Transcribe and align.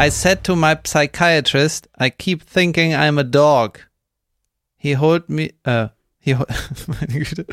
I 0.00 0.08
said 0.08 0.44
to 0.44 0.56
my 0.56 0.78
psychiatrist, 0.82 1.86
I 1.98 2.08
keep 2.08 2.42
thinking 2.42 2.94
I'm 2.94 3.18
a 3.18 3.22
dog. 3.22 3.80
He 4.78 4.94
hold 4.94 5.28
me, 5.28 5.50
uh, 5.66 5.88
he, 6.18 6.32
meine 6.88 7.20
Güte, 7.20 7.44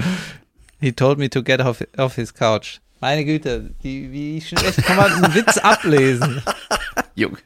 he 0.80 0.94
told 0.94 1.20
me 1.20 1.28
to 1.28 1.42
get 1.42 1.60
off, 1.60 1.82
off 1.98 2.16
his 2.16 2.32
couch. 2.32 2.80
Meine 3.02 3.26
Güte, 3.26 3.74
die, 3.84 4.10
wie 4.14 4.40
schlecht 4.40 4.82
kann 4.82 4.96
man 4.96 5.12
einen 5.12 5.36
Witz 5.36 5.58
ablesen? 5.58 6.42
Junge. 7.16 7.40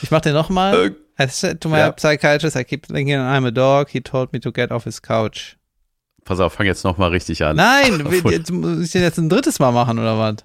Ich 0.00 0.10
mach 0.10 0.22
den 0.22 0.32
nochmal. 0.32 0.96
Äh, 1.18 1.22
I 1.22 1.28
said 1.28 1.60
to 1.60 1.68
my 1.68 1.80
ja. 1.80 1.92
psychiatrist, 1.92 2.56
I 2.56 2.64
keep 2.64 2.86
thinking 2.86 3.16
I'm 3.16 3.46
a 3.46 3.50
dog. 3.50 3.90
He 3.90 4.00
told 4.00 4.32
me 4.32 4.40
to 4.40 4.50
get 4.50 4.72
off 4.72 4.84
his 4.84 5.02
couch. 5.02 5.58
Pass 6.24 6.40
auf, 6.40 6.54
fang 6.54 6.64
jetzt 6.64 6.84
nochmal 6.84 7.10
richtig 7.10 7.44
an. 7.44 7.56
Nein, 7.56 8.08
jetzt 8.30 8.50
muss 8.50 8.80
ich 8.80 8.92
den 8.92 9.02
jetzt 9.02 9.18
ein 9.18 9.28
drittes 9.28 9.58
Mal 9.58 9.72
machen, 9.72 9.98
oder 9.98 10.18
was? 10.18 10.36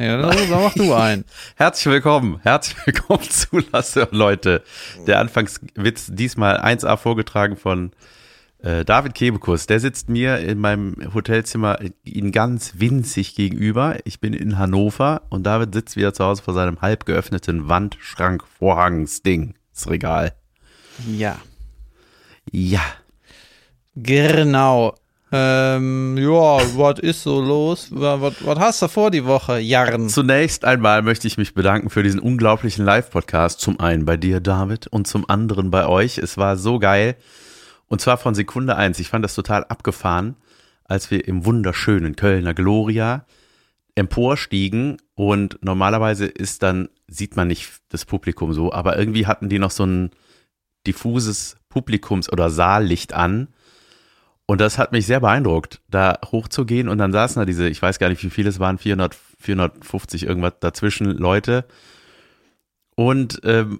Ja, 0.00 0.16
dann, 0.16 0.34
dann 0.48 0.62
mach 0.62 0.72
du 0.72 0.94
ein. 0.94 1.26
Herzlich 1.56 1.92
willkommen, 1.92 2.40
herzlich 2.42 2.86
willkommen 2.86 3.22
zu 3.28 3.58
Lasse 3.70 4.08
Leute. 4.12 4.62
Der 5.06 5.18
Anfangswitz 5.18 6.06
diesmal 6.10 6.58
1a 6.58 6.96
vorgetragen 6.96 7.58
von 7.58 7.90
äh, 8.62 8.82
David 8.86 9.12
Kebekus. 9.14 9.66
Der 9.66 9.78
sitzt 9.78 10.08
mir 10.08 10.38
in 10.38 10.58
meinem 10.58 10.96
Hotelzimmer 11.12 11.80
in 12.02 12.32
ganz 12.32 12.76
winzig 12.78 13.34
gegenüber. 13.34 13.98
Ich 14.04 14.20
bin 14.20 14.32
in 14.32 14.56
Hannover 14.56 15.20
und 15.28 15.44
David 15.44 15.74
sitzt 15.74 15.96
wieder 15.96 16.14
zu 16.14 16.24
Hause 16.24 16.42
vor 16.44 16.54
seinem 16.54 16.80
halb 16.80 17.04
geöffneten 17.04 17.68
Wandschrank 17.68 18.42
Vorhangsding. 18.58 19.52
Das 19.74 19.90
Regal. 19.90 20.32
Ja. 21.14 21.38
Ja. 22.50 22.80
Genau. 23.94 24.94
Ähm, 25.32 26.18
ja, 26.18 26.58
was 26.76 26.98
ist 26.98 27.22
so 27.22 27.40
los? 27.40 27.88
Was 27.90 28.34
hast 28.58 28.82
du 28.82 28.88
vor 28.88 29.10
die 29.10 29.24
Woche, 29.24 29.60
Jarn? 29.60 30.08
Zunächst 30.08 30.64
einmal 30.64 31.02
möchte 31.02 31.28
ich 31.28 31.38
mich 31.38 31.54
bedanken 31.54 31.88
für 31.88 32.02
diesen 32.02 32.18
unglaublichen 32.18 32.84
Live-Podcast. 32.84 33.60
Zum 33.60 33.78
einen 33.78 34.04
bei 34.04 34.16
dir, 34.16 34.40
David, 34.40 34.88
und 34.88 35.06
zum 35.06 35.28
anderen 35.30 35.70
bei 35.70 35.86
euch. 35.86 36.18
Es 36.18 36.36
war 36.36 36.56
so 36.56 36.78
geil. 36.80 37.16
Und 37.86 38.00
zwar 38.00 38.18
von 38.18 38.34
Sekunde 38.34 38.76
eins. 38.76 38.98
Ich 38.98 39.08
fand 39.08 39.24
das 39.24 39.34
total 39.34 39.64
abgefahren, 39.64 40.36
als 40.84 41.10
wir 41.10 41.26
im 41.28 41.44
wunderschönen 41.44 42.16
Kölner 42.16 42.54
Gloria 42.54 43.24
emporstiegen 43.94 44.96
und 45.14 45.58
normalerweise 45.62 46.26
ist 46.26 46.62
dann, 46.62 46.88
sieht 47.06 47.36
man 47.36 47.48
nicht 47.48 47.70
das 47.88 48.04
Publikum 48.04 48.52
so, 48.52 48.72
aber 48.72 48.98
irgendwie 48.98 49.26
hatten 49.26 49.48
die 49.48 49.58
noch 49.58 49.70
so 49.70 49.84
ein 49.84 50.10
diffuses 50.86 51.56
Publikums- 51.68 52.30
oder 52.30 52.50
Saallicht 52.50 53.12
an. 53.12 53.48
Und 54.50 54.60
das 54.60 54.78
hat 54.78 54.90
mich 54.90 55.06
sehr 55.06 55.20
beeindruckt, 55.20 55.80
da 55.88 56.18
hochzugehen 56.32 56.88
und 56.88 56.98
dann 56.98 57.12
saßen 57.12 57.38
da 57.38 57.46
diese, 57.46 57.68
ich 57.68 57.80
weiß 57.80 58.00
gar 58.00 58.08
nicht, 58.08 58.24
wie 58.24 58.30
viele 58.30 58.48
es 58.48 58.58
waren, 58.58 58.78
400, 58.78 59.16
450 59.38 60.26
irgendwas 60.26 60.54
dazwischen 60.58 61.04
Leute. 61.04 61.66
Und, 62.96 63.40
ähm, 63.44 63.78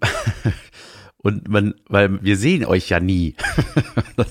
und 1.17 1.49
man, 1.49 1.75
weil 1.89 2.23
wir 2.23 2.37
sehen 2.37 2.65
euch 2.65 2.89
ja 2.89 3.01
nie. 3.01 3.35
dann 4.17 4.27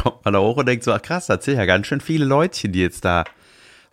kommt 0.00 0.24
man 0.24 0.34
da 0.34 0.38
hoch 0.38 0.58
und 0.58 0.66
denkt 0.66 0.84
so, 0.84 0.92
ach 0.92 1.02
krass, 1.02 1.26
da 1.26 1.40
sind 1.40 1.56
ja 1.56 1.64
ganz 1.64 1.88
schön 1.88 2.00
viele 2.00 2.24
Leutchen, 2.24 2.70
die 2.70 2.82
jetzt 2.82 3.04
da 3.04 3.24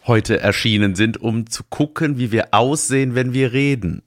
heute 0.05 0.39
erschienen 0.39 0.93
sind, 0.93 1.19
um 1.19 1.49
zu 1.49 1.63
gucken, 1.63 2.19
wie 2.19 2.31
wir 2.31 2.49
aussehen, 2.51 3.15
wenn 3.15 3.33
wir 3.33 3.53
reden. 3.53 4.03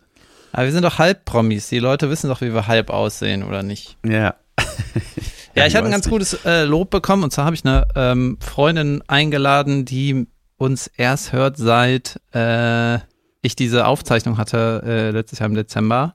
Aber 0.52 0.66
wir 0.66 0.72
sind 0.72 0.84
doch 0.84 1.00
Halbpromis. 1.00 1.68
Die 1.70 1.80
Leute 1.80 2.08
wissen 2.08 2.28
doch, 2.28 2.40
wie 2.40 2.54
wir 2.54 2.68
halb 2.68 2.90
aussehen, 2.90 3.42
oder 3.42 3.64
nicht? 3.64 3.96
Ja. 4.06 4.36
Ja, 5.54 5.66
ich 5.66 5.74
hatte 5.74 5.86
ein 5.86 5.90
ganz 5.90 6.06
nicht. 6.06 6.12
gutes 6.12 6.44
äh, 6.44 6.64
Lob 6.64 6.90
bekommen 6.90 7.24
und 7.24 7.32
zwar 7.32 7.44
habe 7.44 7.54
ich 7.54 7.64
eine 7.64 7.86
ähm, 7.94 8.38
Freundin 8.40 9.02
eingeladen, 9.08 9.84
die 9.84 10.26
uns 10.56 10.86
erst 10.86 11.32
hört, 11.32 11.56
seit 11.56 12.20
äh, 12.34 12.98
ich 13.42 13.56
diese 13.56 13.86
Aufzeichnung 13.86 14.38
hatte 14.38 14.82
äh, 14.84 15.10
letztes 15.10 15.38
Jahr 15.38 15.48
im 15.48 15.54
Dezember, 15.54 16.14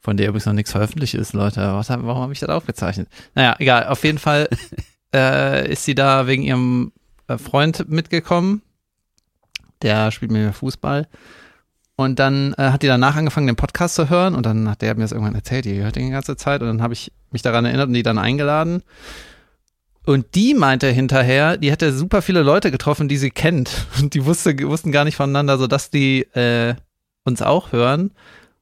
von 0.00 0.16
der 0.16 0.28
übrigens 0.28 0.46
noch 0.46 0.52
nichts 0.52 0.70
veröffentlicht 0.72 1.14
ist, 1.14 1.32
Leute. 1.32 1.60
Was, 1.60 1.88
warum 1.88 2.22
habe 2.22 2.32
ich 2.32 2.40
das 2.40 2.48
aufgezeichnet? 2.48 3.08
Naja, 3.34 3.56
egal. 3.58 3.86
Auf 3.86 4.04
jeden 4.04 4.18
Fall 4.18 4.48
äh, 5.14 5.70
ist 5.70 5.84
sie 5.84 5.94
da 5.94 6.26
wegen 6.26 6.42
ihrem 6.42 6.92
äh, 7.26 7.38
Freund 7.38 7.88
mitgekommen. 7.88 8.62
Der 9.82 10.10
spielt 10.10 10.30
mit 10.30 10.42
mir 10.42 10.52
Fußball. 10.52 11.08
Und 11.96 12.18
dann 12.18 12.54
äh, 12.54 12.70
hat 12.70 12.82
die 12.82 12.86
danach 12.86 13.16
angefangen, 13.16 13.46
den 13.46 13.56
Podcast 13.56 13.94
zu 13.94 14.10
hören 14.10 14.34
und 14.34 14.46
dann 14.46 14.68
hat 14.68 14.82
der 14.82 14.94
mir 14.94 15.02
das 15.02 15.12
irgendwann 15.12 15.34
erzählt, 15.36 15.64
die 15.64 15.80
hört 15.80 15.96
den 15.96 16.06
die 16.06 16.12
ganze 16.12 16.36
Zeit 16.36 16.60
und 16.60 16.66
dann 16.66 16.82
habe 16.82 16.92
ich 16.92 17.12
mich 17.34 17.42
daran 17.42 17.66
erinnert 17.66 17.88
und 17.88 17.92
die 17.94 18.02
dann 18.02 18.16
eingeladen. 18.18 18.82
Und 20.06 20.34
die 20.34 20.54
meinte 20.54 20.88
hinterher, 20.88 21.56
die 21.56 21.70
hätte 21.70 21.92
super 21.92 22.20
viele 22.22 22.42
Leute 22.42 22.70
getroffen, 22.70 23.08
die 23.08 23.16
sie 23.16 23.30
kennt. 23.30 23.70
Und 24.00 24.12
die 24.14 24.26
wusste, 24.26 24.54
wussten 24.68 24.92
gar 24.92 25.04
nicht 25.04 25.16
voneinander, 25.16 25.56
sodass 25.56 25.90
die 25.90 26.22
äh, 26.34 26.74
uns 27.24 27.40
auch 27.40 27.72
hören. 27.72 28.10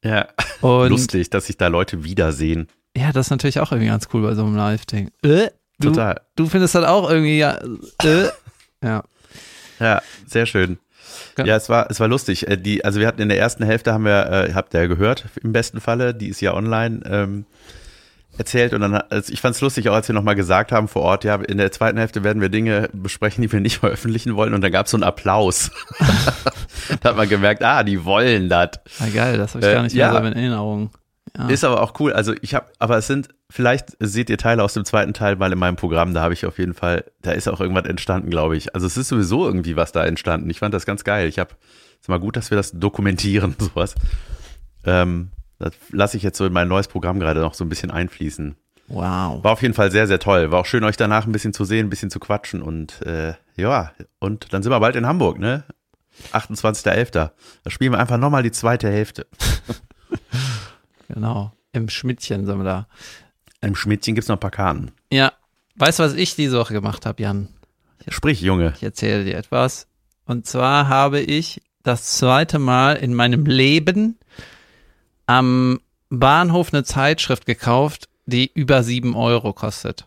Ja. 0.05 0.29
Und 0.61 0.91
Lustig, 0.91 1.31
dass 1.31 1.47
sich 1.47 1.57
da 1.57 1.67
Leute 1.67 2.05
wiedersehen. 2.05 2.69
ja, 2.97 3.11
das 3.13 3.27
ist 3.27 3.31
natürlich 3.31 3.59
auch 3.59 3.73
irgendwie 3.73 3.89
ganz 3.89 4.09
cool 4.15 4.23
bei 4.23 4.35
so 4.37 4.45
einem 4.45 4.55
Live-Ding. 4.55 5.11
Äh, 5.23 5.49
du, 5.81 5.89
Total. 5.89 6.21
du 6.37 6.47
findest 6.47 6.77
das 6.77 6.85
auch 6.85 7.11
irgendwie, 7.11 7.39
ja, 7.39 7.59
äh, 8.05 8.29
ja. 8.85 9.03
Ja, 9.81 10.01
sehr 10.29 10.47
schön. 10.47 10.79
Ja. 11.39 11.45
Ja, 11.45 11.57
es 11.57 11.69
war, 11.69 11.91
es 11.91 11.99
war 11.99 12.07
lustig. 12.07 12.47
Äh, 12.47 12.57
Die, 12.57 12.85
also 12.85 13.01
wir 13.01 13.09
hatten 13.09 13.21
in 13.21 13.29
der 13.29 13.39
ersten 13.39 13.65
Hälfte 13.65 13.93
haben 13.93 14.05
wir, 14.05 14.31
äh, 14.31 14.53
habt 14.55 14.75
ihr 14.75 14.83
ja 14.83 14.87
gehört, 14.87 15.25
im 15.43 15.53
besten 15.53 15.81
Falle, 15.81 16.15
die 16.15 16.29
ist 16.29 16.41
ja 16.41 16.55
online 16.55 17.01
ähm, 17.05 17.47
erzählt 18.39 18.73
und 18.73 18.81
dann, 18.81 18.95
also 18.95 19.33
ich 19.33 19.41
fand 19.41 19.55
es 19.55 19.61
lustig, 19.61 19.89
auch 19.89 19.95
als 19.95 20.09
wir 20.09 20.15
nochmal 20.15 20.35
gesagt 20.35 20.73
haben 20.73 20.89
vor 20.89 21.03
Ort, 21.03 21.25
ja, 21.25 21.37
in 21.37 21.59
der 21.59 21.71
zweiten 21.71 21.99
Hälfte 21.99 22.25
werden 22.25 22.41
wir 22.41 22.49
Dinge 22.49 22.89
besprechen, 22.93 23.43
die 23.43 23.53
wir 23.53 23.61
nicht 23.61 23.79
veröffentlichen 23.81 24.35
wollen 24.37 24.55
und 24.55 24.63
dann 24.63 24.73
gab 24.73 24.87
es 24.87 24.93
so 24.93 24.97
einen 24.97 25.05
Applaus. 25.05 25.71
da 27.01 27.11
hat 27.11 27.17
man 27.17 27.29
gemerkt, 27.29 27.63
ah, 27.63 27.83
die 27.83 28.05
wollen 28.05 28.49
das. 28.49 28.71
Ah, 29.01 29.09
geil, 29.13 29.39
das 29.39 29.55
habe 29.55 29.65
ich 29.65 29.71
Äh, 29.71 29.75
gar 29.75 29.83
nicht 29.83 29.95
mehr 29.95 30.07
ja. 30.07 30.13
so 30.13 30.19
in 30.27 30.33
Erinnerung. 30.33 30.91
Ja. 31.37 31.49
Ist 31.49 31.65
aber 31.65 31.81
auch 31.81 31.99
cool. 32.01 32.13
Also 32.13 32.35
ich 32.43 32.55
habe, 32.55 32.67
aber 32.79 32.99
es 32.99 33.07
sind, 33.07 33.29
vielleicht 33.51 33.97
seht 34.01 34.29
ihr 34.29 34.37
Teile 34.37 34.63
aus 34.63 34.75
dem 34.75 34.85
zweiten 34.85 35.15
Teil 35.15 35.37
mal 35.37 35.51
in 35.51 35.59
meinem 35.59 35.77
Programm, 35.77 36.13
da 36.13 36.21
habe 36.21 36.35
ich 36.35 36.45
auf 36.45 36.59
jeden 36.59 36.75
Fall, 36.75 37.05
da 37.23 37.33
ist 37.33 37.49
auch 37.49 37.61
irgendwas 37.61 37.87
entstanden, 37.87 38.29
glaube 38.29 38.57
ich. 38.57 38.75
Also 38.75 38.87
es 38.87 38.97
ist 38.97 39.09
sowieso 39.09 39.47
irgendwie 39.47 39.77
was 39.77 39.93
da 39.93 40.05
entstanden. 40.05 40.51
Ich 40.51 40.59
fand 40.59 40.75
das 40.75 40.85
ganz 40.85 41.05
geil. 41.05 41.29
Ich 41.29 41.39
habe, 41.39 41.55
ist 42.01 42.09
mal 42.09 42.21
gut, 42.21 42.37
dass 42.37 42.51
wir 42.51 42.57
das 42.57 42.73
dokumentieren, 42.73 43.57
sowas. 43.59 43.95
Ähm, 44.85 45.31
das 45.63 45.75
lasse 45.91 46.17
ich 46.17 46.23
jetzt 46.23 46.39
so 46.39 46.47
in 46.47 46.53
mein 46.53 46.69
neues 46.69 46.89
Programm 46.89 47.19
gerade 47.19 47.41
noch 47.41 47.55
so 47.55 47.65
ein 47.65 47.69
bisschen 47.69 47.91
einfließen. 47.91 48.57
Wow. 48.89 49.43
War 49.43 49.53
auf 49.53 49.63
jeden 49.63 49.75
Fall 49.75 49.91
sehr, 49.91 50.07
sehr 50.07 50.19
toll. 50.19 50.51
War 50.51 50.61
auch 50.61 50.67
schön, 50.67 50.85
euch 50.85 50.97
danach 50.97 51.27
ein 51.27 51.33
bisschen 51.33 51.55
zu 51.55 51.65
sehen, 51.65 51.87
ein 51.87 51.91
bisschen 51.91 52.11
zu 52.11 52.21
quatschen 52.21 52.63
und 52.63 53.01
äh, 53.03 53.35
ja, 53.57 53.93
und 54.19 54.53
dann 54.53 54.63
sind 54.63 54.73
wir 54.73 54.81
bald 54.81 54.97
in 54.97 55.07
Hamburg, 55.07 55.39
ne? 55.39 55.65
28.11. 56.33 57.11
Da 57.11 57.33
spielen 57.69 57.93
wir 57.93 57.99
einfach 57.99 58.19
nochmal 58.19 58.43
die 58.43 58.53
zweite 58.53 58.91
Hälfte. 58.91 59.27
Genau. 61.09 61.53
Im 61.73 61.89
Schmidtchen 61.89 62.47
sind 62.47 62.59
wir 62.59 62.65
da. 62.65 62.87
Im 63.61 63.75
Schmidtchen 63.75 64.15
gibt's 64.15 64.29
noch 64.29 64.37
ein 64.37 64.41
paar 64.41 64.51
Karten. 64.51 64.93
Ja. 65.11 65.33
Weißt 65.77 65.99
du, 65.99 66.03
was 66.03 66.15
ich 66.15 66.37
diese 66.37 66.59
Woche 66.59 66.75
gemacht 66.75 67.07
habe, 67.07 67.23
Jan? 67.23 67.49
Sprich, 68.09 68.41
Junge. 68.41 68.75
Ich 68.77 68.83
erzähle 68.83 69.25
dir 69.25 69.37
etwas. 69.37 69.89
Und 70.27 70.47
zwar 70.47 70.89
habe 70.89 71.21
ich 71.21 71.63
das 71.83 72.17
zweite 72.19 72.59
Mal 72.59 72.97
in 72.97 73.15
meinem 73.15 73.47
Leben 73.47 74.19
am 75.33 75.81
Bahnhof 76.11 76.73
eine 76.73 76.85
Zeitschrift 76.85 77.47
gekauft, 77.47 78.09
die 78.27 78.51
über 78.53 78.83
sieben 78.83 79.17
Euro 79.17 79.55
kostet. 79.55 80.07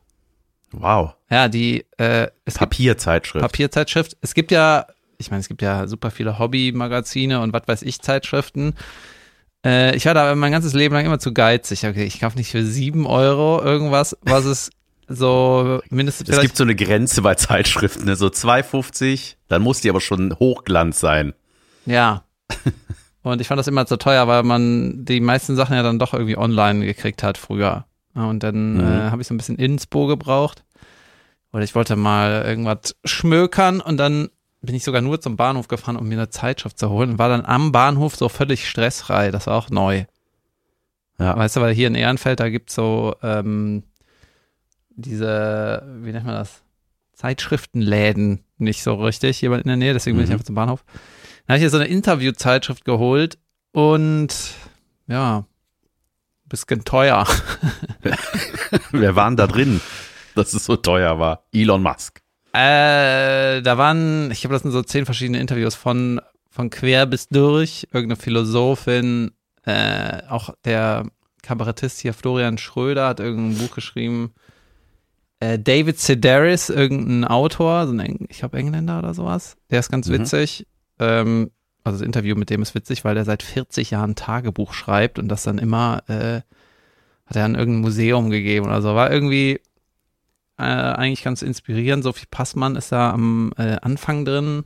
Wow. 0.71 1.15
Ja, 1.31 1.47
die 1.47 1.85
äh, 1.97 2.27
Papierzeitschrift. 2.53 3.43
Papierzeitschrift. 3.43 4.17
Es 4.21 4.35
gibt 4.35 4.51
ja, 4.51 4.85
ich 5.17 5.31
meine, 5.31 5.41
es 5.41 5.47
gibt 5.47 5.63
ja 5.63 5.87
super 5.87 6.11
viele 6.11 6.37
Hobbymagazine 6.37 7.41
und 7.41 7.53
was 7.53 7.63
weiß 7.67 7.81
ich 7.81 8.01
Zeitschriften. 8.01 8.75
Äh, 9.65 9.95
ich 9.95 10.05
war 10.05 10.13
da 10.13 10.35
mein 10.35 10.51
ganzes 10.51 10.73
Leben 10.73 10.93
lang 10.93 11.05
immer 11.05 11.19
zu 11.19 11.33
geizig. 11.33 11.85
Okay, 11.85 12.05
ich 12.05 12.19
kaufe 12.19 12.37
nicht 12.37 12.51
für 12.51 12.63
sieben 12.63 13.07
Euro 13.07 13.63
irgendwas, 13.63 14.15
was 14.21 14.45
es 14.45 14.69
so 15.07 15.81
mindestens 15.89 16.29
es 16.29 16.41
gibt 16.41 16.57
so 16.57 16.63
eine 16.63 16.75
Grenze 16.75 17.21
bei 17.21 17.35
Zeitschriften, 17.35 18.05
ne? 18.05 18.15
so 18.15 18.27
2,50, 18.27 19.35
dann 19.47 19.61
muss 19.61 19.81
die 19.81 19.89
aber 19.89 20.01
schon 20.01 20.35
Hochglanz 20.37 20.99
sein. 20.99 21.33
Ja. 21.85 22.23
Und 23.31 23.41
ich 23.41 23.47
fand 23.47 23.59
das 23.59 23.67
immer 23.67 23.85
zu 23.85 23.97
teuer, 23.97 24.27
weil 24.27 24.43
man 24.43 25.03
die 25.05 25.19
meisten 25.19 25.55
Sachen 25.55 25.75
ja 25.75 25.83
dann 25.83 25.99
doch 25.99 26.13
irgendwie 26.13 26.37
online 26.37 26.85
gekriegt 26.85 27.23
hat 27.23 27.37
früher. 27.37 27.85
Und 28.13 28.43
dann 28.43 28.75
Mhm. 28.75 28.79
äh, 28.81 29.09
habe 29.11 29.21
ich 29.21 29.27
so 29.27 29.33
ein 29.33 29.37
bisschen 29.37 29.57
Inspo 29.57 30.05
gebraucht. 30.07 30.63
Oder 31.51 31.63
ich 31.63 31.73
wollte 31.75 31.95
mal 31.95 32.43
irgendwas 32.45 32.95
schmökern 33.03 33.81
und 33.81 33.97
dann 33.97 34.29
bin 34.61 34.75
ich 34.75 34.83
sogar 34.83 35.01
nur 35.01 35.21
zum 35.21 35.35
Bahnhof 35.37 35.67
gefahren, 35.67 35.95
um 35.95 36.07
mir 36.07 36.15
eine 36.15 36.29
Zeitschrift 36.29 36.77
zu 36.79 36.89
holen 36.89 37.11
und 37.11 37.19
war 37.19 37.29
dann 37.29 37.45
am 37.45 37.71
Bahnhof 37.71 38.15
so 38.15 38.29
völlig 38.29 38.67
stressfrei. 38.69 39.31
Das 39.31 39.47
war 39.47 39.55
auch 39.57 39.69
neu. 39.69 40.05
Ja. 41.19 41.35
Weißt 41.37 41.55
du, 41.55 41.61
weil 41.61 41.73
hier 41.73 41.87
in 41.87 41.95
Ehrenfeld, 41.95 42.39
da 42.39 42.49
gibt's 42.49 42.75
so 42.75 43.15
ähm, 43.23 43.83
diese, 44.89 45.83
wie 46.01 46.11
nennt 46.11 46.25
man 46.25 46.35
das? 46.35 46.61
Zeitschriftenläden 47.13 48.43
nicht 48.57 48.83
so 48.83 48.95
richtig 48.95 49.37
hier 49.39 49.51
in 49.53 49.63
der 49.63 49.77
Nähe, 49.77 49.93
deswegen 49.93 50.17
bin 50.17 50.25
ich 50.25 50.29
Mhm. 50.29 50.33
einfach 50.33 50.45
zum 50.45 50.55
Bahnhof. 50.55 50.83
Dann 51.47 51.53
habe 51.53 51.57
ich 51.57 51.61
hier 51.61 51.69
so 51.69 51.77
eine 51.77 51.87
Interviewzeitschrift 51.87 52.85
geholt 52.85 53.37
und 53.71 54.33
ja, 55.07 55.45
bisschen 56.47 56.83
teuer. 56.83 57.27
Wer 58.91 59.15
waren 59.15 59.35
da 59.37 59.47
drin, 59.47 59.81
dass 60.35 60.53
es 60.53 60.65
so 60.65 60.75
teuer 60.75 61.19
war? 61.19 61.43
Elon 61.51 61.81
Musk. 61.83 62.21
Äh, 62.53 63.61
da 63.61 63.77
waren, 63.77 64.31
ich 64.31 64.41
glaube, 64.41 64.53
das 64.53 64.61
sind 64.63 64.71
so 64.71 64.81
zehn 64.81 65.05
verschiedene 65.05 65.39
Interviews 65.39 65.75
von, 65.75 66.21
von 66.49 66.69
quer 66.69 67.05
bis 67.05 67.27
durch, 67.27 67.87
irgendeine 67.91 68.21
Philosophin, 68.21 69.31
Äh, 69.67 70.21
auch 70.29 70.51
der 70.63 71.07
Kabarettist 71.41 71.99
hier, 71.99 72.13
Florian 72.13 72.59
Schröder, 72.59 73.07
hat 73.07 73.19
irgendein 73.19 73.57
Buch 73.57 73.73
geschrieben. 73.73 74.31
Äh, 75.39 75.57
David 75.59 75.99
Sedaris, 75.99 76.69
irgendein 76.69 77.25
Autor, 77.25 77.87
so 77.87 77.93
ein, 77.93 78.25
ich 78.29 78.37
glaube 78.39 78.57
Engländer 78.59 78.99
oder 78.99 79.13
sowas, 79.15 79.57
der 79.71 79.79
ist 79.79 79.91
ganz 79.91 80.07
Mhm. 80.07 80.13
witzig. 80.19 80.67
Ähm, 80.99 81.51
also 81.83 81.99
das 81.99 82.05
Interview 82.05 82.35
mit 82.35 82.49
dem 82.49 82.61
ist 82.61 82.73
witzig, 82.75 83.03
weil 83.05 83.15
der 83.15 83.25
seit 83.25 83.43
40 83.43 83.91
Jahren 83.91 84.15
Tagebuch 84.15 84.73
schreibt 84.73 85.19
und 85.19 85.27
das 85.27 85.43
dann 85.43 85.59
immer 85.59 86.03
äh, 86.07 86.41
hat 87.25 87.35
er 87.35 87.45
an 87.45 87.55
irgendein 87.55 87.81
Museum 87.81 88.29
gegeben 88.29 88.65
oder 88.65 88.81
so. 88.81 88.95
War 88.95 89.11
irgendwie 89.11 89.59
äh, 90.57 90.63
eigentlich 90.63 91.23
ganz 91.23 91.41
inspirierend. 91.41 92.03
Sophie 92.03 92.27
Passmann 92.29 92.75
ist 92.75 92.91
da 92.91 93.11
am 93.11 93.51
äh, 93.57 93.77
Anfang 93.81 94.25
drin. 94.25 94.63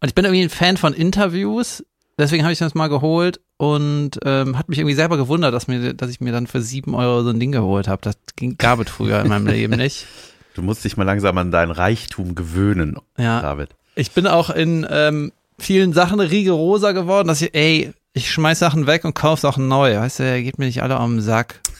Und 0.00 0.08
ich 0.08 0.14
bin 0.14 0.24
irgendwie 0.24 0.42
ein 0.42 0.50
Fan 0.50 0.76
von 0.76 0.94
Interviews, 0.94 1.84
deswegen 2.18 2.44
habe 2.44 2.52
ich 2.52 2.58
das 2.58 2.74
mal 2.74 2.88
geholt 2.88 3.40
und 3.56 4.20
ähm, 4.24 4.56
hat 4.56 4.68
mich 4.68 4.78
irgendwie 4.78 4.94
selber 4.94 5.16
gewundert, 5.16 5.52
dass, 5.52 5.66
mir, 5.66 5.92
dass 5.92 6.10
ich 6.10 6.20
mir 6.20 6.32
dann 6.32 6.46
für 6.46 6.62
sieben 6.62 6.94
Euro 6.94 7.22
so 7.22 7.30
ein 7.30 7.40
Ding 7.40 7.50
geholt 7.50 7.88
habe. 7.88 8.00
Das 8.02 8.16
ging, 8.36 8.56
gab 8.58 8.78
es 8.78 8.90
früher 8.90 9.20
in 9.20 9.28
meinem 9.28 9.46
Leben 9.46 9.76
nicht. 9.76 10.06
Du 10.54 10.64
musst 10.64 10.84
dich 10.84 10.96
mal 10.96 11.04
langsam 11.04 11.38
an 11.38 11.52
dein 11.52 11.70
Reichtum 11.70 12.34
gewöhnen, 12.34 12.96
Ja, 13.16 13.40
David. 13.40 13.76
Ich 13.98 14.12
bin 14.12 14.28
auch 14.28 14.48
in 14.50 14.86
ähm, 14.88 15.32
vielen 15.58 15.92
Sachen 15.92 16.20
rigoroser 16.20 16.94
geworden, 16.94 17.26
dass 17.26 17.42
ich, 17.42 17.52
ey, 17.54 17.92
ich 18.12 18.30
schmeiß 18.30 18.60
Sachen 18.60 18.86
weg 18.86 19.04
und 19.04 19.14
kauf 19.14 19.40
Sachen 19.40 19.66
neu. 19.66 19.98
Weißt 19.98 20.20
du, 20.20 20.42
geht 20.42 20.58
mir 20.58 20.66
nicht 20.66 20.82
alle 20.82 20.96
am 20.96 21.20
Sack. 21.20 21.60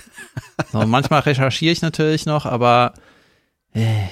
So, 0.72 0.86
manchmal 0.86 1.20
recherchiere 1.20 1.72
ich 1.72 1.82
natürlich 1.82 2.24
noch, 2.24 2.46
aber 2.46 2.94
ey, 3.72 4.08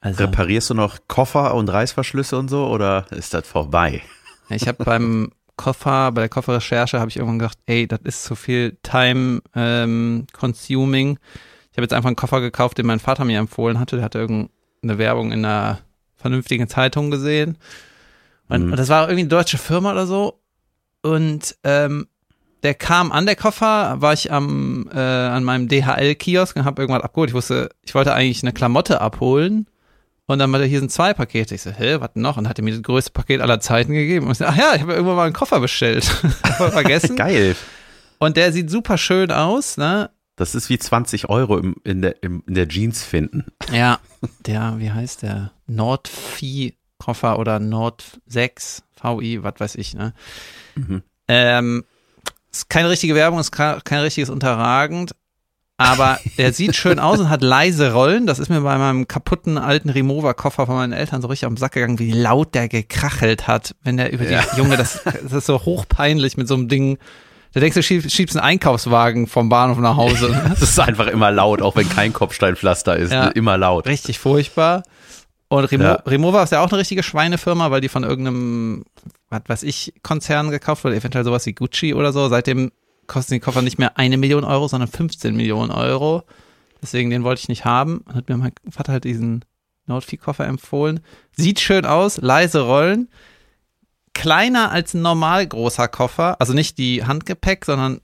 also 0.00 0.24
Reparierst 0.24 0.70
du 0.70 0.74
noch 0.74 0.98
Koffer 1.08 1.54
und 1.54 1.68
Reißverschlüsse 1.68 2.36
und 2.36 2.48
so 2.48 2.66
oder 2.66 3.06
ist 3.10 3.32
das 3.32 3.46
vorbei? 3.46 4.02
ich 4.50 4.68
habe 4.68 4.84
beim 4.84 5.32
Koffer, 5.56 6.12
bei 6.12 6.22
der 6.22 6.28
Kofferrecherche 6.28 7.00
habe 7.00 7.08
ich 7.08 7.16
irgendwann 7.16 7.38
gedacht, 7.38 7.58
ey, 7.66 7.86
das 7.86 8.00
ist 8.04 8.24
zu 8.24 8.34
viel 8.34 8.76
time 8.82 9.40
ähm, 9.54 10.26
consuming. 10.32 11.18
Ich 11.70 11.78
habe 11.78 11.82
jetzt 11.82 11.94
einfach 11.94 12.08
einen 12.08 12.16
Koffer 12.16 12.40
gekauft, 12.40 12.76
den 12.76 12.86
mein 12.86 13.00
Vater 13.00 13.24
mir 13.24 13.38
empfohlen 13.38 13.78
hatte. 13.78 13.96
Der 13.96 14.04
hatte 14.04 14.18
irgendeine 14.18 14.98
Werbung 14.98 15.32
in 15.32 15.44
einer 15.44 15.80
vernünftigen 16.22 16.68
Zeitung 16.68 17.10
gesehen. 17.10 17.58
Und, 18.48 18.66
Mhm. 18.66 18.70
und 18.72 18.78
das 18.78 18.88
war 18.88 19.02
irgendwie 19.02 19.20
eine 19.20 19.28
deutsche 19.28 19.58
Firma 19.58 19.92
oder 19.92 20.06
so. 20.06 20.40
Und 21.02 21.56
ähm, 21.64 22.06
der 22.62 22.74
kam 22.74 23.10
an, 23.12 23.26
der 23.26 23.34
Koffer, 23.36 23.96
war 24.00 24.12
ich 24.12 24.30
am 24.32 24.88
äh, 24.94 24.98
an 24.98 25.42
meinem 25.44 25.68
DHL-Kiosk 25.68 26.56
und 26.56 26.64
habe 26.64 26.80
irgendwas 26.82 27.02
abgeholt. 27.02 27.30
Ich 27.30 27.34
wusste, 27.34 27.70
ich 27.82 27.94
wollte 27.94 28.14
eigentlich 28.14 28.42
eine 28.42 28.52
Klamotte 28.52 29.00
abholen. 29.00 29.66
Und 30.26 30.38
dann 30.38 30.48
meinte 30.50 30.66
er, 30.66 30.68
hier 30.70 30.78
sind 30.78 30.92
zwei 30.92 31.12
Pakete. 31.12 31.54
Ich 31.56 31.62
so, 31.62 31.70
hä, 31.70 31.96
was 31.98 32.10
noch? 32.14 32.36
Und 32.36 32.48
hat 32.48 32.58
er 32.58 32.64
mir 32.64 32.70
das 32.70 32.82
größte 32.82 33.10
Paket 33.10 33.40
aller 33.40 33.58
Zeiten 33.60 33.92
gegeben. 33.92 34.26
Und 34.26 34.32
ich 34.32 34.38
so, 34.38 34.44
ach 34.44 34.56
ja, 34.56 34.74
ich 34.76 34.80
habe 34.82 34.92
irgendwann 34.92 35.16
mal 35.16 35.24
einen 35.24 35.32
Koffer 35.34 35.58
bestellt. 35.58 36.04
Voll 36.56 36.70
vergessen. 36.70 37.16
Geil. 37.16 37.56
Und 38.18 38.36
der 38.36 38.52
sieht 38.52 38.70
super 38.70 38.96
schön 38.96 39.32
aus, 39.32 39.76
ne? 39.76 40.10
Das 40.42 40.56
ist 40.56 40.68
wie 40.68 40.78
20 40.78 41.28
Euro 41.28 41.56
im, 41.56 41.76
in, 41.84 42.02
der, 42.02 42.20
im, 42.24 42.42
in 42.48 42.54
der 42.54 42.66
Jeans 42.66 43.04
finden. 43.04 43.46
Ja, 43.72 44.00
der, 44.44 44.74
wie 44.78 44.90
heißt 44.90 45.22
der? 45.22 45.52
Nordvieh-Koffer 45.68 47.38
oder 47.38 47.60
Nord 47.60 48.20
6 48.26 48.82
VI, 49.00 49.44
was 49.44 49.54
weiß 49.58 49.74
ich, 49.76 49.94
ne? 49.94 50.14
Mhm. 50.74 51.04
Ähm, 51.28 51.84
ist 52.50 52.68
keine 52.68 52.90
richtige 52.90 53.14
Werbung, 53.14 53.38
ist 53.38 53.52
kein, 53.52 54.00
richtiges 54.00 54.30
Unterragend, 54.30 55.14
aber 55.76 56.18
der 56.38 56.52
sieht 56.52 56.74
schön 56.74 56.98
aus 56.98 57.20
und 57.20 57.30
hat 57.30 57.42
leise 57.42 57.92
Rollen. 57.92 58.26
Das 58.26 58.40
ist 58.40 58.48
mir 58.48 58.62
bei 58.62 58.76
meinem 58.78 59.06
kaputten 59.06 59.58
alten 59.58 59.90
Remover-Koffer 59.90 60.66
von 60.66 60.74
meinen 60.74 60.92
Eltern 60.92 61.22
so 61.22 61.28
richtig 61.28 61.46
am 61.46 61.56
Sack 61.56 61.74
gegangen, 61.74 62.00
wie 62.00 62.10
laut 62.10 62.56
der 62.56 62.68
gekrachelt 62.68 63.46
hat, 63.46 63.76
wenn 63.84 63.96
der 63.96 64.12
über 64.12 64.24
die 64.24 64.32
Ja. 64.32 64.44
Junge, 64.56 64.76
das, 64.76 65.04
das 65.04 65.32
ist 65.32 65.46
so 65.46 65.64
hochpeinlich 65.64 66.36
mit 66.36 66.48
so 66.48 66.54
einem 66.54 66.66
Ding. 66.66 66.98
Da 67.52 67.60
denkst 67.60 67.74
du, 67.74 67.82
schieb, 67.82 68.10
schiebst 68.10 68.36
einen 68.36 68.44
Einkaufswagen 68.44 69.26
vom 69.26 69.48
Bahnhof 69.48 69.78
nach 69.78 69.96
Hause. 69.96 70.28
Das 70.48 70.62
ist 70.62 70.80
einfach 70.80 71.06
immer 71.06 71.30
laut, 71.30 71.60
auch 71.62 71.76
wenn 71.76 71.88
kein 71.88 72.12
Kopfsteinpflaster 72.12 72.96
ist. 72.96 73.12
Ja. 73.12 73.28
Immer 73.28 73.58
laut. 73.58 73.86
Richtig 73.86 74.18
furchtbar. 74.18 74.82
Und 75.48 75.64
Remo 75.66 75.84
Ja. 75.84 75.92
Remover 76.06 76.42
ist 76.42 76.52
ja 76.52 76.60
auch 76.60 76.70
eine 76.70 76.78
richtige 76.78 77.02
Schweinefirma, 77.02 77.70
weil 77.70 77.82
die 77.82 77.90
von 77.90 78.04
irgendeinem, 78.04 78.84
was 79.28 79.42
weiß 79.46 79.62
ich, 79.64 79.92
Konzern 80.02 80.50
gekauft 80.50 80.84
wurde, 80.84 80.96
eventuell 80.96 81.24
sowas 81.24 81.44
wie 81.44 81.52
Gucci 81.52 81.92
oder 81.92 82.12
so. 82.12 82.28
Seitdem 82.28 82.72
kosten 83.06 83.34
die 83.34 83.40
Koffer 83.40 83.60
nicht 83.60 83.78
mehr 83.78 83.98
eine 83.98 84.16
Million 84.16 84.44
Euro, 84.44 84.66
sondern 84.68 84.88
15 84.88 85.36
Millionen 85.36 85.70
Euro. 85.70 86.22
Deswegen 86.80 87.10
den 87.10 87.22
wollte 87.22 87.40
ich 87.40 87.48
nicht 87.48 87.66
haben. 87.66 88.02
Dann 88.06 88.16
hat 88.16 88.28
mir 88.30 88.36
mein 88.38 88.52
Vater 88.70 88.92
halt 88.92 89.04
diesen 89.04 89.44
Nordvieh-Koffer 89.86 90.46
empfohlen. 90.46 91.00
Sieht 91.36 91.60
schön 91.60 91.84
aus, 91.84 92.16
leise 92.16 92.62
Rollen. 92.62 93.08
Kleiner 94.14 94.70
als 94.70 94.94
ein 94.94 95.02
normal 95.02 95.46
großer 95.46 95.88
Koffer. 95.88 96.36
Also 96.40 96.52
nicht 96.52 96.78
die 96.78 97.04
Handgepäck, 97.04 97.64
sondern 97.64 98.00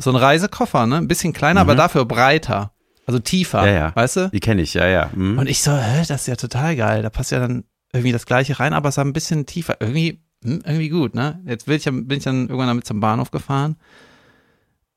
so 0.00 0.10
ein 0.10 0.16
Reisekoffer, 0.16 0.86
ne? 0.86 0.96
Ein 0.96 1.08
bisschen 1.08 1.32
kleiner, 1.32 1.60
aber 1.60 1.74
Mhm. 1.74 1.78
dafür 1.78 2.04
breiter. 2.04 2.72
Also 3.06 3.18
tiefer, 3.18 3.66
Ja, 3.66 3.72
ja. 3.72 3.92
weißt 3.96 4.16
du? 4.16 4.30
Die 4.30 4.40
kenne 4.40 4.62
ich, 4.62 4.74
ja, 4.74 4.86
ja. 4.86 5.10
Hm. 5.12 5.38
Und 5.38 5.46
ich 5.48 5.62
so, 5.62 5.72
hä, 5.72 5.98
das 6.08 6.22
ist 6.22 6.26
ja 6.26 6.36
total 6.36 6.74
geil. 6.74 7.02
Da 7.02 7.10
passt 7.10 7.30
ja 7.30 7.38
dann 7.38 7.64
irgendwie 7.92 8.12
das 8.12 8.26
gleiche 8.26 8.58
rein, 8.58 8.72
aber 8.72 8.88
es 8.88 8.96
war 8.96 9.04
ein 9.04 9.12
bisschen 9.12 9.46
tiefer. 9.46 9.76
Irgendwie, 9.80 10.22
hm, 10.42 10.62
irgendwie 10.64 10.88
gut, 10.88 11.14
ne? 11.14 11.40
Jetzt 11.46 11.68
will 11.68 11.76
ich, 11.76 11.84
bin 11.84 12.10
ich 12.10 12.24
dann 12.24 12.42
irgendwann 12.48 12.66
damit 12.68 12.86
zum 12.86 13.00
Bahnhof 13.00 13.30
gefahren. 13.30 13.76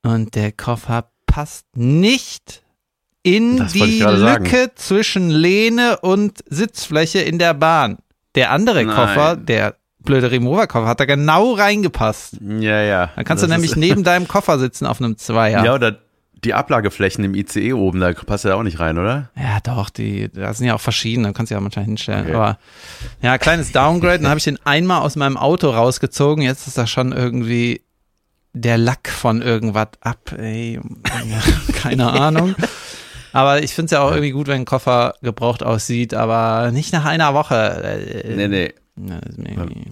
Und 0.04 0.36
der 0.36 0.51
Koffer 0.54 1.12
passt 1.25 1.65
nicht 1.75 2.63
in 3.24 3.57
Das 3.57 3.74
die 3.74 4.00
gerade 4.00 4.19
sagen. 4.19 4.45
Lücke 4.45 4.71
zwischen 4.75 5.30
Lehne 5.30 6.00
und 6.00 6.39
Sitzfläche 6.50 7.19
in 7.19 7.39
der 7.39 7.54
Bahn. 7.54 7.98
Der 8.36 8.51
andere 8.51 8.83
Nein. 8.86 8.95
Koffer, 8.95 9.36
der 9.36 9.75
blöde 10.07 10.31
Remover-Koffer, 10.31 10.88
hat 10.88 11.00
da 11.00 11.06
genau 11.06 11.54
reingepasst. 11.54 12.38
Ja, 12.42 12.81
ja. 12.81 13.09
Dann 13.15 13.25
kannst 13.25 13.44
Das 13.44 13.50
du 13.50 13.54
nämlich 13.54 13.75
neben 13.75 14.04
deinem 14.04 14.27
Koffer 14.27 14.57
sitzen 14.57 14.86
auf 14.86 15.00
einem 15.00 15.18
Zweier. 15.18 15.63
Ja, 15.63 15.75
oder 15.75 15.98
die 16.44 16.54
Ablageflächen 16.54 17.24
im 17.24 17.36
ICE 17.36 17.74
oben, 17.74 18.00
da 18.00 18.13
passt 18.13 18.45
ja 18.45 18.56
auch 18.56 18.63
nicht 18.63 18.80
rein, 18.80 18.98
oder? 18.98 19.30
Ja, 19.36 19.59
doch, 19.63 19.89
die, 19.89 20.30
da 20.31 20.54
sind 20.54 20.68
ja 20.68 20.75
auch 20.75 20.81
verschiedene, 20.81 21.33
kannst 21.33 21.51
du 21.51 21.56
ja 21.56 21.62
manchmal 21.62 21.86
hinstellen. 21.86 22.25
Okay. 22.25 22.36
Aber 22.36 22.57
ja, 23.21 23.38
kleines 23.38 23.71
Downgrade, 23.71 24.19
dann 24.19 24.30
habe 24.30 24.38
ich 24.38 24.44
den 24.44 24.59
einmal 24.63 25.01
aus 25.01 25.15
meinem 25.15 25.38
Auto 25.38 25.69
rausgezogen, 25.69 26.44
jetzt 26.44 26.68
ist 26.68 26.77
da 26.77 26.88
schon 26.88 27.12
irgendwie 27.12 27.81
der 28.54 28.77
Lack 28.77 29.09
von 29.09 29.42
irgendwas 29.42 29.89
ab, 30.01 30.33
ey. 30.38 30.80
Keine 31.74 32.12
Ahnung. 32.12 32.56
Aber 33.33 33.62
ich 33.62 33.74
finde 33.74 33.86
es 33.86 33.92
ja 33.92 34.01
auch 34.01 34.12
irgendwie 34.12 34.31
gut, 34.31 34.48
wenn 34.48 34.62
ein 34.62 34.65
Koffer 34.65 35.15
gebraucht 35.21 35.63
aussieht, 35.63 36.13
aber 36.13 36.71
nicht 36.71 36.94
nach 36.94 37.06
einer 37.06 37.33
Woche. 37.33 38.24
Nee, 38.36 38.48
nee. 38.48 38.73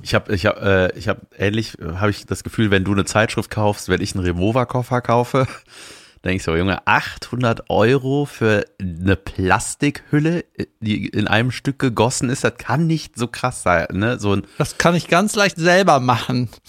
Ich 0.01 0.15
habe 0.15 0.33
ich 0.33 0.45
hab, 0.45 0.61
äh, 0.61 0.91
ich 0.97 1.07
hab 1.07 1.19
ähnlich, 1.37 1.79
äh, 1.79 1.95
habe 1.97 2.09
ich 2.09 2.25
das 2.25 2.43
Gefühl, 2.43 2.71
wenn 2.71 2.83
du 2.83 2.91
eine 2.91 3.05
Zeitschrift 3.05 3.49
kaufst, 3.51 3.89
wenn 3.89 4.01
ich 4.01 4.15
einen 4.15 4.25
Remover-Koffer 4.25 5.01
kaufe, 5.01 5.47
denke 6.23 6.37
ich 6.37 6.43
so, 6.43 6.55
Junge, 6.55 6.85
800 6.87 7.69
Euro 7.69 8.25
für 8.25 8.65
eine 8.79 9.15
Plastikhülle, 9.15 10.45
die 10.79 11.07
in 11.07 11.27
einem 11.27 11.51
Stück 11.51 11.77
gegossen 11.77 12.29
ist, 12.29 12.43
das 12.43 12.57
kann 12.57 12.87
nicht 12.87 13.17
so 13.17 13.27
krass 13.27 13.61
sein, 13.61 13.87
ne? 13.91 14.19
So 14.19 14.33
ein, 14.35 14.47
Das 14.57 14.77
kann 14.77 14.95
ich 14.95 15.07
ganz 15.07 15.35
leicht 15.35 15.57
selber 15.57 15.99
machen. 15.99 16.49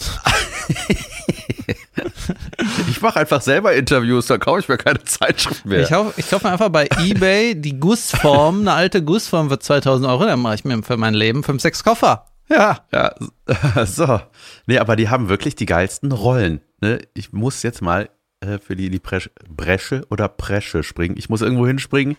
ich 2.90 3.00
mache 3.00 3.20
einfach 3.20 3.40
selber 3.40 3.74
Interviews, 3.74 4.26
dann 4.26 4.40
kaufe 4.40 4.60
ich 4.60 4.68
mir 4.68 4.76
keine 4.76 5.02
Zeitschrift 5.04 5.64
mehr. 5.64 5.82
Ich, 5.82 5.88
kauf, 5.90 6.16
ich 6.16 6.28
kaufe 6.28 6.46
mir 6.46 6.52
einfach 6.52 6.68
bei 6.68 6.88
Ebay 7.00 7.54
die 7.54 7.78
Gussform, 7.78 8.60
eine 8.60 8.72
alte 8.72 9.02
Gussform 9.02 9.50
für 9.50 9.58
2000 9.58 10.08
Euro, 10.08 10.24
dann 10.24 10.40
mache 10.40 10.56
ich 10.56 10.64
mir 10.64 10.82
für 10.82 10.96
mein 10.96 11.14
Leben 11.14 11.42
5, 11.42 11.60
6 11.60 11.84
Koffer. 11.84 12.26
Ja. 12.48 12.80
Ja, 12.92 13.14
so. 13.86 14.20
Nee, 14.66 14.78
aber 14.78 14.96
die 14.96 15.08
haben 15.08 15.28
wirklich 15.28 15.56
die 15.56 15.66
geilsten 15.66 16.12
Rollen. 16.12 16.60
Ne? 16.80 17.00
Ich 17.14 17.32
muss 17.32 17.62
jetzt 17.62 17.82
mal 17.82 18.08
äh, 18.40 18.58
für 18.58 18.76
die, 18.76 18.90
die 18.90 18.98
Bresche, 18.98 19.30
Bresche 19.48 20.06
oder 20.10 20.28
Presche 20.28 20.82
springen. 20.82 21.16
Ich 21.18 21.28
muss 21.28 21.42
irgendwo 21.42 21.66
hinspringen, 21.66 22.16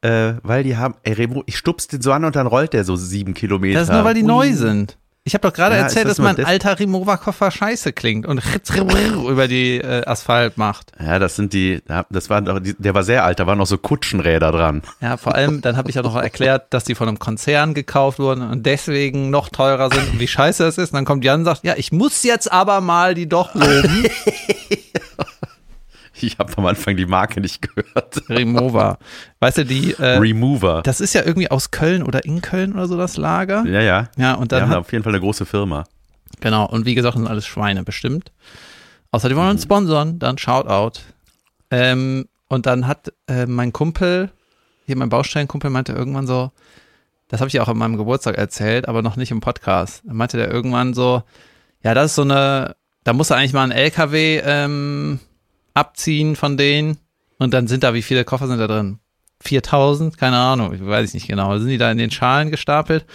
äh, 0.00 0.34
weil 0.42 0.64
die 0.64 0.76
haben, 0.76 0.94
ey, 1.02 1.12
Remo, 1.12 1.42
ich 1.46 1.58
stupst 1.58 1.92
den 1.92 2.00
so 2.00 2.12
an 2.12 2.24
und 2.24 2.36
dann 2.36 2.46
rollt 2.46 2.72
der 2.72 2.84
so 2.84 2.96
sieben 2.96 3.34
Kilometer. 3.34 3.80
Das 3.80 3.88
ist 3.88 3.94
nur, 3.94 4.04
weil 4.04 4.14
die 4.14 4.22
Ui. 4.22 4.28
neu 4.28 4.52
sind. 4.52 4.96
Ich 5.24 5.34
habe 5.34 5.46
doch 5.46 5.52
gerade 5.54 5.74
Ja, 5.76 5.82
erzählt, 5.82 6.06
das 6.06 6.16
dass 6.16 6.24
mein 6.24 6.36
des- 6.36 6.46
alter 6.46 6.78
Remover-Koffer 6.80 7.50
scheiße 7.50 7.92
klingt 7.92 8.24
und 8.26 8.42
über 9.28 9.48
die 9.48 9.76
äh, 9.76 10.04
Asphalt 10.06 10.56
macht. 10.56 10.92
Ja, 10.98 11.18
das 11.18 11.36
sind 11.36 11.52
die, 11.52 11.82
das 12.08 12.30
war 12.30 12.40
der 12.40 12.94
war 12.94 13.02
sehr 13.02 13.22
alt, 13.24 13.38
da 13.38 13.46
waren 13.46 13.58
noch 13.58 13.66
so 13.66 13.76
Kutschenräder 13.76 14.50
dran. 14.50 14.80
Ja, 15.02 15.18
vor 15.18 15.34
allem, 15.34 15.60
dann 15.60 15.76
habe 15.76 15.90
ich 15.90 15.96
ja 15.96 16.02
noch 16.02 16.16
erklärt, 16.22 16.72
dass 16.72 16.84
die 16.84 16.94
von 16.94 17.06
einem 17.06 17.18
Konzern 17.18 17.74
gekauft 17.74 18.18
wurden 18.18 18.40
und 18.42 18.64
deswegen 18.64 19.28
noch 19.28 19.50
teurer 19.50 19.90
sind 19.92 20.10
und 20.14 20.20
wie 20.20 20.26
scheiße 20.28 20.62
das 20.62 20.78
ist. 20.78 20.92
Und 20.92 20.96
dann 20.96 21.04
kommt 21.04 21.22
Jan 21.22 21.40
und 21.40 21.44
sagt, 21.44 21.64
ja, 21.64 21.74
ich 21.76 21.92
muss 21.92 22.22
jetzt 22.22 22.50
aber 22.50 22.80
mal 22.80 23.14
die 23.14 23.28
doch 23.28 23.54
loben. 23.54 24.06
Ich 26.22 26.38
habe 26.38 26.52
am 26.56 26.66
Anfang 26.66 26.96
die 26.96 27.06
Marke 27.06 27.40
nicht 27.40 27.62
gehört. 27.62 28.22
Remover. 28.28 28.98
Weißt 29.40 29.58
du, 29.58 29.64
die, 29.64 29.94
äh, 29.94 30.18
Remover. 30.18 30.82
das 30.84 31.00
ist 31.00 31.14
ja 31.14 31.22
irgendwie 31.24 31.50
aus 31.50 31.70
Köln 31.70 32.02
oder 32.02 32.24
in 32.24 32.40
Köln 32.40 32.72
oder 32.72 32.86
so 32.88 32.96
das 32.96 33.16
Lager. 33.16 33.64
Ja, 33.66 33.80
ja. 33.80 34.08
Ja, 34.16 34.34
und 34.34 34.52
dann 34.52 34.62
haben 34.62 34.70
hat, 34.70 34.78
auf 34.78 34.92
jeden 34.92 35.04
Fall 35.04 35.12
eine 35.12 35.20
große 35.20 35.46
Firma. 35.46 35.84
Genau, 36.40 36.66
und 36.66 36.86
wie 36.86 36.94
gesagt, 36.94 37.14
das 37.14 37.20
sind 37.20 37.30
alles 37.30 37.46
Schweine 37.46 37.82
bestimmt. 37.82 38.32
Außer 39.10 39.28
die 39.28 39.36
wollen 39.36 39.50
uns 39.50 39.64
sponsern, 39.64 40.18
dann 40.18 40.38
Shoutout. 40.38 41.00
Ähm, 41.70 42.26
und 42.48 42.66
dann 42.66 42.86
hat 42.86 43.12
äh, 43.28 43.46
mein 43.46 43.72
Kumpel, 43.72 44.30
hier 44.86 44.96
mein 44.96 45.08
Baustellenkumpel, 45.08 45.70
meinte 45.70 45.92
irgendwann 45.92 46.26
so, 46.26 46.50
das 47.28 47.40
habe 47.40 47.48
ich 47.48 47.60
auch 47.60 47.68
an 47.68 47.78
meinem 47.78 47.96
Geburtstag 47.96 48.36
erzählt, 48.36 48.88
aber 48.88 49.02
noch 49.02 49.16
nicht 49.16 49.30
im 49.30 49.40
Podcast. 49.40 50.02
Da 50.04 50.12
meinte 50.12 50.36
der 50.36 50.50
irgendwann 50.50 50.94
so, 50.94 51.22
ja, 51.82 51.94
das 51.94 52.06
ist 52.06 52.14
so 52.16 52.22
eine, 52.22 52.74
da 53.04 53.12
musst 53.12 53.30
du 53.30 53.34
eigentlich 53.34 53.52
mal 53.52 53.62
einen 53.62 53.72
LKW 53.72 54.42
ähm, 54.44 55.20
abziehen 55.74 56.36
von 56.36 56.56
denen 56.56 56.98
und 57.38 57.54
dann 57.54 57.66
sind 57.66 57.82
da, 57.82 57.94
wie 57.94 58.02
viele 58.02 58.24
Koffer 58.24 58.46
sind 58.46 58.58
da 58.58 58.66
drin? 58.66 58.98
4000? 59.42 60.18
Keine 60.18 60.36
Ahnung, 60.36 60.74
ich 60.74 60.84
weiß 60.84 61.14
nicht 61.14 61.26
genau. 61.26 61.56
Sind 61.58 61.68
die 61.68 61.78
da 61.78 61.90
in 61.90 61.98
den 61.98 62.10
Schalen 62.10 62.50
gestapelt? 62.50 63.06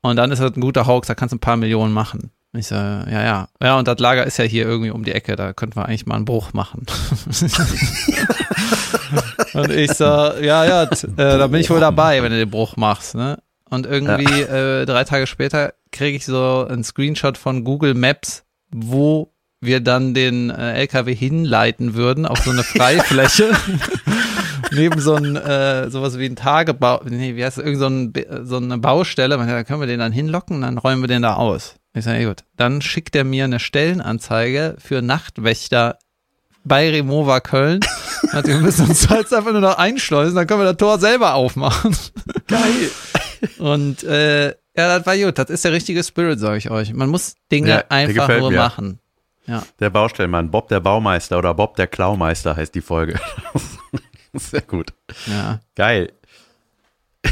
Und 0.00 0.16
dann 0.16 0.30
ist 0.30 0.40
das 0.40 0.56
ein 0.56 0.60
guter 0.60 0.86
Hoax, 0.86 1.08
da 1.08 1.14
kannst 1.14 1.32
du 1.32 1.36
ein 1.36 1.40
paar 1.40 1.56
Millionen 1.56 1.92
machen. 1.92 2.30
Ich 2.54 2.66
so, 2.66 2.74
ja, 2.74 3.06
ja. 3.06 3.48
Ja, 3.62 3.78
und 3.78 3.88
das 3.88 3.98
Lager 3.98 4.26
ist 4.26 4.36
ja 4.36 4.44
hier 4.44 4.66
irgendwie 4.66 4.90
um 4.90 5.04
die 5.04 5.12
Ecke, 5.12 5.36
da 5.36 5.54
könnten 5.54 5.76
wir 5.76 5.86
eigentlich 5.86 6.06
mal 6.06 6.16
einen 6.16 6.26
Bruch 6.26 6.52
machen. 6.52 6.84
und 9.54 9.70
ich 9.70 9.92
so, 9.92 10.04
ja, 10.04 10.64
ja, 10.64 10.82
äh, 10.82 10.88
da 11.16 11.46
bin 11.46 11.60
ich 11.60 11.70
wohl 11.70 11.80
dabei, 11.80 12.22
wenn 12.22 12.30
du 12.30 12.38
den 12.38 12.50
Bruch 12.50 12.76
machst, 12.76 13.14
ne? 13.14 13.38
Und 13.70 13.86
irgendwie 13.86 14.42
äh, 14.42 14.84
drei 14.84 15.04
Tage 15.04 15.26
später 15.26 15.72
kriege 15.92 16.18
ich 16.18 16.26
so 16.26 16.66
einen 16.68 16.84
Screenshot 16.84 17.38
von 17.38 17.64
Google 17.64 17.94
Maps, 17.94 18.44
wo 18.70 19.31
wir 19.62 19.80
dann 19.80 20.12
den 20.12 20.50
äh, 20.50 20.74
LKW 20.74 21.14
hinleiten 21.14 21.94
würden 21.94 22.26
auf 22.26 22.38
so 22.40 22.50
eine 22.50 22.62
Freifläche. 22.62 23.50
neben 24.72 25.00
so 25.00 25.14
ein 25.14 25.36
äh, 25.36 25.90
sowas 25.90 26.18
wie 26.18 26.26
ein 26.26 26.36
Tagebau, 26.36 27.02
nee, 27.04 27.36
wie 27.36 27.44
heißt 27.44 27.58
das, 27.58 27.64
irgend 27.64 27.80
so, 27.80 27.86
ein, 27.86 28.12
so 28.44 28.56
eine 28.56 28.78
Baustelle, 28.78 29.36
da 29.36 29.64
können 29.64 29.80
wir 29.80 29.86
den 29.86 30.00
dann 30.00 30.12
hinlocken 30.12 30.62
dann 30.62 30.78
räumen 30.78 31.02
wir 31.02 31.08
den 31.08 31.22
da 31.22 31.34
aus. 31.34 31.76
Ich 31.94 32.04
sage, 32.04 32.24
gut, 32.24 32.44
dann 32.56 32.80
schickt 32.80 33.14
er 33.14 33.24
mir 33.24 33.44
eine 33.44 33.60
Stellenanzeige 33.60 34.76
für 34.78 35.02
Nachtwächter 35.02 35.98
bei 36.64 36.90
Remova 36.90 37.40
Köln. 37.40 37.80
Also 38.30 38.48
wir 38.48 38.58
müssen 38.58 38.88
uns 38.88 39.06
jetzt 39.10 39.34
einfach 39.34 39.50
nur 39.50 39.60
noch 39.60 39.76
einschleusen, 39.78 40.36
dann 40.36 40.46
können 40.46 40.60
wir 40.60 40.64
das 40.64 40.76
Tor 40.76 40.98
selber 40.98 41.34
aufmachen. 41.34 41.94
Geil. 42.46 42.90
Und 43.58 44.04
äh, 44.04 44.46
ja, 44.76 44.98
das 44.98 45.04
war 45.04 45.18
gut. 45.18 45.38
Das 45.38 45.50
ist 45.50 45.64
der 45.64 45.72
richtige 45.72 46.02
Spirit, 46.02 46.38
sage 46.38 46.56
ich 46.56 46.70
euch. 46.70 46.94
Man 46.94 47.10
muss 47.10 47.34
Dinge 47.50 47.68
Ja, 47.68 47.84
einfach 47.88 48.28
nur 48.38 48.50
mir. 48.52 48.58
machen. 48.58 49.00
Ja. 49.46 49.62
Der 49.80 49.90
Baustellenmann, 49.90 50.50
Bob 50.50 50.68
der 50.68 50.80
Baumeister 50.80 51.38
oder 51.38 51.54
Bob 51.54 51.76
der 51.76 51.86
Klaumeister 51.86 52.56
heißt 52.56 52.74
die 52.74 52.80
Folge. 52.80 53.18
Sehr 54.32 54.62
gut. 54.62 54.92
Ja. 55.26 55.60
Geil. 55.74 56.12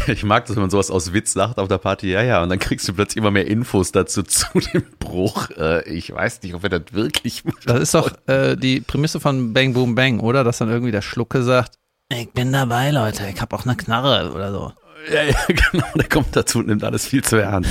Ich 0.06 0.22
mag 0.22 0.46
das, 0.46 0.54
wenn 0.54 0.62
man 0.62 0.70
sowas 0.70 0.90
aus 0.90 1.12
Witz 1.12 1.34
lacht 1.34 1.58
auf 1.58 1.66
der 1.68 1.78
Party. 1.78 2.10
Ja, 2.10 2.22
ja, 2.22 2.42
und 2.42 2.48
dann 2.48 2.58
kriegst 2.60 2.86
du 2.88 2.92
plötzlich 2.92 3.16
immer 3.16 3.30
mehr 3.32 3.46
Infos 3.46 3.90
dazu 3.90 4.22
zu 4.24 4.46
dem 4.72 4.84
Bruch. 4.98 5.50
Äh, 5.56 5.88
ich 5.88 6.12
weiß 6.12 6.42
nicht, 6.42 6.54
ob 6.54 6.62
er 6.64 6.70
das 6.70 6.92
wirklich 6.92 7.44
macht. 7.44 7.68
Das 7.68 7.80
ist 7.80 7.94
doch 7.94 8.12
äh, 8.26 8.56
die 8.56 8.80
Prämisse 8.80 9.18
von 9.20 9.52
Bang 9.52 9.72
Boom 9.72 9.94
Bang, 9.94 10.20
oder? 10.20 10.44
Dass 10.44 10.58
dann 10.58 10.68
irgendwie 10.68 10.92
der 10.92 11.02
Schlucke 11.02 11.42
sagt, 11.42 11.74
ich 12.12 12.30
bin 12.32 12.52
dabei, 12.52 12.90
Leute, 12.90 13.28
ich 13.32 13.40
hab 13.40 13.52
auch 13.52 13.64
eine 13.64 13.76
Knarre 13.76 14.32
oder 14.32 14.50
so. 14.52 14.72
Ja, 15.12 15.22
ja, 15.22 15.36
genau. 15.70 15.86
Der 15.94 16.08
kommt 16.08 16.34
dazu 16.34 16.58
und 16.58 16.66
nimmt 16.66 16.84
alles 16.84 17.06
viel 17.06 17.22
zu 17.22 17.36
ernst. 17.36 17.70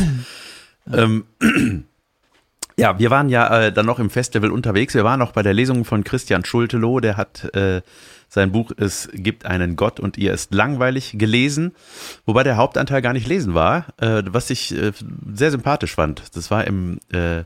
ähm, 0.91 1.25
ja, 2.79 2.97
wir 2.97 3.09
waren 3.09 3.27
ja 3.27 3.65
äh, 3.65 3.71
dann 3.73 3.85
noch 3.85 3.99
im 3.99 4.09
Festival 4.09 4.51
unterwegs. 4.51 4.93
Wir 4.93 5.03
waren 5.03 5.21
auch 5.21 5.33
bei 5.33 5.43
der 5.43 5.53
Lesung 5.53 5.83
von 5.83 6.05
Christian 6.05 6.45
Schulteloh. 6.45 7.01
Der 7.01 7.17
hat 7.17 7.53
äh, 7.53 7.81
sein 8.29 8.53
Buch 8.53 8.71
Es 8.77 9.09
gibt 9.13 9.45
einen 9.45 9.75
Gott 9.75 9.99
und 9.99 10.17
ihr 10.17 10.33
ist 10.33 10.53
langweilig 10.53 11.15
gelesen. 11.17 11.73
Wobei 12.25 12.43
der 12.43 12.55
Hauptanteil 12.55 13.01
gar 13.01 13.11
nicht 13.11 13.27
lesen 13.27 13.53
war, 13.53 13.87
äh, 13.97 14.23
was 14.27 14.49
ich 14.49 14.73
äh, 14.73 14.93
sehr 15.33 15.51
sympathisch 15.51 15.95
fand. 15.95 16.35
Das 16.37 16.49
war 16.51 16.65
im, 16.65 16.99
äh, 17.11 17.39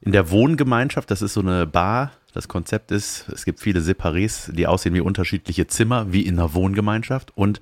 in 0.00 0.12
der 0.12 0.30
Wohngemeinschaft. 0.30 1.10
Das 1.10 1.20
ist 1.20 1.34
so 1.34 1.40
eine 1.40 1.66
Bar. 1.66 2.12
Das 2.32 2.48
Konzept 2.48 2.92
ist, 2.92 3.28
es 3.28 3.44
gibt 3.44 3.60
viele 3.60 3.80
Separés, 3.80 4.50
die 4.52 4.66
aussehen 4.66 4.94
wie 4.94 5.02
unterschiedliche 5.02 5.66
Zimmer, 5.66 6.14
wie 6.14 6.22
in 6.22 6.38
einer 6.38 6.54
Wohngemeinschaft. 6.54 7.36
Und 7.36 7.60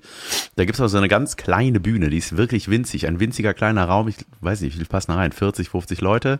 da 0.55 0.63
gibt 0.63 0.75
es 0.75 0.81
auch 0.81 0.87
so 0.87 0.97
eine 0.97 1.09
ganz 1.09 1.35
kleine 1.35 1.81
Bühne, 1.81 2.09
die 2.09 2.19
ist 2.19 2.37
wirklich 2.37 2.69
winzig. 2.69 3.05
Ein 3.05 3.19
winziger 3.19 3.53
kleiner 3.53 3.83
Raum, 3.83 4.07
ich 4.07 4.15
weiß 4.39 4.61
nicht, 4.61 4.75
wie 4.75 4.77
viel 4.77 4.87
passen 4.87 5.11
da 5.11 5.17
rein? 5.17 5.33
40, 5.33 5.67
50 5.67 5.99
Leute. 5.99 6.39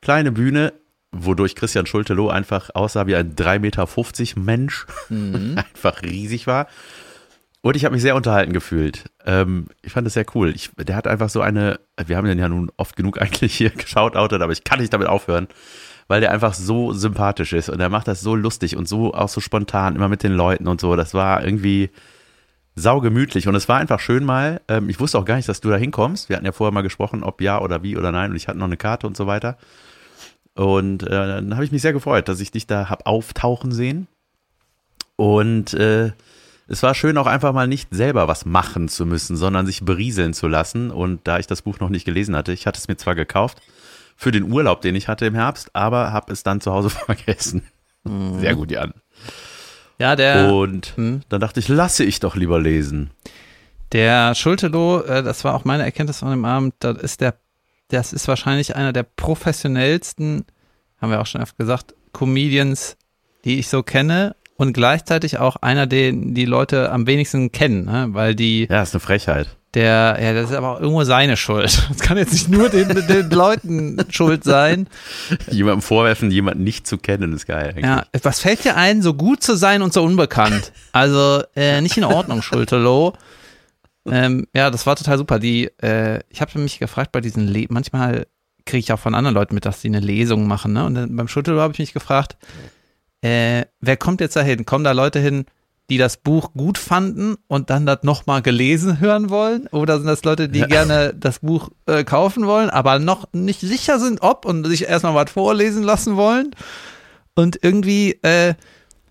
Kleine 0.00 0.32
Bühne, 0.32 0.72
wodurch 1.12 1.54
Christian 1.54 1.86
Schulte-Loh 1.86 2.28
einfach 2.28 2.70
aussah 2.74 3.06
wie 3.06 3.16
ein 3.16 3.34
3,50 3.34 3.58
Meter 3.60 4.40
Mensch. 4.40 4.86
einfach 5.10 6.02
riesig 6.02 6.46
war. 6.46 6.66
Und 7.60 7.76
ich 7.76 7.84
habe 7.84 7.94
mich 7.94 8.02
sehr 8.02 8.14
unterhalten 8.14 8.52
gefühlt. 8.52 9.10
Ähm, 9.26 9.66
ich 9.82 9.92
fand 9.92 10.06
das 10.06 10.14
sehr 10.14 10.26
cool. 10.34 10.54
Ich, 10.54 10.70
der 10.76 10.94
hat 10.94 11.08
einfach 11.08 11.28
so 11.28 11.40
eine, 11.40 11.80
wir 12.06 12.16
haben 12.16 12.26
den 12.26 12.38
ja 12.38 12.48
nun 12.48 12.70
oft 12.76 12.96
genug 12.96 13.20
eigentlich 13.22 13.54
hier 13.54 13.70
geschaut, 13.70 14.16
aber 14.16 14.52
ich 14.52 14.64
kann 14.64 14.80
nicht 14.80 14.92
damit 14.92 15.08
aufhören, 15.08 15.48
weil 16.06 16.20
der 16.20 16.30
einfach 16.30 16.54
so 16.54 16.92
sympathisch 16.92 17.52
ist 17.52 17.68
und 17.68 17.80
er 17.80 17.88
macht 17.88 18.08
das 18.08 18.20
so 18.20 18.34
lustig 18.34 18.76
und 18.76 18.88
so 18.88 19.12
auch 19.12 19.28
so 19.28 19.40
spontan, 19.40 19.96
immer 19.96 20.08
mit 20.08 20.22
den 20.22 20.32
Leuten 20.32 20.68
und 20.68 20.80
so. 20.80 20.94
Das 20.94 21.14
war 21.14 21.44
irgendwie 21.44 21.90
saugemütlich 22.76 23.48
und 23.48 23.56
es 23.56 23.68
war 23.68 23.78
einfach 23.78 23.98
schön 23.98 24.24
mal. 24.24 24.60
Ähm, 24.68 24.88
ich 24.88 25.00
wusste 25.00 25.18
auch 25.18 25.24
gar 25.24 25.36
nicht, 25.36 25.48
dass 25.48 25.60
du 25.60 25.68
da 25.68 25.76
hinkommst. 25.76 26.28
Wir 26.28 26.36
hatten 26.36 26.46
ja 26.46 26.52
vorher 26.52 26.72
mal 26.72 26.82
gesprochen, 26.82 27.24
ob 27.24 27.40
ja 27.40 27.60
oder 27.60 27.82
wie 27.82 27.96
oder 27.96 28.12
nein 28.12 28.30
und 28.30 28.36
ich 28.36 28.46
hatte 28.46 28.58
noch 28.58 28.66
eine 28.66 28.76
Karte 28.76 29.06
und 29.08 29.16
so 29.16 29.26
weiter. 29.26 29.58
Und 30.58 31.04
äh, 31.04 31.08
dann 31.10 31.54
habe 31.54 31.64
ich 31.64 31.70
mich 31.72 31.82
sehr 31.82 31.92
gefreut, 31.92 32.28
dass 32.28 32.40
ich 32.40 32.50
dich 32.50 32.66
da 32.66 32.88
hab 32.90 33.06
auftauchen 33.06 33.70
sehen. 33.70 34.08
Und 35.16 35.72
äh, 35.74 36.10
es 36.66 36.82
war 36.82 36.94
schön 36.94 37.16
auch 37.16 37.26
einfach 37.26 37.52
mal 37.52 37.68
nicht 37.68 37.88
selber 37.94 38.26
was 38.28 38.44
machen 38.44 38.88
zu 38.88 39.06
müssen, 39.06 39.36
sondern 39.36 39.66
sich 39.66 39.84
berieseln 39.84 40.34
zu 40.34 40.48
lassen. 40.48 40.90
Und 40.90 41.20
da 41.28 41.38
ich 41.38 41.46
das 41.46 41.62
Buch 41.62 41.78
noch 41.78 41.90
nicht 41.90 42.04
gelesen 42.04 42.34
hatte, 42.34 42.52
ich 42.52 42.66
hatte 42.66 42.78
es 42.78 42.88
mir 42.88 42.96
zwar 42.96 43.14
gekauft 43.14 43.58
für 44.16 44.32
den 44.32 44.50
Urlaub, 44.50 44.80
den 44.80 44.96
ich 44.96 45.06
hatte 45.06 45.26
im 45.26 45.34
Herbst, 45.34 45.70
aber 45.74 46.12
habe 46.12 46.32
es 46.32 46.42
dann 46.42 46.60
zu 46.60 46.72
Hause 46.72 46.90
vergessen. 47.06 47.62
Sehr 48.04 48.56
gut, 48.56 48.70
Jan. 48.72 48.94
Ja, 49.98 50.16
der, 50.16 50.52
Und 50.52 50.96
Hm. 50.96 51.20
dann 51.28 51.40
dachte 51.40 51.60
ich, 51.60 51.68
lasse 51.68 52.02
ich 52.04 52.18
doch 52.20 52.34
lieber 52.36 52.60
lesen. 52.60 53.10
der 53.92 54.34
Schulteloh, 54.34 55.02
äh, 55.02 55.22
das 55.22 55.44
war 55.44 55.54
auch 55.54 55.64
meine 55.64 55.84
Erkenntnis 55.84 56.18
von 56.18 56.30
dem 56.30 56.44
Abend, 56.44 56.74
das 56.80 56.98
ist 56.98 57.20
der, 57.20 57.34
das 57.88 58.12
ist 58.12 58.28
wahrscheinlich 58.28 58.76
einer 58.76 58.92
der 58.92 59.02
professionellsten, 59.02 60.44
haben 61.00 61.10
wir 61.10 61.20
auch 61.20 61.26
schon 61.26 61.42
oft 61.42 61.56
gesagt, 61.58 61.94
Comedians, 62.12 62.96
die 63.44 63.58
ich 63.58 63.68
so 63.68 63.82
kenne 63.82 64.34
und 64.56 64.72
gleichzeitig 64.72 65.38
auch 65.38 65.56
einer, 65.56 65.86
den 65.86 66.34
die 66.34 66.44
Leute 66.44 66.90
am 66.90 67.06
wenigsten 67.06 67.52
kennen, 67.52 67.84
ne? 67.84 68.08
weil 68.10 68.34
die, 68.34 68.66
Ja, 68.68 68.82
ist 68.82 68.94
eine 68.94 69.00
Frechheit. 69.00 69.48
der, 69.74 70.18
ja, 70.20 70.32
das 70.32 70.50
ist 70.50 70.56
aber 70.56 70.70
auch 70.76 70.80
irgendwo 70.80 71.04
seine 71.04 71.36
Schuld. 71.36 71.82
Das 71.88 71.98
kann 72.00 72.16
jetzt 72.18 72.32
nicht 72.32 72.48
nur 72.48 72.68
den, 72.68 72.88
den 73.06 73.30
Leuten 73.30 73.98
Schuld 74.10 74.42
sein. 74.44 74.88
Jemandem 75.50 75.82
vorwerfen, 75.82 76.30
jemanden 76.30 76.64
nicht 76.64 76.86
zu 76.86 76.98
kennen, 76.98 77.32
ist 77.32 77.46
geil. 77.46 77.68
eigentlich. 77.70 77.84
Ja, 77.84 78.04
was 78.22 78.40
fällt 78.40 78.64
dir 78.64 78.76
ein, 78.76 79.02
so 79.02 79.14
gut 79.14 79.42
zu 79.42 79.56
sein 79.56 79.82
und 79.82 79.92
so 79.92 80.02
unbekannt? 80.02 80.72
Also 80.92 81.42
äh, 81.54 81.80
nicht 81.80 81.96
in 81.96 82.04
Ordnung, 82.04 82.42
Schulterloh. 82.42 83.12
Ähm, 84.12 84.46
ja, 84.54 84.70
das 84.70 84.86
war 84.86 84.96
total 84.96 85.18
super. 85.18 85.38
Die, 85.38 85.70
äh, 85.82 86.20
ich 86.28 86.40
habe 86.40 86.58
mich 86.58 86.78
gefragt 86.78 87.12
bei 87.12 87.20
diesen, 87.20 87.46
Le 87.46 87.66
manchmal 87.68 88.26
kriege 88.64 88.80
ich 88.80 88.92
auch 88.92 88.98
von 88.98 89.14
anderen 89.14 89.34
Leuten 89.34 89.54
mit, 89.54 89.64
dass 89.64 89.80
die 89.80 89.88
eine 89.88 90.00
Lesung 90.00 90.46
machen. 90.46 90.72
Ne? 90.72 90.84
Und 90.84 90.94
dann 90.94 91.16
beim 91.16 91.28
Schulterloh 91.28 91.60
habe 91.60 91.72
ich 91.72 91.78
mich 91.78 91.92
gefragt, 91.92 92.36
äh, 93.22 93.64
wer 93.80 93.96
kommt 93.96 94.20
jetzt 94.20 94.36
dahin? 94.36 94.66
Kommen 94.66 94.84
da 94.84 94.92
Leute 94.92 95.18
hin, 95.18 95.46
die 95.90 95.98
das 95.98 96.18
Buch 96.18 96.52
gut 96.52 96.76
fanden 96.76 97.36
und 97.46 97.70
dann 97.70 97.86
das 97.86 98.02
nochmal 98.02 98.42
gelesen 98.42 99.00
hören 99.00 99.30
wollen? 99.30 99.66
Oder 99.68 99.98
sind 99.98 100.06
das 100.06 100.22
Leute, 100.24 100.48
die 100.48 100.60
gerne 100.60 101.14
das 101.14 101.40
Buch 101.40 101.70
äh, 101.86 102.04
kaufen 102.04 102.46
wollen, 102.46 102.68
aber 102.70 102.98
noch 102.98 103.26
nicht 103.32 103.60
sicher 103.60 103.98
sind, 103.98 104.22
ob 104.22 104.44
und 104.44 104.64
sich 104.66 104.84
erstmal 104.84 105.14
was 105.14 105.30
vorlesen 105.30 105.82
lassen 105.82 106.16
wollen? 106.16 106.50
Und 107.34 107.58
irgendwie, 107.62 108.18
äh, 108.22 108.54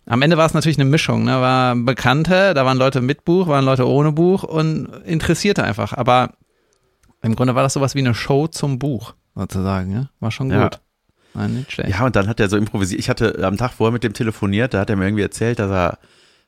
am 0.08 0.22
Ende 0.22 0.38
war 0.38 0.46
es 0.46 0.54
natürlich 0.54 0.80
eine 0.80 0.90
Mischung, 0.90 1.24
ne? 1.26 1.40
War 1.42 1.76
Bekannte, 1.76 2.54
da 2.54 2.66
waren 2.66 2.78
Leute 2.78 3.02
mit 3.02 3.26
Buch, 3.26 3.48
waren 3.48 3.66
Leute 3.66 3.88
ohne 3.88 4.12
Buch 4.12 4.44
und 4.44 4.88
Interessierte 5.06 5.64
einfach. 5.64 5.94
Aber 5.94 6.32
im 7.22 7.36
Grunde 7.36 7.56
war 7.56 7.64
das 7.64 7.74
sowas 7.74 7.94
wie 7.96 8.00
eine 8.00 8.14
Show 8.16 8.48
zum 8.48 8.80
Buch, 8.80 9.14
sozusagen, 9.36 9.92
ne? 9.92 10.10
War 10.20 10.32
schon 10.32 10.50
Ja. 10.50 10.64
gut. 10.64 10.80
War 11.34 11.48
nicht 11.48 11.72
schlecht. 11.72 11.90
Ja, 11.92 12.06
und 12.06 12.16
dann 12.16 12.28
hat 12.28 12.40
er 12.40 12.50
so 12.50 12.58
improvisiert. 12.58 13.00
Ich 13.00 13.10
hatte 13.10 13.38
am 13.44 13.58
Tag 13.58 13.72
vorher 13.74 13.92
mit 13.92 14.04
dem 14.04 14.14
telefoniert, 14.14 14.74
da 14.74 14.80
hat 14.80 14.90
er 14.90 14.96
mir 14.96 15.06
irgendwie 15.06 15.24
erzählt, 15.24 15.60
dass 15.60 15.70
er, 15.70 15.98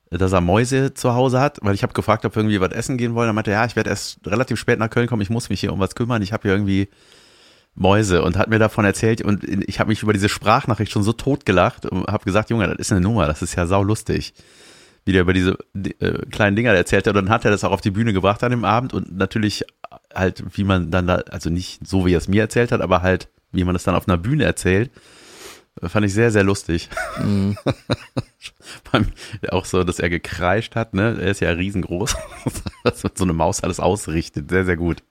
dass 0.10 0.32
er 0.32 0.42
Mäuse 0.42 0.94
zu 0.94 1.13
Hause 1.13 1.39
hat, 1.39 1.60
weil 1.62 1.75
ich 1.75 1.84
habe 1.84 1.94
gefragt, 1.94 2.25
ob 2.25 2.36
wir 2.36 2.42
irgendwie 2.42 2.62
was 2.62 2.72
essen 2.72 2.98
gehen 2.98 3.13
wollen. 3.13 3.28
Dann 3.28 3.36
meinte 3.36 3.51
er, 3.51 3.60
ja, 3.60 3.66
ich 3.66 3.75
werde 3.75 3.89
erst 3.92 4.20
relativ 4.25 4.58
spät 4.58 4.80
nach 4.80 4.89
Köln 4.89 5.08
kommen, 5.08 5.22
ich 5.22 5.30
muss 5.30 5.50
mich 5.50 5.60
hier 5.60 5.74
um 5.74 5.80
was 5.80 5.96
kümmern. 5.96 6.22
Ich 6.22 6.34
habe 6.34 6.44
hier 6.44 6.54
irgendwie 6.54 6.89
Mäuse 7.75 8.23
und 8.23 8.38
hat 8.38 8.49
mir 8.49 8.59
davon 8.59 8.85
erzählt 8.85 9.21
und 9.21 9.43
ich 9.43 9.79
habe 9.79 9.89
mich 9.89 10.03
über 10.03 10.13
diese 10.13 10.29
Sprachnachricht 10.29 10.91
schon 10.91 11.03
so 11.03 11.13
tot 11.13 11.45
gelacht 11.45 11.85
und 11.85 12.07
habe 12.07 12.25
gesagt, 12.25 12.49
Junge, 12.49 12.67
das 12.67 12.77
ist 12.77 12.91
eine 12.91 13.01
Nummer, 13.01 13.27
das 13.27 13.41
ist 13.41 13.55
ja 13.55 13.67
sau 13.67 13.83
lustig. 13.83 14.33
Wie 15.05 15.13
der 15.13 15.21
über 15.21 15.33
diese 15.33 15.57
äh, 15.99 16.25
kleinen 16.29 16.55
Dinger 16.55 16.73
erzählt 16.73 17.07
hat 17.07 17.15
und 17.15 17.25
dann 17.25 17.33
hat 17.33 17.45
er 17.45 17.51
das 17.51 17.63
auch 17.63 17.71
auf 17.71 17.81
die 17.81 17.91
Bühne 17.91 18.11
gebracht 18.13 18.43
an 18.43 18.51
dem 18.51 18.65
Abend 18.65 18.93
und 18.93 19.15
natürlich 19.15 19.63
halt, 20.13 20.43
wie 20.57 20.63
man 20.63 20.91
dann 20.91 21.07
da, 21.07 21.15
also 21.29 21.49
nicht 21.49 21.88
so, 21.88 22.05
wie 22.05 22.13
er 22.13 22.17
es 22.17 22.27
mir 22.27 22.41
erzählt 22.41 22.71
hat, 22.71 22.81
aber 22.81 23.01
halt, 23.01 23.29
wie 23.51 23.63
man 23.63 23.73
das 23.73 23.83
dann 23.83 23.95
auf 23.95 24.07
einer 24.07 24.17
Bühne 24.17 24.43
erzählt, 24.43 24.91
fand 25.81 26.05
ich 26.05 26.13
sehr, 26.13 26.31
sehr 26.31 26.43
lustig. 26.43 26.89
Mhm. 27.23 27.57
Auch 29.49 29.65
so, 29.65 29.83
dass 29.83 29.99
er 29.99 30.09
gekreischt 30.09 30.75
hat, 30.75 30.93
ne? 30.93 31.17
Er 31.19 31.31
ist 31.31 31.41
ja 31.41 31.49
riesengroß. 31.51 32.15
dass 32.83 33.01
so 33.15 33.23
eine 33.23 33.33
Maus 33.33 33.61
alles 33.63 33.79
ausrichtet. 33.79 34.49
Sehr, 34.49 34.65
sehr 34.65 34.77
gut. 34.77 35.03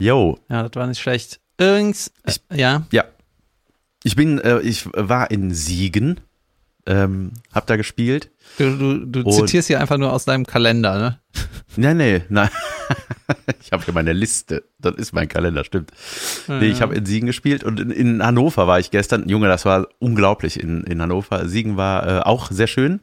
Yo, 0.00 0.38
Ja, 0.48 0.62
das 0.66 0.74
war 0.74 0.86
nicht 0.86 1.00
schlecht. 1.00 1.40
Irgends, 1.58 2.10
äh, 2.24 2.56
ja, 2.58 2.86
ja. 2.90 3.04
Ich 4.02 4.16
bin, 4.16 4.38
äh, 4.38 4.60
ich 4.60 4.86
war 4.94 5.30
in 5.30 5.52
Siegen, 5.52 6.20
ähm, 6.86 7.32
hab 7.52 7.66
da 7.66 7.76
gespielt. 7.76 8.30
du, 8.58 8.76
du, 8.76 9.04
du 9.06 9.20
Und- 9.20 9.32
zitierst 9.34 9.68
hier 9.68 9.78
einfach 9.78 9.98
nur 9.98 10.12
aus 10.12 10.24
deinem 10.24 10.46
Kalender, 10.46 10.98
ne? 10.98 11.18
Nee, 11.76 11.94
nee, 11.94 12.22
nein. 12.30 12.48
ich 13.62 13.70
habe 13.70 13.84
hier 13.84 13.94
meine 13.94 14.12
Liste. 14.12 14.64
Das 14.80 14.96
ist 14.96 15.12
mein 15.12 15.28
Kalender, 15.28 15.62
stimmt. 15.64 15.92
Nee, 16.48 16.66
ich 16.66 16.82
habe 16.82 16.96
in 16.96 17.06
Siegen 17.06 17.26
gespielt 17.28 17.62
und 17.62 17.78
in, 17.78 17.90
in, 17.92 18.22
Hannover 18.26 18.66
war 18.66 18.80
ich 18.80 18.90
gestern. 18.90 19.28
Junge, 19.28 19.46
das 19.46 19.64
war 19.64 19.86
unglaublich 20.00 20.58
in, 20.58 20.82
in 20.82 21.00
Hannover. 21.00 21.46
Siegen 21.48 21.76
war 21.76 22.06
äh, 22.08 22.20
auch 22.22 22.50
sehr 22.50 22.66
schön. 22.66 23.00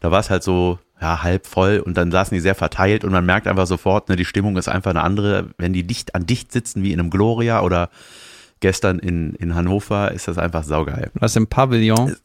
Da 0.00 0.10
war 0.10 0.20
es 0.20 0.28
halt 0.28 0.42
so 0.42 0.78
ja, 1.00 1.22
halb 1.22 1.46
voll 1.46 1.78
und 1.78 1.96
dann 1.96 2.10
saßen 2.10 2.34
die 2.34 2.40
sehr 2.40 2.54
verteilt 2.54 3.04
und 3.04 3.12
man 3.12 3.24
merkt 3.24 3.46
einfach 3.46 3.66
sofort, 3.66 4.08
ne, 4.08 4.16
die 4.16 4.24
Stimmung 4.24 4.56
ist 4.56 4.68
einfach 4.68 4.90
eine 4.90 5.02
andere. 5.02 5.50
Wenn 5.56 5.72
die 5.72 5.86
dicht 5.86 6.14
an 6.14 6.26
dicht 6.26 6.52
sitzen 6.52 6.82
wie 6.82 6.92
in 6.92 7.00
einem 7.00 7.10
Gloria 7.10 7.62
oder 7.62 7.90
gestern 8.60 8.98
in, 8.98 9.34
in 9.34 9.54
Hannover, 9.54 10.12
ist 10.12 10.28
das 10.28 10.36
einfach 10.36 10.64
saugeil. 10.64 11.10
Was 11.14 11.36
im 11.36 11.46
Pavillon? 11.46 12.16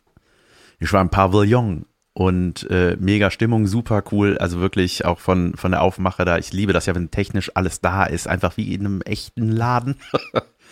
Ich 0.79 0.91
war 0.91 1.01
im 1.01 1.09
Pavillon 1.09 1.85
und 2.13 2.69
äh, 2.69 2.97
mega 2.99 3.31
Stimmung, 3.31 3.65
super 3.67 4.03
cool. 4.11 4.37
Also 4.37 4.59
wirklich 4.59 5.05
auch 5.05 5.19
von, 5.19 5.53
von 5.55 5.71
der 5.71 5.81
Aufmache 5.81 6.25
da. 6.25 6.37
Ich 6.37 6.51
liebe 6.51 6.73
das 6.73 6.85
ja, 6.85 6.95
wenn 6.95 7.11
technisch 7.11 7.51
alles 7.55 7.79
da 7.79 8.05
ist, 8.05 8.27
einfach 8.27 8.57
wie 8.57 8.73
in 8.73 8.85
einem 8.85 9.01
echten 9.01 9.49
Laden. 9.51 9.95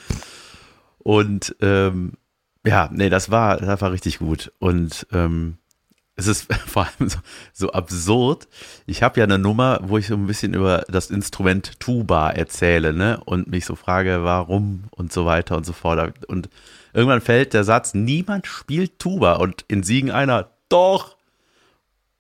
und 1.00 1.56
ähm, 1.62 2.14
ja, 2.66 2.90
nee, 2.92 3.10
das 3.10 3.32
war, 3.32 3.58
das 3.58 3.82
war 3.82 3.92
richtig 3.92 4.20
gut. 4.20 4.52
Und 4.60 5.08
ähm, 5.12 5.58
es 6.16 6.28
ist 6.28 6.54
vor 6.68 6.84
allem 6.86 7.10
so, 7.10 7.20
so 7.54 7.72
absurd. 7.72 8.48
Ich 8.86 9.04
habe 9.04 9.20
ja 9.20 9.24
eine 9.24 9.40
Nummer, 9.40 9.80
wo 9.84 9.98
ich 9.98 10.08
so 10.08 10.16
ein 10.16 10.28
bisschen 10.28 10.54
über 10.54 10.86
das 10.88 11.10
Instrument 11.10 11.80
Tuba 11.80 12.30
erzähle, 12.30 12.94
ne? 12.94 13.20
Und 13.26 13.48
mich 13.50 13.66
so 13.66 13.76
frage, 13.76 14.24
warum 14.24 14.86
und 14.92 15.12
so 15.12 15.26
weiter 15.26 15.58
und 15.58 15.66
so 15.66 15.74
fort. 15.74 16.14
Und 16.28 16.50
irgendwann 16.94 17.22
fällt 17.22 17.54
der 17.54 17.64
Satz, 17.64 17.94
niemand 17.94 18.48
spielt 18.48 19.00
Tuba. 19.00 19.34
Und 19.34 19.66
in 19.68 19.84
Siegen 19.84 20.12
einer, 20.12 20.50
doch. 20.70 21.18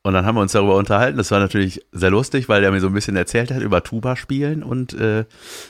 Und 0.05 0.13
dann 0.13 0.25
haben 0.25 0.35
wir 0.35 0.41
uns 0.41 0.51
darüber 0.51 0.75
unterhalten. 0.75 1.17
Das 1.17 1.31
war 1.31 1.39
natürlich 1.39 1.85
sehr 1.93 2.09
lustig, 2.09 2.49
weil 2.49 2.61
der 2.61 2.71
mir 2.71 2.81
so 2.81 2.87
ein 2.87 2.93
bisschen 2.93 3.15
erzählt 3.15 3.51
hat 3.51 3.61
über 3.61 3.83
Tuba 3.83 4.17
spielen 4.17 4.61
und 4.61 4.93
äh, 4.93 5.23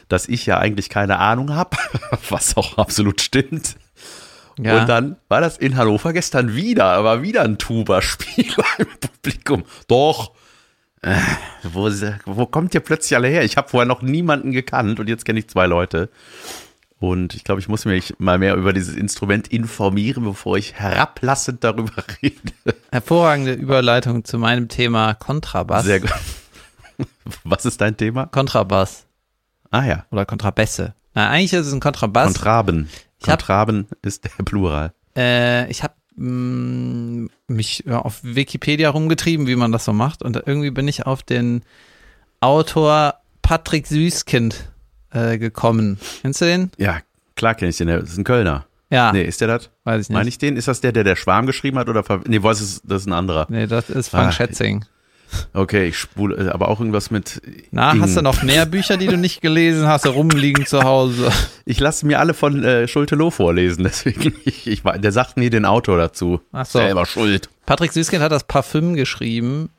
dass 0.08 0.28
ich 0.28 0.48
ja 0.48 0.58
eigentlich 0.58 0.90
keine 0.90 1.20
Ahnung 1.20 1.54
habe, 1.54 1.78
was 2.30 2.58
auch 2.58 2.80
absolut 2.80 3.22
stimmt. 3.22 3.76
Ja. 4.60 4.82
Und 4.82 4.90
dann 4.90 5.16
war 5.30 5.42
das 5.42 5.58
in 5.58 5.78
Hannover 5.78 6.14
gestern 6.14 6.56
wieder, 6.56 7.04
war 7.04 7.22
wieder 7.22 7.42
ein 7.44 7.58
Tuba-Spieler 7.58 8.66
im 8.78 8.88
Publikum. 9.00 9.64
Doch. 9.88 10.32
Äh, 11.02 11.16
wo, 11.64 11.90
wo 12.26 12.46
kommt 12.46 12.74
ihr 12.74 12.80
plötzlich 12.80 13.16
alle 13.16 13.28
her? 13.28 13.44
Ich 13.44 13.58
habe 13.58 13.68
vorher 13.68 13.88
noch 13.88 14.02
niemanden 14.02 14.52
gekannt 14.52 15.00
und 15.00 15.10
jetzt 15.10 15.26
kenne 15.26 15.40
ich 15.40 15.50
zwei 15.50 15.66
Leute. 15.66 16.10
Und 17.00 17.34
ich 17.34 17.44
glaube, 17.44 17.60
ich 17.60 17.68
muss 17.68 17.84
mich 17.84 18.16
mal 18.18 18.38
mehr 18.38 18.56
über 18.56 18.72
dieses 18.72 18.96
Instrument 18.96 19.50
informieren, 19.50 20.24
bevor 20.24 20.56
ich 20.56 20.76
herablassend 20.76 21.62
darüber 21.62 22.02
rede. 22.22 22.54
Hervorragende 22.92 23.52
Überleitung 23.52 24.24
zu 24.24 24.40
meinem 24.40 24.70
Thema 24.70 25.14
Kontrabass. 25.14 25.84
Sehr 25.84 26.00
gut. 26.00 26.14
Was 27.44 27.66
ist 27.66 27.82
dein 27.82 27.98
Thema? 27.98 28.28
Kontrabass. 28.28 29.06
Ah 29.72 29.84
ja. 29.84 30.06
Oder 30.12 30.26
Kontrabässe. 30.26 30.94
Na, 31.14 31.30
eigentlich 31.30 31.54
ist 31.54 31.68
es 31.68 31.74
ein 31.74 31.80
Kontrabass. 31.80 32.34
Kontraben. 32.34 32.90
Ich 33.20 33.26
Kontraben 33.26 33.88
hab, 33.90 34.06
ist 34.06 34.24
der 34.24 34.44
Plural. 34.44 34.94
Äh, 35.16 35.70
ich 35.70 35.84
habe 35.84 35.94
mm, 36.16 37.30
mich 37.48 37.84
ja, 37.86 38.00
auf 38.00 38.20
Wikipedia 38.24 38.90
rumgetrieben, 38.90 39.48
wie 39.48 39.56
man 39.56 39.72
das 39.72 39.86
so 39.86 39.94
macht. 39.94 40.24
Und 40.24 40.42
irgendwie 40.46 40.72
bin 40.72 40.88
ich 40.88 41.06
auf 41.06 41.24
den 41.24 41.64
Autor 42.42 43.16
Patrick 43.42 43.88
Süßkind 43.88 44.72
äh, 45.12 45.38
gekommen. 45.38 46.00
Kennst 46.22 46.42
du 46.42 46.46
den? 46.46 46.72
Ja, 46.78 47.00
klar 47.36 47.56
kenne 47.56 47.70
ich 47.70 47.78
den. 47.78 47.88
Das 47.88 48.10
ist 48.10 48.18
ein 48.18 48.24
Kölner. 48.24 48.66
Ja. 48.90 49.12
Nee, 49.12 49.24
ist 49.24 49.42
der 49.42 49.48
das? 49.48 49.70
Weiß 49.86 50.02
ich 50.02 50.10
nicht. 50.10 50.16
Meine 50.16 50.30
ich 50.30 50.38
den? 50.38 50.56
Ist 50.56 50.68
das 50.68 50.82
der, 50.82 50.92
der 50.92 51.04
der 51.04 51.16
Schwarm 51.16 51.46
geschrieben 51.46 51.80
hat? 51.80 51.90
Oder 51.90 52.04
nee, 52.28 52.44
was 52.44 52.62
ist, 52.62 52.84
das 52.86 53.02
ist 53.02 53.08
ein 53.08 53.14
anderer. 53.14 53.48
Nee, 53.50 53.66
das 53.66 53.90
ist 53.90 54.10
Frank 54.10 54.30
ah, 54.30 54.32
Schätzing. 54.32 54.86
Okay, 55.54 55.88
ich 55.88 55.98
spule, 55.98 56.48
äh, 56.48 56.50
aber 56.50 56.68
auch 56.70 56.80
irgendwas 56.80 57.12
mit. 57.12 57.42
Na, 57.72 57.94
Ing. 57.94 58.02
hast 58.02 58.18
du 58.18 58.22
noch 58.22 58.44
mehr 58.44 58.66
Bücher, 58.66 58.98
die 58.98 59.08
du 59.08 59.18
nicht 59.18 59.42
gelesen 59.42 59.88
hast, 59.88 60.08
rumliegen 60.08 60.66
zu 60.66 60.84
Hause? 60.84 61.32
Ich 61.66 61.80
lasse 61.80 62.06
mir 62.06 62.20
alle 62.20 62.34
von 62.34 62.62
äh, 62.62 62.90
Schulte-Loh 62.90 63.32
vorlesen, 63.32 63.84
deswegen, 63.86 64.36
ich, 64.44 64.68
ich, 64.68 64.82
der 64.82 65.12
sagt 65.14 65.38
nie 65.38 65.50
den 65.50 65.64
Autor 65.64 65.98
dazu. 65.98 66.42
Ach 66.52 66.66
so. 66.66 66.80
Selber 66.80 67.06
schuld. 67.06 67.48
Patrick 67.66 67.94
Süßkind 67.94 68.22
hat 68.22 68.34
das 68.34 68.44
Parfüm 68.44 68.96
geschrieben. 68.96 69.70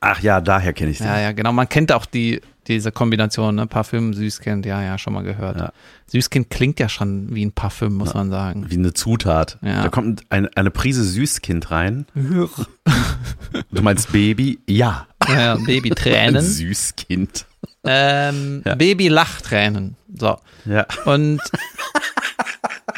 Ach 0.00 0.20
ja, 0.20 0.40
daher 0.40 0.72
kenne 0.72 0.90
ich 0.90 0.98
den. 0.98 1.06
Ja, 1.06 1.20
ja, 1.20 1.32
genau. 1.32 1.52
Man 1.52 1.68
kennt 1.68 1.92
auch 1.92 2.06
die, 2.06 2.40
diese 2.68 2.92
Kombination, 2.92 3.54
ne? 3.54 3.66
Parfüm, 3.66 4.14
Süßkind, 4.14 4.66
ja, 4.66 4.82
ja, 4.82 4.98
schon 4.98 5.12
mal 5.12 5.22
gehört. 5.22 5.58
Ja. 5.58 5.72
Süßkind 6.06 6.50
klingt 6.50 6.78
ja 6.78 6.88
schon 6.88 7.34
wie 7.34 7.44
ein 7.44 7.52
Parfüm, 7.52 7.94
muss 7.94 8.10
ja, 8.10 8.16
man 8.16 8.30
sagen. 8.30 8.66
Wie 8.68 8.76
eine 8.76 8.92
Zutat. 8.92 9.58
Ja. 9.62 9.82
Da 9.82 9.88
kommt 9.88 10.22
ein, 10.30 10.48
eine 10.54 10.70
Prise 10.70 11.04
Süßkind 11.04 11.70
rein. 11.70 12.06
du 12.14 13.82
meinst 13.82 14.12
Baby? 14.12 14.60
Ja. 14.66 15.06
Ja, 15.28 15.56
Babytränen. 15.56 16.42
Süßkind. 16.44 17.46
Ähm, 17.84 18.62
ja. 18.64 18.74
Baby-Lachtränen. 18.74 19.96
So. 20.14 20.38
Ja. 20.64 20.86
Und 21.04 21.40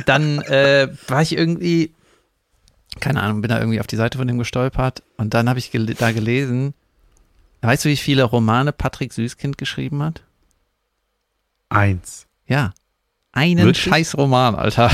dann 0.06 0.40
äh, 0.42 0.88
war 1.08 1.22
ich 1.22 1.36
irgendwie, 1.36 1.92
keine 3.00 3.22
Ahnung, 3.22 3.42
bin 3.42 3.48
da 3.48 3.58
irgendwie 3.58 3.80
auf 3.80 3.86
die 3.86 3.96
Seite 3.96 4.18
von 4.18 4.26
dem 4.26 4.38
gestolpert 4.38 5.02
und 5.16 5.34
dann 5.34 5.48
habe 5.48 5.58
ich 5.58 5.70
gel 5.70 5.86
da 5.86 6.12
gelesen, 6.12 6.74
Weißt 7.62 7.84
du, 7.84 7.88
wie 7.88 7.96
viele 7.96 8.24
Romane 8.24 8.72
Patrick 8.72 9.12
Süßkind 9.12 9.58
geschrieben 9.58 10.02
hat? 10.02 10.22
Eins. 11.68 12.26
Ja. 12.46 12.72
Einen 13.32 13.64
Wirklich? 13.64 13.84
scheiß 13.84 14.18
Roman, 14.18 14.56
Alter. 14.56 14.90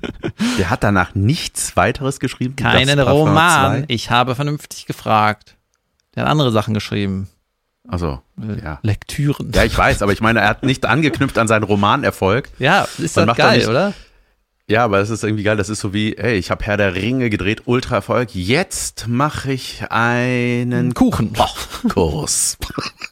Der 0.58 0.70
hat 0.70 0.82
danach 0.82 1.14
nichts 1.14 1.76
weiteres 1.76 2.18
geschrieben? 2.18 2.56
Keinen 2.56 2.98
Roman. 2.98 3.84
Ich 3.88 4.10
habe 4.10 4.34
vernünftig 4.34 4.86
gefragt. 4.86 5.56
Der 6.14 6.22
hat 6.22 6.30
andere 6.30 6.50
Sachen 6.50 6.72
geschrieben. 6.72 7.28
Also, 7.86 8.22
ja. 8.62 8.78
Lektüren. 8.82 9.50
Ja, 9.52 9.64
ich 9.64 9.76
weiß, 9.76 10.00
aber 10.00 10.12
ich 10.12 10.22
meine, 10.22 10.40
er 10.40 10.48
hat 10.48 10.62
nicht 10.62 10.86
angeknüpft 10.86 11.36
an 11.36 11.48
seinen 11.48 11.64
Romanerfolg. 11.64 12.48
Ja, 12.58 12.88
ist 12.96 13.16
das 13.18 13.36
geil, 13.36 13.58
nicht, 13.58 13.68
oder? 13.68 13.92
Ja, 14.66 14.84
aber 14.84 14.98
es 15.00 15.10
ist 15.10 15.22
irgendwie 15.22 15.42
geil. 15.42 15.58
Das 15.58 15.68
ist 15.68 15.80
so 15.80 15.92
wie, 15.92 16.16
ey, 16.16 16.36
ich 16.36 16.50
habe 16.50 16.64
Herr 16.64 16.78
der 16.78 16.94
Ringe 16.94 17.28
gedreht, 17.28 17.62
Ultra 17.66 17.96
Erfolg. 17.96 18.34
Jetzt 18.34 19.06
mache 19.08 19.52
ich 19.52 19.84
einen 19.90 20.94
Kuchen. 20.94 21.34
Kurs. 21.90 22.56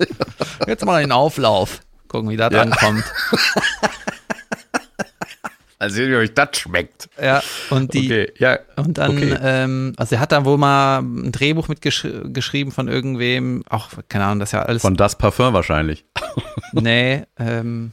Jetzt 0.67 0.85
mal 0.87 1.03
einen 1.03 1.12
Auflauf. 1.12 1.81
Gucken, 2.09 2.31
wie 2.31 2.38
das 2.38 2.53
ja. 2.53 2.62
ankommt. 2.62 3.05
Also 5.79 5.97
wie 5.97 6.15
euch 6.15 6.33
das 6.33 6.59
schmeckt. 6.59 7.09
Ja, 7.21 7.43
und 7.71 7.93
die 7.93 8.07
okay, 8.07 8.33
ja, 8.38 8.61
und 8.77 8.99
dann, 8.99 9.17
okay. 9.17 9.37
ähm, 9.43 9.95
also 9.97 10.15
er 10.15 10.21
hat 10.21 10.31
da 10.31 10.45
wohl 10.45 10.57
mal 10.57 11.01
ein 11.01 11.33
Drehbuch 11.33 11.67
mitgeschrieben 11.67 12.73
von 12.73 12.87
irgendwem, 12.87 13.65
auch, 13.69 13.88
keine 14.09 14.27
Ahnung, 14.27 14.38
das 14.38 14.51
ist 14.51 14.53
ja 14.53 14.62
alles. 14.62 14.83
Von 14.83 14.95
das 14.95 15.19
Parfum 15.19 15.55
wahrscheinlich. 15.55 16.05
nee, 16.71 17.25
ähm, 17.37 17.91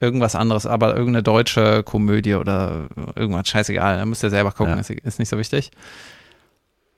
irgendwas 0.00 0.34
anderes, 0.34 0.66
aber 0.66 0.90
irgendeine 0.96 1.22
deutsche 1.22 1.82
Komödie 1.82 2.34
oder 2.34 2.88
irgendwas, 3.14 3.48
scheißegal, 3.48 3.98
da 3.98 4.06
müsst 4.06 4.24
ihr 4.24 4.30
selber 4.30 4.52
gucken, 4.52 4.74
ja. 4.76 4.96
ist, 5.04 5.18
nicht 5.18 5.28
so 5.28 5.38
wichtig. 5.38 5.70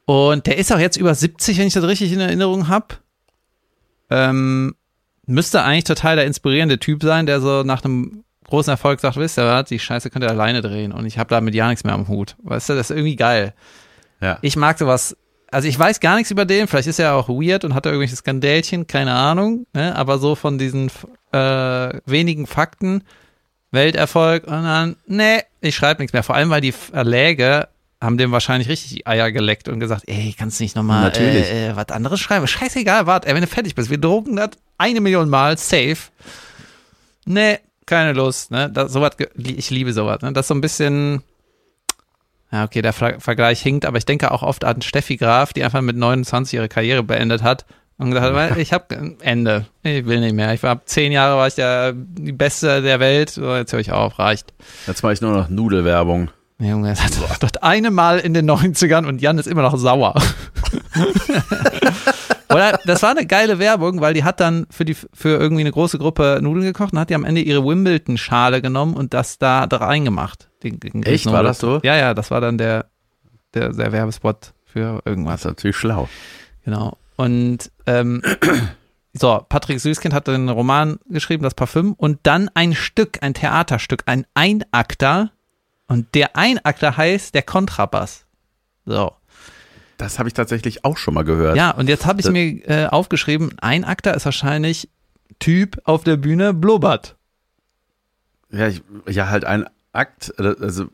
Und 0.05 0.47
der 0.47 0.57
ist 0.57 0.73
auch 0.73 0.79
jetzt 0.79 0.97
über 0.97 1.15
70, 1.15 1.59
wenn 1.59 1.67
ich 1.67 1.75
das 1.75 1.85
richtig 1.85 2.13
in 2.13 2.21
Erinnerung 2.21 2.69
habe. 2.69 2.97
Ähm, 4.11 4.75
müsste 5.27 5.63
eigentlich 5.63 5.85
total 5.85 6.17
der 6.17 6.27
inspirierende 6.27 6.79
Typ 6.79 7.03
sein, 7.03 7.27
der 7.27 7.41
so 7.41 7.63
nach 7.63 7.85
einem 7.85 8.25
großen 8.45 8.71
Erfolg 8.71 9.01
sagt, 9.01 9.17
wisst 9.17 9.39
ihr 9.39 9.47
was, 9.47 9.69
die 9.69 9.79
Scheiße 9.79 10.11
könnt 10.11 10.25
ihr 10.25 10.31
alleine 10.31 10.61
drehen 10.61 10.93
und 10.93 11.07
ich 11.07 11.19
habe 11.19 11.31
damit 11.31 11.55
ja 11.55 11.69
nichts 11.69 11.85
mehr 11.85 11.95
am 11.95 12.09
Hut. 12.09 12.37
Weißt 12.43 12.69
du, 12.69 12.75
das 12.75 12.91
ist 12.91 12.97
irgendwie 12.97 13.17
geil. 13.17 13.55
Ja. 14.21 14.39
Ich 14.43 14.57
mag 14.57 14.79
sowas 14.79 15.17
also 15.53 15.69
ich 15.69 15.79
weiß 15.79 16.01
gar 16.01 16.17
nichts 16.17 16.31
über 16.31 16.45
den, 16.45 16.67
vielleicht 16.67 16.89
ist 16.89 16.99
er 16.99 17.15
auch 17.15 17.29
weird 17.29 17.65
und 17.65 17.75
hat 17.75 17.87
er 17.87 17.93
irgendwelche 17.93 18.17
Skandälchen, 18.17 18.87
keine 18.87 19.13
Ahnung, 19.13 19.67
ne? 19.75 19.95
aber 19.95 20.19
so 20.19 20.35
von 20.35 20.59
diesen 20.59 20.91
äh, 21.33 22.01
wenigen 22.07 22.47
Fakten, 22.47 23.05
Welterfolg 23.71 24.45
und 24.45 24.65
dann, 24.65 24.97
nee, 25.07 25.41
ich 25.61 25.77
schreibe 25.77 26.03
nichts 26.03 26.13
mehr. 26.13 26.23
Vor 26.23 26.35
allem, 26.35 26.51
weil 26.51 26.61
die 26.61 26.73
Verläge 26.73 27.69
haben 28.01 28.19
dem 28.19 28.33
wahrscheinlich 28.33 28.69
richtig 28.69 28.91
die 28.91 29.07
Eier 29.07 29.31
geleckt 29.31 29.69
und 29.69 29.79
gesagt, 29.79 30.05
ey, 30.07 30.35
kannst 30.37 30.59
du 30.59 30.65
nicht 30.65 30.75
nochmal 30.75 31.13
äh, 31.17 31.69
äh, 31.69 31.77
was 31.77 31.89
anderes 31.91 32.21
schreiben? 32.21 32.47
Scheißegal, 32.47 33.07
warte, 33.07 33.29
wenn 33.29 33.41
du 33.41 33.47
fertig 33.47 33.75
bist, 33.75 33.91
wir 33.91 33.99
drucken 33.99 34.37
das 34.37 34.51
eine 34.79 35.01
Million 35.01 35.29
Mal, 35.29 35.57
safe. 35.59 35.99
Nee, 37.25 37.59
keine 37.87 38.13
Lust, 38.13 38.51
ne? 38.51 38.71
Das, 38.71 38.93
sowas, 38.93 39.13
ich 39.37 39.71
liebe 39.71 39.93
sowas, 39.93 40.21
ne? 40.23 40.33
Das 40.33 40.45
ist 40.45 40.49
so 40.49 40.55
ein 40.55 40.61
bisschen, 40.61 41.23
ja, 42.53 42.65
okay, 42.65 42.83
der 42.83 42.93
Vergleich 42.93 43.63
hinkt, 43.63 43.87
aber 43.87 43.97
ich 43.97 44.05
denke 44.05 44.31
auch 44.31 44.43
oft 44.43 44.65
an 44.65 44.83
Steffi 44.83 45.17
Graf, 45.17 45.55
die 45.55 45.65
einfach 45.65 45.81
mit 45.81 45.97
29 45.97 46.55
ihre 46.55 46.69
Karriere 46.69 47.03
beendet 47.03 47.43
hat 47.43 47.65
und 47.97 48.11
gesagt 48.11 48.37
hat, 48.37 48.59
ich 48.59 48.73
habe 48.75 49.17
Ende, 49.21 49.67
ich 49.83 50.05
will 50.05 50.21
nicht 50.21 50.35
mehr. 50.35 50.53
Ich 50.53 50.63
war 50.63 50.85
zehn 50.85 51.13
Jahre, 51.13 51.39
war 51.39 51.47
ich 51.47 51.55
der 51.55 51.95
die 51.95 52.33
Beste 52.33 52.83
der 52.83 53.01
Welt, 53.01 53.31
so, 53.31 53.55
jetzt 53.57 53.73
höre 53.73 53.81
ich 53.81 53.93
auf, 53.93 54.19
reicht. 54.19 54.53
Jetzt 54.87 55.03
mache 55.03 55.15
ich 55.15 55.23
nur 55.23 55.33
noch 55.33 55.49
Nudelwerbung. 55.49 56.31
Junge, 56.59 56.91
das 56.91 57.03
hat 57.03 57.43
das 57.43 57.57
eine 57.63 57.91
Mal 57.91 58.19
in 58.19 58.35
den 58.35 58.49
90ern 58.49 59.07
und 59.07 59.23
Jan 59.23 59.39
ist 59.39 59.47
immer 59.49 59.63
noch 59.63 59.77
sauer. 59.79 60.15
Oder 62.53 62.79
das 62.85 63.03
war 63.03 63.11
eine 63.11 63.27
geile 63.27 63.59
Werbung, 63.59 64.01
weil 64.01 64.15
die 64.15 64.25
hat 64.25 64.41
dann 64.41 64.67
für 64.71 64.85
die 64.85 64.95
für 64.95 65.39
irgendwie 65.39 65.63
eine 65.63 65.73
große 65.73 65.99
Gruppe 65.99 66.41
Nudeln 66.43 66.65
gekocht 66.65 66.93
und 66.93 66.99
hat 66.99 67.11
die 67.11 67.15
am 67.15 67.25
Ende 67.25 67.41
ihre 67.41 67.65
Wimbledon-Schale 67.65 68.63
genommen 68.63 68.95
und 68.95 69.15
das 69.15 69.39
da 69.39 69.65
reingemacht. 69.65 70.49
Den, 70.63 70.79
den 70.79 71.03
Echt, 71.03 71.27
war 71.27 71.43
das 71.43 71.59
so? 71.59 71.81
Ja, 71.83 71.97
ja, 71.97 72.15
das 72.15 72.31
war 72.31 72.41
dann 72.41 72.59
der, 72.59 72.87
der, 73.55 73.71
der 73.71 73.93
Werbespot 73.93 74.53
für 74.65 75.03
irgendwas. 75.05 75.43
Das 75.43 75.53
ist 75.53 75.57
natürlich 75.57 75.77
schlau. 75.77 76.09
Genau. 76.65 76.97
Und 77.17 77.71
ähm, 77.87 78.23
so, 79.13 79.45
Patrick 79.49 79.81
Süßkind 79.81 80.15
hat 80.15 80.29
einen 80.29 80.49
Roman 80.49 80.99
geschrieben, 81.09 81.43
das 81.43 81.55
Parfüm, 81.55 81.93
und 81.95 82.21
dann 82.23 82.51
ein 82.55 82.75
Stück, 82.75 83.19
ein 83.23 83.35
Theaterstück, 83.35 84.05
ein 84.07 84.27
Einakter. 84.35 85.33
Und 85.89 86.15
der 86.15 86.37
Einakter 86.37 86.97
heißt 86.97 87.35
der 87.35 87.43
Kontrabass. 87.43 88.25
So. 88.87 89.13
Das 90.03 90.19
habe 90.19 90.29
ich 90.29 90.35
tatsächlich 90.35 90.85
auch 90.85 90.97
schon 90.97 91.15
mal 91.15 91.23
gehört. 91.25 91.57
Ja, 91.57 91.71
und 91.71 91.89
jetzt 91.89 92.07
habe 92.07 92.21
ich 92.21 92.25
Das- 92.25 92.33
mir 92.33 92.69
äh, 92.69 92.87
aufgeschrieben, 92.87 93.53
Einakter 93.61 94.15
ist 94.15 94.25
wahrscheinlich 94.25 94.89
Typ 95.39 95.81
auf 95.85 96.05
der 96.05 96.17
Bühne 96.17 96.53
blubbert. 96.55 97.17
Ja, 98.51 98.69
ich, 98.69 98.83
ja 99.09 99.29
halt 99.29 99.45
ein 99.45 99.67
Akt, 99.93 100.33
äh, 100.39 100.55
also, 100.61 100.87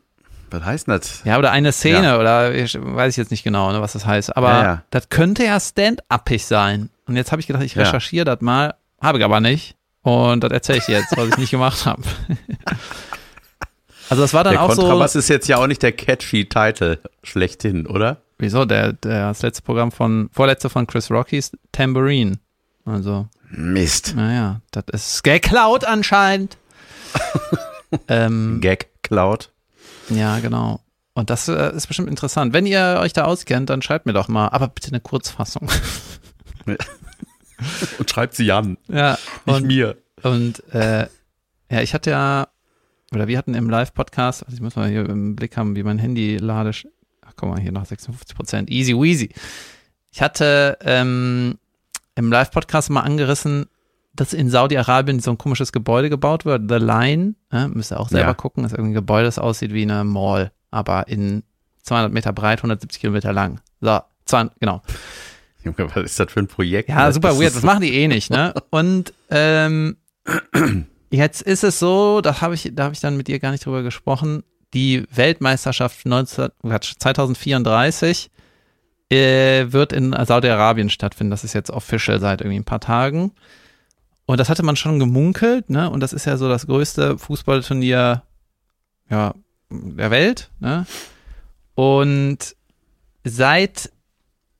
was 0.51 0.63
heißt 0.63 0.87
das? 0.87 1.21
Ja, 1.25 1.37
oder 1.37 1.51
eine 1.51 1.71
Szene, 1.71 2.03
Ja. 2.07 2.19
oder 2.19 2.53
ich 2.55 2.75
weiß 2.79 3.13
ich 3.13 3.17
jetzt 3.17 3.31
nicht 3.31 3.43
genau, 3.43 3.71
ne, 3.71 3.81
was 3.81 3.93
das 3.93 4.05
heißt. 4.05 4.35
Aber 4.37 4.49
Ja, 4.49 4.63
ja. 4.63 4.83
das 4.91 5.09
könnte 5.09 5.43
ja 5.43 5.59
stand-uppig 5.59 6.45
sein. 6.45 6.89
Und 7.05 7.15
jetzt 7.15 7.31
habe 7.31 7.39
ich 7.41 7.47
gedacht, 7.47 7.63
ich 7.63 7.77
recherchiere 7.77 8.25
das 8.25 8.41
mal, 8.41 8.75
habe 9.01 9.17
ich 9.19 9.23
aber 9.25 9.39
nicht. 9.41 9.75
Und 10.01 10.43
das 10.43 10.51
erzähle 10.51 10.77
ich 10.79 10.87
jetzt, 10.87 11.15
was 11.17 11.27
ich 11.27 11.37
nicht 11.37 11.51
gemacht 11.51 11.85
habe. 11.85 12.01
also 14.09 14.23
das 14.23 14.33
war 14.33 14.43
dann 14.43 14.53
Der 14.53 14.63
auch 14.63 14.71
so. 14.71 14.81
Kontrabass 14.83 15.15
ist 15.15 15.27
jetzt 15.29 15.47
ja 15.47 15.57
auch 15.57 15.67
nicht 15.67 15.83
der 15.83 15.91
catchy 15.91 16.47
Title 16.47 16.99
schlechthin, 17.23 17.85
oder? 17.85 18.17
Wieso? 18.39 18.65
Der, 18.65 18.93
der, 18.93 19.27
das 19.27 19.41
letzte 19.41 19.61
Programm 19.61 19.91
von, 19.91 20.29
vorletzte 20.31 20.69
von 20.69 20.87
Chris 20.87 21.11
Rockies, 21.11 21.51
Tambourine. 21.73 22.39
Also, 22.85 23.27
Mist. 23.51 24.15
naja, 24.15 24.61
das 24.71 24.85
ist 24.93 25.23
geklaut 25.23 25.83
anscheinend. 25.83 26.57
ähm, 28.07 28.59
Gag 28.61 28.89
Cloud. 29.03 29.51
ja, 30.09 30.39
genau. 30.39 30.79
Und 31.13 31.29
das 31.29 31.49
äh, 31.49 31.75
ist 31.75 31.87
bestimmt 31.87 32.07
interessant. 32.07 32.53
Wenn 32.53 32.65
ihr 32.65 32.99
euch 33.01 33.11
da 33.11 33.25
auskennt, 33.25 33.69
dann 33.69 33.81
schreibt 33.81 34.05
mir 34.05 34.13
doch 34.13 34.29
mal, 34.29 34.47
aber 34.47 34.69
bitte 34.69 34.87
eine 34.87 35.01
Kurzfassung. 35.01 35.69
Und 37.97 38.09
schreibt 38.09 38.35
sie 38.35 38.49
an, 38.53 38.77
ja, 38.87 39.17
nicht 39.45 39.55
und, 39.55 39.67
mir. 39.67 39.97
und 40.23 40.63
äh, 40.73 41.07
ja, 41.69 41.81
ich 41.81 41.93
hatte 41.93 42.11
ja, 42.11 42.47
oder 43.13 43.27
wir 43.27 43.37
hatten 43.37 43.53
im 43.53 43.69
Live-Podcast, 43.69 44.43
also 44.45 44.55
ich 44.55 44.61
muss 44.61 44.77
mal 44.77 44.87
hier 44.87 45.09
im 45.09 45.35
Blick 45.35 45.57
haben, 45.57 45.75
wie 45.75 45.83
mein 45.83 45.99
Handy 45.99 46.37
lade. 46.37 46.71
Guck 47.39 47.49
mal, 47.49 47.59
hier 47.59 47.71
noch 47.71 47.85
56 47.85 48.35
Prozent. 48.35 48.69
Easy 48.69 48.93
weasy. 48.93 49.29
Ich 50.11 50.21
hatte 50.21 50.77
ähm, 50.81 51.57
im 52.15 52.31
Live-Podcast 52.31 52.89
mal 52.89 53.01
angerissen, 53.01 53.67
dass 54.13 54.33
in 54.33 54.49
Saudi-Arabien 54.49 55.19
so 55.21 55.31
ein 55.31 55.37
komisches 55.37 55.71
Gebäude 55.71 56.09
gebaut 56.09 56.43
wird. 56.43 56.69
The 56.69 56.75
Line, 56.77 57.35
ja, 57.53 57.67
müsst 57.69 57.91
ihr 57.93 57.99
auch 57.99 58.09
selber 58.09 58.29
Ja. 58.29 58.33
gucken, 58.33 58.65
ist 58.65 58.73
irgendwie 58.73 58.91
ein 58.91 58.95
Gebäude, 58.95 59.25
das 59.25 59.39
aussieht 59.39 59.71
wie 59.73 59.83
eine 59.83 60.03
Mall, 60.03 60.51
aber 60.71 61.07
in 61.07 61.43
200 61.83 62.11
Meter 62.11 62.33
breit, 62.33 62.59
170 62.59 62.99
Kilometer 62.99 63.31
lang. 63.31 63.61
So, 63.79 63.99
200, 64.25 64.59
genau. 64.59 64.81
Junge, 65.63 65.77
was 65.95 66.03
ist 66.03 66.19
das 66.19 66.31
für 66.33 66.39
ein 66.41 66.47
Projekt? 66.47 66.89
Ja, 66.89 67.05
Das 67.05 67.15
super 67.15 67.31
ist 67.31 67.39
weird. 67.39 67.55
Das 67.55 67.63
machen 67.63 67.81
die 67.81 67.93
eh 67.93 68.07
nicht, 68.09 68.29
ne? 68.29 68.53
Und 68.69 69.13
ähm, 69.29 69.95
jetzt 71.09 71.41
ist 71.41 71.63
es 71.63 71.79
so, 71.79 72.19
da 72.21 72.41
habe 72.41 72.55
ich, 72.55 72.71
da 72.73 72.83
habe 72.85 72.93
ich 72.93 72.99
dann 72.99 73.15
mit 73.15 73.29
ihr 73.29 73.39
gar 73.39 73.51
nicht 73.51 73.65
drüber 73.65 73.83
gesprochen. 73.83 74.43
Die 74.73 75.05
Weltmeisterschaft 75.11 76.05
19, 76.05 76.49
Quatsch, 76.61 76.93
2034 76.99 78.29
äh, 79.09 79.65
wird 79.71 79.93
in 79.93 80.13
Saudi-Arabien 80.13 80.89
stattfinden. 80.89 81.31
Das 81.31 81.43
ist 81.43 81.53
jetzt 81.53 81.71
official 81.71 82.19
seit 82.19 82.41
irgendwie 82.41 82.59
ein 82.59 82.65
paar 82.65 82.79
Tagen. 82.79 83.31
Und 84.25 84.39
das 84.39 84.49
hatte 84.49 84.61
man 84.63 84.75
schon 84.75 84.99
gemunkelt, 84.99 85.71
ne? 85.71 85.89
Und 85.89 86.01
das 86.01 86.13
ist 86.13 86.25
ja 86.25 86.37
so 86.37 86.47
das 86.47 86.67
größte 86.67 87.17
Fußballturnier 87.17 88.21
ja, 89.09 89.33
der 89.71 90.11
Welt, 90.11 90.51
ne? 90.59 90.85
Und 91.73 92.55
seit 93.23 93.89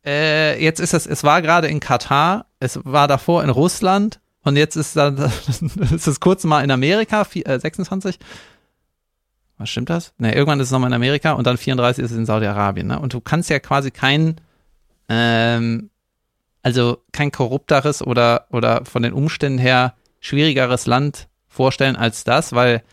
äh, 0.05 0.63
jetzt 0.63 0.79
ist 0.79 0.93
es, 0.93 1.05
es 1.05 1.23
war 1.23 1.41
gerade 1.41 1.67
in 1.67 1.79
Katar, 1.79 2.47
es 2.59 2.79
war 2.83 3.07
davor 3.07 3.43
in 3.43 3.49
Russland 3.49 4.19
und 4.43 4.55
jetzt 4.55 4.75
ist 4.75 4.95
dann, 4.95 5.17
ist 5.91 6.07
es 6.07 6.19
kurz 6.19 6.43
mal 6.45 6.63
in 6.63 6.71
Amerika, 6.71 7.27
äh, 7.33 7.59
26. 7.59 8.17
Was 9.59 9.69
stimmt 9.69 9.89
das? 9.89 10.13
Ne, 10.17 10.33
irgendwann 10.33 10.59
ist 10.61 10.67
es 10.67 10.71
nochmal 10.71 10.89
in 10.89 10.95
Amerika 10.95 11.33
und 11.33 11.45
dann 11.45 11.57
34 11.57 12.03
ist 12.03 12.11
es 12.11 12.17
in 12.17 12.25
Saudi-Arabien, 12.25 12.87
ne? 12.87 12.97
Und 12.97 13.13
du 13.13 13.19
kannst 13.19 13.49
ja 13.49 13.59
quasi 13.59 13.91
kein, 13.91 14.39
ähm, 15.09 15.89
also 16.63 17.03
kein 17.11 17.31
korrupteres 17.31 18.01
oder, 18.01 18.47
oder 18.51 18.85
von 18.85 19.03
den 19.03 19.11
Umständen 19.11 19.59
her 19.59 19.95
schwierigeres 20.21 20.87
Land 20.87 21.27
vorstellen 21.49 21.97
als 21.97 22.23
das, 22.23 22.53
weil 22.53 22.83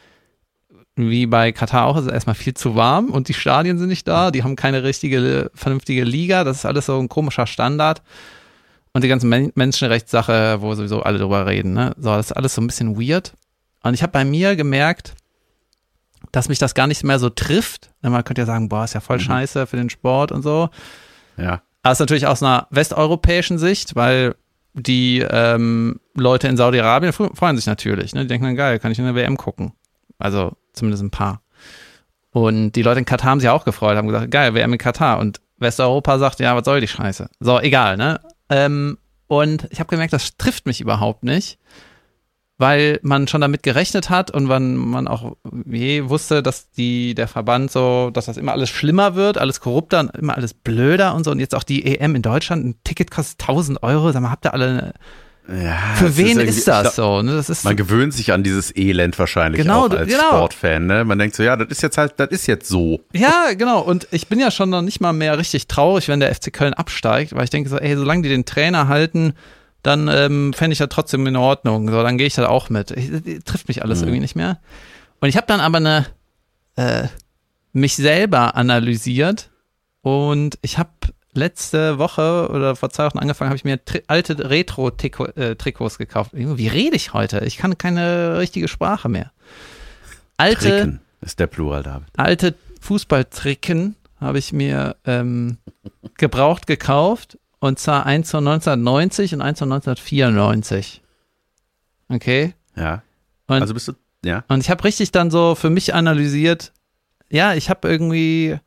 wie 0.97 1.27
bei 1.27 1.53
Katar 1.53 1.87
auch, 1.87 1.97
ist 1.97 2.07
es 2.07 2.13
erstmal 2.13 2.35
viel 2.35 2.55
zu 2.55 2.75
warm 2.75 3.11
und 3.11 3.29
die 3.29 3.35
Stadien 3.35 3.79
sind 3.79 3.89
nicht 3.89 4.09
da, 4.09 4.33
die 4.33 4.43
haben 4.43 4.57
keine 4.57 4.83
richtige, 4.83 5.51
vernünftige 5.55 6.03
Liga, 6.03 6.43
das 6.43 6.59
ist 6.59 6.67
alles 6.67 6.87
so 6.87 6.99
ein 6.99 7.09
komischer 7.09 7.47
Standard. 7.47 8.03
Und 8.93 9.05
die 9.05 9.09
ganze 9.09 9.27
Men 9.27 9.53
Menschenrechtssache, 9.55 10.63
wo 10.63 10.75
sowieso 10.75 11.03
alle 11.03 11.19
drüber 11.19 11.47
reden, 11.47 11.75
ne? 11.75 11.93
So, 11.99 12.17
das 12.17 12.31
ist 12.31 12.33
alles 12.33 12.55
so 12.55 12.63
ein 12.63 12.67
bisschen 12.67 12.99
weird. 12.99 13.35
Und 13.83 13.93
ich 13.93 14.03
habe 14.03 14.13
bei 14.13 14.25
mir 14.25 14.57
gemerkt, 14.57 15.15
dass 16.37 16.51
mich 16.51 16.59
das 16.59 16.75
gar 16.75 16.87
nicht 16.87 17.03
mehr 17.03 17.19
so 17.19 17.31
trifft. 17.31 17.91
Man 18.03 18.23
könnte 18.23 18.43
ja 18.43 18.47
sagen, 18.47 18.69
boah, 18.69 18.85
ist 18.85 18.93
ja 18.93 19.01
voll 19.01 19.19
scheiße 19.19 19.67
für 19.67 19.77
den 19.79 19.89
Sport 19.89 20.33
und 20.33 20.43
so. 20.43 20.69
Ja. 21.39 21.63
Aber 21.83 21.93
es 21.93 21.97
ist 21.97 22.01
natürlich 22.01 22.27
aus 22.27 22.43
einer 22.43 22.67
westeuropäischen 22.71 23.57
Sicht, 23.59 23.97
weil 23.97 24.35
die 24.75 25.21
ähm, 25.31 25.99
Leute 26.15 26.49
in 26.49 26.59
Saudi-Arabien 26.59 27.13
fre- 27.15 27.35
freuen 27.35 27.57
sich 27.57 27.65
natürlich. 27.65 28.15
Ne? 28.15 28.23
Die 28.23 28.27
denken 28.27 28.45
dann, 28.45 28.57
geil, 28.57 28.79
kann 28.79 28.93
ich 28.93 28.99
in 28.99 29.07
der 29.07 29.15
WM 29.15 29.39
gucken. 29.39 29.73
Also 30.19 30.53
zumindest 30.75 31.03
ein 31.05 31.11
paar. 31.11 31.41
Und 32.33 32.73
die 32.73 32.83
Leute 32.83 32.99
in 32.99 33.07
Katar 33.07 33.31
haben 33.31 33.41
sich 33.41 33.49
auch 33.49 33.65
gefreut, 33.65 33.97
haben 33.97 34.09
gesagt, 34.09 34.31
geil, 34.31 34.53
WM 34.53 34.75
in 34.75 34.79
Katar. 34.79 35.19
Und 35.21 35.41
Westeuropa 35.57 36.19
sagt, 36.19 36.39
ja, 36.41 36.55
was 36.55 36.67
soll 36.67 36.83
die 36.83 36.89
Scheiße? 36.89 37.31
So, 37.41 37.59
egal, 37.61 37.97
ne? 37.97 38.21
Ähm, 38.51 38.99
und 39.27 39.67
ich 39.71 39.81
habe 39.81 39.89
gemerkt, 39.89 40.13
das 40.13 40.37
trifft 40.37 40.67
mich 40.67 40.83
überhaupt 40.83 41.25
nicht, 41.25 41.59
weil 42.59 42.99
man 43.03 43.29
schon 43.29 43.43
damit 43.43 43.63
gerechnet 43.63 44.09
hat 44.09 44.31
und 44.31 44.45
man, 44.45 44.77
man 44.77 45.09
auch 45.09 45.37
je 45.67 46.09
wusste, 46.09 46.43
dass 46.43 46.71
die, 46.71 47.15
der 47.15 47.29
Verband 47.29 47.71
so, 47.71 48.11
dass 48.11 48.27
das 48.27 48.39
immer 48.39 48.53
alles 48.53 48.71
schlimmer 48.71 49.15
wird, 49.15 49.37
alles 49.37 49.61
korrupter 49.61 50.01
und 50.01 50.15
immer 50.17 50.37
alles 50.37 50.55
blöder 50.55 51.15
und 51.15 51.25
so. 51.25 51.31
Und 51.31 51.39
jetzt 51.39 51.55
auch 51.55 51.65
die 51.65 51.85
EM 51.85 52.15
in 52.15 52.23
Deutschland, 52.23 52.65
ein 52.65 52.75
Ticket 52.83 53.11
kostet 53.11 53.41
1000 53.43 53.83
Euro. 53.83 54.11
Sag 54.11 54.23
mal, 54.23 54.31
habt 54.31 54.47
ihr 54.47 54.55
alle, 54.55 54.95
ja 55.49 55.79
für 55.97 56.17
wen 56.17 56.41
ist, 56.41 56.59
ich 56.59 56.65
das 56.65 56.95
glaub, 56.95 57.21
so? 57.21 57.23
Ne? 57.23 57.37
Das 57.37 57.51
ist 57.51 57.65
Man 57.65 57.77
gewöhnt 57.77 58.15
sich 58.15 58.33
an 58.33 58.43
dieses 58.43 58.75
Elend 58.75 59.19
wahrscheinlich 59.19 59.61
Genau, 59.61 59.87
auch 59.87 59.91
als 59.91 60.09
genau. 60.09 60.29
Sportfan, 60.29 60.87
ne? 60.87 61.05
Man 61.05 61.19
denkt 61.19 61.37
so, 61.37 61.43
ja, 61.43 61.57
das 61.57 61.69
ist 61.69 61.83
jetzt 61.83 61.99
halt, 61.99 62.15
das 62.17 62.31
ist 62.31 62.47
jetzt 62.47 62.69
so. 62.69 63.01
Ja, 63.13 63.53
genau. 63.53 63.81
Und 63.81 64.09
ich 64.13 64.29
bin 64.29 64.41
ja 64.41 64.51
schon 64.51 64.71
noch 64.71 64.83
nicht 64.83 65.01
mal 65.01 65.13
mehr 65.13 65.37
richtig 65.37 65.69
traurig, 65.69 66.09
wenn 66.09 66.21
der 66.21 66.35
FC 66.35 66.51
Köln 66.55 66.73
absteigt, 66.73 67.35
weil 67.35 67.45
ich 67.45 67.51
denke 67.51 67.69
so, 67.69 67.77
ey, 67.77 67.97
solange 67.97 68.23
die 68.23 68.31
den 68.31 68.47
Trainer 68.47 68.89
halten, 68.89 69.35
dann 69.87 70.09
ähm, 70.09 70.53
fände 70.53 70.73
ich 70.73 70.79
das 70.79 70.89
trotzdem 70.89 71.27
in 71.27 71.37
Ordnung. 71.37 71.89
So, 71.89 72.03
dann 72.03 72.19
gehe 72.19 72.27
ich 72.27 72.35
da 72.35 72.49
auch 72.49 72.71
mit. 72.71 72.91
Ich, 72.91 73.45
trifft 73.45 73.69
mich 73.69 73.83
alles 73.83 74.03
irgendwie 74.03 74.21
nicht 74.21 74.35
mehr. 74.35 74.59
Und 75.21 75.29
ich 75.29 75.37
habe 75.37 75.47
dann 75.47 75.61
aber 75.61 75.79
eine 75.79 76.07
äh, 76.75 77.07
mich 77.73 77.95
selber 77.95 78.57
analysiert 78.57 79.51
und 80.03 80.59
ich 80.63 80.79
habe 80.79 80.91
letzte 81.35 81.99
Woche 81.99 82.49
oder 82.51 82.75
vor 82.75 82.91
zwei 82.91 83.07
Wochen 83.07 83.19
angefangen, 83.19 83.51
habe 83.51 83.57
ich 83.57 83.65
mir 83.65 83.79
alte 84.09 84.51
Retro-Trikots 84.51 85.99
gekauft. 85.99 86.31
Wie 86.33 86.69
rede 86.69 86.97
ich 86.97 87.13
heute? 87.13 87.45
Ich 87.45 87.59
kann 87.59 87.79
keine 87.79 88.39
richtige 88.39 88.69
Sprache 88.69 89.09
mehr. 89.09 89.31
Alte 90.37 90.69
Tricken 90.69 91.01
ist 91.21 91.39
der 91.39 91.47
Plural, 91.47 91.83
David. 91.83 92.09
alte 92.17 92.55
Fußballtricken 92.81 93.95
habe 94.21 94.39
ich 94.39 94.53
mir 94.53 94.97
ähm, 95.05 95.59
gebraucht 96.17 96.67
gekauft. 96.67 97.39
Und 97.61 97.79
zwar 97.79 98.07
eins 98.07 98.31
von 98.31 98.47
1990 98.47 99.35
und 99.35 99.41
eins 99.43 99.59
von 99.59 99.69
1994. 99.73 101.03
Okay. 102.09 102.55
Ja. 102.77 103.03
Und- 103.47 103.61
also 103.63 103.75
bist 103.75 103.89
du, 103.89 103.93
ja. 104.25 104.45
Und 104.49 104.61
ich 104.61 104.71
habe 104.71 104.85
richtig 104.85 105.13
dann 105.13 105.31
so 105.31 105.55
für 105.55 105.71
mich 105.71 105.95
analysiert, 105.95 106.73
ja, 107.31 107.55
ich 107.55 107.71
habe 107.71 107.89
irgendwie, 107.89 108.59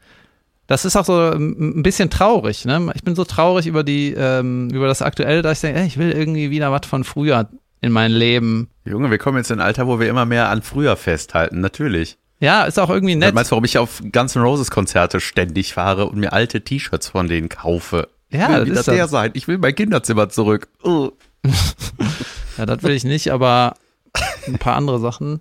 das 0.68 0.86
ist 0.86 0.96
auch 0.96 1.06
so 1.06 1.32
ein 1.32 1.84
bisschen 1.84 2.10
traurig, 2.10 2.66
ne? 2.66 2.92
Ich 2.96 3.04
bin 3.04 3.16
so 3.16 3.24
traurig 3.24 3.68
über 3.68 3.84
die, 3.84 4.14
ähm, 4.18 4.70
über 4.72 4.88
das 4.88 5.02
Aktuelle, 5.02 5.42
dass 5.42 5.58
ich 5.60 5.62
denke, 5.62 5.80
ey, 5.82 5.88
ich 5.88 5.98
will 5.98 6.12
irgendwie 6.12 6.50
wieder 6.50 6.72
was 6.72 6.86
von 6.86 7.04
früher 7.04 7.50
in 7.82 7.92
mein 7.92 8.12
Leben. 8.12 8.70
Junge, 8.86 9.10
wir 9.12 9.18
kommen 9.18 9.38
jetzt 9.38 9.52
in 9.52 9.60
ein 9.60 9.66
Alter, 9.66 9.88
wo 9.88 10.00
wir 10.00 10.10
immer 10.10 10.26
mehr 10.26 10.50
an 10.50 10.62
früher 10.62 10.98
festhalten, 10.98 11.62
natürlich. 11.62 12.18
Ja, 12.42 12.64
ist 12.64 12.80
auch 12.80 12.90
irgendwie 12.90 13.16
nett. 13.16 13.34
Meinst 13.36 13.52
du, 13.52 13.54
warum 13.54 13.66
ich 13.66 13.78
auf 13.78 14.02
Guns 14.12 14.36
N' 14.36 14.42
Roses 14.42 14.72
Konzerte 14.72 15.20
ständig 15.20 15.74
fahre 15.74 16.06
und 16.08 16.18
mir 16.20 16.32
alte 16.34 16.62
T-Shirts 16.62 17.10
von 17.10 17.28
denen 17.28 17.50
kaufe? 17.50 18.08
Ja, 18.32 18.62
ich 18.62 18.68
will 18.68 18.76
das 18.76 18.88
wieder 18.88 18.96
der 18.96 19.08
sein. 19.08 19.32
Ich 19.34 19.48
will 19.48 19.58
mein 19.58 19.76
Kinderzimmer 19.76 20.30
zurück. 20.30 20.68
Oh. 20.84 21.12
Ja, 22.58 22.66
das 22.66 22.84
will 22.84 22.92
ich 22.92 23.06
nicht, 23.06 23.32
aber 23.32 23.76
ein 24.46 24.58
paar 24.58 24.76
andere 24.76 25.00
Sachen. 25.00 25.40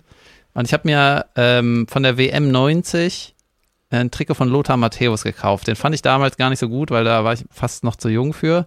Und 0.53 0.65
ich 0.65 0.71
habe 0.71 0.87
mir 0.87 1.25
ähm, 1.35 1.85
von 1.89 2.01
der 2.01 2.17
WM 2.17 2.49
90 2.49 3.35
ein 3.89 4.09
Trikot 4.09 4.35
von 4.35 4.47
Lothar 4.47 4.77
Matthäus 4.77 5.23
gekauft. 5.23 5.67
Den 5.67 5.75
fand 5.75 5.93
ich 5.93 6.01
damals 6.01 6.37
gar 6.37 6.49
nicht 6.49 6.59
so 6.59 6.69
gut, 6.69 6.91
weil 6.91 7.03
da 7.03 7.25
war 7.25 7.33
ich 7.33 7.43
fast 7.51 7.83
noch 7.83 7.97
zu 7.97 8.07
jung 8.07 8.31
für. 8.31 8.65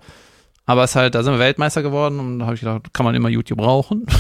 Aber 0.67 0.85
es 0.85 0.91
ist 0.91 0.97
halt, 0.97 1.15
da 1.15 1.23
sind 1.23 1.33
wir 1.33 1.39
Weltmeister 1.39 1.83
geworden 1.83 2.21
und 2.21 2.39
da 2.41 2.45
habe 2.45 2.55
ich 2.55 2.61
gedacht, 2.61 2.93
kann 2.93 3.05
man 3.05 3.15
immer 3.15 3.29
YouTube 3.29 3.59
brauchen. 3.59 4.07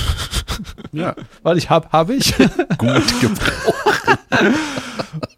Ja, 0.93 1.15
Weil 1.43 1.57
ich 1.57 1.71
hab, 1.71 1.93
habe 1.93 2.15
ich. 2.15 2.37
gut 2.79 3.21
gebraucht. 3.21 4.19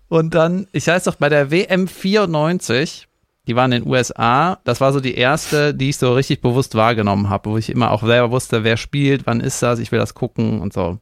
Und 0.08 0.34
dann, 0.34 0.66
ich 0.72 0.88
weiß 0.88 1.04
doch, 1.04 1.14
bei 1.14 1.28
der 1.28 1.52
WM 1.52 1.86
94 1.86 3.06
die 3.46 3.56
waren 3.56 3.72
in 3.72 3.82
den 3.82 3.90
USA. 3.90 4.58
Das 4.64 4.80
war 4.80 4.92
so 4.92 5.00
die 5.00 5.14
erste, 5.14 5.74
die 5.74 5.90
ich 5.90 5.98
so 5.98 6.14
richtig 6.14 6.40
bewusst 6.40 6.74
wahrgenommen 6.74 7.28
habe, 7.28 7.50
wo 7.50 7.58
ich 7.58 7.70
immer 7.70 7.90
auch 7.90 8.02
selber 8.02 8.30
wusste, 8.30 8.64
wer 8.64 8.76
spielt, 8.76 9.26
wann 9.26 9.40
ist 9.40 9.62
das, 9.62 9.78
ich 9.78 9.92
will 9.92 9.98
das 9.98 10.14
gucken 10.14 10.60
und 10.60 10.72
so. 10.72 10.98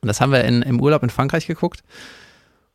Und 0.00 0.06
das 0.06 0.20
haben 0.20 0.32
wir 0.32 0.44
in, 0.44 0.62
im 0.62 0.80
Urlaub 0.80 1.02
in 1.02 1.10
Frankreich 1.10 1.46
geguckt. 1.46 1.82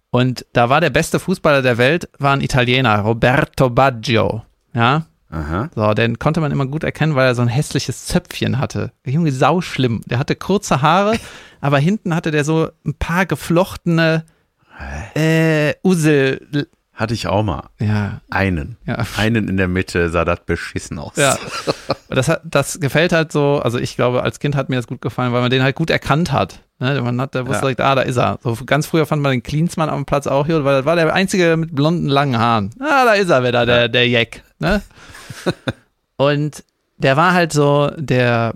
Und 0.09 0.45
da 0.53 0.69
war 0.69 0.81
der 0.81 0.89
beste 0.89 1.19
Fußballer 1.19 1.61
der 1.61 1.77
Welt, 1.77 2.09
war 2.19 2.33
ein 2.33 2.41
Italiener, 2.41 2.99
Roberto 2.99 3.69
Baggio. 3.69 4.43
Ja, 4.73 5.05
Aha. 5.31 5.69
so, 5.73 5.93
den 5.93 6.19
konnte 6.19 6.41
man 6.41 6.51
immer 6.51 6.67
gut 6.67 6.83
erkennen, 6.83 7.15
weil 7.15 7.25
er 7.25 7.35
so 7.35 7.41
ein 7.41 7.47
hässliches 7.47 8.05
Zöpfchen 8.05 8.59
hatte. 8.59 8.91
Der 9.05 9.13
Junge, 9.13 9.31
sauschlimm. 9.31 10.01
Der 10.05 10.19
hatte 10.19 10.35
kurze 10.35 10.81
Haare, 10.83 11.17
aber 11.61 11.79
hinten 11.79 12.13
hatte 12.13 12.29
der 12.29 12.43
so 12.43 12.69
ein 12.85 12.93
paar 12.93 13.25
geflochtene 13.25 14.25
äh, 15.15 15.73
Usel. 15.83 16.67
Hatte 16.93 17.15
ich 17.15 17.25
auch 17.25 17.41
mal. 17.41 17.69
Ja, 17.79 18.21
Einen. 18.29 18.77
ja. 18.85 18.99
Einen 19.17 19.47
in 19.47 19.57
der 19.57 19.67
Mitte 19.67 20.09
sah 20.09 20.25
das 20.25 20.41
beschissen 20.45 20.99
aus. 20.99 21.15
Ja. 21.15 21.37
Das, 22.09 22.27
hat, 22.27 22.41
das 22.45 22.79
gefällt 22.79 23.11
halt 23.11 23.31
so, 23.31 23.59
also 23.63 23.79
ich 23.79 23.95
glaube, 23.95 24.21
als 24.21 24.37
Kind 24.37 24.55
hat 24.55 24.69
mir 24.69 24.75
das 24.75 24.85
gut 24.85 25.01
gefallen, 25.01 25.33
weil 25.33 25.41
man 25.41 25.49
den 25.49 25.63
halt 25.63 25.75
gut 25.75 25.89
erkannt 25.89 26.31
hat. 26.31 26.59
Ne? 26.77 27.01
Man 27.01 27.19
hat, 27.19 27.33
der 27.33 27.47
wusste 27.47 27.55
Ja. 27.55 27.61
direkt, 27.61 27.81
ah, 27.81 27.95
da 27.95 28.01
ist 28.03 28.17
er. 28.17 28.37
So 28.43 28.55
ganz 28.67 28.85
früher 28.85 29.07
fand 29.07 29.23
man 29.23 29.31
den 29.31 29.41
Cleansmann 29.41 29.89
am 29.89 30.05
Platz 30.05 30.27
auch 30.27 30.45
hier, 30.45 30.63
weil 30.63 30.75
das 30.77 30.85
war 30.85 30.95
der 30.95 31.11
einzige 31.11 31.57
mit 31.57 31.73
blonden, 31.73 32.07
langen 32.07 32.37
Haaren. 32.37 32.69
Ah, 32.79 33.05
da 33.05 33.13
ist 33.13 33.29
er 33.31 33.43
wieder, 33.43 33.65
der, 33.65 33.89
der 33.89 34.07
Jack. 34.07 34.43
Ne? 34.59 34.83
Und 36.17 36.63
der 36.97 37.17
war 37.17 37.33
halt 37.33 37.51
so 37.51 37.89
der, 37.97 38.53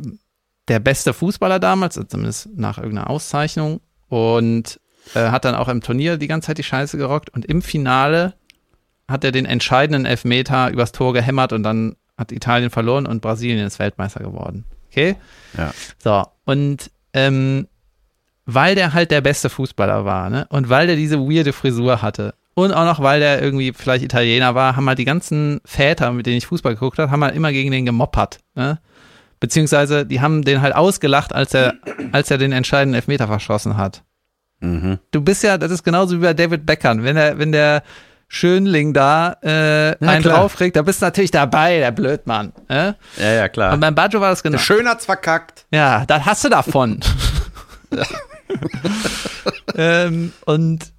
der 0.67 0.80
beste 0.80 1.13
Fußballer 1.13 1.60
damals, 1.60 2.00
zumindest 2.08 2.50
nach 2.56 2.78
irgendeiner 2.78 3.10
Auszeichnung. 3.10 3.82
Und 4.08 4.80
äh, 5.13 5.30
hat 5.30 5.46
dann 5.46 5.56
auch 5.56 5.67
im 5.67 5.82
Turnier 5.82 6.17
die 6.17 6.28
ganze 6.28 6.48
Zeit 6.48 6.58
die 6.58 6.63
Scheiße 6.63 6.98
gerockt. 6.98 7.30
Und 7.30 7.46
im 7.46 7.62
Finale 7.62 8.34
hat 9.08 9.24
er 9.24 9.32
den 9.32 9.46
entscheidenden 9.46 10.06
Elfmeter 10.06 10.70
übers 10.70 10.91
Tor 10.91 11.13
gehämmert 11.13 11.54
und 11.54 11.63
dann 11.63 11.96
hat 12.17 12.32
Italien 12.32 12.70
verloren 12.70 13.06
und 13.06 13.22
Brasilien 13.22 13.65
ist 13.65 13.80
Weltmeister 13.80 14.22
geworden. 14.22 14.65
Okay? 14.89 15.15
Ja. 15.58 15.72
So, 16.00 16.24
und 16.46 16.91
ähm, 17.13 17.67
weil 18.46 18.76
der 18.76 18.93
halt 18.93 19.12
der 19.12 19.22
beste 19.22 19.50
Fußballer 19.50 20.06
war, 20.06 20.30
ne? 20.30 20.48
Und 20.50 20.70
weil 20.70 20.88
der 20.88 20.96
diese 20.96 21.20
weirde 21.20 21.54
Frisur 21.54 22.02
hatte 22.02 22.34
und 22.54 22.72
auch 22.74 22.86
noch, 22.86 23.02
weil 23.02 23.20
der 23.20 23.41
irgendwie 23.41 23.74
vielleicht 23.74 24.04
Italiener 24.04 24.56
war, 24.56 24.76
haben 24.76 24.88
halt 24.88 24.98
die 24.98 25.06
ganzen 25.06 25.62
Väter, 25.63 26.12
mit 26.12 26.26
denen 26.26 26.38
ich 26.38 26.48
Fußball 26.48 26.74
geguckt 26.74 26.98
habe, 26.98 27.12
haben 27.12 27.24
halt 27.24 27.36
immer 27.36 27.52
gegen 27.52 27.72
den 27.72 27.86
gemoppert, 27.86 28.39
ne? 28.56 28.80
Beziehungsweise 29.39 30.06
die 30.06 30.22
haben 30.22 30.43
den 30.43 30.62
halt 30.62 30.74
ausgelacht, 30.74 31.34
als 31.36 31.54
er, 31.54 31.76
als 32.12 32.32
er 32.32 32.39
den 32.39 32.52
entscheidenden 32.52 32.96
Elfmeter 32.96 33.28
verschossen 33.28 33.78
hat. 33.78 34.02
Mhm. 34.60 35.00
Du 35.12 35.22
bist 35.22 35.43
ja, 35.43 35.58
das 35.58 35.72
ist 35.72 35.84
genauso 35.84 36.17
wie 36.17 36.22
bei 36.22 36.34
David 36.34 36.65
Beckham. 36.65 37.04
Wenn 37.04 37.15
der, 37.15 37.38
wenn 37.38 37.52
der 37.52 37.84
Schönling 38.28 38.93
da 38.93 39.38
äh, 39.41 39.96
einen 40.00 40.22
klar. 40.22 40.39
draufkriegt, 40.39 40.76
da 40.76 40.82
bist 40.82 41.02
du 41.02 41.06
natürlich 41.06 41.32
dabei, 41.32 41.78
der 41.80 41.91
Blödmann. 41.91 42.52
Äh? 42.67 42.93
Ja, 43.17 43.34
ja, 43.34 43.50
klar. 43.50 43.74
Und 43.74 43.80
beim 43.80 43.96
Baggio 43.96 44.20
war 44.20 44.32
das 44.32 44.43
genau. 44.43 44.58
Schön 44.58 44.88
hat's 44.88 45.06
verkackt. 45.06 45.65
Ja, 45.72 46.06
das 46.06 46.26
hast 46.26 46.43
du 46.43 46.50
davon. 46.50 47.00
ähm, 49.76 50.34
und 50.46 50.91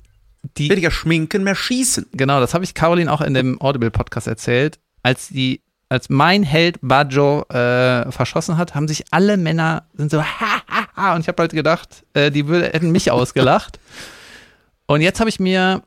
die, 0.56 0.70
Weniger 0.70 0.90
schminken, 0.90 1.44
mehr 1.44 1.54
schießen. 1.54 2.06
genau, 2.12 2.40
das 2.40 2.54
habe 2.54 2.64
ich 2.64 2.74
Caroline 2.74 3.12
auch 3.12 3.20
in 3.20 3.34
dem 3.34 3.60
Audible-Podcast 3.60 4.26
erzählt. 4.26 4.78
Als 5.02 5.28
die, 5.28 5.62
als 5.88 6.08
mein 6.08 6.42
Held 6.42 6.78
Baggio 6.82 7.42
äh, 7.48 8.10
verschossen 8.10 8.56
hat, 8.56 8.74
haben 8.74 8.88
sich 8.88 9.04
alle 9.10 9.36
Männer 9.36 9.84
sind 9.94 10.10
so 10.10 10.22
ha, 10.22 10.62
ha. 10.98 11.14
Und 11.14 11.22
ich 11.22 11.28
habe 11.28 11.42
halt 11.42 11.52
gedacht, 11.52 12.04
äh, 12.14 12.30
die 12.30 12.46
würde, 12.46 12.66
hätten 12.66 12.90
mich 12.90 13.10
ausgelacht. 13.10 13.78
Und 14.86 15.02
jetzt 15.02 15.20
habe 15.20 15.28
ich 15.28 15.38
mir 15.38 15.82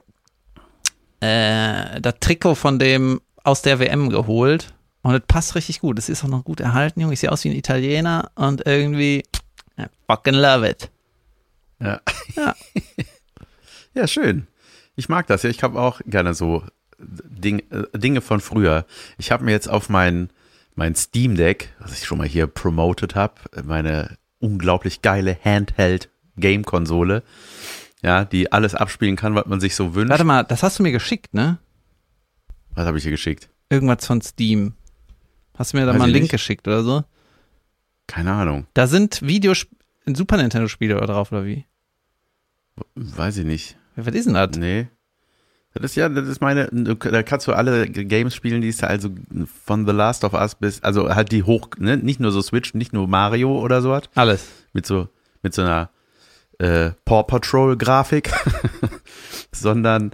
äh, 1.21 1.99
das 1.99 2.15
Trikot 2.19 2.55
von 2.55 2.77
dem 2.77 3.19
aus 3.43 3.63
der 3.63 3.79
WM 3.79 4.09
geholt. 4.09 4.73
Und 5.01 5.15
es 5.15 5.21
passt 5.27 5.55
richtig 5.55 5.79
gut. 5.79 5.97
Es 5.97 6.09
ist 6.09 6.23
auch 6.23 6.27
noch 6.27 6.43
gut 6.43 6.59
erhalten, 6.59 7.01
Junge. 7.01 7.13
Ich 7.13 7.19
sehe 7.19 7.31
aus 7.31 7.43
wie 7.43 7.49
ein 7.49 7.55
Italiener 7.55 8.29
und 8.35 8.65
irgendwie 8.67 9.23
I 9.79 9.85
fucking 10.07 10.35
love 10.35 10.67
it. 10.67 10.91
Ja. 11.79 11.99
Ja. 12.35 12.55
ja, 13.95 14.07
schön. 14.07 14.47
Ich 14.95 15.09
mag 15.09 15.25
das. 15.25 15.41
Ja, 15.41 15.49
ich 15.49 15.63
habe 15.63 15.79
auch 15.79 16.01
gerne 16.05 16.35
so 16.35 16.63
Ding, 16.99 17.63
äh, 17.71 17.97
Dinge 17.97 18.21
von 18.21 18.39
früher. 18.39 18.85
Ich 19.17 19.31
habe 19.31 19.43
mir 19.43 19.51
jetzt 19.51 19.69
auf 19.69 19.89
mein, 19.89 20.29
mein 20.75 20.93
Steam 20.93 21.35
Deck, 21.35 21.73
was 21.79 21.93
ich 21.93 22.05
schon 22.05 22.19
mal 22.19 22.27
hier 22.27 22.45
promoted 22.45 23.15
habe, 23.15 23.35
meine 23.63 24.17
unglaublich 24.41 25.01
geile 25.01 25.37
Handheld-Game-Konsole, 25.43 27.23
ja, 28.03 28.25
die 28.25 28.51
alles 28.51 28.75
abspielen 28.75 29.15
kann, 29.15 29.35
was 29.35 29.45
man 29.45 29.59
sich 29.59 29.75
so 29.75 29.95
wünscht. 29.95 30.09
Warte 30.09 30.23
mal, 30.23 30.43
das 30.43 30.63
hast 30.63 30.79
du 30.79 30.83
mir 30.83 30.91
geschickt, 30.91 31.33
ne? 31.33 31.59
Was 32.73 32.85
habe 32.85 32.97
ich 32.97 33.03
hier 33.03 33.11
geschickt? 33.11 33.49
Irgendwas 33.69 34.05
von 34.05 34.21
Steam. 34.21 34.73
Hast 35.57 35.73
du 35.73 35.77
mir 35.77 35.85
da 35.85 35.91
Weiß 35.93 35.99
mal 35.99 36.05
einen 36.05 36.13
Link 36.13 36.23
nicht. 36.23 36.31
geschickt 36.31 36.67
oder 36.67 36.83
so? 36.83 37.03
Keine 38.07 38.33
Ahnung. 38.33 38.65
Da 38.73 38.87
sind 38.87 39.21
Videos, 39.21 39.67
Super 40.05 40.37
Nintendo-Spiele 40.37 40.97
oder 40.97 41.07
drauf 41.07 41.31
oder 41.31 41.45
wie? 41.45 41.65
Weiß 42.95 43.37
ich 43.37 43.45
nicht. 43.45 43.77
Was 43.95 44.13
ist 44.15 44.25
denn 44.25 44.33
das? 44.33 44.57
Nee. 44.57 44.87
Das 45.73 45.91
ist 45.91 45.95
ja, 45.95 46.09
das 46.09 46.27
ist 46.27 46.41
meine, 46.41 46.67
da 46.71 47.23
kannst 47.23 47.47
du 47.47 47.53
alle 47.53 47.87
Games 47.87 48.35
spielen, 48.35 48.61
die 48.61 48.67
ist 48.67 48.83
also 48.83 49.09
von 49.65 49.85
The 49.85 49.93
Last 49.93 50.25
of 50.25 50.33
Us 50.33 50.55
bis, 50.55 50.83
also 50.83 51.13
halt 51.15 51.31
die 51.31 51.43
hoch, 51.43 51.69
ne, 51.77 51.95
nicht 51.95 52.19
nur 52.19 52.31
so 52.31 52.41
Switch, 52.41 52.73
nicht 52.73 52.91
nur 52.91 53.07
Mario 53.07 53.57
oder 53.57 53.81
so 53.81 53.91
was, 53.91 54.03
Alles. 54.15 54.47
mit 54.73 54.85
so, 54.85 55.07
mit 55.43 55.53
so 55.53 55.61
einer 55.61 55.89
äh, 56.59 56.91
Paw 57.05 57.23
Patrol 57.23 57.77
Grafik, 57.77 58.31
sondern 59.53 60.11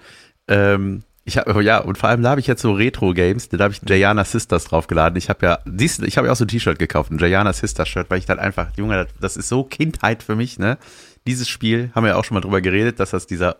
ähm, 0.47 1.01
ich 1.25 1.37
habe 1.37 1.61
ja 1.63 1.79
und 1.79 1.97
vor 1.97 2.07
allem 2.07 2.21
da 2.21 2.29
habe 2.29 2.39
ich 2.39 2.47
jetzt 2.47 2.61
so 2.61 2.71
Retro 2.71 3.13
Games, 3.13 3.49
da 3.49 3.61
habe 3.61 3.73
ich 3.73 3.81
Jayana 3.85 4.23
Sisters 4.23 4.63
draufgeladen. 4.65 5.17
Ich 5.17 5.27
habe 5.27 5.45
ja, 5.45 5.59
siehst, 5.65 6.01
du, 6.01 6.05
ich 6.05 6.17
habe 6.17 6.27
ja 6.27 6.33
auch 6.33 6.37
so 6.37 6.45
ein 6.45 6.47
T-Shirt 6.47 6.79
gekauft, 6.79 7.11
ein 7.11 7.17
Jayana 7.17 7.51
Sisters 7.51 7.89
Shirt, 7.89 8.09
weil 8.09 8.19
ich 8.19 8.25
dann 8.25 8.39
einfach, 8.39 8.69
Junge, 8.77 8.95
das, 8.95 9.07
das 9.19 9.37
ist 9.37 9.49
so 9.49 9.63
Kindheit 9.65 10.23
für 10.23 10.35
mich, 10.37 10.57
ne? 10.57 10.77
Dieses 11.25 11.49
Spiel 11.49 11.91
haben 11.93 12.05
wir 12.05 12.11
ja 12.11 12.15
auch 12.15 12.23
schon 12.23 12.35
mal 12.35 12.41
drüber 12.41 12.61
geredet, 12.61 13.01
dass 13.01 13.09
das 13.09 13.27
dieser 13.27 13.57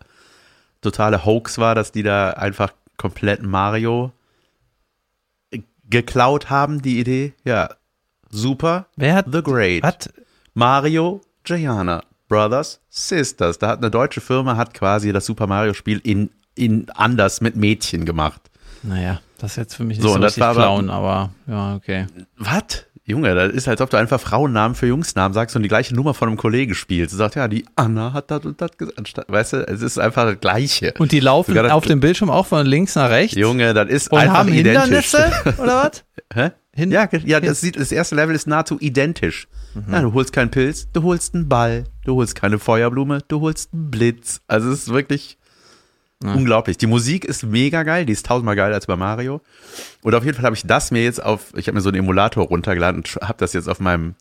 totale 0.91 1.25
Hoax 1.25 1.57
war, 1.57 1.75
dass 1.75 1.91
die 1.91 2.03
da 2.03 2.31
einfach 2.31 2.71
komplett 2.97 3.43
Mario 3.43 4.11
geklaut 5.89 6.49
haben, 6.49 6.81
die 6.81 6.99
Idee. 6.99 7.33
Ja, 7.45 7.69
super. 8.29 8.87
Wer 8.95 9.15
hat, 9.15 9.27
The 9.31 9.41
Great. 9.41 9.83
was? 9.83 10.09
Mario 10.53 11.21
Gianna 11.43 12.03
Brothers 12.27 12.81
Sisters. 12.89 13.57
Da 13.59 13.69
hat 13.69 13.77
eine 13.79 13.91
deutsche 13.91 14.19
Firma 14.21 14.57
hat 14.57 14.73
quasi 14.73 15.13
das 15.13 15.25
Super 15.25 15.47
Mario 15.47 15.73
Spiel 15.73 16.01
in, 16.03 16.29
in 16.55 16.89
anders 16.91 17.39
mit 17.41 17.55
Mädchen 17.55 18.05
gemacht. 18.05 18.41
Naja, 18.83 19.21
das 19.37 19.51
ist 19.51 19.57
jetzt 19.57 19.75
für 19.75 19.83
mich 19.85 19.97
nicht 19.97 20.05
So, 20.07 20.13
so, 20.13 20.19
das 20.19 20.39
war 20.39 20.49
aber- 20.49 20.61
Clown, 20.61 20.89
aber 20.89 21.29
ja, 21.47 21.75
okay. 21.75 22.07
Was? 22.37 22.85
Junge, 23.09 23.33
das 23.35 23.53
ist, 23.53 23.69
als 23.69 23.79
ob 23.79 23.89
du 23.89 23.95
einfach 23.95 24.19
Frauennamen 24.19 24.75
für 24.75 24.85
Jungsnamen 24.87 25.33
sagst 25.33 25.55
und 25.55 25.63
die 25.63 25.69
gleiche 25.69 25.95
Nummer 25.95 26.13
von 26.13 26.27
einem 26.27 26.37
Kollegen 26.37 26.75
spielst. 26.75 27.13
Du 27.13 27.17
sagst, 27.17 27.37
ja, 27.37 27.47
die 27.47 27.65
Anna 27.77 28.11
hat 28.11 28.29
das 28.29 28.43
und 28.45 28.59
das 28.61 28.71
gesagt. 28.77 29.31
Weißt 29.31 29.53
du, 29.53 29.65
es 29.65 29.81
ist 29.81 29.97
einfach 29.97 30.25
das 30.25 30.41
Gleiche. 30.41 30.93
Und 30.99 31.13
die 31.13 31.21
laufen 31.21 31.55
Sogar 31.55 31.73
auf 31.73 31.85
dem 31.85 32.01
Bildschirm 32.01 32.29
auch 32.29 32.45
von 32.45 32.65
links 32.67 32.95
nach 32.95 33.09
rechts 33.09 33.37
Junge, 33.37 33.73
das 33.73 33.87
ist 33.89 34.11
und 34.11 34.19
einfach 34.19 34.39
haben 34.39 34.53
identisch. 34.53 35.11
Hindernisse 35.11 35.53
oder 35.63 35.83
was? 35.85 36.03
Hä? 36.33 36.51
Hin- 36.73 36.91
ja, 36.91 37.07
ja 37.23 37.39
das, 37.39 37.61
sieht, 37.61 37.79
das 37.79 37.93
erste 37.93 38.15
Level 38.15 38.35
ist 38.35 38.45
nahezu 38.45 38.77
identisch. 38.79 39.47
Ja, 39.89 40.01
du 40.01 40.11
holst 40.13 40.33
keinen 40.33 40.51
Pilz, 40.51 40.87
du 40.91 41.03
holst 41.03 41.33
einen 41.33 41.47
Ball, 41.47 41.85
du 42.03 42.15
holst 42.15 42.35
keine 42.35 42.59
Feuerblume, 42.59 43.19
du 43.27 43.39
holst 43.39 43.71
einen 43.73 43.89
Blitz. 43.89 44.41
Also 44.47 44.69
es 44.69 44.79
ist 44.79 44.89
wirklich 44.89 45.37
Ja. 46.23 46.33
unglaublich. 46.33 46.77
Die 46.77 46.87
Musik 46.87 47.25
ist 47.25 47.43
mega 47.43 47.83
geil, 47.83 48.05
die 48.05 48.13
ist 48.13 48.25
tausendmal 48.25 48.55
geiler 48.55 48.73
als 48.73 48.87
bei 48.87 48.95
Mario. 48.95 49.39
Und 50.01 50.15
auf 50.15 50.23
jeden 50.25 50.35
Fall 50.35 50.45
habe 50.45 50.55
ich 50.55 50.63
das 50.63 50.89
mir 50.89 51.03
jetzt 51.03 51.21
auf, 51.23 51.53
ich 51.55 51.67
habe 51.67 51.75
mir 51.75 51.81
so 51.81 51.89
einen 51.89 51.99
Emulator 51.99 52.45
runtergeladen 52.47 53.01
und 53.01 53.15
habe 53.21 53.37
das 53.37 53.53
jetzt 53.53 53.67
auf 53.69 53.79
meinem 53.79 54.15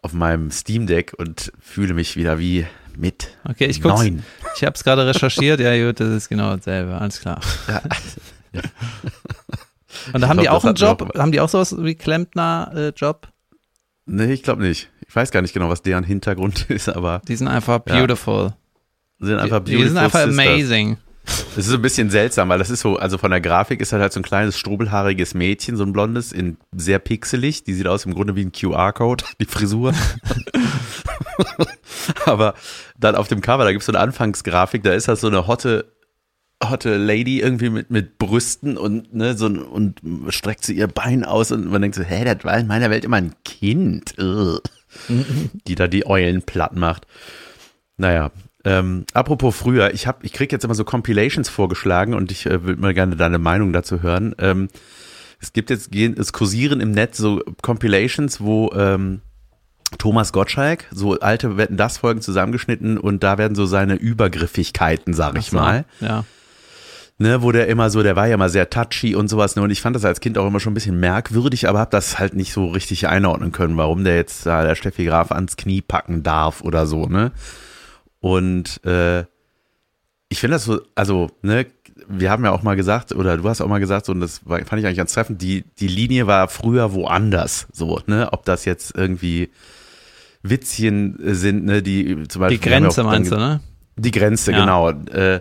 auf 0.00 0.12
meinem 0.12 0.50
Steam 0.50 0.86
Deck 0.86 1.12
und 1.16 1.50
fühle 1.60 1.94
mich 1.94 2.16
wieder 2.16 2.38
wie 2.38 2.66
mit 2.96 3.36
Okay, 3.48 3.64
ich 3.66 3.80
guck's. 3.82 4.00
neun. 4.02 4.22
Ich 4.56 4.62
habe 4.64 4.74
es 4.74 4.84
gerade 4.84 5.06
recherchiert. 5.06 5.60
Ja, 5.60 5.74
gut, 5.86 5.98
das 6.00 6.08
ist 6.10 6.28
genau 6.28 6.54
dasselbe. 6.56 6.94
Alles 6.98 7.20
klar. 7.20 7.40
Ja. 7.68 7.82
Und 10.12 10.20
da 10.20 10.28
haben 10.28 10.38
Ich 10.38 10.42
die 10.42 10.48
glaub, 10.48 10.56
auch 10.58 10.64
einen 10.64 10.74
Job? 10.74 11.12
Haben 11.16 11.32
die 11.32 11.40
auch 11.40 11.48
sowas 11.48 11.74
wie 11.78 11.94
Klempner-Job? 11.94 13.28
Nee, 14.06 14.32
ich 14.32 14.42
glaube 14.42 14.62
nicht. 14.62 14.90
Ich 15.08 15.14
weiß 15.16 15.30
gar 15.30 15.40
nicht 15.42 15.54
genau, 15.54 15.68
was 15.70 15.82
deren 15.82 16.04
Hintergrund 16.04 16.66
ist, 16.70 16.88
aber 16.88 17.22
die 17.26 17.36
sind 17.36 17.48
einfach 17.48 17.80
Ja. 17.88 17.98
beautiful. 18.00 18.48
sie 18.48 18.54
sind 19.24 19.38
einfach 19.38 19.64
die, 19.64 19.76
die 19.76 19.84
sind 19.84 19.94
beautiful 19.94 20.20
einfach 20.20 20.26
sisters. 20.26 20.46
amazing. 20.46 20.96
Das 21.24 21.64
ist 21.64 21.68
so 21.68 21.76
ein 21.76 21.82
bisschen 21.82 22.10
seltsam, 22.10 22.50
weil 22.50 22.58
das 22.58 22.68
ist 22.68 22.80
so, 22.80 22.96
also 22.96 23.16
von 23.16 23.30
der 23.30 23.40
Grafik 23.40 23.80
ist 23.80 23.92
halt, 23.92 24.02
halt 24.02 24.12
so 24.12 24.20
ein 24.20 24.24
kleines, 24.24 24.58
strubelhaariges 24.58 25.32
Mädchen, 25.34 25.76
so 25.76 25.84
ein 25.84 25.92
blondes, 25.92 26.32
in 26.32 26.58
sehr 26.76 26.98
pixelig. 26.98 27.64
Die 27.64 27.72
sieht 27.72 27.86
aus 27.86 28.04
im 28.04 28.14
Grunde 28.14 28.36
wie 28.36 28.44
ein 28.44 28.52
QR-Code, 28.52 29.24
die 29.40 29.46
Frisur. 29.46 29.94
Aber 32.26 32.54
dann 32.98 33.14
auf 33.14 33.28
dem 33.28 33.40
Cover, 33.40 33.64
da 33.64 33.70
gibt 33.72 33.80
es 33.80 33.86
so 33.86 33.92
eine 33.92 34.00
Anfangsgrafik, 34.00 34.82
da 34.82 34.92
ist 34.92 35.08
das 35.08 35.22
so 35.22 35.28
eine 35.28 35.46
hotte, 35.46 35.86
hotte 36.62 36.96
Lady 36.96 37.40
irgendwie 37.40 37.70
mit, 37.70 37.90
mit 37.90 38.18
Brüsten 38.18 38.76
und, 38.76 39.14
ne, 39.14 39.34
so 39.36 39.46
und 39.46 40.00
streckt 40.28 40.64
sie 40.64 40.76
ihr 40.76 40.88
Bein 40.88 41.24
aus 41.24 41.52
und 41.52 41.70
man 41.70 41.80
denkt 41.80 41.96
so, 41.96 42.02
hä, 42.02 42.24
das 42.24 42.44
war 42.44 42.58
in 42.58 42.66
meiner 42.66 42.90
Welt 42.90 43.04
immer 43.04 43.16
ein 43.16 43.34
Kind, 43.44 44.14
Ugh. 44.18 44.60
die 45.66 45.74
da 45.74 45.88
die 45.88 46.06
Eulen 46.06 46.42
platt 46.42 46.76
macht. 46.76 47.06
Naja, 47.96 48.30
Ähm, 48.64 49.04
apropos 49.12 49.54
früher, 49.56 49.92
ich 49.92 50.06
hab, 50.06 50.24
ich 50.24 50.32
krieg 50.32 50.50
jetzt 50.50 50.64
immer 50.64 50.74
so 50.74 50.84
Compilations 50.84 51.48
vorgeschlagen 51.48 52.14
und 52.14 52.32
ich 52.32 52.46
äh, 52.46 52.62
würde 52.64 52.80
mal 52.80 52.94
gerne 52.94 53.16
deine 53.16 53.38
Meinung 53.38 53.72
dazu 53.72 54.02
hören. 54.02 54.34
Ähm, 54.38 54.68
es 55.40 55.52
gibt 55.52 55.68
jetzt, 55.68 55.90
gehen, 55.92 56.14
es 56.18 56.32
kursieren 56.32 56.80
im 56.80 56.92
Netz 56.92 57.18
so 57.18 57.42
Compilations, 57.60 58.40
wo 58.40 58.72
ähm, 58.74 59.20
Thomas 59.98 60.32
Gottschalk 60.32 60.86
so 60.90 61.18
alte 61.20 61.56
Wetten 61.58 61.76
das 61.76 61.98
Folgen 61.98 62.22
zusammengeschnitten 62.22 62.96
und 62.98 63.22
da 63.22 63.36
werden 63.36 63.54
so 63.54 63.66
seine 63.66 63.94
Übergriffigkeiten, 63.96 65.12
sag 65.12 65.38
ich 65.38 65.50
so, 65.50 65.56
mal, 65.58 65.84
Ja. 66.00 66.24
ne, 67.18 67.42
wo 67.42 67.52
der 67.52 67.68
immer 67.68 67.90
so, 67.90 68.02
der 68.02 68.16
war 68.16 68.26
ja 68.26 68.34
immer 68.34 68.48
sehr 68.48 68.70
touchy 68.70 69.14
und 69.14 69.28
sowas, 69.28 69.54
ne, 69.56 69.62
und 69.62 69.70
ich 69.70 69.82
fand 69.82 69.94
das 69.94 70.04
als 70.06 70.20
Kind 70.20 70.38
auch 70.38 70.46
immer 70.46 70.58
schon 70.58 70.72
ein 70.72 70.74
bisschen 70.74 70.98
merkwürdig, 70.98 71.68
aber 71.68 71.80
habe 71.80 71.90
das 71.90 72.18
halt 72.18 72.34
nicht 72.34 72.52
so 72.52 72.68
richtig 72.68 73.06
einordnen 73.06 73.52
können, 73.52 73.76
warum 73.76 74.04
der 74.04 74.16
jetzt 74.16 74.46
da 74.46 74.64
der 74.64 74.74
Steffi 74.74 75.04
Graf 75.04 75.30
ans 75.30 75.56
Knie 75.56 75.82
packen 75.82 76.22
darf 76.22 76.62
oder 76.62 76.86
so, 76.86 77.06
ne? 77.06 77.30
Und 78.24 78.82
äh, 78.86 79.26
ich 80.30 80.40
finde 80.40 80.54
das 80.54 80.64
so, 80.64 80.80
also, 80.94 81.28
ne, 81.42 81.66
wir 82.08 82.30
haben 82.30 82.42
ja 82.42 82.52
auch 82.52 82.62
mal 82.62 82.74
gesagt, 82.74 83.12
oder 83.12 83.36
du 83.36 83.46
hast 83.46 83.60
auch 83.60 83.68
mal 83.68 83.80
gesagt, 83.80 84.06
so, 84.06 84.12
und 84.12 84.20
das 84.20 84.46
war, 84.48 84.64
fand 84.64 84.80
ich 84.80 84.86
eigentlich 84.86 84.96
ganz 84.96 85.12
treffend, 85.12 85.42
die, 85.42 85.64
die 85.78 85.88
Linie 85.88 86.26
war 86.26 86.48
früher 86.48 86.94
woanders, 86.94 87.66
so, 87.70 88.00
ne, 88.06 88.30
ob 88.32 88.46
das 88.46 88.64
jetzt 88.64 88.96
irgendwie 88.96 89.50
Witzchen 90.42 91.18
sind, 91.34 91.66
ne, 91.66 91.82
die 91.82 92.26
zum 92.28 92.40
Beispiel. 92.40 92.56
Die 92.56 92.66
Grenze 92.66 93.04
meinst 93.04 93.30
du, 93.30 93.36
ne? 93.36 93.60
Die 93.96 94.10
Grenze, 94.10 94.52
Ja. 94.52 94.60
genau. 94.60 94.88
Äh, 94.88 95.40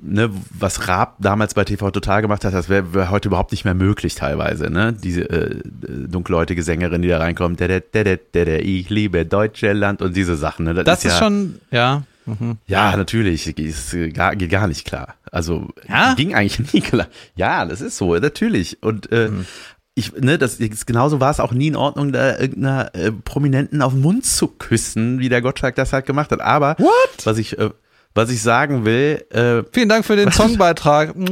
ne, 0.00 0.30
was 0.58 0.88
Raab 0.88 1.16
damals 1.20 1.54
bei 1.54 1.64
TV 1.64 1.90
Total 1.90 2.22
gemacht 2.22 2.44
hat, 2.44 2.54
das 2.54 2.68
wäre 2.68 2.94
wär 2.94 3.10
heute 3.10 3.28
überhaupt 3.28 3.52
nicht 3.52 3.64
mehr 3.64 3.74
möglich 3.74 4.14
teilweise, 4.14 4.70
ne? 4.70 4.92
Diese 4.92 5.22
äh, 5.28 5.56
dunkelhäutige 5.82 6.62
Sängerin, 6.62 7.02
die 7.02 7.08
da 7.08 7.18
reinkommt, 7.18 7.60
der, 7.60 7.80
der, 7.80 8.16
der, 8.16 8.64
ich 8.64 8.90
liebe 8.90 9.26
Deutschland 9.26 10.02
und 10.02 10.16
diese 10.16 10.36
Sachen, 10.36 10.64
ne? 10.66 10.74
Das 10.84 11.04
ist 11.04 11.12
ja, 11.12 11.18
schon, 11.18 11.60
ja. 11.70 12.02
Mhm. 12.26 12.58
ja, 12.66 12.96
natürlich, 12.96 13.58
ist 13.58 13.94
äh, 13.94 14.10
gar, 14.10 14.36
geht 14.36 14.50
gar 14.50 14.68
nicht 14.68 14.86
klar. 14.86 15.14
Also 15.30 15.68
Ja? 15.88 16.14
ging 16.14 16.34
eigentlich 16.34 16.72
nie 16.72 16.80
klar. 16.80 17.08
Ja, 17.34 17.64
das 17.64 17.80
ist 17.80 17.96
so, 17.96 18.14
natürlich. 18.16 18.82
Und 18.82 19.10
äh, 19.10 19.30
ich, 19.94 20.12
ne, 20.12 20.38
das 20.38 20.58
genauso 20.86 21.20
war 21.20 21.30
es 21.30 21.40
auch 21.40 21.52
nie 21.52 21.68
in 21.68 21.76
Ordnung, 21.76 22.12
da 22.12 22.38
irgendeiner 22.38 22.94
äh, 22.94 23.12
Prominenten 23.12 23.82
auf 23.82 23.92
den 23.92 24.02
Mund 24.02 24.24
zu 24.24 24.48
küssen, 24.48 25.18
wie 25.18 25.28
der 25.28 25.42
Gottschalk 25.42 25.74
das 25.74 25.92
halt 25.92 26.06
gemacht 26.06 26.30
hat. 26.32 26.40
Aber 26.40 26.76
What? 26.78 27.24
was 27.24 27.38
ich, 27.38 27.58
äh, 27.58 27.70
was 28.14 28.30
ich 28.30 28.42
sagen 28.42 28.84
will, 28.84 29.24
äh, 29.30 29.62
Vielen 29.72 29.88
Dank 29.88 30.04
für 30.04 30.16
den 30.16 30.30
Songbeitrag. 30.30 31.14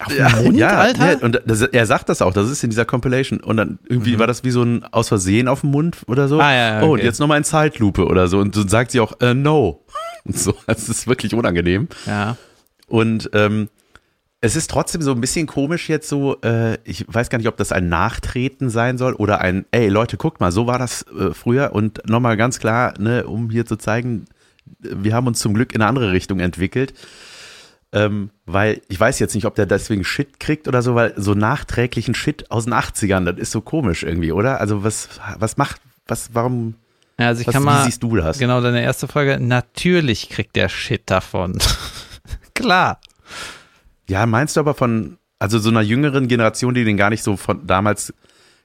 Auf 0.00 0.12
den 0.12 0.44
Mund, 0.44 0.62
Alter? 0.62 1.04
ne, 1.06 1.18
und 1.18 1.40
das, 1.46 1.62
er 1.62 1.86
sagt 1.86 2.08
das 2.08 2.20
auch, 2.20 2.32
das 2.32 2.50
ist 2.50 2.64
in 2.64 2.70
dieser 2.70 2.84
Compilation. 2.84 3.38
Und 3.38 3.56
dann 3.56 3.78
irgendwie 3.88 4.18
war 4.18 4.26
das 4.26 4.42
wie 4.42 4.50
so 4.50 4.62
ein 4.64 4.82
Aus 4.92 5.06
Versehen 5.08 5.46
auf 5.46 5.60
dem 5.60 5.70
Mund 5.70 5.98
oder 6.08 6.26
so. 6.26 6.34
Mhm. 6.36 6.40
Ah, 6.40 6.52
ja, 6.52 6.74
ja, 6.80 6.82
Oh, 6.82 6.86
und 6.92 6.98
okay. 6.98 7.04
jetzt 7.04 7.20
nochmal 7.20 7.38
in 7.38 7.44
Zeitlupe 7.44 8.04
oder 8.04 8.26
so. 8.26 8.40
Und 8.40 8.56
so 8.56 8.66
sagt 8.66 8.90
sie 8.90 8.98
auch, 8.98 9.20
äh, 9.20 9.34
no. 9.34 9.84
Und 10.24 10.36
so, 10.38 10.54
das 10.66 10.88
ist 10.88 11.06
wirklich 11.06 11.34
unangenehm. 11.34 11.88
ja. 12.06 12.36
Und 12.86 13.30
ähm, 13.34 13.68
es 14.40 14.56
ist 14.56 14.68
trotzdem 14.70 15.00
so 15.00 15.12
ein 15.12 15.20
bisschen 15.20 15.46
komisch 15.46 15.88
jetzt 15.88 16.08
so, 16.08 16.38
äh, 16.42 16.76
ich 16.84 17.04
weiß 17.08 17.30
gar 17.30 17.38
nicht, 17.38 17.48
ob 17.48 17.56
das 17.56 17.72
ein 17.72 17.88
Nachtreten 17.88 18.68
sein 18.70 18.98
soll 18.98 19.14
oder 19.14 19.40
ein, 19.40 19.64
ey 19.70 19.88
Leute, 19.88 20.16
guckt 20.18 20.40
mal, 20.40 20.50
so 20.52 20.66
war 20.66 20.78
das 20.78 21.02
äh, 21.18 21.32
früher 21.32 21.70
und 21.72 22.06
nochmal 22.08 22.36
ganz 22.36 22.58
klar, 22.58 22.92
ne, 22.98 23.26
um 23.26 23.48
hier 23.48 23.64
zu 23.64 23.76
zeigen, 23.76 24.24
wir 24.78 25.14
haben 25.14 25.26
uns 25.26 25.38
zum 25.40 25.54
Glück 25.54 25.74
in 25.74 25.80
eine 25.82 25.88
andere 25.88 26.12
Richtung 26.12 26.40
entwickelt. 26.40 26.94
Ähm, 27.92 28.30
weil 28.44 28.80
ich 28.88 28.98
weiß 28.98 29.20
jetzt 29.20 29.34
nicht, 29.36 29.44
ob 29.46 29.54
der 29.54 29.66
deswegen 29.66 30.02
Shit 30.02 30.40
kriegt 30.40 30.66
oder 30.66 30.82
so, 30.82 30.96
weil 30.96 31.12
so 31.16 31.34
nachträglichen 31.34 32.14
Shit 32.16 32.50
aus 32.50 32.64
den 32.64 32.74
80ern, 32.74 33.24
das 33.24 33.38
ist 33.38 33.52
so 33.52 33.60
komisch 33.60 34.02
irgendwie, 34.02 34.32
oder? 34.32 34.60
Also 34.60 34.82
was, 34.82 35.08
was 35.38 35.56
macht, 35.58 35.80
was, 36.08 36.30
warum, 36.34 36.74
Ja, 37.20 37.28
also 37.28 37.42
ich 37.42 37.46
was, 37.46 37.52
kann 37.54 37.62
wie 37.62 37.66
mal, 37.66 37.84
siehst 37.84 38.02
du 38.02 38.16
das? 38.16 38.38
genau, 38.40 38.60
deine 38.60 38.82
erste 38.82 39.06
Folge, 39.06 39.38
natürlich 39.38 40.28
kriegt 40.28 40.56
der 40.56 40.68
Shit 40.68 41.02
davon. 41.06 41.56
Klar. 42.54 42.98
Ja, 44.08 44.26
meinst 44.26 44.56
du 44.56 44.60
aber 44.60 44.74
von, 44.74 45.18
also 45.38 45.60
so 45.60 45.70
einer 45.70 45.80
jüngeren 45.82 46.26
Generation, 46.26 46.74
die 46.74 46.84
den 46.84 46.96
gar 46.96 47.10
nicht 47.10 47.22
so 47.22 47.36
von 47.36 47.64
damals 47.64 48.12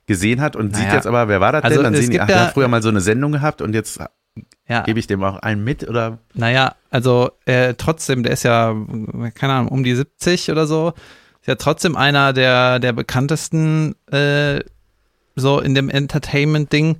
gesehen 0.07 0.41
hat 0.41 0.55
und 0.55 0.75
sieht 0.75 0.85
Naja, 0.85 0.95
jetzt 0.95 1.05
aber, 1.05 1.27
wer 1.27 1.39
war 1.39 1.51
das 1.51 1.63
also 1.65 1.83
denn? 1.83 1.93
Dann 1.93 2.01
sehen 2.01 2.09
die, 2.09 2.19
ach, 2.19 2.25
der 2.25 2.35
ja- 2.35 2.45
hat 2.47 2.53
früher 2.53 2.67
mal 2.67 2.81
so 2.81 2.89
eine 2.89 3.01
Sendung 3.01 3.31
gehabt 3.31 3.61
und 3.61 3.73
jetzt 3.75 3.99
Ja. 4.67 4.83
gebe 4.83 4.99
ich 4.99 5.07
dem 5.07 5.23
auch 5.23 5.37
einen 5.37 5.63
mit 5.63 5.87
oder? 5.87 6.19
Naja, 6.35 6.75
also 6.91 7.31
äh, 7.45 7.73
trotzdem, 7.73 8.23
der 8.23 8.33
ist 8.33 8.43
ja, 8.43 8.75
keine 9.33 9.53
Ahnung, 9.53 9.69
um 9.69 9.83
die 9.83 9.95
70 9.95 10.51
oder 10.51 10.67
so. 10.67 10.93
Ist 11.41 11.47
ja 11.47 11.55
trotzdem 11.55 11.95
einer 11.95 12.33
der, 12.33 12.79
der 12.79 12.93
bekanntesten 12.93 13.95
äh, 14.11 14.59
so 15.35 15.59
in 15.59 15.73
dem 15.73 15.89
Entertainment-Ding. 15.89 16.97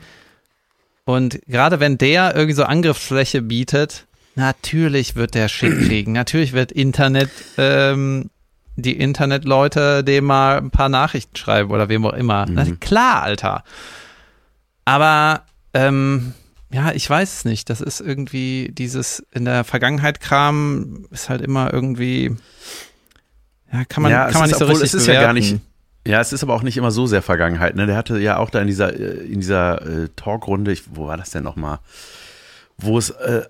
Und 1.05 1.41
gerade 1.45 1.79
wenn 1.79 1.97
der 1.97 2.35
irgendwie 2.35 2.53
so 2.53 2.63
Angriffsfläche 2.63 3.41
bietet, 3.41 4.07
natürlich 4.35 5.15
wird 5.15 5.35
der 5.35 5.47
Shit 5.47 5.77
kriegen. 5.87 6.13
Natürlich 6.13 6.53
wird 6.53 6.71
Internet, 6.71 7.29
ähm, 7.57 8.29
die 8.75 8.97
Internetleute 8.97 10.03
dem 10.03 10.25
mal 10.25 10.57
ein 10.57 10.71
paar 10.71 10.89
Nachrichten 10.89 11.35
schreiben 11.35 11.71
oder 11.71 11.89
wem 11.89 12.05
auch 12.05 12.13
immer. 12.13 12.45
Na, 12.49 12.65
klar, 12.79 13.23
Alter. 13.23 13.63
Aber 14.85 15.43
ähm, 15.73 16.33
ja, 16.71 16.91
ich 16.91 17.09
weiß 17.09 17.33
es 17.33 17.45
nicht. 17.45 17.69
Das 17.69 17.81
ist 17.81 17.99
irgendwie 17.99 18.69
dieses 18.71 19.25
in 19.31 19.45
der 19.45 19.63
Vergangenheit 19.63 20.19
Kram 20.19 21.07
ist 21.11 21.29
halt 21.29 21.41
immer 21.41 21.73
irgendwie 21.73 22.35
ja, 23.71 23.85
kann 23.85 24.03
man 24.03 24.11
Ja, 24.11 24.25
kann 24.31 24.41
man 24.41 24.43
ist, 24.49 24.51
nicht 24.51 24.59
so 24.59 24.65
obwohl, 24.65 24.81
richtig 24.81 24.93
es 24.93 25.01
ist 25.01 25.07
ja 25.07 25.13
gar 25.21 25.33
bewerten. 25.33 25.53
nicht. 25.53 25.61
Ja, 26.07 26.21
es 26.21 26.33
ist 26.33 26.43
aber 26.43 26.53
auch 26.55 26.63
nicht 26.63 26.77
immer 26.77 26.91
so 26.91 27.05
sehr 27.07 27.21
Vergangenheit. 27.21 27.75
Ne? 27.75 27.85
Der 27.85 27.95
hatte 27.97 28.19
ja 28.19 28.37
auch 28.37 28.49
da 28.49 28.61
in 28.61 28.67
dieser 28.67 28.93
äh, 28.93 29.25
in 29.25 29.41
dieser 29.41 29.81
äh, 29.85 30.09
Talkrunde, 30.15 30.71
ich, 30.71 30.83
wo 30.95 31.07
war 31.07 31.17
das 31.17 31.29
denn 31.31 31.43
nochmal? 31.43 31.79
Wo 32.81 32.97
es, 32.97 33.09
äh, 33.09 33.43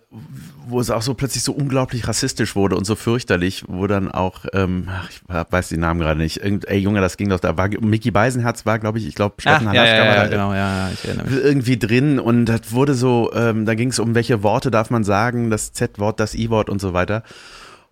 wo 0.67 0.79
es 0.79 0.89
auch 0.89 1.01
so 1.01 1.13
plötzlich 1.13 1.43
so 1.43 1.51
unglaublich 1.51 2.07
rassistisch 2.07 2.55
wurde 2.55 2.75
und 2.75 2.85
so 2.85 2.95
fürchterlich, 2.95 3.63
wo 3.67 3.87
dann 3.87 4.11
auch, 4.11 4.45
ähm, 4.53 4.87
ach, 4.89 5.09
ich 5.09 5.21
weiß 5.27 5.69
den 5.69 5.81
Namen 5.81 5.99
gerade 5.99 6.19
nicht. 6.19 6.37
Irgend, 6.37 6.67
ey 6.67 6.77
Junge, 6.77 7.01
das 7.01 7.17
ging 7.17 7.29
doch, 7.29 7.39
da 7.39 7.57
war 7.57 7.69
Mickey 7.81 8.11
Beisenherz 8.11 8.65
war, 8.65 8.79
glaube 8.79 8.97
ich, 8.97 9.07
ich 9.07 9.15
glaube, 9.15 9.35
Ach, 9.37 9.41
Steffen 9.41 9.67
ja, 9.67 9.81
Halaschka 9.81 9.95
ja, 9.97 10.05
ja, 10.05 10.15
da, 10.15 10.27
genau, 10.27 10.53
ja, 10.53 10.87
ja, 10.87 10.91
ich 10.93 11.05
erinnere 11.05 11.27
mich. 11.27 11.43
irgendwie 11.43 11.77
drin 11.77 12.19
und 12.19 12.45
das 12.45 12.71
wurde 12.71 12.93
so, 12.93 13.31
ähm, 13.33 13.65
da 13.65 13.75
ging 13.75 13.89
es 13.89 13.99
um 13.99 14.15
welche 14.15 14.43
Worte 14.43 14.71
darf 14.71 14.89
man 14.89 15.03
sagen, 15.03 15.49
das 15.49 15.73
Z-Wort, 15.73 16.19
das 16.19 16.35
I-Wort 16.35 16.69
und 16.69 16.81
so 16.81 16.93
weiter. 16.93 17.23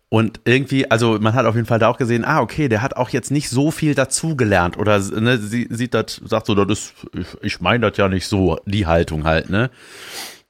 Und 0.09 0.39
irgendwie, 0.45 0.89
also 0.89 1.17
man 1.19 1.33
hat 1.33 1.45
auf 1.45 1.55
jeden 1.55 1.67
Fall 1.67 1.79
da 1.79 1.89
auch 1.89 1.97
gesehen, 1.97 2.23
ah, 2.23 2.39
okay, 2.39 2.69
der 2.69 2.81
hat 2.81 2.95
auch 2.95 3.09
jetzt 3.09 3.29
nicht 3.29 3.49
so 3.49 3.71
viel 3.71 3.93
dazugelernt 3.93 4.77
oder 4.77 4.99
ne, 4.99 5.37
sie 5.37 5.67
sieht 5.69 5.93
das, 5.93 6.21
sagt 6.23 6.45
so, 6.45 6.55
das 6.55 6.79
ist, 6.79 6.93
ich, 7.13 7.27
ich 7.41 7.61
meine 7.61 7.89
das 7.89 7.97
ja 7.97 8.07
nicht 8.07 8.25
so, 8.25 8.57
die 8.65 8.87
Haltung 8.87 9.25
halt, 9.25 9.49
ne? 9.49 9.69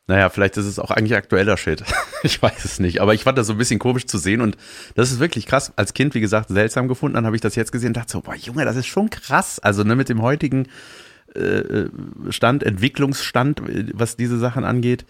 Naja, 0.08 0.30
vielleicht 0.30 0.56
ist 0.58 0.65
es 0.65 0.80
auch 0.80 0.89
eigentlich 0.91 1.15
aktueller 1.17 1.58
Shit. 1.58 1.84
Ich 2.24 2.41
weiß 2.41 2.65
es 2.65 2.80
nicht. 2.80 3.00
Aber 3.02 3.13
ich 3.13 3.24
fand 3.24 3.38
das 3.38 3.46
so 3.48 3.54
ein 3.54 3.58
bisschen 3.60 3.78
komisch 3.78 4.08
zu 4.08 4.17
sehen 4.17 4.41
und 4.41 4.58
das 4.96 5.12
ist 5.12 5.20
wirklich 5.20 5.46
krass. 5.46 5.72
Als 5.76 5.93
Kind, 5.93 6.15
wie 6.15 6.20
gesagt, 6.20 6.50
seltsam 6.50 6.88
gefunden. 6.88 7.13
Dann 7.15 7.26
habe 7.28 7.36
ich 7.36 7.41
das 7.41 7.56
jetzt 7.56 7.72
gesehen 7.72 7.89
und 7.89 7.98
dachte 7.98 8.12
so, 8.13 8.22
boah, 8.22 8.34
Junge, 8.36 8.65
das 8.65 8.76
ist 8.76 8.88
schon 8.88 9.10
krass. 9.12 9.60
Also 9.60 9.84
ne, 9.84 9.96
mit 9.96 10.10
dem 10.10 10.22
heutigen 10.24 10.67
äh, 11.36 11.86
Stand, 12.32 12.63
Entwicklungsstand, 12.63 13.60
äh, 13.70 13.86
was 13.93 14.15
diese 14.15 14.39
Sachen 14.39 14.63
angeht. 14.65 15.06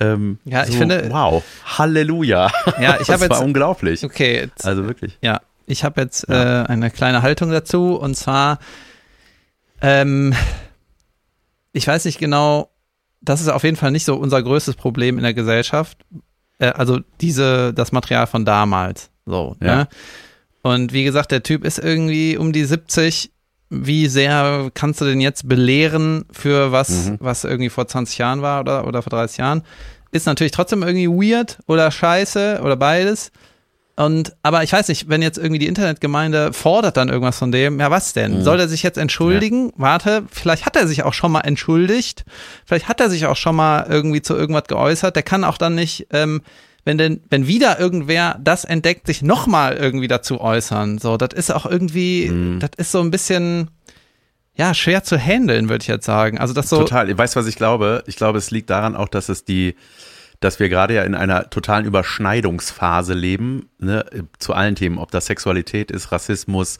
Ähm, 0.00 0.38
Ja, 0.44 0.64
ich 0.64 0.72
so, 0.72 0.78
finde- 0.78 1.06
Wow, 1.10 1.44
Halleluja. 1.78 2.50
Ja, 2.80 2.94
ich 3.00 3.06
das 3.06 3.10
habe 3.10 3.28
war 3.30 3.36
jetzt 3.36 3.44
unglaublich. 3.46 4.02
okay, 4.04 4.34
jetzt, 4.40 4.64
Also 4.66 4.84
wirklich. 4.86 5.16
Ja, 5.22 5.42
ich 5.66 5.84
habe 5.84 6.00
jetzt 6.00 6.26
Ja. 6.28 6.62
äh, 6.64 6.66
eine 6.66 6.90
kleine 6.90 7.22
Haltung 7.22 7.50
dazu 7.52 7.94
und 7.96 8.16
zwar, 8.16 8.58
ähm, 9.80 10.34
ich 11.72 11.86
weiß 11.86 12.04
nicht 12.06 12.18
genau, 12.18 12.68
das 13.22 13.40
ist 13.40 13.48
auf 13.48 13.64
jeden 13.64 13.76
Fall 13.76 13.90
nicht 13.90 14.04
so 14.04 14.16
unser 14.16 14.42
größtes 14.42 14.74
Problem 14.74 15.16
in 15.16 15.22
der 15.24 15.34
Gesellschaft. 15.34 15.98
Äh, 16.58 16.66
also 16.72 17.00
diese, 17.20 17.72
das 17.72 17.92
Material 17.92 18.26
von 18.26 18.44
damals. 18.44 19.10
So, 19.26 19.56
Ja. 19.62 19.76
ne? 19.76 19.88
Und 20.62 20.92
wie 20.92 21.02
gesagt, 21.04 21.32
der 21.32 21.42
Typ 21.42 21.64
ist 21.64 21.78
irgendwie 21.78 22.36
um 22.36 22.52
die 22.52 22.64
70. 22.64 23.32
Wie 23.70 24.06
sehr 24.06 24.70
kannst 24.74 25.00
du 25.00 25.04
den 25.06 25.20
jetzt 25.20 25.48
belehren 25.48 26.24
für 26.30 26.72
was, 26.72 27.06
Mhm. 27.08 27.16
was 27.20 27.44
irgendwie 27.44 27.70
vor 27.70 27.88
20 27.88 28.18
Jahren 28.18 28.42
war 28.42 28.60
oder, 28.60 28.86
oder 28.86 29.02
vor 29.02 29.10
30 29.10 29.38
Jahren? 29.38 29.62
Ist 30.10 30.26
natürlich 30.26 30.52
trotzdem 30.52 30.82
irgendwie 30.82 31.08
weird 31.08 31.58
oder 31.66 31.90
scheiße 31.90 32.60
oder 32.62 32.76
beides. 32.76 33.32
Und, 33.94 34.34
aber 34.42 34.62
ich 34.62 34.72
weiß 34.72 34.88
nicht, 34.88 35.08
wenn 35.10 35.20
jetzt 35.20 35.36
irgendwie 35.36 35.58
die 35.58 35.66
Internetgemeinde 35.66 36.52
fordert 36.54 36.96
dann 36.96 37.10
irgendwas 37.10 37.38
von 37.38 37.52
dem, 37.52 37.78
ja, 37.78 37.90
was 37.90 38.14
denn? 38.14 38.38
Mhm. 38.38 38.42
Soll 38.42 38.58
er 38.58 38.68
sich 38.68 38.82
jetzt 38.82 38.96
entschuldigen? 38.96 39.70
Warte, 39.76 40.24
vielleicht 40.30 40.64
hat 40.64 40.76
er 40.76 40.86
sich 40.88 41.02
auch 41.02 41.12
schon 41.12 41.30
mal 41.30 41.42
entschuldigt. 41.42 42.24
Vielleicht 42.64 42.88
hat 42.88 43.00
er 43.00 43.10
sich 43.10 43.26
auch 43.26 43.36
schon 43.36 43.54
mal 43.54 43.86
irgendwie 43.88 44.22
zu 44.22 44.34
irgendwas 44.34 44.64
geäußert. 44.64 45.14
Der 45.14 45.22
kann 45.22 45.44
auch 45.44 45.58
dann 45.58 45.74
nicht, 45.74 46.06
ähm, 46.10 46.40
wenn 46.84 46.96
denn, 46.96 47.20
wenn 47.28 47.46
wieder 47.46 47.78
irgendwer 47.78 48.38
das 48.42 48.64
entdeckt, 48.64 49.06
sich 49.06 49.20
nochmal 49.22 49.76
irgendwie 49.76 50.08
dazu 50.08 50.40
äußern. 50.40 50.96
So, 50.98 51.18
das 51.18 51.34
ist 51.34 51.52
auch 51.52 51.66
irgendwie, 51.66 52.30
Mhm. 52.30 52.60
das 52.60 52.70
ist 52.78 52.92
so 52.92 53.00
ein 53.00 53.10
bisschen, 53.10 53.70
ja, 54.56 54.72
schwer 54.72 55.04
zu 55.04 55.18
handeln, 55.18 55.68
würde 55.68 55.82
ich 55.82 55.88
jetzt 55.88 56.06
sagen. 56.06 56.38
Also 56.38 56.54
das 56.54 56.70
so, 56.70 56.78
Total. 56.78 57.10
Ich 57.10 57.18
weiß, 57.18 57.36
was 57.36 57.46
ich 57.46 57.56
glaube. 57.56 58.02
Ich 58.06 58.16
glaube, 58.16 58.38
es 58.38 58.50
liegt 58.50 58.70
daran 58.70 58.96
auch, 58.96 59.08
dass 59.08 59.28
es 59.28 59.44
die, 59.44 59.76
dass 60.44 60.60
wir 60.60 60.68
gerade 60.68 60.94
ja 60.94 61.02
in 61.02 61.14
einer 61.14 61.50
totalen 61.50 61.86
Überschneidungsphase 61.86 63.14
leben, 63.14 63.70
ne, 63.78 64.04
zu 64.38 64.52
allen 64.52 64.74
Themen, 64.74 64.98
ob 64.98 65.10
das 65.10 65.26
Sexualität 65.26 65.90
ist, 65.90 66.12
Rassismus, 66.12 66.78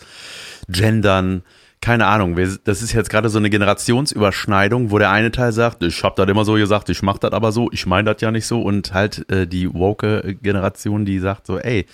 Gendern, 0.69 1.43
keine 1.81 2.07
Ahnung, 2.07 2.37
wir, 2.37 2.49
das 2.65 2.81
ist 2.81 2.93
jetzt 2.93 3.11
gerade 3.11 3.29
so 3.29 3.39
eine 3.39 3.51
Generationsüberschneidung, 3.51 4.91
wo 4.91 4.99
der 4.99 5.11
eine 5.11 5.33
Teil 5.33 5.53
sagt, 5.53 5.83
ich 5.83 6.05
hab 6.05 6.15
das 6.17 6.29
immer 6.29 6.45
so 6.45 6.55
gesagt, 6.55 6.89
ich 6.91 7.03
mach 7.03 7.19
das 7.19 7.33
aber 7.33 7.51
so, 7.51 7.71
ich 7.73 7.87
meine 7.87 8.13
das 8.13 8.23
ja 8.23 8.31
nicht 8.31 8.47
so 8.47 8.63
und 8.63 8.95
halt 8.95 9.29
äh, 9.31 9.47
die 9.47 9.73
woke 9.73 10.37
Generation, 10.43 11.05
die 11.05 11.19
sagt 11.19 11.47
so, 11.47 11.59
ey, 11.59 11.87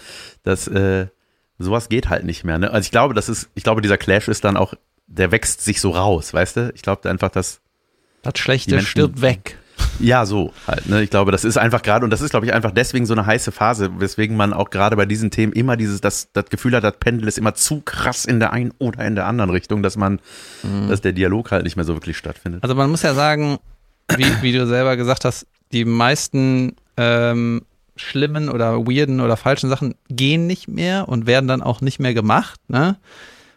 das 0.43 0.69
äh, 0.69 1.07
sowas 1.59 1.89
geht 1.89 2.11
halt 2.11 2.25
nicht 2.25 2.45
mehr. 2.45 2.59
Ne? 2.59 2.71
Also 2.71 2.85
ich 2.85 2.91
glaube, 2.91 3.14
das 3.14 3.29
ist, 3.29 3.49
ich 3.55 3.64
glaube, 3.64 3.81
dieser 3.81 3.97
Clash 3.97 4.29
ist 4.29 4.45
dann 4.45 4.57
auch, 4.57 4.75
der 5.07 5.33
wächst 5.33 5.62
sich 5.64 5.81
so 5.81 5.91
raus, 5.91 6.35
weißt 6.35 6.57
du? 6.57 6.73
Ich 6.75 6.83
glaube 6.83 7.09
einfach, 7.09 7.31
dass 7.31 7.61
das 8.23 8.39
Schlechte 8.39 8.81
stirbt 8.83 9.23
weg. 9.23 9.59
Ja, 10.01 10.27
so 10.27 10.53
halt. 10.67 10.89
Ne? 10.89 11.03
Ich 11.03 11.11
glaube, 11.11 11.33
das 11.33 11.45
ist 11.45 11.57
einfach 11.57 11.83
gerade, 11.83 12.05
und 12.05 12.11
das 12.11 12.21
ist, 12.21 12.31
glaube 12.31 12.47
ich, 12.47 12.53
einfach 12.53 12.71
deswegen 12.71 13.07
so 13.07 13.15
eine 13.15 13.27
heiße 13.27 13.53
Phase, 13.53 13.91
weswegen 13.99 14.37
man 14.37 14.53
auch 14.53 14.71
gerade 14.71 14.97
bei 14.97 15.07
diesen 15.07 15.31
Themen 15.31 15.53
immer 15.53 15.77
dieses, 15.77 16.01
das, 16.01 16.29
das 16.33 16.47
Gefühl 16.47 16.75
hat, 16.75 16.85
das 16.85 16.95
Pendel 16.99 17.29
ist 17.29 17.39
immer 17.39 17.55
zu 17.55 17.81
krass 17.81 18.25
in 18.25 18.41
der 18.41 18.53
einen 18.53 18.73
oder 18.79 19.05
in 19.05 19.15
der 19.15 19.27
anderen 19.27 19.51
Richtung, 19.51 19.83
dass 19.83 19.97
man, 19.97 20.21
mhm. 20.63 20.89
dass 20.89 21.01
der 21.01 21.13
Dialog 21.13 21.51
halt 21.51 21.65
nicht 21.65 21.77
mehr 21.77 21.85
so 21.85 21.95
wirklich 21.95 22.17
stattfindet. 22.17 22.63
Also 22.63 22.75
man 22.75 22.91
muss 22.91 23.03
ja 23.03 23.15
sagen, 23.15 23.59
wie, 24.17 24.27
wie 24.43 24.53
du 24.53 24.67
selber 24.67 24.97
gesagt 24.97 25.25
hast, 25.25 25.47
die 25.73 25.85
meisten 25.85 26.77
ähm, 26.97 27.63
schlimmen 27.97 28.49
oder 28.49 28.87
weirden 28.87 29.21
oder 29.21 29.37
falschen 29.37 29.69
Sachen 29.69 29.95
gehen 30.09 30.47
nicht 30.47 30.69
mehr 30.69 31.09
und 31.09 31.27
werden 31.27 31.49
dann 31.49 31.63
auch 31.63 31.81
nicht 31.81 31.99
mehr 31.99 32.15
gemacht, 32.15 32.61
ne? 32.69 32.97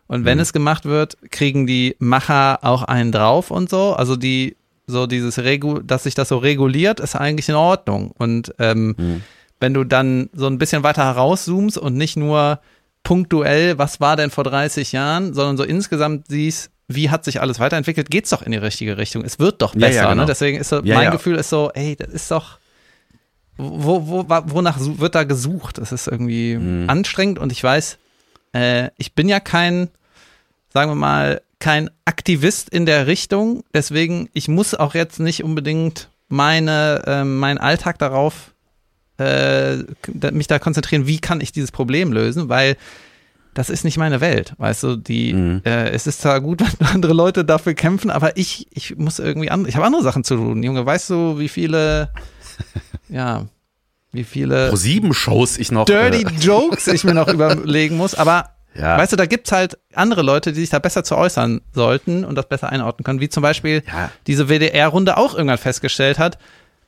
Und 0.07 0.25
wenn 0.25 0.39
mhm. 0.39 0.41
es 0.41 0.51
gemacht 0.51 0.83
wird, 0.83 1.17
kriegen 1.31 1.65
die 1.65 1.95
Macher 1.97 2.59
auch 2.63 2.83
einen 2.83 3.13
drauf 3.13 3.49
und 3.49 3.69
so. 3.69 3.93
Also 3.93 4.17
die 4.17 4.57
so 4.87 5.07
dieses 5.07 5.39
Regu, 5.39 5.79
dass 5.79 6.03
sich 6.03 6.15
das 6.15 6.29
so 6.29 6.37
reguliert, 6.37 6.99
ist 6.99 7.15
eigentlich 7.15 7.49
in 7.49 7.55
Ordnung. 7.55 8.11
Und 8.17 8.53
ähm, 8.59 8.95
mhm. 8.97 9.23
wenn 9.59 9.73
du 9.73 9.83
dann 9.83 10.29
so 10.33 10.47
ein 10.47 10.57
bisschen 10.57 10.83
weiter 10.83 11.05
herauszoomst 11.05 11.77
und 11.77 11.95
nicht 11.95 12.17
nur 12.17 12.59
punktuell, 13.03 13.77
was 13.77 13.99
war 13.99 14.15
denn 14.15 14.29
vor 14.29 14.43
30 14.43 14.91
Jahren, 14.91 15.33
sondern 15.33 15.57
so 15.57 15.63
insgesamt 15.63 16.27
siehst, 16.27 16.71
wie 16.87 17.09
hat 17.09 17.23
sich 17.23 17.41
alles 17.41 17.59
weiterentwickelt, 17.59 18.09
geht's 18.09 18.29
doch 18.29 18.41
in 18.41 18.51
die 18.51 18.57
richtige 18.57 18.97
Richtung. 18.97 19.23
Es 19.23 19.39
wird 19.39 19.61
doch 19.61 19.73
besser. 19.73 19.87
Ja, 19.89 19.95
ja, 19.95 20.03
ne? 20.03 20.09
genau. 20.09 20.21
ne? 20.23 20.27
Deswegen 20.27 20.57
ist 20.57 20.69
so, 20.69 20.81
ja, 20.83 20.95
mein 20.95 21.11
Gefühl 21.11 21.37
ist 21.37 21.49
so, 21.49 21.71
ey, 21.73 21.95
das 21.95 22.09
ist 22.09 22.29
doch. 22.31 22.59
Wo, 23.57 24.07
wo, 24.07 24.25
wonach 24.27 24.77
wird 24.79 25.13
da 25.13 25.23
gesucht? 25.23 25.77
Das 25.77 25.91
ist 25.91 26.07
irgendwie 26.07 26.55
mhm. 26.55 26.89
anstrengend 26.89 27.37
und 27.37 27.51
ich 27.51 27.63
weiß, 27.63 27.97
äh, 28.53 28.89
ich 28.97 29.13
bin 29.13 29.29
ja 29.29 29.39
kein, 29.39 29.89
sagen 30.73 30.89
wir 30.89 30.95
mal, 30.95 31.41
kein 31.61 31.89
Aktivist 32.03 32.69
in 32.69 32.85
der 32.85 33.07
Richtung. 33.07 33.63
Deswegen, 33.73 34.29
ich 34.33 34.49
muss 34.49 34.73
auch 34.75 34.93
jetzt 34.93 35.19
nicht 35.19 35.43
unbedingt 35.43 36.09
meine, 36.27 37.03
äh, 37.05 37.23
meinen 37.23 37.59
Alltag 37.59 37.99
darauf, 37.99 38.53
äh, 39.17 39.77
mich 40.31 40.47
da 40.47 40.59
konzentrieren, 40.59 41.07
wie 41.07 41.19
kann 41.19 41.39
ich 41.39 41.51
dieses 41.51 41.71
Problem 41.71 42.11
lösen, 42.11 42.49
weil 42.49 42.75
das 43.53 43.69
ist 43.69 43.83
nicht 43.83 43.97
meine 43.97 44.21
Welt, 44.21 44.53
weißt 44.57 44.83
du, 44.83 44.95
die, 44.95 45.33
mhm. 45.33 45.61
äh, 45.65 45.89
es 45.89 46.07
ist 46.07 46.21
zwar 46.21 46.41
gut, 46.41 46.61
wenn 46.79 46.87
andere 46.87 47.13
Leute 47.13 47.45
dafür 47.45 47.73
kämpfen, 47.73 48.09
aber 48.09 48.37
ich, 48.37 48.67
ich 48.71 48.97
muss 48.97 49.19
irgendwie 49.19 49.51
an, 49.51 49.65
ich 49.65 49.75
habe 49.75 49.85
andere 49.85 50.03
Sachen 50.03 50.23
zu 50.23 50.35
tun, 50.35 50.63
Junge, 50.63 50.85
weißt 50.85 51.09
du, 51.09 51.39
wie 51.39 51.49
viele, 51.49 52.11
ja, 53.09 53.45
wie 54.11 54.23
viele 54.23 54.69
Pro 54.69 54.75
sieben 54.75 55.13
Shows 55.13 55.57
ich 55.57 55.71
noch 55.71 55.85
Dirty 55.85 56.23
äh, 56.23 56.29
Jokes 56.39 56.87
ich 56.87 57.03
mir 57.03 57.13
noch 57.13 57.27
überlegen 57.27 57.97
muss, 57.97 58.15
aber 58.15 58.49
ja. 58.73 58.97
Weißt 58.97 59.11
du, 59.11 59.17
da 59.17 59.25
gibt's 59.25 59.51
halt 59.51 59.77
andere 59.93 60.21
Leute, 60.21 60.53
die 60.53 60.61
sich 60.61 60.69
da 60.69 60.79
besser 60.79 61.03
zu 61.03 61.17
äußern 61.17 61.61
sollten 61.73 62.23
und 62.23 62.35
das 62.35 62.47
besser 62.47 62.69
einordnen 62.69 63.03
können, 63.03 63.19
wie 63.19 63.29
zum 63.29 63.43
Beispiel 63.43 63.83
ja. 63.85 64.11
diese 64.27 64.47
WDR-Runde 64.47 65.17
auch 65.17 65.35
irgendwann 65.35 65.57
festgestellt 65.57 66.19
hat. 66.19 66.37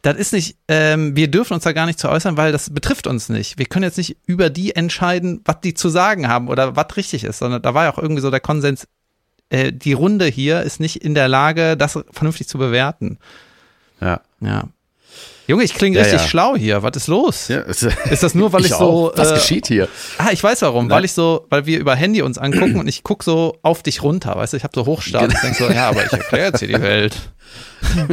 Das 0.01 0.17
ist 0.17 0.34
nicht, 0.34 0.57
ähm, 0.67 1.15
wir 1.15 1.29
dürfen 1.29 1.53
uns 1.53 1.63
da 1.63 1.71
gar 1.71 1.86
nicht 1.86 1.99
zu 1.99 2.09
äußern, 2.09 2.36
weil 2.36 2.51
das 2.51 2.73
betrifft 2.73 3.07
uns 3.07 3.29
nicht. 3.29 3.57
Wir 3.57 3.65
können 3.65 3.84
jetzt 3.84 3.97
nicht 3.97 4.17
über 4.25 4.49
die 4.49 4.75
entscheiden, 4.75 5.41
was 5.45 5.61
die 5.61 5.73
zu 5.73 5.89
sagen 5.89 6.27
haben 6.27 6.49
oder 6.49 6.75
was 6.75 6.95
richtig 6.97 7.23
ist, 7.23 7.39
sondern 7.39 7.61
da 7.61 7.73
war 7.73 7.86
ja 7.86 7.93
auch 7.93 7.99
irgendwie 7.99 8.21
so 8.21 8.29
der 8.29 8.41
Konsens, 8.41 8.88
äh, 9.49 9.71
die 9.71 9.93
Runde 9.93 10.25
hier 10.25 10.61
ist 10.61 10.79
nicht 10.79 10.97
in 10.97 11.13
der 11.13 11.27
Lage, 11.27 11.77
das 11.77 11.99
vernünftig 12.11 12.47
zu 12.47 12.57
bewerten. 12.57 13.17
Ja. 14.01 14.21
Ja. 14.41 14.65
Junge, 15.45 15.64
ich 15.64 15.74
klinge 15.74 15.99
richtig 15.99 16.22
ja. 16.22 16.28
schlau 16.28 16.55
hier. 16.55 16.84
Was 16.84 16.95
ist 16.95 17.07
los? 17.07 17.49
Ja, 17.49 17.59
ist, 17.59 17.84
ist, 17.84 18.24
das 18.24 18.34
nur, 18.34 18.53
weil 18.53 18.61
ich, 18.66 18.72
ich 18.72 18.78
so. 18.78 19.11
Was 19.16 19.32
äh, 19.32 19.36
geschieht 19.36 19.68
hier? 19.68 19.89
Ah, 20.18 20.30
ich 20.32 20.41
weiß 20.41 20.61
warum. 20.61 20.88
Nein. 20.88 20.97
Weil 20.97 21.05
ich 21.05 21.14
so, 21.14 21.45
weil 21.49 21.66
wir 21.66 21.80
über 21.80 21.95
Handy 21.95 22.22
uns 22.22 22.38
angucken 22.38 22.80
und 22.80 22.88
ich 22.88 23.03
gucke 23.03 23.26
so 23.26 23.57
auf 23.61 23.84
dich 23.84 24.03
runter. 24.03 24.36
Weißt 24.36 24.53
du, 24.53 24.57
ich 24.57 24.64
habe 24.64 24.74
so 24.74 24.86
Hochstart. 24.86 25.24
Genau. 25.24 25.36
Ich 25.36 25.41
denke 25.41 25.57
so, 25.57 25.70
ja, 25.70 25.89
aber 25.89 26.05
ich 26.05 26.14
erkläre 26.14 26.47
jetzt 26.47 26.59
hier 26.59 26.70
die 26.70 26.82
Welt. 26.82 27.16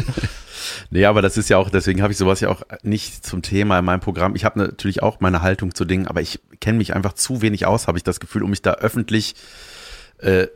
Nee, 0.92 1.04
aber 1.04 1.22
das 1.22 1.36
ist 1.36 1.48
ja 1.48 1.56
auch, 1.56 1.70
deswegen 1.70 2.02
habe 2.02 2.12
ich 2.12 2.18
sowas 2.18 2.40
ja 2.40 2.48
auch 2.48 2.62
nicht 2.82 3.24
zum 3.24 3.42
Thema 3.42 3.78
in 3.78 3.84
meinem 3.84 4.00
Programm. 4.00 4.34
Ich 4.34 4.44
habe 4.44 4.58
natürlich 4.58 5.02
auch 5.02 5.20
meine 5.20 5.40
Haltung 5.40 5.74
zu 5.74 5.84
Dingen, 5.84 6.08
aber 6.08 6.20
ich 6.20 6.40
kenne 6.60 6.78
mich 6.78 6.94
einfach 6.94 7.12
zu 7.12 7.42
wenig 7.42 7.64
aus, 7.64 7.86
habe 7.86 7.96
ich 7.96 8.04
das 8.04 8.18
Gefühl, 8.18 8.42
um 8.42 8.50
mich 8.50 8.62
da 8.62 8.74
öffentlich 8.74 9.36
äh, 10.18 10.48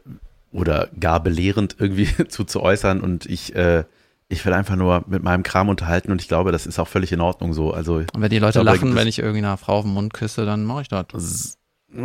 oder 0.53 0.89
gar 0.99 1.23
belehrend 1.23 1.77
irgendwie 1.79 2.09
zu, 2.29 2.45
zu 2.45 2.61
äußern. 2.63 3.01
Und 3.01 3.27
ich 3.27 3.55
äh, 3.55 3.85
ich 4.29 4.45
will 4.45 4.53
einfach 4.53 4.77
nur 4.77 5.05
mit 5.07 5.23
meinem 5.23 5.43
Kram 5.43 5.69
unterhalten 5.69 6.11
und 6.11 6.21
ich 6.21 6.29
glaube, 6.29 6.53
das 6.53 6.67
ist 6.67 6.79
auch 6.79 6.89
völlig 6.89 7.13
in 7.13 7.21
Ordnung 7.21 7.53
so. 7.53 7.73
Also, 7.73 7.97
und 7.97 8.09
wenn 8.17 8.31
die 8.31 8.39
Leute 8.39 8.61
glaube, 8.61 8.77
lachen, 8.77 8.95
wenn 8.95 9.07
ich 9.07 9.19
irgendwie 9.19 9.45
eine 9.45 9.57
Frau 9.57 9.79
auf 9.79 9.85
den 9.85 9.93
Mund 9.93 10.15
küsse, 10.15 10.47
dann 10.47 10.65
mache 10.65 10.83
ich 10.83 10.89
das. 10.89 11.59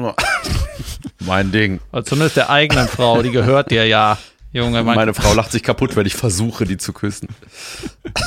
mein 1.25 1.51
Ding. 1.51 1.79
Oder 1.91 2.05
zumindest 2.05 2.37
der 2.37 2.49
eigenen 2.49 2.87
Frau, 2.87 3.21
die 3.21 3.31
gehört 3.31 3.71
dir 3.71 3.87
ja. 3.87 4.17
Junge, 4.51 4.83
mein 4.83 4.95
meine 4.95 5.13
Frau 5.13 5.33
lacht 5.33 5.51
sich 5.51 5.61
kaputt, 5.61 5.95
wenn 5.95 6.07
ich 6.07 6.15
versuche, 6.15 6.65
die 6.65 6.77
zu 6.77 6.91
küssen. 6.91 7.29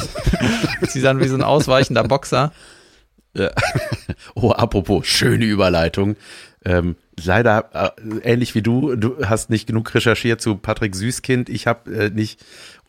Sie 0.88 1.00
sind 1.00 1.20
wie 1.20 1.26
so 1.26 1.34
ein 1.34 1.42
ausweichender 1.42 2.04
Boxer. 2.04 2.52
Ja. 3.34 3.50
Oh, 4.34 4.50
apropos, 4.50 5.06
schöne 5.06 5.44
Überleitung. 5.44 6.16
Ähm, 6.64 6.96
leider, 7.22 7.70
äh, 7.72 8.30
ähnlich 8.32 8.54
wie 8.54 8.62
du, 8.62 8.94
du 8.94 9.24
hast 9.26 9.50
nicht 9.50 9.66
genug 9.66 9.92
recherchiert 9.94 10.40
zu 10.40 10.56
Patrick 10.56 10.94
Süßkind. 10.94 11.48
Ich 11.48 11.66
habe 11.66 11.92
äh, 11.92 12.10
nicht 12.10 12.40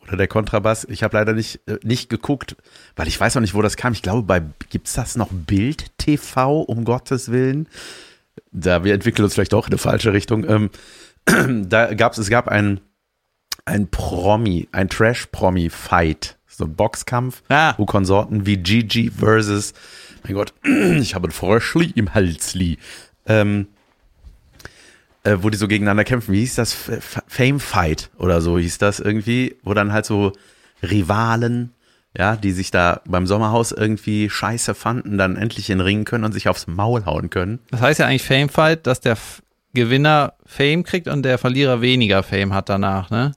oder 0.06 0.16
der 0.16 0.28
Kontrabass. 0.28 0.86
Ich 0.88 1.02
habe 1.02 1.16
leider 1.16 1.32
nicht, 1.32 1.60
äh, 1.66 1.78
nicht 1.82 2.08
geguckt, 2.08 2.56
weil 2.96 3.08
ich 3.08 3.18
weiß 3.18 3.34
noch 3.34 3.42
nicht, 3.42 3.54
wo 3.54 3.62
das 3.62 3.76
kam. 3.76 3.92
Ich 3.92 4.02
glaube, 4.02 4.22
bei 4.22 4.42
gibt's 4.70 4.94
das 4.94 5.16
noch 5.16 5.28
Bild 5.30 5.96
TV, 5.98 6.60
um 6.60 6.84
Gottes 6.84 7.30
Willen? 7.30 7.68
Da 8.50 8.84
wir 8.84 8.94
entwickeln 8.94 9.24
uns 9.24 9.34
vielleicht 9.34 9.54
auch 9.54 9.66
in 9.66 9.72
eine 9.72 9.78
falsche 9.78 10.12
Richtung. 10.12 10.48
Ähm, 10.48 10.70
da 11.68 11.94
gab's, 11.94 12.18
es 12.18 12.30
gab 12.30 12.48
ein, 12.48 12.80
ein 13.64 13.88
Promi, 13.88 14.68
ein 14.72 14.88
Trash-Promi-Fight. 14.88 16.38
So 16.46 16.64
ein 16.66 16.76
Boxkampf, 16.76 17.42
ah. 17.48 17.74
wo 17.78 17.84
Konsorten 17.84 18.46
wie 18.46 18.56
Gigi 18.56 19.10
versus, 19.10 19.74
mein 20.22 20.34
Gott, 20.34 20.54
ich 20.62 21.16
habe 21.16 21.26
ein 21.26 21.32
Fröschli 21.32 21.90
im 21.96 22.14
Halsli. 22.14 22.78
Ähm, 23.26 23.66
äh, 25.24 25.38
wo 25.40 25.50
die 25.50 25.56
so 25.56 25.68
gegeneinander 25.68 26.04
kämpfen. 26.04 26.32
Wie 26.32 26.40
hieß 26.40 26.54
das? 26.54 26.76
Fame 27.26 27.60
Fight 27.60 28.10
oder 28.16 28.40
so 28.40 28.58
hieß 28.58 28.78
das 28.78 29.00
irgendwie, 29.00 29.56
wo 29.62 29.74
dann 29.74 29.92
halt 29.92 30.06
so 30.06 30.32
Rivalen, 30.82 31.72
ja, 32.16 32.36
die 32.36 32.52
sich 32.52 32.70
da 32.70 33.00
beim 33.06 33.26
Sommerhaus 33.26 33.72
irgendwie 33.72 34.30
scheiße 34.30 34.74
fanden, 34.74 35.18
dann 35.18 35.36
endlich 35.36 35.70
in 35.70 35.80
Ringen 35.80 36.04
können 36.04 36.24
und 36.24 36.32
sich 36.32 36.48
aufs 36.48 36.66
Maul 36.66 37.04
hauen 37.06 37.30
können. 37.30 37.58
Das 37.70 37.80
heißt 37.80 38.00
ja 38.00 38.06
eigentlich 38.06 38.22
Fame 38.22 38.48
Fight, 38.48 38.86
dass 38.86 39.00
der 39.00 39.16
Gewinner 39.72 40.34
Fame 40.46 40.84
kriegt 40.84 41.08
und 41.08 41.24
der 41.24 41.38
Verlierer 41.38 41.80
weniger 41.80 42.22
Fame 42.22 42.54
hat 42.54 42.68
danach, 42.68 43.10
ne? 43.10 43.32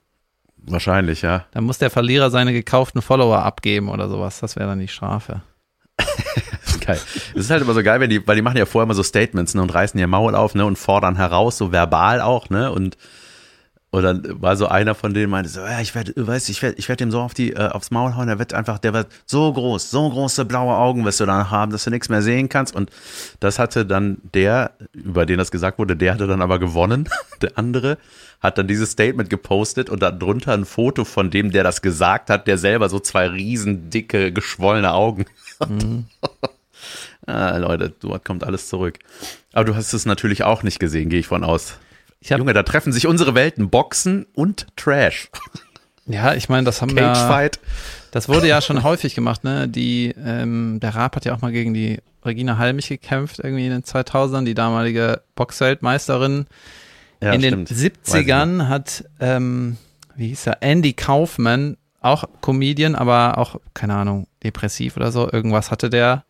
Wahrscheinlich, 0.58 1.22
ja. 1.22 1.46
Dann 1.52 1.64
muss 1.64 1.78
der 1.78 1.90
Verlierer 1.90 2.30
seine 2.30 2.52
gekauften 2.52 3.02
Follower 3.02 3.40
abgeben 3.40 3.90
oder 3.90 4.10
sowas. 4.10 4.42
Das 4.42 4.58
wäre 4.58 4.68
dann 4.68 4.80
die 4.80 4.90
Strafe. 4.90 5.42
Geil. 6.88 7.00
Es 7.36 7.46
ist 7.46 7.50
halt 7.50 7.62
immer 7.62 7.74
so 7.74 7.84
geil, 7.84 8.00
wenn 8.00 8.10
die, 8.10 8.26
weil 8.26 8.36
die 8.36 8.42
machen 8.42 8.58
ja 8.58 8.66
vorher 8.66 8.86
immer 8.86 8.94
so 8.94 9.04
Statements 9.04 9.54
ne, 9.54 9.62
und 9.62 9.74
reißen 9.74 10.00
ihr 10.00 10.08
Maul 10.08 10.36
auf 10.36 10.56
ne, 10.56 10.66
und 10.66 10.78
fordern 10.78 11.16
heraus, 11.16 11.58
so 11.58 11.72
verbal 11.72 12.22
auch, 12.22 12.50
ne? 12.50 12.72
Und, 12.72 12.98
und 13.90 14.04
dann 14.04 14.42
war 14.42 14.58
so 14.58 14.68
einer 14.68 14.96
von 14.96 15.14
denen 15.14 15.30
meinte 15.30 15.50
so, 15.50 15.62
ja, 15.62 15.80
ich 15.80 15.96
werde, 15.96 16.14
weißt 16.16 16.50
ich 16.50 16.62
werde, 16.62 16.78
ich 16.78 16.90
werde 16.90 17.06
dem 17.06 17.12
so 17.12 17.22
auf 17.22 17.34
die, 17.34 17.54
äh, 17.54 17.70
aufs 17.70 17.92
Maul 17.92 18.16
hauen, 18.16 18.28
der 18.28 18.40
wird 18.40 18.54
einfach, 18.54 18.80
der 18.80 18.94
wird 18.94 19.08
so 19.26 19.52
groß, 19.52 19.90
so 19.92 20.10
große 20.10 20.46
blaue 20.46 20.76
Augen 20.76 21.06
wirst 21.06 21.20
du 21.20 21.26
dann 21.26 21.50
haben, 21.50 21.72
dass 21.72 21.86
du 21.86 21.90
nichts 21.90 22.10
mehr 22.10 22.22
sehen 22.22 22.50
kannst. 22.50 22.76
Und 22.76 22.92
das 23.40 23.60
hatte 23.60 23.86
dann 23.86 24.18
der, 24.34 24.72
über 24.92 25.26
den 25.26 25.38
das 25.38 25.52
gesagt 25.52 25.80
wurde, 25.80 25.96
der 25.96 26.14
hatte 26.14 26.28
dann 26.28 26.42
aber 26.42 26.60
gewonnen, 26.60 27.10
der 27.42 27.58
andere 27.58 27.98
hat 28.40 28.58
dann 28.58 28.68
dieses 28.68 28.92
Statement 28.92 29.30
gepostet 29.30 29.90
und 29.90 30.02
dann 30.02 30.20
drunter 30.20 30.54
ein 30.54 30.66
Foto 30.66 31.06
von 31.06 31.32
dem, 31.32 31.52
der 31.52 31.64
das 31.64 31.82
gesagt 31.82 32.30
hat, 32.30 32.48
der 32.48 32.58
selber 32.58 32.90
so 32.90 33.00
zwei 33.00 33.28
riesen 33.28 33.90
dicke, 33.90 34.32
geschwollene 34.32 34.94
Augen 34.94 35.26
hat. 35.60 35.70
Mhm. 35.70 36.06
Ah, 37.28 37.58
Leute, 37.58 37.94
dort 38.00 38.24
kommt 38.26 38.44
alles 38.44 38.70
zurück. 38.70 39.00
Aber 39.54 39.66
du 39.66 39.76
hast 39.76 39.94
es 39.94 40.06
natürlich 40.06 40.44
auch 40.44 40.64
nicht 40.64 40.80
gesehen, 40.80 41.10
gehe 41.10 41.20
ich 41.20 41.28
von 41.28 41.44
aus. 41.44 41.78
Ich 42.22 42.32
hab, 42.32 42.40
Junge, 42.40 42.54
da 42.54 42.64
treffen 42.64 42.94
sich 42.94 43.06
unsere 43.06 43.36
Welten, 43.36 43.70
Boxen 43.70 44.26
und 44.34 44.66
Trash. 44.76 45.30
Ja, 46.06 46.34
ich 46.34 46.48
meine, 46.48 46.64
das 46.64 46.82
haben 46.82 46.96
wir. 46.96 47.52
Das 48.12 48.30
wurde 48.30 48.48
ja 48.48 48.62
schon 48.62 48.82
häufig 48.82 49.14
gemacht, 49.14 49.44
ne? 49.44 49.68
Die, 49.68 50.16
ähm, 50.18 50.80
der 50.82 50.96
Raab 50.96 51.18
hat 51.18 51.26
ja 51.26 51.36
auch 51.36 51.42
mal 51.42 51.52
gegen 51.52 51.74
die 51.74 52.00
Regina 52.24 52.58
Halmich 52.58 52.88
gekämpft, 52.88 53.40
irgendwie 53.40 53.66
in 53.66 53.72
den 53.72 53.84
2000ern, 53.84 54.46
die 54.46 54.54
damalige 54.54 55.22
Boxweltmeisterin. 55.36 56.46
Ja, 57.22 57.34
in 57.34 57.42
stimmt. 57.42 57.70
den 57.70 57.78
70ern 57.78 58.68
hat, 58.70 59.04
ähm, 59.20 59.78
wie 60.16 60.30
hieß 60.30 60.48
er, 60.48 60.64
Andy 60.64 60.94
Kaufman, 60.94 61.76
auch 62.00 62.24
Comedian, 62.42 62.96
aber 62.96 63.38
auch, 63.38 63.60
keine 63.74 63.96
Ahnung, 63.96 64.28
depressiv 64.44 64.96
oder 64.96 65.12
so, 65.12 65.30
irgendwas 65.30 65.72
hatte 65.72 65.90
der 65.90 66.24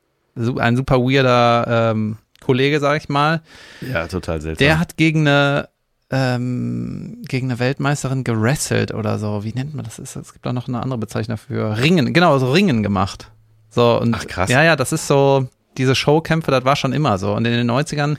ein 0.58 0.76
super 0.76 1.00
weirder 1.00 1.92
ähm, 1.92 2.18
Kollege, 2.42 2.80
sag 2.80 3.02
ich 3.02 3.10
mal. 3.10 3.42
Ja, 3.82 4.08
total 4.08 4.42
seltsam. 4.42 4.66
Der 4.66 4.80
hat 4.80 4.98
gegen 4.98 5.28
eine 5.28 5.70
ähm, 6.10 7.24
gegen 7.28 7.50
eine 7.50 7.60
Weltmeisterin 7.60 8.24
gerasselt 8.24 8.94
oder 8.94 9.20
so. 9.20 9.44
Wie 9.44 9.54
nennt 9.54 9.76
man 9.76 9.84
das? 9.84 10.00
Es 10.00 10.34
gibt 10.34 10.48
auch 10.48 10.54
noch 10.54 10.68
eine 10.68 10.82
andere 10.82 11.00
Bezeichnung 11.00 11.38
für 11.38 11.78
Ringen. 11.78 12.14
Genau, 12.14 12.38
so 12.40 12.52
Ringen 12.52 12.84
gemacht. 12.84 13.32
So, 13.70 14.00
und 14.00 14.16
Ach, 14.16 14.26
krass. 14.26 14.50
ja, 14.50 14.64
ja, 14.64 14.76
das 14.76 14.94
ist 14.94 15.08
so, 15.08 15.48
diese 15.78 15.96
Showkämpfe, 15.96 16.52
das 16.52 16.64
war 16.64 16.76
schon 16.76 16.94
immer 16.94 17.18
so. 17.18 17.34
Und 17.34 17.46
in 17.46 17.54
den 17.54 17.70
90ern 17.70 18.18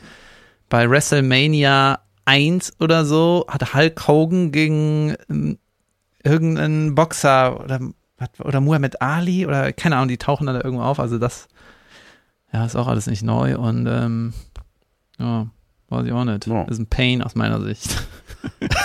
bei 0.68 0.88
WrestleMania 0.88 2.00
1 2.26 2.74
oder 2.80 3.04
so 3.06 3.46
hat 3.48 3.74
Hulk 3.74 4.06
Hogan 4.06 4.52
gegen 4.52 5.16
ähm, 5.30 5.58
irgendeinen 6.22 6.94
Boxer 6.94 7.64
oder, 7.64 7.80
oder 8.40 8.60
Muhammad 8.60 9.00
Ali 9.00 9.46
oder 9.46 9.72
keine 9.72 9.96
Ahnung, 9.96 10.08
die 10.08 10.18
tauchen 10.18 10.46
dann 10.46 10.56
da 10.56 10.62
irgendwo 10.62 10.84
auf. 10.84 11.00
Also 11.00 11.18
das, 11.18 11.48
ja, 12.53 12.64
ist 12.64 12.76
auch 12.76 12.86
alles 12.86 13.07
nicht 13.07 13.22
neu 13.22 13.59
und 13.59 13.86
ähm, 13.86 14.32
ja, 15.18 15.49
weiß 15.88 16.07
ich 16.07 16.12
auch 16.12 16.24
nicht. 16.24 16.46
Ja. 16.46 16.64
Ist 16.64 16.78
ein 16.78 16.86
Pain 16.86 17.22
aus 17.22 17.34
meiner 17.34 17.61
Sicht. 17.61 18.03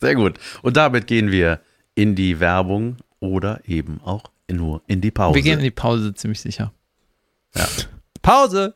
Sehr 0.00 0.14
gut. 0.14 0.38
Und 0.62 0.76
damit 0.76 1.06
gehen 1.06 1.30
wir 1.30 1.60
in 1.94 2.14
die 2.14 2.40
Werbung 2.40 2.96
oder 3.20 3.60
eben 3.66 4.00
auch 4.02 4.24
nur 4.50 4.82
in 4.86 5.00
die 5.00 5.10
Pause. 5.10 5.34
Wir 5.34 5.42
gehen 5.42 5.58
in 5.58 5.64
die 5.64 5.70
Pause, 5.70 6.14
ziemlich 6.14 6.40
sicher. 6.40 6.72
Ja. 7.54 7.66
Pause! 8.22 8.74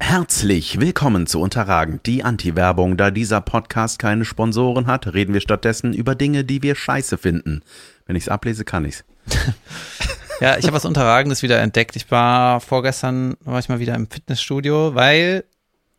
Herzlich 0.00 0.80
willkommen 0.80 1.26
zu 1.26 1.40
Unterragend, 1.40 2.06
die 2.06 2.22
Anti-Werbung. 2.22 2.96
Da 2.96 3.10
dieser 3.10 3.40
Podcast 3.40 3.98
keine 3.98 4.24
Sponsoren 4.24 4.86
hat, 4.86 5.12
reden 5.12 5.34
wir 5.34 5.40
stattdessen 5.40 5.92
über 5.92 6.14
Dinge, 6.14 6.44
die 6.44 6.62
wir 6.62 6.76
scheiße 6.76 7.18
finden. 7.18 7.62
Wenn 8.06 8.16
ich's 8.16 8.28
ablese, 8.28 8.64
kann 8.64 8.84
ich's. 8.84 9.04
Ja, 10.40 10.56
ich 10.56 10.64
habe 10.64 10.74
was 10.74 10.84
Unterragendes 10.84 11.42
wieder 11.42 11.60
entdeckt. 11.60 11.96
Ich 11.96 12.10
war 12.10 12.60
vorgestern, 12.60 13.36
war 13.40 13.58
ich 13.58 13.68
mal 13.68 13.80
wieder 13.80 13.94
im 13.94 14.08
Fitnessstudio, 14.08 14.94
weil, 14.94 15.44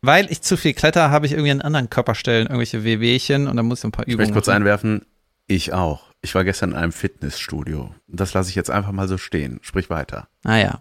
weil 0.00 0.30
ich 0.32 0.40
zu 0.42 0.56
viel 0.56 0.72
kletter, 0.72 1.10
habe 1.10 1.26
ich 1.26 1.32
irgendwie 1.32 1.50
an 1.50 1.60
anderen 1.60 1.90
Körperstellen 1.90 2.46
irgendwelche 2.46 2.82
Wehwehchen 2.84 3.46
und 3.48 3.56
dann 3.56 3.66
muss 3.66 3.80
ich 3.80 3.84
ein 3.84 3.92
paar 3.92 4.06
Ich 4.06 4.14
Übungen 4.14 4.28
möchte 4.28 4.34
kurz 4.34 4.46
machen. 4.46 4.56
einwerfen, 4.56 5.06
ich 5.46 5.72
auch. 5.72 6.04
Ich 6.22 6.34
war 6.34 6.44
gestern 6.44 6.70
in 6.72 6.76
einem 6.76 6.92
Fitnessstudio. 6.92 7.94
Das 8.06 8.32
lasse 8.34 8.48
ich 8.50 8.54
jetzt 8.54 8.70
einfach 8.70 8.92
mal 8.92 9.08
so 9.08 9.18
stehen. 9.18 9.58
Sprich 9.62 9.90
weiter. 9.90 10.28
Ah 10.44 10.56
ja. 10.56 10.80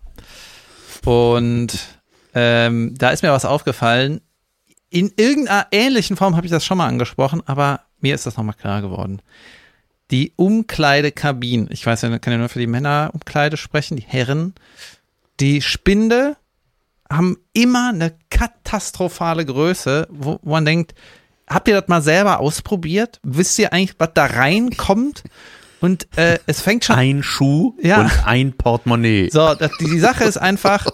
Und 1.05 1.77
ähm, 2.33 2.93
da 2.97 3.09
ist 3.09 3.23
mir 3.23 3.31
was 3.31 3.45
aufgefallen. 3.45 4.21
In 4.89 5.11
irgendeiner 5.17 5.67
ähnlichen 5.71 6.17
Form 6.17 6.35
habe 6.35 6.45
ich 6.45 6.51
das 6.51 6.65
schon 6.65 6.77
mal 6.77 6.87
angesprochen, 6.87 7.41
aber 7.45 7.81
mir 7.99 8.15
ist 8.15 8.25
das 8.25 8.37
nochmal 8.37 8.55
klar 8.55 8.81
geworden. 8.81 9.21
Die 10.11 10.33
Umkleidekabinen, 10.35 11.69
ich 11.71 11.85
weiß 11.85 12.01
ja, 12.01 12.19
kann 12.19 12.33
ja 12.33 12.39
nur 12.39 12.49
für 12.49 12.59
die 12.59 12.67
Männerumkleide 12.67 13.57
sprechen, 13.57 13.95
die 13.97 14.05
Herren, 14.07 14.55
die 15.39 15.61
Spinde 15.61 16.35
haben 17.11 17.37
immer 17.53 17.89
eine 17.89 18.13
katastrophale 18.29 19.45
Größe, 19.45 20.07
wo, 20.11 20.39
wo 20.41 20.51
man 20.51 20.65
denkt, 20.65 20.93
habt 21.47 21.67
ihr 21.67 21.79
das 21.79 21.87
mal 21.87 22.01
selber 22.01 22.39
ausprobiert? 22.39 23.19
Wisst 23.23 23.57
ihr 23.59 23.73
eigentlich, 23.73 23.95
was 23.99 24.09
da 24.13 24.25
reinkommt? 24.25 25.23
Und 25.81 26.07
äh, 26.17 26.39
es 26.45 26.61
fängt 26.61 26.85
schon 26.85 26.95
Ein 26.97 27.23
Schuh 27.23 27.73
Ja. 27.81 28.01
und 28.01 28.27
ein 28.27 28.53
Portemonnaie. 28.53 29.29
so, 29.31 29.53
das, 29.55 29.71
die, 29.79 29.85
die 29.85 29.99
Sache 29.99 30.25
ist 30.25 30.37
einfach, 30.37 30.85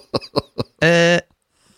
äh, 0.80 1.22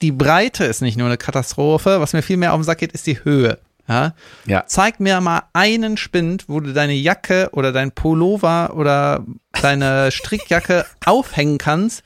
die 0.01 0.11
Breite 0.11 0.65
ist 0.65 0.81
nicht 0.81 0.97
nur 0.97 1.07
eine 1.07 1.17
Katastrophe, 1.17 1.99
was 2.01 2.13
mir 2.13 2.21
viel 2.21 2.37
mehr 2.37 2.53
auf 2.53 2.59
den 2.59 2.65
Sack 2.65 2.79
geht, 2.79 2.91
ist 2.91 3.07
die 3.07 3.23
Höhe. 3.23 3.59
Ja? 3.87 4.13
Ja. 4.45 4.65
Zeig 4.67 4.99
mir 4.99 5.21
mal 5.21 5.43
einen 5.53 5.97
Spind, 5.97 6.45
wo 6.47 6.59
du 6.59 6.73
deine 6.73 6.93
Jacke 6.93 7.49
oder 7.53 7.71
dein 7.71 7.91
Pullover 7.91 8.75
oder 8.75 9.25
deine 9.61 10.11
Strickjacke 10.11 10.85
aufhängen 11.05 11.57
kannst 11.57 12.03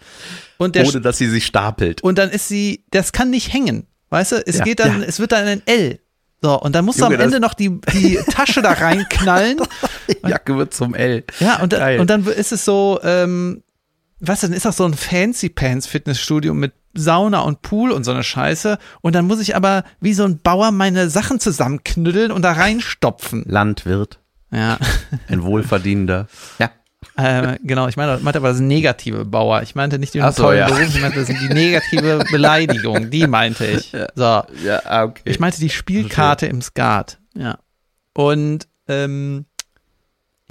und 0.57 0.75
der 0.75 0.85
Ohne 0.87 1.01
dass 1.01 1.17
sie 1.17 1.27
sich 1.29 1.45
stapelt. 1.45 2.03
und 2.03 2.17
dann 2.17 2.29
ist 2.29 2.47
sie, 2.47 2.83
das 2.91 3.11
kann 3.11 3.29
nicht 3.31 3.51
hängen. 3.53 3.87
Weißt 4.09 4.33
du, 4.33 4.43
es 4.45 4.57
Ja, 4.59 4.63
geht 4.65 4.79
dann, 4.79 5.01
ja. 5.01 5.07
es 5.07 5.19
wird 5.19 5.31
dann 5.31 5.47
ein 5.47 5.61
L. 5.65 5.99
So, 6.43 6.59
und 6.59 6.73
dann 6.75 6.85
musst 6.85 6.99
Junge, 6.99 7.17
du 7.17 7.21
am 7.23 7.25
Ende 7.27 7.39
noch 7.39 7.53
die, 7.53 7.79
die 7.93 8.17
Tasche 8.31 8.61
da 8.61 8.71
reinknallen. 8.73 9.59
Die 10.07 10.27
Jacke 10.29 10.57
wird 10.57 10.73
zum 10.73 10.93
L. 10.95 11.23
Ja, 11.39 11.61
und, 11.61 11.69
Geil. 11.71 11.99
und 11.99 12.09
dann 12.09 12.25
ist 12.25 12.51
es 12.51 12.65
so, 12.65 12.99
ähm, 13.03 13.63
was 14.19 14.41
dann 14.41 14.51
ist 14.51 14.65
das 14.65 14.77
so 14.77 14.85
ein 14.85 14.93
Fancy 14.95 15.49
Pants 15.49 15.87
Fitnessstudio 15.87 16.53
mit 16.53 16.73
Sauna 16.93 17.41
und 17.41 17.61
Pool 17.61 17.91
und 17.91 18.03
so 18.03 18.11
eine 18.11 18.23
Scheiße. 18.23 18.77
Und 19.01 19.15
dann 19.15 19.25
muss 19.25 19.39
ich 19.39 19.55
aber 19.55 19.83
wie 19.99 20.13
so 20.13 20.23
ein 20.23 20.39
Bauer 20.39 20.71
meine 20.71 21.09
Sachen 21.09 21.39
zusammenknüddeln 21.39 22.31
und 22.31 22.41
da 22.41 22.53
reinstopfen. 22.53 23.43
Landwirt, 23.47 24.19
Ja, 24.51 24.77
ein 25.27 25.43
Wohlverdienender. 25.43 26.27
Ja. 26.59 26.71
äh, 27.17 27.57
genau. 27.63 27.87
Ich 27.87 27.97
meine, 27.97 28.17
meinte 28.19 28.39
aber 28.39 28.49
das 28.49 28.59
negative 28.59 29.25
Bauer. 29.25 29.61
Ich 29.63 29.75
meinte 29.75 29.99
nicht 29.99 30.13
den 30.13 30.23
so, 30.31 30.43
tollen 30.43 30.59
ja. 30.59 30.67
Beruf, 30.67 30.95
ich 30.95 31.01
meinte 31.01 31.19
das 31.19 31.27
sind 31.27 31.41
die 31.41 31.53
negative 31.53 32.23
Beleidigung. 32.31 33.09
Die 33.09 33.27
meinte 33.27 33.65
ich. 33.65 33.91
So. 34.15 34.43
Ja, 34.63 34.81
ah, 34.85 35.03
okay. 35.05 35.21
Ich 35.25 35.39
meinte 35.39 35.59
die 35.59 35.69
Spielkarte 35.69 36.45
im 36.45 36.61
Skat. 36.61 37.19
Ja. 37.35 37.57
Und 38.13 38.67
ähm, 38.87 39.45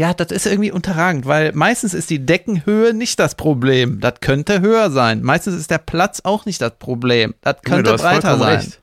ja, 0.01 0.14
das 0.14 0.32
ist 0.32 0.46
irgendwie 0.46 0.72
unterragend, 0.72 1.26
weil 1.26 1.53
meistens 1.53 1.92
ist 1.92 2.09
die 2.09 2.24
Deckenhöhe 2.24 2.94
nicht 2.94 3.20
das 3.20 3.34
Problem. 3.34 4.01
Das 4.01 4.14
könnte 4.20 4.62
höher 4.62 4.90
sein. 4.90 5.20
Meistens 5.22 5.57
ist 5.57 5.70
der 5.70 5.76
Platz 5.76 6.22
auch 6.24 6.46
nicht 6.46 6.62
das 6.62 6.72
Problem. 6.78 7.34
Das 7.42 7.57
könnte 7.62 7.96
breiter 7.96 8.38
sein. 8.38 8.61
recht. 8.61 8.80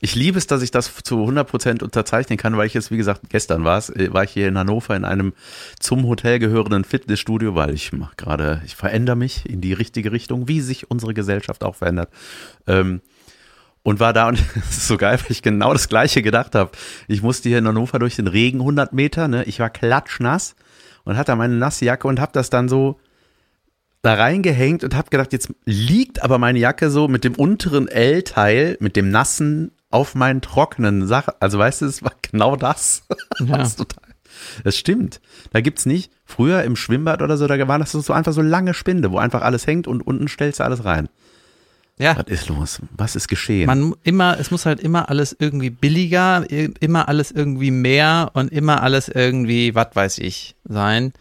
Ich 0.00 0.14
liebe 0.14 0.38
es, 0.38 0.46
dass 0.46 0.62
ich 0.62 0.70
das 0.70 0.94
zu 1.02 1.16
100% 1.16 1.82
unterzeichnen 1.82 2.38
kann, 2.38 2.56
weil 2.56 2.68
ich 2.68 2.74
jetzt, 2.74 2.92
wie 2.92 2.96
gesagt, 2.96 3.22
gestern 3.30 3.64
war 3.64 3.78
es, 3.78 3.90
äh, 3.90 4.12
war 4.12 4.22
ich 4.22 4.30
hier 4.30 4.46
in 4.46 4.56
Hannover 4.56 4.94
in 4.94 5.04
einem 5.04 5.32
zum 5.80 6.06
Hotel 6.06 6.38
gehörenden 6.38 6.84
Fitnessstudio, 6.84 7.56
weil 7.56 7.74
ich 7.74 7.92
mache 7.92 8.14
gerade, 8.16 8.62
ich 8.64 8.76
verändere 8.76 9.16
mich 9.16 9.50
in 9.50 9.60
die 9.60 9.72
richtige 9.72 10.12
Richtung, 10.12 10.46
wie 10.46 10.60
sich 10.60 10.88
unsere 10.88 11.14
Gesellschaft 11.14 11.64
auch 11.64 11.74
verändert. 11.74 12.10
Ähm, 12.68 13.00
und 13.84 14.00
war 14.00 14.12
da 14.12 14.26
und 14.26 14.42
es 14.68 14.78
ist 14.78 14.88
so 14.88 14.96
geil, 14.96 15.20
weil 15.20 15.30
ich 15.30 15.42
genau 15.42 15.72
das 15.72 15.88
Gleiche 15.88 16.22
gedacht 16.22 16.56
habe. 16.56 16.72
Ich 17.06 17.22
musste 17.22 17.48
hier 17.48 17.58
in 17.58 17.68
Hannover 17.68 18.00
durch 18.00 18.16
den 18.16 18.26
Regen 18.26 18.58
100 18.58 18.92
Meter, 18.92 19.28
ne? 19.28 19.44
Ich 19.44 19.60
war 19.60 19.70
klatschnass 19.70 20.56
und 21.04 21.16
hatte 21.16 21.36
meine 21.36 21.54
nasse 21.54 21.84
Jacke 21.84 22.08
und 22.08 22.18
habe 22.18 22.32
das 22.32 22.50
dann 22.50 22.68
so 22.68 22.98
da 24.02 24.14
reingehängt 24.14 24.84
und 24.84 24.94
habe 24.94 25.08
gedacht, 25.08 25.32
jetzt 25.32 25.50
liegt 25.64 26.22
aber 26.22 26.38
meine 26.38 26.58
Jacke 26.58 26.90
so 26.90 27.08
mit 27.08 27.24
dem 27.24 27.34
unteren 27.34 27.88
L-Teil, 27.88 28.76
mit 28.80 28.96
dem 28.96 29.10
nassen 29.10 29.70
auf 29.90 30.14
meinen 30.14 30.40
trockenen 30.40 31.06
Sachen. 31.06 31.34
Also 31.40 31.58
weißt 31.58 31.82
du, 31.82 31.86
es 31.86 32.02
war 32.02 32.12
genau 32.20 32.56
das. 32.56 33.06
Ja. 33.40 33.58
Das, 33.58 33.74
total, 33.74 34.04
das 34.62 34.76
stimmt. 34.76 35.20
Da 35.52 35.60
gibt's 35.60 35.86
nicht, 35.86 36.12
früher 36.24 36.62
im 36.62 36.76
Schwimmbad 36.76 37.20
oder 37.20 37.36
so, 37.36 37.48
da 37.48 37.66
waren 37.66 37.80
das 37.80 37.90
so 37.90 38.12
einfach 38.12 38.32
so 38.32 38.42
lange 38.42 38.72
Spinde, 38.72 39.10
wo 39.10 39.18
einfach 39.18 39.42
alles 39.42 39.66
hängt 39.66 39.88
und 39.88 40.06
unten 40.06 40.28
stellst 40.28 40.60
du 40.60 40.64
alles 40.64 40.84
rein. 40.84 41.08
Ja, 41.98 42.16
Was 42.16 42.26
ist 42.26 42.48
los? 42.48 42.82
Was 42.90 43.14
ist 43.14 43.28
geschehen? 43.28 43.66
man 43.66 43.94
immer, 44.02 44.38
es 44.40 44.50
muss 44.50 44.66
halt 44.66 44.80
immer 44.80 45.08
alles 45.08 45.36
irgendwie 45.38 45.70
billiger, 45.70 46.44
immer 46.50 47.08
alles 47.08 47.30
irgendwie 47.30 47.70
mehr 47.70 48.30
und 48.34 48.50
immer 48.50 48.82
alles 48.82 49.08
irgendwie, 49.08 49.74
was 49.76 49.88
weiß 49.94 50.18
ich, 50.18 50.56
sein. 50.64 51.12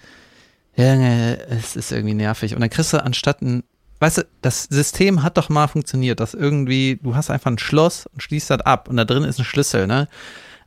Junge, 0.76 1.38
es 1.50 1.76
ist 1.76 1.92
irgendwie 1.92 2.16
nervig. 2.16 2.56
Und 2.56 2.62
dann 2.62 2.72
kriegst 2.72 2.92
du 2.92 3.04
anstatt 3.04 3.42
ein, 3.44 3.64
weißt 4.00 4.20
du, 4.20 4.22
das 4.42 4.64
System 4.64 5.22
hat 5.22 5.38
doch 5.38 5.50
mal 5.50 5.68
funktioniert, 5.68 6.20
dass 6.20 6.34
irgendwie, 6.34 7.00
du 7.02 7.16
hast 7.16 7.30
einfach 7.30 7.52
ein 7.52 7.60
Schloss 7.60 8.08
und 8.08 8.24
schließt 8.24 8.50
das 8.50 8.62
ab 8.62 8.90
und 8.90 8.98
da 8.98 9.06
drin 9.06 9.24
ist 9.24 9.40
ein 9.40 9.46
Schlüssel, 9.46 9.86
ne? 9.86 10.08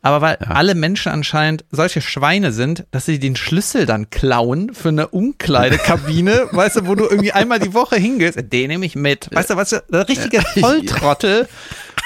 Aber 0.06 0.20
weil 0.20 0.38
Ja. 0.40 0.48
alle 0.52 0.74
Menschen 0.74 1.10
anscheinend 1.12 1.64
solche 1.70 2.00
Schweine 2.00 2.52
sind, 2.52 2.86
dass 2.92 3.04
sie 3.06 3.18
den 3.18 3.36
Schlüssel 3.36 3.86
dann 3.86 4.08
klauen 4.10 4.72
für 4.74 4.88
eine 4.90 5.08
Umkleidekabine, 5.08 6.48
weißt 6.52 6.76
du, 6.76 6.86
wo 6.86 6.94
du 6.94 7.04
irgendwie 7.04 7.32
einmal 7.32 7.58
die 7.58 7.74
Woche 7.74 7.96
hingehst, 7.96 8.38
den 8.52 8.68
nehme 8.68 8.86
ich 8.86 8.94
mit. 8.96 9.28
Weißt 9.34 9.50
du, 9.50 9.56
was 9.56 9.70
du, 9.70 9.82
der 9.90 10.08
richtige 10.08 10.40
Volltrottel. 10.42 11.48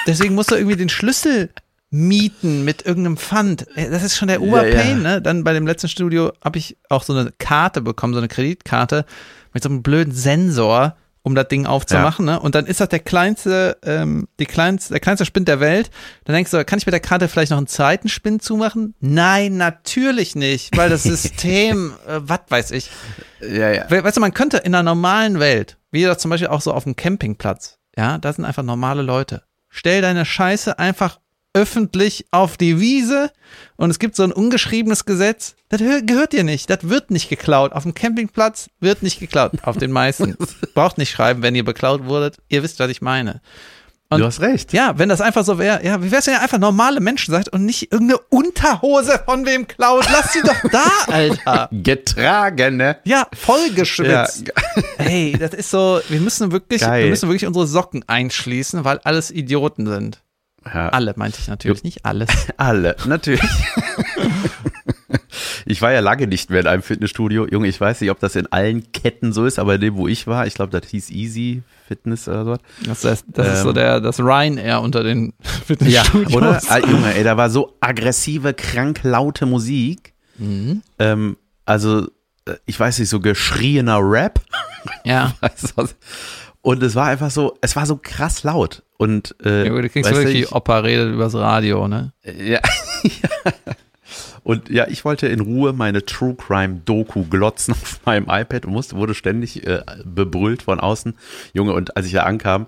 Deswegen 0.07 0.35
musst 0.35 0.51
du 0.51 0.55
irgendwie 0.55 0.77
den 0.77 0.89
Schlüssel 0.89 1.49
mieten 1.89 2.63
mit 2.63 2.85
irgendeinem 2.85 3.17
Pfand. 3.17 3.67
Äh, 3.75 3.89
Das 3.89 4.01
ist 4.03 4.15
schon 4.15 4.29
der 4.29 4.37
Ja, 4.39 4.43
Oberpain, 4.47 5.03
ja. 5.03 5.15
ne? 5.15 5.21
Dann 5.21 5.43
bei 5.43 5.53
dem 5.53 5.67
letzten 5.67 5.89
Studio 5.89 6.31
habe 6.43 6.57
ich 6.57 6.77
auch 6.89 7.03
so 7.03 7.13
eine 7.13 7.31
Karte 7.37 7.81
bekommen, 7.81 8.13
so 8.13 8.19
eine 8.19 8.29
Kreditkarte 8.29 9.05
mit 9.53 9.61
so 9.61 9.69
einem 9.69 9.83
blöden 9.83 10.13
Sensor, 10.13 10.95
um 11.23 11.35
das 11.35 11.47
Ding 11.49 11.65
aufzumachen, 11.65 12.25
ne? 12.25 12.39
Und 12.39 12.55
dann 12.55 12.65
ist 12.65 12.79
das 12.79 12.89
der 12.89 12.99
kleinste, 12.99 13.77
ähm, 13.83 14.27
die 14.39 14.45
kleinste, 14.45 14.93
der 14.93 14.99
kleinste 14.99 15.25
Spind 15.25 15.47
der 15.47 15.59
Welt. 15.59 15.91
Dann 16.25 16.33
denkst 16.35 16.51
du, 16.51 16.63
kann 16.65 16.79
ich 16.79 16.85
mit 16.85 16.93
der 16.93 16.99
Karte 16.99 17.27
vielleicht 17.27 17.51
noch 17.51 17.57
einen 17.59 17.67
zweiten 17.67 18.09
Spind 18.09 18.41
zumachen? 18.43 18.95
Nein, 18.99 19.57
natürlich 19.57 20.35
nicht, 20.35 20.75
weil 20.75 20.89
das 20.89 21.03
System, 21.11 21.93
äh, 22.07 22.19
was 22.21 22.39
weiß 22.49 22.71
ich. 22.71 22.89
ja, 23.41 23.69
ja. 23.71 23.85
We- 23.89 24.03
Weißt 24.03 24.17
du, 24.17 24.21
man 24.21 24.33
könnte 24.33 24.57
in 24.57 24.73
einer 24.73 24.83
normalen 24.83 25.39
Welt, 25.39 25.77
wie 25.91 26.03
das 26.03 26.17
zum 26.17 26.29
Beispiel 26.31 26.47
auch 26.47 26.61
so 26.61 26.73
auf 26.73 26.83
dem 26.85 26.95
Campingplatz, 26.95 27.77
ja, 27.97 28.17
da 28.17 28.33
sind 28.33 28.45
einfach 28.45 28.63
normale 28.63 29.01
Leute. 29.03 29.43
Stell 29.69 30.01
deine 30.01 30.25
Scheiße 30.25 30.79
einfach 30.79 31.19
öffentlich 31.53 32.25
auf 32.31 32.57
die 32.57 32.79
Wiese 32.79 33.31
und 33.75 33.89
es 33.89 33.99
gibt 33.99 34.15
so 34.15 34.23
ein 34.23 34.31
ungeschriebenes 34.31 35.05
Gesetz, 35.05 35.55
das 35.69 35.81
hö- 35.81 36.05
gehört 36.05 36.33
dir 36.33 36.43
nicht, 36.43 36.69
das 36.69 36.79
wird 36.89 37.11
nicht 37.11 37.29
geklaut. 37.29 37.73
Auf 37.73 37.83
dem 37.83 37.93
Campingplatz 37.93 38.69
wird 38.79 39.03
nicht 39.03 39.19
geklaut, 39.19 39.51
auf 39.63 39.77
den 39.77 39.91
meisten. 39.91 40.37
Braucht 40.73 40.97
nicht 40.97 41.11
schreiben, 41.11 41.41
wenn 41.43 41.55
ihr 41.55 41.65
beklaut 41.65 42.05
wurdet. 42.05 42.37
Ihr 42.49 42.63
wisst, 42.63 42.79
was 42.79 42.89
ich 42.89 43.01
meine. 43.01 43.41
Und- 44.09 44.19
du 44.19 44.25
hast 44.25 44.41
recht. 44.41 44.73
Ja, 44.73 44.97
wenn 44.97 45.07
das 45.07 45.21
einfach 45.21 45.45
so 45.45 45.57
wäre, 45.57 45.85
ja, 45.85 46.01
wie 46.03 46.11
wär's, 46.11 46.27
wenn 46.27 46.33
ihr 46.35 46.41
einfach 46.41 46.57
normale 46.57 46.99
Menschen 46.99 47.31
seid 47.33 47.47
und 47.49 47.65
nicht 47.65 47.91
irgendeine 47.93 48.19
Unterhose 48.29 49.21
von 49.25 49.45
wem 49.45 49.67
klaut? 49.67 50.05
Lass 50.11 50.33
sie 50.33 50.41
doch 50.41 50.69
da, 50.71 50.83
Alter. 51.07 51.69
Getragene. 51.71 52.97
Ja, 53.05 53.27
vollgeschwitzt. 53.33 54.47
Ja, 54.47 54.83
Ey, 55.05 55.37
das 55.39 55.53
ist 55.53 55.69
so, 55.71 56.01
wir 56.09 56.19
müssen 56.19 56.51
wirklich, 56.51 56.81
Geil. 56.81 57.03
wir 57.05 57.09
müssen 57.09 57.29
wirklich 57.29 57.45
unsere 57.47 57.67
Socken 57.67 58.03
einschließen, 58.07 58.83
weil 58.83 58.99
alles 59.05 59.31
Idioten 59.31 59.85
sind. 59.87 60.21
Ja. 60.65 60.89
Alle 60.89 61.13
meinte 61.15 61.39
ich 61.39 61.47
natürlich, 61.47 61.83
nicht 61.83 62.05
alles. 62.05 62.29
Alle, 62.57 62.95
natürlich. 63.05 63.41
ich 65.65 65.81
war 65.81 65.91
ja 65.91 65.99
lange 66.01 66.27
nicht 66.27 66.49
mehr 66.49 66.61
in 66.61 66.67
einem 66.67 66.83
Fitnessstudio. 66.83 67.47
Junge, 67.47 67.67
ich 67.67 67.81
weiß 67.81 68.01
nicht, 68.01 68.11
ob 68.11 68.19
das 68.19 68.35
in 68.35 68.51
allen 68.51 68.91
Ketten 68.91 69.33
so 69.33 69.45
ist, 69.45 69.57
aber 69.57 69.75
in 69.75 69.81
dem, 69.81 69.95
wo 69.95 70.07
ich 70.07 70.27
war, 70.27 70.45
ich 70.45 70.53
glaube, 70.53 70.79
das 70.79 70.89
hieß 70.89 71.09
Easy 71.09 71.63
Fitness 71.87 72.27
oder 72.27 72.45
so. 72.45 72.57
Das, 72.85 73.03
heißt, 73.03 73.25
das 73.29 73.47
ähm, 73.47 73.53
ist 73.53 73.61
so 73.63 73.69
ähm, 73.69 73.75
der, 73.75 74.01
das 74.01 74.19
Ryanair 74.19 74.81
unter 74.81 75.03
den 75.03 75.33
Fitnessstudios. 75.65 76.31
Ja, 76.31 76.37
oder? 76.37 76.61
Ah, 76.69 76.77
Junge, 76.77 77.13
ey, 77.15 77.23
da 77.23 77.37
war 77.37 77.49
so 77.49 77.75
aggressive, 77.79 78.53
krank 78.53 79.01
laute 79.03 79.45
Musik. 79.45 80.13
Mhm. 80.37 80.83
Ähm, 80.99 81.37
also, 81.65 82.07
äh, 82.45 82.55
ich 82.65 82.79
weiß 82.79 82.99
nicht, 82.99 83.09
so 83.09 83.19
geschrieener 83.19 83.99
Rap. 84.01 84.39
Ja. 85.03 85.33
Und 86.61 86.83
es 86.83 86.95
war 86.95 87.07
einfach 87.07 87.31
so, 87.31 87.57
es 87.61 87.75
war 87.75 87.85
so 87.85 87.97
krass 88.01 88.43
laut. 88.43 88.83
Und, 88.97 89.35
äh, 89.43 89.65
ja, 89.65 89.81
du 89.81 89.89
kriegst 89.89 90.11
wirklich, 90.11 90.43
ich, 90.43 90.51
Opa 90.51 90.79
redet 90.79 91.13
übers 91.13 91.33
Radio, 91.33 91.87
ne? 91.87 92.13
Ja. 92.23 92.59
Und 94.43 94.69
ja, 94.69 94.87
ich 94.87 95.05
wollte 95.05 95.27
in 95.27 95.39
Ruhe 95.39 95.73
meine 95.73 96.05
True 96.05 96.35
Crime 96.35 96.81
Doku 96.83 97.25
glotzen 97.25 97.73
auf 97.73 97.99
meinem 98.05 98.25
iPad 98.27 98.65
und 98.65 98.73
musste, 98.73 98.97
wurde 98.97 99.13
ständig 99.13 99.65
äh, 99.67 99.83
bebrüllt 100.03 100.63
von 100.63 100.79
außen. 100.79 101.13
Junge, 101.53 101.73
und 101.73 101.95
als 101.95 102.07
ich 102.07 102.13
da 102.13 102.23
ankam, 102.23 102.67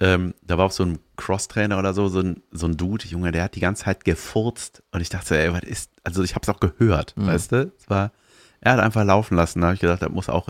ähm, 0.00 0.34
da 0.42 0.58
war 0.58 0.66
auch 0.66 0.70
so 0.70 0.84
ein 0.84 0.98
Cross-Trainer 1.16 1.78
oder 1.78 1.94
so, 1.94 2.08
so 2.08 2.20
ein, 2.20 2.42
so 2.52 2.66
ein 2.66 2.76
Dude, 2.76 3.06
Junge, 3.06 3.32
der 3.32 3.44
hat 3.44 3.56
die 3.56 3.60
ganze 3.60 3.84
Zeit 3.84 4.04
gefurzt. 4.04 4.82
Und 4.92 5.00
ich 5.00 5.08
dachte, 5.08 5.38
ey, 5.38 5.52
was 5.52 5.62
ist, 5.62 5.90
also 6.04 6.22
ich 6.22 6.34
hab's 6.34 6.48
auch 6.48 6.60
gehört, 6.60 7.16
mhm. 7.16 7.26
weißt 7.26 7.52
du? 7.52 7.72
Es 7.78 7.88
war, 7.88 8.12
er 8.60 8.72
hat 8.72 8.80
einfach 8.80 9.04
laufen 9.04 9.34
lassen. 9.34 9.60
Da 9.60 9.68
habe 9.68 9.74
ich 9.74 9.80
gedacht, 9.80 10.02
er 10.02 10.10
muss 10.10 10.28
auch, 10.28 10.48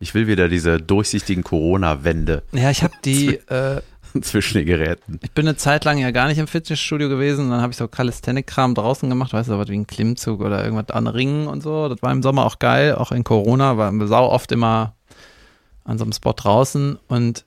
ich 0.00 0.14
will 0.14 0.26
wieder 0.26 0.48
diese 0.48 0.78
durchsichtigen 0.78 1.42
Corona-Wände. 1.42 2.42
Ja, 2.52 2.70
ich 2.70 2.82
habe 2.82 2.94
die, 3.04 3.34
äh, 3.48 3.80
zwischen 4.22 4.58
den 4.58 4.66
Geräten. 4.66 5.18
Ich 5.22 5.32
bin 5.32 5.46
eine 5.46 5.56
Zeit 5.56 5.84
lang 5.84 5.98
ja 5.98 6.10
gar 6.10 6.28
nicht 6.28 6.38
im 6.38 6.46
Fitnessstudio 6.46 7.08
gewesen. 7.08 7.46
Und 7.46 7.50
dann 7.50 7.62
habe 7.62 7.72
ich 7.72 7.76
so 7.76 7.88
Calisthenic-Kram 7.88 8.74
draußen 8.74 9.08
gemacht, 9.08 9.32
weißt 9.32 9.48
du, 9.48 9.58
was 9.58 9.68
wie 9.68 9.78
ein 9.78 9.86
Klimmzug 9.86 10.40
oder 10.40 10.64
irgendwas 10.64 10.90
an 10.90 11.06
Ringen 11.06 11.46
und 11.46 11.62
so. 11.62 11.88
Das 11.88 12.02
war 12.02 12.12
im 12.12 12.22
Sommer 12.22 12.46
auch 12.46 12.58
geil, 12.58 12.94
auch 12.94 13.12
in 13.12 13.24
Corona, 13.24 13.76
war 13.76 13.92
sau 14.06 14.28
oft 14.28 14.52
immer 14.52 14.94
an 15.84 15.98
so 15.98 16.04
einem 16.04 16.12
Spot 16.12 16.32
draußen. 16.32 16.98
Und 17.08 17.44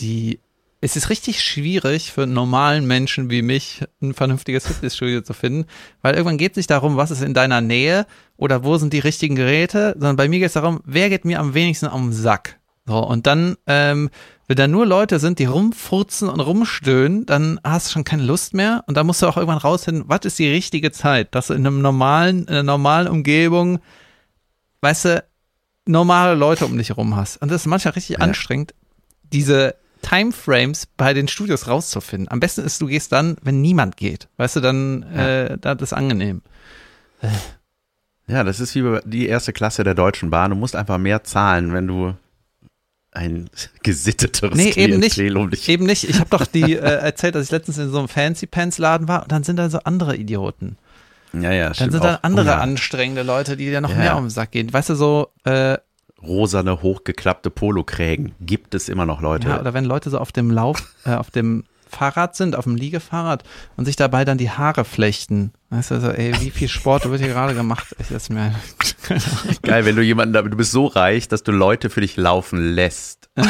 die, 0.00 0.40
es 0.80 0.96
ist 0.96 1.10
richtig 1.10 1.42
schwierig 1.42 2.12
für 2.12 2.26
normalen 2.26 2.86
Menschen 2.86 3.30
wie 3.30 3.42
mich, 3.42 3.84
ein 4.00 4.14
vernünftiges 4.14 4.66
Fitnessstudio 4.66 5.22
zu 5.22 5.34
finden, 5.34 5.66
weil 6.00 6.14
irgendwann 6.14 6.38
geht 6.38 6.52
es 6.52 6.56
nicht 6.56 6.70
darum, 6.70 6.96
was 6.96 7.10
ist 7.10 7.22
in 7.22 7.34
deiner 7.34 7.60
Nähe 7.60 8.06
oder 8.42 8.64
wo 8.64 8.76
sind 8.76 8.92
die 8.92 8.98
richtigen 8.98 9.36
Geräte, 9.36 9.92
sondern 9.92 10.16
bei 10.16 10.28
mir 10.28 10.40
geht 10.40 10.48
es 10.48 10.54
darum, 10.54 10.80
wer 10.84 11.08
geht 11.10 11.24
mir 11.24 11.38
am 11.38 11.54
wenigsten 11.54 11.86
am 11.86 12.12
Sack. 12.12 12.58
So, 12.86 12.98
und 12.98 13.28
dann, 13.28 13.56
ähm, 13.68 14.10
wenn 14.48 14.56
da 14.56 14.66
nur 14.66 14.84
Leute 14.84 15.20
sind, 15.20 15.38
die 15.38 15.44
rumfurzen 15.44 16.28
und 16.28 16.40
rumstöhnen, 16.40 17.24
dann 17.24 17.60
hast 17.62 17.86
du 17.86 17.92
schon 17.92 18.02
keine 18.02 18.24
Lust 18.24 18.52
mehr. 18.52 18.82
Und 18.88 18.96
da 18.96 19.04
musst 19.04 19.22
du 19.22 19.28
auch 19.28 19.36
irgendwann 19.36 19.58
rausfinden, 19.58 20.06
was 20.08 20.24
ist 20.24 20.40
die 20.40 20.50
richtige 20.50 20.90
Zeit, 20.90 21.36
dass 21.36 21.46
du 21.46 21.54
in 21.54 21.64
einem 21.64 21.82
normalen, 21.82 22.40
in 22.42 22.48
einer 22.48 22.62
normalen 22.64 23.06
Umgebung, 23.06 23.78
weißt 24.80 25.04
du, 25.04 25.24
normale 25.86 26.34
Leute 26.34 26.66
um 26.66 26.76
dich 26.76 26.88
herum 26.88 27.14
hast. 27.14 27.40
Und 27.40 27.48
das 27.48 27.62
ist 27.62 27.66
manchmal 27.68 27.94
richtig 27.94 28.18
ja. 28.18 28.24
anstrengend, 28.24 28.74
diese 29.32 29.76
Timeframes 30.02 30.88
bei 30.96 31.14
den 31.14 31.28
Studios 31.28 31.68
rauszufinden. 31.68 32.28
Am 32.28 32.40
besten 32.40 32.62
ist, 32.62 32.82
du 32.82 32.86
gehst 32.88 33.12
dann, 33.12 33.36
wenn 33.40 33.60
niemand 33.60 33.96
geht. 33.96 34.26
Weißt 34.36 34.56
du, 34.56 34.60
dann, 34.60 35.06
ja. 35.14 35.44
äh, 35.44 35.58
das 35.58 35.80
ist 35.80 35.92
angenehm. 35.92 36.42
Ja, 38.32 38.44
das 38.44 38.60
ist 38.60 38.74
wie 38.74 38.98
die 39.04 39.26
erste 39.26 39.52
Klasse 39.52 39.84
der 39.84 39.94
Deutschen 39.94 40.30
Bahn. 40.30 40.50
Du 40.50 40.56
musst 40.56 40.74
einfach 40.74 40.96
mehr 40.96 41.22
zahlen, 41.22 41.74
wenn 41.74 41.86
du 41.86 42.14
ein 43.10 43.50
gesitteteres 43.82 44.56
nee, 44.56 44.70
eben 44.70 44.98
nicht, 44.98 45.20
um 45.36 45.50
dich. 45.50 45.68
Eben 45.68 45.84
nicht. 45.84 46.08
Ich 46.08 46.18
habe 46.18 46.30
doch 46.30 46.46
die 46.46 46.76
äh, 46.76 46.78
erzählt, 46.78 47.34
dass 47.34 47.44
ich 47.44 47.50
letztens 47.50 47.76
in 47.76 47.90
so 47.90 47.98
einem 47.98 48.08
Fancy 48.08 48.46
Pants 48.46 48.78
Laden 48.78 49.06
war 49.06 49.22
und 49.22 49.32
dann 49.32 49.44
sind 49.44 49.56
da 49.56 49.68
so 49.68 49.80
andere 49.80 50.16
Idioten. 50.16 50.78
Ja, 51.34 51.52
ja, 51.52 51.66
Dann 51.66 51.74
stimmt 51.74 51.92
sind 51.92 52.04
da 52.04 52.20
andere 52.22 52.46
ja. 52.46 52.58
anstrengende 52.58 53.22
Leute, 53.22 53.56
die 53.56 53.66
dir 53.66 53.80
noch 53.80 53.90
ja. 53.90 53.96
mehr 53.96 54.16
um 54.16 54.24
den 54.24 54.30
Sack 54.30 54.50
gehen. 54.50 54.72
Weißt 54.72 54.90
du, 54.90 54.94
so 54.94 55.28
äh, 55.44 55.78
rosane, 56.22 56.82
hochgeklappte 56.82 57.50
Polokrägen 57.50 58.32
gibt 58.40 58.74
es 58.74 58.88
immer 58.88 59.06
noch 59.06 59.20
Leute. 59.20 59.48
Ja, 59.48 59.60
oder 59.60 59.74
wenn 59.74 59.84
Leute 59.84 60.10
so 60.10 60.18
auf 60.18 60.32
dem 60.32 60.50
Lauf, 60.50 60.94
äh, 61.04 61.14
auf 61.14 61.30
dem 61.30 61.64
Fahrrad 61.92 62.34
sind, 62.34 62.56
auf 62.56 62.64
dem 62.64 62.76
Liegefahrrad 62.76 63.44
und 63.76 63.84
sich 63.84 63.96
dabei 63.96 64.24
dann 64.24 64.38
die 64.38 64.50
Haare 64.50 64.84
flechten. 64.84 65.52
Weißt 65.70 65.90
du, 65.90 65.94
also, 65.96 66.08
ey, 66.08 66.34
wie 66.40 66.50
viel 66.50 66.68
Sport 66.68 67.08
wird 67.08 67.20
hier 67.20 67.32
gerade 67.32 67.54
gemacht? 67.54 67.94
Ich, 67.98 68.08
das 68.08 68.28
mir 68.28 68.54
Geil, 69.62 69.84
wenn 69.84 69.96
du 69.96 70.02
jemanden, 70.02 70.32
du 70.32 70.56
bist 70.56 70.72
so 70.72 70.86
reich, 70.86 71.28
dass 71.28 71.42
du 71.42 71.52
Leute 71.52 71.90
für 71.90 72.00
dich 72.00 72.16
laufen 72.16 72.74
lässt. 72.74 73.30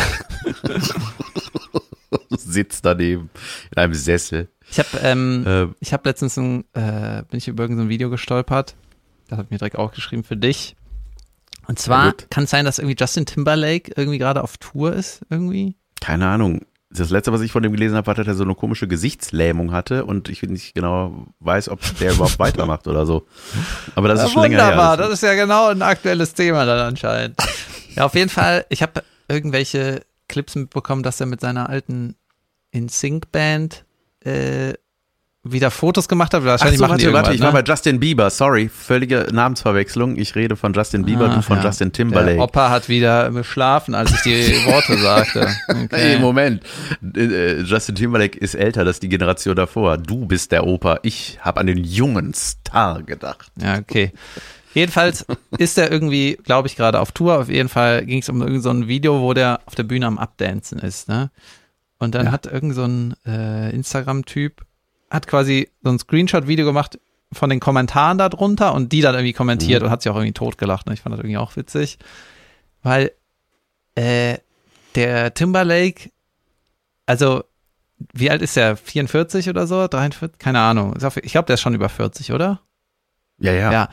sitzt 2.31 2.85
daneben 2.85 3.31
in 3.71 3.79
einem 3.79 3.95
Sessel. 3.95 4.49
Ich 4.71 4.79
habe 4.79 4.89
ähm, 5.03 5.45
äh, 5.47 5.67
ich 5.81 5.93
hab 5.93 6.05
letztens 6.05 6.37
ein, 6.37 6.65
äh, 6.73 7.23
bin 7.29 7.39
ich 7.39 7.49
über 7.49 7.65
irgendein 7.65 7.89
Video 7.89 8.11
gestolpert. 8.11 8.75
Das 9.29 9.39
hat 9.39 9.51
mir 9.51 9.59
direkt 9.59 9.77
auch 9.77 9.93
geschrieben 9.93 10.25
für 10.25 10.37
dich. 10.37 10.77
Und 11.67 11.79
zwar 11.79 12.13
kann 12.31 12.45
es 12.45 12.51
sein, 12.51 12.65
dass 12.65 12.79
irgendwie 12.79 12.97
Justin 12.99 13.25
Timberlake 13.25 13.93
irgendwie 13.97 14.19
gerade 14.19 14.43
auf 14.43 14.59
Tour 14.59 14.93
ist, 14.93 15.23
irgendwie. 15.31 15.77
Keine 16.01 16.27
Ahnung 16.27 16.63
das 16.95 17.11
letzte, 17.11 17.33
was 17.33 17.41
ich 17.41 17.53
von 17.53 17.63
dem 17.63 17.73
gelesen 17.73 17.97
habe, 17.97 18.07
war, 18.07 18.15
dass 18.15 18.27
er 18.27 18.35
so 18.35 18.45
eine 18.45 18.55
komische 18.55 18.87
Gesichtslähmung 18.87 19.73
hatte 19.73 20.05
und 20.05 20.29
ich 20.29 20.43
nicht 20.43 20.75
genau 20.75 21.27
weiß, 21.41 21.69
ob 21.69 21.81
der 21.99 22.13
überhaupt 22.13 22.39
weitermacht 22.39 22.87
oder 22.87 23.07
so. 23.07 23.27
Aber 23.95 24.09
das 24.09 24.21
ja, 24.21 24.27
ist 24.27 24.33
schon 24.33 24.43
wunderbar. 24.43 24.71
länger 24.71 24.89
her. 24.89 24.97
Das 24.97 25.11
ist 25.11 25.23
ja 25.23 25.35
genau 25.35 25.69
ein 25.69 25.83
aktuelles 25.83 26.35
Thema 26.35 26.65
dann 26.65 26.81
anscheinend. 26.81 27.37
ja, 27.95 28.05
auf 28.05 28.15
jeden 28.15 28.31
Fall. 28.31 28.67
Ich 28.69 28.83
habe 28.83 29.03
irgendwelche 29.29 30.03
Clips 30.29 30.55
mitbekommen, 30.55 31.03
dass 31.03 31.21
er 31.21 31.27
mit 31.27 31.41
seiner 31.41 31.69
alten 31.69 32.17
In-Sync-Band 32.71 33.85
äh, 34.25 34.75
wieder 35.45 35.71
Fotos 35.73 36.09
gemacht 36.09 36.35
hat. 36.35 36.45
Wahrscheinlich 36.45 36.81
Ach 36.81 36.87
so, 36.87 36.91
warte, 36.91 37.13
warte, 37.13 37.35
ich 37.35 37.41
ne? 37.41 37.47
war 37.47 37.53
bei 37.53 37.63
Justin 37.63 37.99
Bieber, 37.99 38.31
sorry, 38.31 38.69
völlige 38.69 39.27
Namensverwechslung. 39.33 40.17
Ich 40.17 40.37
rede 40.37 40.55
von 40.55 40.73
Justin 40.73 41.05
Bieber, 41.05 41.31
ah, 41.31 41.35
du 41.37 41.43
von 41.43 41.59
ja. 41.59 41.65
Justin 41.65 41.93
Timberlake. 41.93 42.37
Der 42.37 42.45
Opa 42.45 42.71
hat 42.71 42.89
wieder 42.89 43.31
geschlafen, 43.31 43.95
als 43.95 44.13
ich 44.13 44.21
die 44.23 44.67
Worte 44.67 44.97
sagte. 44.99 45.49
Okay. 45.69 45.89
Hey, 45.91 46.19
Moment. 46.19 46.63
Äh, 47.17 47.63
Justin 47.63 47.97
Timberlake 47.97 48.39
ist 48.39 48.55
älter, 48.55 48.85
das 48.85 48.97
ist 48.97 49.03
die 49.03 49.09
Generation 49.09 49.57
davor. 49.57 49.99
Du 49.99 50.27
bist 50.27 50.53
der 50.53 50.65
Opa. 50.65 51.01
Ich 51.03 51.39
habe 51.41 51.61
an 51.61 51.67
den 51.67 51.83
jungen 51.83 52.35
Star 52.35 53.03
gedacht. 53.03 53.51
Ja, 53.61 53.79
okay. 53.79 54.13
Jedenfalls 54.75 55.27
ist 55.59 55.77
er 55.77 55.91
irgendwie, 55.91 56.39
glaube 56.45 56.69
ich, 56.69 56.77
gerade 56.77 57.01
auf 57.01 57.13
Tour. 57.13 57.39
Auf 57.39 57.49
jeden 57.49 57.69
Fall 57.69 58.07
ging 58.07 58.21
es 58.21 58.29
um 58.29 58.41
irgendein 58.41 58.83
so 58.83 58.89
Video, 58.89 59.21
wo 59.21 59.35
der 59.35 59.61
auf 59.67 59.75
der 59.75 59.83
Bühne 59.83 60.07
am 60.07 60.19
Abdancen 60.19 60.79
ist. 60.79 61.09
Ne? 61.09 61.31
Und 61.99 62.15
dann 62.15 62.27
ja. 62.27 62.33
hat 62.33 62.47
irgend 62.47 62.75
so 62.75 62.85
ein 62.85 63.15
äh, 63.27 63.71
Instagram-Typ 63.71 64.65
hat 65.13 65.27
quasi 65.27 65.69
so 65.83 65.91
ein 65.91 65.99
Screenshot-Video 65.99 66.65
gemacht 66.65 66.99
von 67.33 67.51
den 67.51 67.61
Kommentaren 67.61 68.19
darunter 68.19 68.75
und 68.75 68.93
die 68.93 69.03
dann 69.03 69.15
irgendwie 69.15 69.35
kommentiert 69.35 69.83
mhm. 69.83 69.87
und 69.87 69.93
hat 69.93 70.03
sich 70.03 70.11
auch 70.11 70.17
irgendwie 70.17 70.33
totgelacht. 70.33 70.87
Ne? 70.87 70.95
Ich 70.95 71.03
fand 71.03 71.13
das 71.13 71.21
irgendwie 71.21 71.37
auch 71.37 71.55
witzig. 71.57 71.99
Weil 72.83 73.13
äh, 73.95 74.39
der 74.95 75.35
Timberlake, 75.35 76.11
also 77.07 77.45
wie 78.13 78.31
alt 78.31 78.43
ist 78.43 78.57
der? 78.57 78.77
44 78.77 79.49
oder 79.49 79.67
so? 79.67 79.87
43? 79.87 80.39
Keine 80.39 80.61
Ahnung. 80.61 80.95
Ich 81.23 81.33
glaube, 81.33 81.47
der 81.47 81.55
ist 81.55 81.61
schon 81.61 81.75
über 81.75 81.89
40, 81.89 82.33
oder? 82.33 82.61
Ja, 83.39 83.53
ja. 83.53 83.73
Ja. 83.73 83.89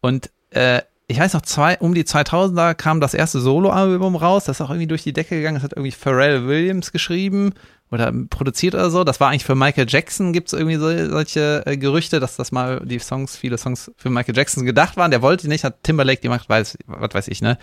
Und 0.00 0.30
äh, 0.50 0.82
ich 1.08 1.18
weiß 1.18 1.32
noch, 1.32 1.42
zwei, 1.42 1.78
um 1.78 1.94
die 1.94 2.04
2000er 2.04 2.74
kam 2.74 3.00
das 3.00 3.14
erste 3.14 3.40
Solo-Album 3.40 4.16
raus. 4.16 4.44
Das 4.44 4.58
ist 4.58 4.60
auch 4.60 4.70
irgendwie 4.70 4.86
durch 4.86 5.02
die 5.02 5.14
Decke 5.14 5.36
gegangen. 5.36 5.56
Das 5.56 5.64
hat 5.64 5.72
irgendwie 5.72 5.92
Pharrell 5.92 6.46
Williams 6.46 6.92
geschrieben 6.92 7.54
oder 7.90 8.12
produziert 8.30 8.74
oder 8.74 8.90
so. 8.90 9.04
Das 9.04 9.20
war 9.20 9.30
eigentlich 9.30 9.44
für 9.44 9.54
Michael 9.54 9.86
Jackson, 9.88 10.32
gibt 10.32 10.48
es 10.48 10.52
irgendwie 10.52 10.76
so, 10.76 11.10
solche 11.10 11.62
äh, 11.66 11.76
Gerüchte, 11.76 12.20
dass 12.20 12.36
das 12.36 12.52
mal 12.52 12.80
die 12.84 12.98
Songs, 12.98 13.36
viele 13.36 13.58
Songs 13.58 13.90
für 13.96 14.10
Michael 14.10 14.36
Jackson 14.36 14.64
gedacht 14.64 14.96
waren. 14.96 15.10
Der 15.10 15.22
wollte 15.22 15.48
nicht, 15.48 15.64
hat 15.64 15.82
Timberlake 15.82 16.20
gemacht, 16.20 16.48
weiß, 16.48 16.78
was 16.86 17.14
weiß 17.14 17.28
ich, 17.28 17.40
ne? 17.40 17.58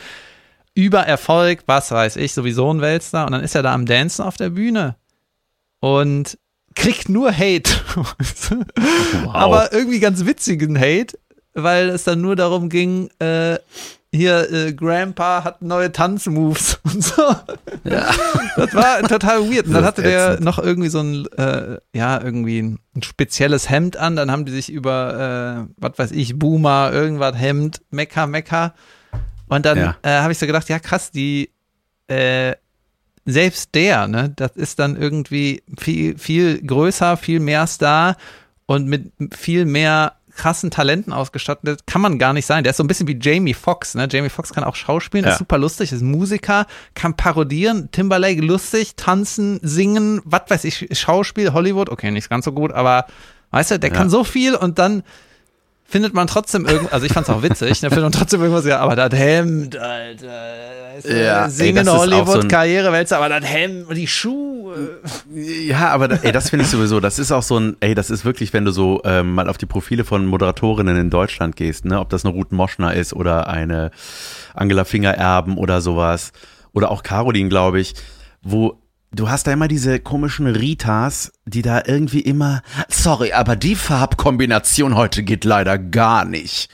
Über 0.73 1.01
Erfolg, 1.01 1.63
was 1.67 1.91
weiß 1.91 2.17
ich, 2.17 2.33
sowieso 2.33 2.73
ein 2.73 2.81
Weltstar. 2.81 3.25
Und 3.25 3.31
dann 3.31 3.43
ist 3.43 3.55
er 3.55 3.63
da 3.63 3.73
am 3.73 3.85
Dancen 3.85 4.23
auf 4.23 4.35
der 4.35 4.49
Bühne. 4.49 4.97
Und 5.79 6.37
kriegt 6.75 7.09
nur 7.09 7.31
Hate. 7.31 7.71
wow. 7.95 9.33
Aber 9.33 9.73
irgendwie 9.73 9.99
ganz 9.99 10.25
witzigen 10.25 10.77
Hate, 10.77 11.17
weil 11.53 11.89
es 11.89 12.03
dann 12.03 12.21
nur 12.21 12.35
darum 12.35 12.69
ging, 12.69 13.09
äh, 13.19 13.57
hier, 14.15 14.51
äh, 14.51 14.73
Grandpa 14.73 15.43
hat 15.43 15.61
neue 15.61 15.91
Tanzmoves 15.91 16.79
und 16.83 17.03
so. 17.03 17.21
Ja. 17.83 18.09
Das 18.55 18.73
war 18.73 19.01
total 19.03 19.49
weird. 19.49 19.67
Und 19.67 19.73
dann 19.73 19.85
hatte 19.85 20.01
der 20.01 20.39
noch 20.39 20.59
irgendwie 20.59 20.89
so 20.89 21.01
ein, 21.01 21.27
äh, 21.37 21.77
ja, 21.93 22.21
irgendwie 22.21 22.61
ein, 22.61 22.79
spezielles 23.03 23.69
Hemd 23.69 23.97
an. 23.97 24.15
Dann 24.15 24.31
haben 24.31 24.45
die 24.45 24.51
sich 24.51 24.71
über, 24.71 25.67
äh, 25.67 25.73
was 25.77 25.97
weiß 25.97 26.11
ich, 26.11 26.39
Boomer, 26.39 26.91
irgendwas 26.93 27.37
Hemd, 27.37 27.81
Mekka, 27.91 28.25
Mekka. 28.25 28.73
Und 29.47 29.65
dann 29.65 29.77
ja. 29.77 29.95
äh, 30.01 30.21
habe 30.21 30.31
ich 30.31 30.39
so 30.39 30.45
gedacht, 30.45 30.69
ja 30.69 30.79
krass, 30.79 31.11
die, 31.11 31.51
äh, 32.07 32.55
selbst 33.25 33.73
der, 33.73 34.07
ne, 34.07 34.31
das 34.35 34.51
ist 34.55 34.79
dann 34.79 34.95
irgendwie 34.95 35.63
viel, 35.77 36.17
viel 36.17 36.61
größer, 36.61 37.17
viel 37.17 37.39
mehr 37.39 37.65
Star 37.67 38.17
und 38.67 38.87
mit 38.87 39.11
viel 39.35 39.65
mehr 39.65 40.13
krassen 40.35 40.69
Talenten 40.71 41.13
ausgestattet, 41.13 41.87
kann 41.87 42.01
man 42.01 42.19
gar 42.19 42.33
nicht 42.33 42.45
sein. 42.45 42.63
Der 42.63 42.71
ist 42.71 42.77
so 42.77 42.83
ein 42.83 42.87
bisschen 42.87 43.07
wie 43.07 43.17
Jamie 43.21 43.53
Foxx, 43.53 43.95
ne? 43.95 44.07
Jamie 44.11 44.29
Foxx 44.29 44.53
kann 44.53 44.63
auch 44.63 44.75
schauspielen, 44.75 45.25
Ja. 45.25 45.31
ist 45.31 45.39
super 45.39 45.57
lustig, 45.57 45.91
ist 45.91 46.01
Musiker, 46.01 46.67
kann 46.93 47.15
parodieren, 47.15 47.89
Timberlake 47.91 48.41
lustig, 48.41 48.95
tanzen, 48.95 49.59
singen, 49.63 50.21
was 50.25 50.41
weiß 50.49 50.63
ich, 50.65 50.87
Schauspiel, 50.99 51.53
Hollywood, 51.53 51.89
okay, 51.89 52.11
nicht 52.11 52.29
ganz 52.29 52.45
so 52.45 52.51
gut, 52.51 52.71
aber 52.73 53.05
weißt 53.51 53.71
du, 53.71 53.79
der 53.79 53.89
Ja. 53.91 53.95
kann 53.95 54.09
so 54.09 54.23
viel 54.23 54.55
und 54.55 54.77
dann 54.77 55.03
findet 55.87 56.13
man 56.13 56.27
trotzdem 56.27 56.65
irgend, 56.65 56.91
also 56.91 57.05
ich 57.05 57.13
fand's 57.13 57.29
auch 57.29 57.43
witzig, 57.43 57.79
da 57.79 57.89
findet 57.89 58.03
man 58.03 58.11
trotzdem 58.11 58.41
irgendwas, 58.41 58.65
ja, 58.65 58.79
aber 58.79 58.95
das 58.95 59.13
Hemd, 59.17 59.77
Alter, 59.77 60.27
weißt 60.95 61.05
du, 61.07 61.23
Ja, 61.23 61.45
ist 61.45 61.87
auch 61.87 62.03
so 62.03 62.07
aber 63.15 63.29
das 63.29 63.45
Hemd 63.45 63.87
und 63.87 63.95
die 63.95 64.07
Schuhe. 64.07 64.99
Ja, 65.33 65.89
aber 65.89 66.07
da, 66.07 66.15
ey, 66.21 66.31
das 66.31 66.49
finde 66.49 66.65
ich 66.65 66.71
sowieso, 66.71 66.99
das 66.99 67.19
ist 67.19 67.31
auch 67.31 67.43
so 67.43 67.59
ein, 67.59 67.77
ey, 67.81 67.93
das 67.93 68.09
ist 68.09 68.25
wirklich, 68.25 68.51
wenn 68.51 68.65
du 68.65 68.71
so 68.71 69.01
ähm, 69.05 69.33
mal 69.35 69.47
auf 69.47 69.57
die 69.57 69.67
Profile 69.67 70.03
von 70.03 70.25
Moderatorinnen 70.25 70.97
in 70.97 71.09
Deutschland 71.09 71.55
gehst, 71.55 71.85
ne, 71.85 71.99
ob 71.99 72.09
das 72.09 72.25
eine 72.25 72.33
Ruth 72.33 72.51
Moschner 72.51 72.93
ist 72.95 73.13
oder 73.13 73.47
eine 73.47 73.91
Angela 74.53 74.85
Fingererben 74.85 75.57
oder 75.57 75.81
sowas 75.81 76.31
oder 76.73 76.89
auch 76.89 77.03
Caroline, 77.03 77.49
glaube 77.49 77.79
ich, 77.79 77.93
wo 78.41 78.79
du 79.15 79.29
hast 79.29 79.47
da 79.47 79.53
immer 79.53 79.67
diese 79.67 79.99
komischen 79.99 80.47
Ritas, 80.47 81.31
die 81.45 81.61
da 81.61 81.83
irgendwie 81.85 82.19
immer, 82.19 82.61
sorry, 82.89 83.31
aber 83.31 83.55
die 83.55 83.75
Farbkombination 83.75 84.95
heute 84.95 85.23
geht 85.23 85.45
leider 85.45 85.77
gar 85.77 86.25
nicht. 86.25 86.69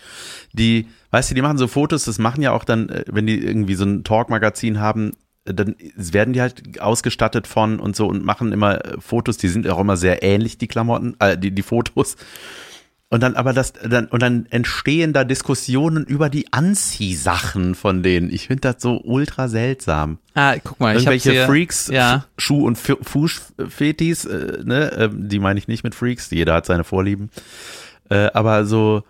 Die, 0.53 0.87
weißt 1.11 1.31
du, 1.31 1.35
die 1.35 1.41
machen 1.41 1.57
so 1.57 1.67
Fotos, 1.67 2.05
das 2.05 2.19
machen 2.19 2.41
ja 2.41 2.51
auch 2.51 2.63
dann, 2.63 2.89
äh, 2.89 3.05
wenn 3.07 3.27
die 3.27 3.37
irgendwie 3.37 3.75
so 3.75 3.85
ein 3.85 4.03
Talk-Magazin 4.03 4.79
haben, 4.79 5.11
äh, 5.45 5.53
dann 5.53 5.75
werden 5.95 6.33
die 6.33 6.41
halt 6.41 6.81
ausgestattet 6.81 7.47
von 7.47 7.79
und 7.79 7.95
so 7.95 8.07
und 8.07 8.25
machen 8.25 8.51
immer 8.51 8.83
äh, 8.83 8.99
Fotos, 8.99 9.37
die 9.37 9.47
sind 9.47 9.67
auch 9.69 9.79
immer 9.79 9.97
sehr 9.97 10.23
ähnlich, 10.23 10.57
die 10.57 10.67
Klamotten, 10.67 11.15
äh, 11.19 11.37
die, 11.37 11.51
die 11.51 11.63
Fotos. 11.63 12.17
Und 13.14 13.22
dann 13.22 13.36
aber 13.36 13.51
das, 13.51 13.74
dann, 13.74 14.05
und 14.07 14.22
dann 14.22 14.45
entstehen 14.51 15.12
da 15.12 15.26
Diskussionen 15.26 16.05
über 16.05 16.30
die 16.30 16.51
Anziehsachen 16.53 17.76
von 17.76 18.03
denen. 18.03 18.32
Ich 18.32 18.47
finde 18.47 18.62
das 18.62 18.82
so 18.82 19.01
ultra 19.03 19.49
seltsam. 19.49 20.18
Ah, 20.34 20.55
guck 20.64 20.80
mal, 20.80 20.91
ich 20.95 20.99
Irgendwelche 21.03 21.32
hier, 21.32 21.45
Freaks, 21.45 21.88
Ja. 21.88 22.26
Schuh- 22.38 22.66
und 22.66 22.78
Fu- 22.78 22.97
Fußfetis, 23.01 24.24
äh, 24.26 24.62
ne, 24.64 24.91
ähm, 24.97 25.28
die 25.28 25.39
meine 25.39 25.59
ich 25.59 25.68
nicht 25.68 25.84
mit 25.84 25.93
Freaks, 25.93 26.32
jeder 26.32 26.53
hat 26.53 26.66
seine 26.66 26.86
Vorlieben. 26.86 27.30
Äh, 28.09 28.30
aber 28.34 28.66
so, 28.66 29.03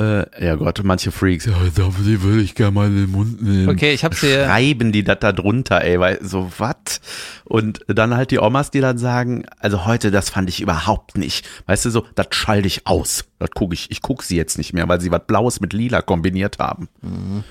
äh, 0.00 0.44
ja 0.44 0.54
Gott, 0.54 0.80
manche 0.84 1.12
Freaks, 1.12 1.44
ja, 1.44 1.52
die 1.52 2.22
würde 2.22 2.40
ich 2.40 2.54
gerne 2.54 2.72
mal 2.72 2.86
in 2.86 2.96
den 2.96 3.10
Mund 3.10 3.42
nehmen. 3.42 3.68
Okay, 3.68 3.92
ich 3.92 4.04
hab's 4.04 4.20
hier. 4.20 4.46
Schreiben 4.46 4.90
die 4.90 5.04
das 5.04 5.18
da 5.20 5.32
drunter, 5.32 5.82
ey, 5.82 6.00
weil 6.00 6.18
so 6.22 6.50
was? 6.58 7.00
Und 7.44 7.80
dann 7.88 8.16
halt 8.16 8.30
die 8.30 8.38
Omas, 8.38 8.70
die 8.70 8.80
dann 8.80 8.98
sagen, 8.98 9.44
also 9.58 9.84
heute, 9.84 10.10
das 10.10 10.30
fand 10.30 10.48
ich 10.48 10.60
überhaupt 10.60 11.18
nicht. 11.18 11.46
Weißt 11.66 11.84
du, 11.84 11.90
so, 11.90 12.06
das 12.14 12.28
schalte 12.30 12.66
ich 12.66 12.86
aus. 12.86 13.26
Das 13.38 13.50
gucke 13.50 13.74
ich, 13.74 13.90
ich 13.90 14.00
gucke 14.02 14.24
sie 14.24 14.36
jetzt 14.36 14.56
nicht 14.56 14.72
mehr, 14.72 14.88
weil 14.88 15.00
sie 15.00 15.10
was 15.10 15.26
Blaues 15.26 15.60
mit 15.60 15.72
Lila 15.72 16.00
kombiniert 16.00 16.58
haben. 16.58 16.88
Mhm. 17.02 17.44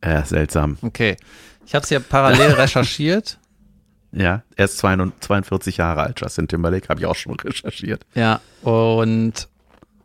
Äh, 0.00 0.24
seltsam. 0.24 0.78
Okay. 0.82 1.16
Ich 1.66 1.74
habe 1.74 1.84
es 1.84 1.90
ja 1.90 2.00
parallel 2.00 2.52
recherchiert. 2.52 3.38
Ja, 4.12 4.42
er 4.56 4.64
ist 4.64 4.78
42 4.78 5.76
Jahre 5.76 6.02
alt, 6.02 6.20
Justin 6.20 6.48
Timberlake, 6.48 6.88
habe 6.88 7.00
ich 7.00 7.06
auch 7.06 7.16
schon 7.16 7.38
recherchiert. 7.38 8.06
Ja. 8.14 8.40
Und 8.62 9.48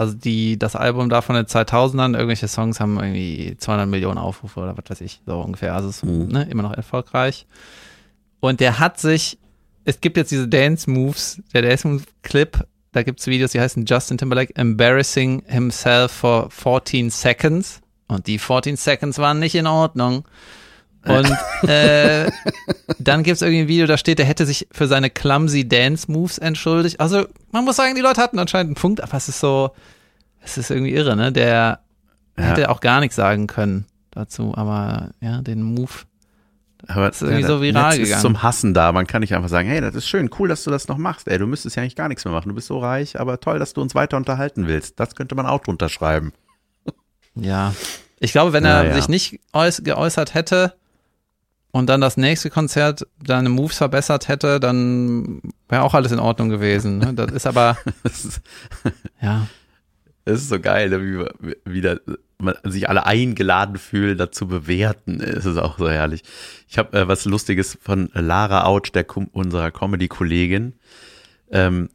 also 0.02 0.14
die, 0.16 0.58
das 0.58 0.76
Album 0.76 1.10
da 1.10 1.22
von 1.22 1.36
den 1.36 1.46
2000ern, 1.46 2.14
irgendwelche 2.16 2.48
Songs 2.48 2.80
haben 2.80 3.00
irgendwie 3.00 3.56
200 3.58 3.88
Millionen 3.88 4.18
Aufrufe 4.18 4.60
oder 4.60 4.76
was 4.78 4.90
weiß 4.90 5.02
ich, 5.02 5.22
so 5.26 5.40
ungefähr. 5.40 5.74
Also 5.76 5.90
es 5.90 5.98
ist 5.98 6.04
Mhm. 6.06 6.28
ne, 6.28 6.48
immer 6.50 6.64
noch 6.64 6.74
erfolgreich. 6.74 7.46
Und 8.40 8.60
der 8.60 8.80
hat 8.80 9.00
sich, 9.00 9.38
es 9.86 10.02
gibt 10.02 10.18
jetzt 10.18 10.32
diese 10.32 10.48
Dance 10.48 10.90
Moves, 10.90 11.42
der 11.54 11.62
Dance 11.62 11.88
Move 11.88 12.04
Clip, 12.24 12.58
da 12.92 13.04
gibt's 13.04 13.28
Videos, 13.28 13.52
die 13.52 13.62
heißen 13.62 13.86
Justin 13.86 14.18
Timberlake 14.18 14.56
Embarrassing 14.56 15.44
Himself 15.46 16.12
for 16.12 16.50
14 16.52 17.10
Seconds. 17.10 17.80
Und 18.08 18.28
die 18.28 18.38
14 18.40 18.76
Seconds 18.76 19.18
waren 19.20 19.40
nicht 19.40 19.56
in 19.56 19.68
Ordnung. 19.68 20.26
Und 21.06 21.68
äh, 21.68 22.30
dann 23.00 23.24
gibt's 23.24 23.42
irgendwie 23.42 23.62
ein 23.62 23.68
Video, 23.68 23.88
da 23.88 23.98
steht, 23.98 24.20
er 24.20 24.26
hätte 24.26 24.46
sich 24.46 24.68
für 24.72 24.88
seine 24.88 25.10
clumsy 25.10 25.68
Dance 25.68 26.12
Moves 26.12 26.38
entschuldigt. 26.38 27.00
Also 27.00 27.26
man 27.52 27.66
muss 27.66 27.76
sagen, 27.78 27.96
die 27.96 28.02
Leute 28.02 28.22
hatten 28.22 28.38
anscheinend 28.38 28.70
einen 28.70 28.76
Punkt, 28.76 29.02
aber 29.02 29.16
es 29.18 29.28
ist 29.28 29.40
so, 29.40 29.72
es 30.44 30.58
ist 30.58 30.70
irgendwie 30.70 30.92
irre, 30.94 31.16
ne? 31.16 31.32
Der 31.32 31.80
Ja. 32.38 32.44
hätte 32.44 32.70
auch 32.70 32.82
gar 32.82 33.00
nichts 33.00 33.16
sagen 33.16 33.48
können 33.48 33.86
dazu, 34.12 34.54
aber 34.56 35.10
ja, 35.22 35.42
den 35.42 35.64
Move. 35.64 35.92
Aber 36.88 37.10
ist 37.10 37.22
irgendwie 37.22 37.44
so 37.44 37.62
viral 37.62 37.90
Netz 37.90 37.98
gegangen. 37.98 38.14
ist 38.16 38.22
zum 38.22 38.42
Hassen 38.44 38.74
da. 38.74 38.92
Man 38.92 39.06
kann 39.06 39.22
nicht 39.22 39.36
einfach 39.36 39.50
sagen, 39.50 39.68
hey, 39.70 39.82
das 39.82 39.94
ist 39.96 40.08
schön, 40.08 40.30
cool, 40.40 40.50
dass 40.50 40.64
du 40.64 40.72
das 40.72 40.88
noch 40.88 40.98
machst. 40.98 41.28
Ey, 41.28 41.38
du 41.38 41.46
müsstest 41.48 41.76
ja 41.76 41.84
eigentlich 41.84 41.96
gar 41.96 42.08
nichts 42.08 42.26
mehr 42.26 42.34
machen. 42.34 42.50
Du 42.50 42.56
bist 42.56 42.68
so 42.68 42.80
reich, 42.80 43.20
aber 43.20 43.40
toll, 43.40 43.60
dass 43.60 43.74
du 43.74 43.82
uns 43.82 43.94
weiter 43.96 44.18
unterhalten 44.18 44.68
willst. 44.68 45.00
Das 45.00 45.14
könnte 45.16 45.36
man 45.36 45.46
auch 45.46 45.62
drunter 45.62 45.90
schreiben. 45.90 46.34
Ja. 47.36 47.74
Ich 48.20 48.32
glaube, 48.32 48.54
wenn 48.54 48.66
Ja, 48.66 48.82
er 48.84 48.90
ja. 48.90 48.94
sich 48.96 49.08
nicht 49.10 49.40
äuß 49.54 49.84
geäußert 49.84 50.34
hätte 50.34 50.74
und 51.72 51.88
dann 51.88 52.02
das 52.02 52.18
nächste 52.18 52.50
Konzert 52.50 53.08
seine 53.26 53.50
Moves 53.50 53.78
verbessert 53.78 54.28
hätte, 54.28 54.60
dann 54.60 55.42
wäre 55.70 55.84
auch 55.84 55.94
alles 55.94 56.12
in 56.12 56.20
Ordnung 56.20 56.50
gewesen. 56.50 56.98
Ne? 57.00 57.14
Das 57.14 57.32
ist 57.32 57.48
aber, 57.48 57.78
Das 58.04 58.26
ist, 58.26 58.42
ja. 59.22 59.48
das 60.26 60.42
ist 60.42 60.50
so 60.50 60.60
geil, 60.60 60.90
ne, 60.90 61.02
wie, 61.40 61.56
wie 61.66 61.82
da, 61.82 61.96
man 62.38 62.56
sich 62.64 62.90
alle 62.90 63.06
eingeladen 63.06 63.78
fühlen, 63.78 64.18
dazu 64.18 64.48
bewerten. 64.48 65.22
Es 65.22 65.46
ist 65.46 65.58
auch 65.58 65.78
so 65.78 65.90
herrlich. 65.90 66.24
Ich 66.68 66.78
habe 66.78 66.98
äh, 66.98 67.08
was 67.08 67.26
Lustiges 67.26 67.78
von 67.82 68.10
Lara 68.14 68.66
Autsch, 68.66 68.92
der 68.92 69.04
Com 69.04 69.28
unserer 69.32 69.72
Comedy-Kollegin. 69.72 70.74
Ähm, 71.52 71.90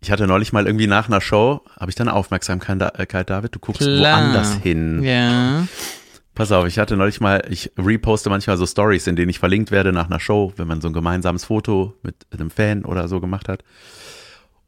ich 0.00 0.10
hatte 0.10 0.26
neulich 0.26 0.52
mal 0.52 0.66
irgendwie 0.66 0.86
nach 0.86 1.08
einer 1.08 1.20
Show, 1.20 1.62
habe 1.80 1.90
ich 1.90 1.96
dann 1.96 2.08
Aufmerksamkeit, 2.08 2.80
äh, 2.98 3.24
David, 3.24 3.54
du 3.54 3.58
guckst 3.58 3.80
Klar. 3.80 4.20
woanders 4.20 4.54
hin. 4.56 5.02
Ja. 5.02 5.66
Pass 6.36 6.52
auf, 6.52 6.66
ich 6.66 6.78
hatte 6.78 6.98
neulich 6.98 7.18
mal, 7.18 7.42
ich 7.48 7.72
reposte 7.78 8.28
manchmal 8.28 8.58
so 8.58 8.66
Stories, 8.66 9.06
in 9.06 9.16
denen 9.16 9.30
ich 9.30 9.38
verlinkt 9.38 9.70
werde 9.70 9.90
nach 9.90 10.04
einer 10.04 10.20
Show, 10.20 10.52
wenn 10.56 10.68
man 10.68 10.82
so 10.82 10.88
ein 10.88 10.92
gemeinsames 10.92 11.46
Foto 11.46 11.94
mit 12.02 12.26
einem 12.30 12.50
Fan 12.50 12.84
oder 12.84 13.08
so 13.08 13.22
gemacht 13.22 13.48
hat. 13.48 13.64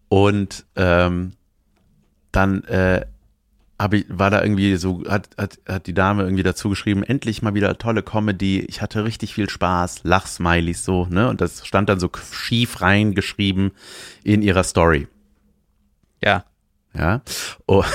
Und 0.08 0.64
ähm, 0.76 1.34
dann 2.32 2.64
äh, 2.64 3.04
hab 3.78 3.92
ich, 3.92 4.06
war 4.08 4.30
da 4.30 4.42
irgendwie 4.42 4.76
so, 4.76 5.04
hat, 5.10 5.28
hat, 5.36 5.58
hat 5.68 5.86
die 5.86 5.92
Dame 5.92 6.22
irgendwie 6.22 6.42
dazu 6.42 6.70
geschrieben, 6.70 7.02
endlich 7.02 7.42
mal 7.42 7.52
wieder 7.52 7.76
tolle 7.76 8.02
Comedy, 8.02 8.60
ich 8.60 8.80
hatte 8.80 9.04
richtig 9.04 9.34
viel 9.34 9.50
Spaß, 9.50 10.04
Lachsmilies 10.04 10.86
so, 10.86 11.04
ne? 11.10 11.28
Und 11.28 11.42
das 11.42 11.66
stand 11.66 11.90
dann 11.90 12.00
so 12.00 12.10
schief 12.32 12.80
reingeschrieben 12.80 13.72
in 14.24 14.40
ihrer 14.40 14.64
Story. 14.64 15.06
Ja. 16.24 16.46
Ja. 16.94 17.20
Oh. 17.66 17.84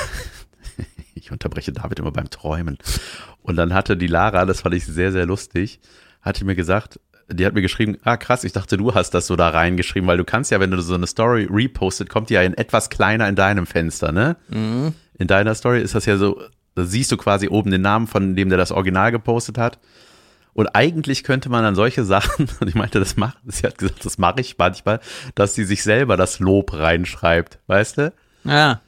Ich 1.16 1.32
unterbreche 1.32 1.72
David 1.72 2.00
immer 2.00 2.12
beim 2.12 2.30
Träumen. 2.30 2.78
Und 3.44 3.58
dann 3.58 3.74
hatte 3.74 3.96
die 3.96 4.08
Lara, 4.08 4.46
das 4.46 4.62
fand 4.62 4.74
ich 4.76 4.86
sehr, 4.86 5.12
sehr 5.12 5.26
lustig, 5.26 5.80
hatte 6.22 6.46
mir 6.46 6.56
gesagt, 6.56 7.00
die 7.30 7.46
hat 7.46 7.54
mir 7.54 7.62
geschrieben, 7.62 7.98
ah 8.04 8.18
krass, 8.18 8.44
ich 8.44 8.52
dachte, 8.54 8.78
du 8.78 8.94
hast 8.94 9.12
das 9.12 9.28
so 9.28 9.36
da 9.36 9.50
reingeschrieben, 9.50 10.08
weil 10.08 10.18
du 10.18 10.24
kannst 10.24 10.52
ja, 10.52 10.60
wenn 10.60 10.72
du 10.72 10.82
so 10.82 10.94
eine 10.94 11.08
Story 11.08 11.48
repostet, 11.50 12.10
kommt 12.10 12.30
die 12.30 12.36
ja 12.36 12.42
in 12.42 12.54
etwas 12.54 12.90
kleiner 12.90 13.28
in 13.28 13.36
deinem 13.36 13.66
Fenster, 13.66 14.12
ne? 14.12 14.36
In 15.18 15.28
deiner 15.28 15.56
Story 15.56 15.82
ist 15.82 15.96
das 15.96 16.06
ja 16.06 16.18
so, 16.18 16.42
da 16.76 16.84
siehst 16.84 17.12
du 17.12 17.18
quasi 17.18 17.48
oben 17.48 17.72
den 17.72 17.82
Namen 17.82 18.08
von 18.08 18.36
dem, 18.36 18.50
der 18.50 18.58
das 18.58 18.72
Original 18.72 19.12
gepostet 19.12 19.58
hat. 19.58 19.80
Und 20.54 20.68
eigentlich 20.76 21.24
könnte 21.24 21.50
man 21.50 21.64
dann 21.64 21.76
solche 21.76 22.04
Sachen, 22.06 22.48
und 22.60 22.68
ich 22.68 22.76
meinte, 22.76 23.00
das 23.00 23.16
macht, 23.16 23.38
sie 23.46 23.66
hat 23.66 23.78
gesagt, 23.78 24.06
das 24.06 24.18
mache 24.18 24.42
ich 24.42 24.58
manchmal, 24.58 25.00
dass 25.36 25.56
sie 25.56 25.66
sich 25.66 25.84
selber 25.84 26.18
das 26.18 26.40
Lob 26.40 26.74
reinschreibt, 26.74 27.60
weißt 27.68 27.98
du? 27.98 28.14
Ja. 28.44 28.82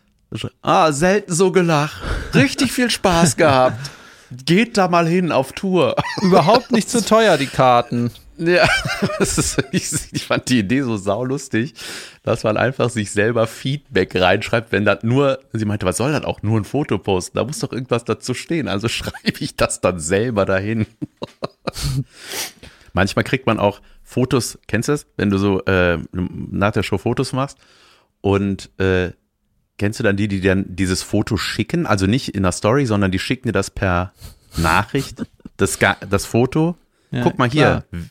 Ah, 0.61 0.91
selten 0.91 1.33
so 1.33 1.51
gelacht. 1.51 2.01
Richtig 2.33 2.71
viel 2.71 2.89
Spaß 2.89 3.37
gehabt. 3.37 3.91
Geht 4.31 4.77
da 4.77 4.87
mal 4.87 5.07
hin 5.07 5.31
auf 5.31 5.53
Tour. 5.53 5.95
Überhaupt 6.21 6.71
nicht 6.71 6.89
zu 6.89 7.03
teuer, 7.03 7.37
die 7.37 7.47
Karten. 7.47 8.11
Ja, 8.37 8.67
das 9.19 9.37
ist, 9.37 9.63
ich, 9.71 9.91
ich 10.11 10.25
fand 10.25 10.49
die 10.49 10.59
Idee 10.59 10.81
so 10.81 10.97
saulustig, 10.97 11.73
dass 12.23 12.43
man 12.43 12.57
einfach 12.57 12.89
sich 12.89 13.11
selber 13.11 13.47
Feedback 13.47 14.13
reinschreibt, 14.15 14.71
wenn 14.71 14.83
das 14.83 15.03
nur, 15.03 15.39
sie 15.53 15.65
meinte, 15.65 15.85
was 15.85 15.97
soll 15.97 16.11
das 16.11 16.25
auch, 16.25 16.43
nur 16.43 16.59
ein 16.59 16.65
Foto 16.65 16.97
posten, 16.97 17.37
da 17.37 17.45
muss 17.45 17.59
doch 17.59 17.71
irgendwas 17.71 18.03
dazu 18.03 18.33
stehen, 18.33 18.67
also 18.67 18.87
schreibe 18.89 19.39
ich 19.39 19.55
das 19.55 19.79
dann 19.79 19.99
selber 19.99 20.45
dahin. 20.45 20.85
Manchmal 22.93 23.23
kriegt 23.23 23.45
man 23.45 23.59
auch 23.59 23.81
Fotos, 24.03 24.59
kennst 24.67 24.89
du 24.89 24.93
das, 24.93 25.05
wenn 25.17 25.29
du 25.29 25.37
so 25.37 25.63
äh, 25.65 25.97
nach 26.11 26.71
der 26.71 26.83
Show 26.83 26.97
Fotos 26.97 27.31
machst 27.31 27.57
und 28.21 28.69
äh, 28.79 29.11
kennst 29.77 29.99
du 29.99 30.03
dann 30.03 30.17
die, 30.17 30.27
die 30.27 30.41
dann 30.41 30.65
dieses 30.67 31.03
Foto 31.03 31.37
schicken, 31.37 31.85
also 31.85 32.07
nicht 32.07 32.29
in 32.29 32.43
der 32.43 32.51
Story, 32.51 32.85
sondern 32.85 33.11
die 33.11 33.19
schicken 33.19 33.47
dir 33.47 33.53
das 33.53 33.69
per 33.69 34.13
Nachricht, 34.57 35.25
das, 35.57 35.77
das 36.09 36.25
Foto, 36.25 36.75
Ja, 37.11 37.21
guck 37.23 37.37
mal 37.37 37.49
klar. 37.49 37.83
hier, 37.91 38.05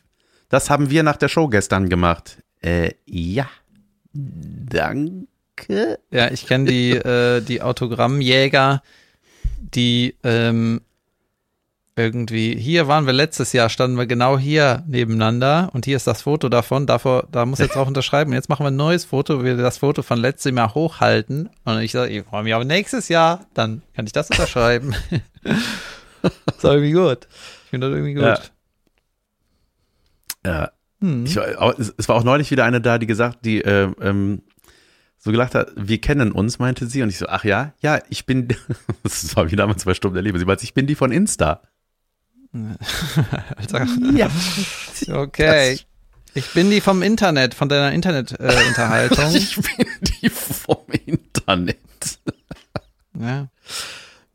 das 0.49 0.71
haben 0.71 0.91
wir 0.91 1.03
nach 1.03 1.17
der 1.17 1.29
Show 1.29 1.49
gestern 1.49 1.89
gemacht. 1.89 2.39
Äh, 2.61 2.93
ja. 3.07 3.49
Danke. 4.12 5.99
Ja, 6.11 6.31
ich 6.31 6.47
kenne 6.47 6.67
die, 6.67 6.91
äh, 6.93 7.41
die 7.41 7.62
Autogrammjäger, 7.62 8.83
die 9.59 10.15
ähm, 10.23 10.81
irgendwie, 11.97 12.57
hier 12.57 12.89
waren 12.89 13.07
wir 13.07 13.13
letztes 13.13 13.53
Jahr, 13.53 13.69
standen 13.69 13.97
wir 13.97 14.07
genau 14.07 14.37
hier 14.37 14.83
nebeneinander 14.87 15.71
und 15.73 15.85
hier 15.85 15.97
ist 15.97 16.07
das 16.07 16.23
Foto 16.23 16.49
davon, 16.49 16.87
davor, 16.87 17.29
da 17.31 17.47
muss 17.47 17.61
jetzt 17.61 17.77
auch 17.77 17.87
unterschreiben. 17.87 18.33
Jetzt 18.33 18.49
machen 18.49 18.65
wir 18.65 18.73
ein 18.73 18.77
neues 18.77 19.05
Foto, 19.05 19.45
wir 19.45 19.57
das 19.57 19.79
Foto 19.79 20.03
von 20.03 20.19
letztem 20.19 20.57
Jahr 20.57 20.75
hochhalten. 20.75 21.51
Und 21.65 21.81
ich 21.81 21.93
sage, 21.93 22.11
ich 22.11 22.25
freue 22.25 22.43
mich 22.43 22.55
auf 22.55 22.65
nächstes 22.65 23.09
Jahr, 23.09 23.47
dann 23.55 23.83
kann 23.95 24.07
ich 24.07 24.13
das 24.13 24.29
unterschreiben. 24.31 24.95
das 26.23 26.33
ist 26.57 26.65
irgendwie 26.65 26.93
gut. 26.93 27.29
Ich 27.65 27.71
finde 27.71 27.89
das 27.89 27.97
irgendwie 27.97 28.15
gut. 28.15 28.25
Ja. 28.25 28.41
Ja. 30.45 30.71
Hm. 31.01 31.27
Ich, 31.27 31.37
es 31.37 32.09
war 32.09 32.17
auch 32.17 32.25
neulich 32.25 32.51
wieder 32.51 32.65
eine 32.65 32.81
da, 32.81 32.99
die 32.99 33.07
gesagt, 33.07 33.45
die 33.45 33.63
äh, 33.63 33.91
ähm, 34.01 34.43
so 35.19 35.31
gelacht 35.31 35.55
hat, 35.55 35.73
wir 35.77 36.01
kennen 36.01 36.33
uns, 36.33 36.59
meinte 36.59 36.87
sie. 36.87 37.03
Und 37.03 37.09
ich 37.09 37.19
so, 37.19 37.27
ach 37.29 37.45
ja, 37.45 37.73
ja, 37.81 38.01
ich 38.09 38.27
bin, 38.27 38.49
das 39.05 39.37
war 39.37 39.51
wie 39.51 39.57
damals 39.57 39.85
bei 39.85 39.95
Sturm 39.95 40.13
der 40.13 40.23
Liebe. 40.23 40.39
Sie 40.39 40.45
meinte, 40.45 40.65
ich 40.65 40.75
bin 40.75 40.87
die 40.87 40.97
von 40.97 41.13
Insta. 41.13 41.63
Alter. 43.57 43.87
Ja. 44.15 44.31
Okay. 45.09 45.77
Das, 45.77 45.87
ich 46.35 46.53
bin 46.53 46.71
die 46.71 46.81
vom 46.81 47.03
Internet, 47.03 47.55
von 47.55 47.69
deiner 47.69 47.93
Internetunterhaltung. 47.93 49.33
Äh, 49.33 49.37
ich 49.39 49.57
bin 49.57 49.87
die 50.23 50.29
vom 50.29 50.85
Internet. 51.07 51.79
ja. 53.19 53.49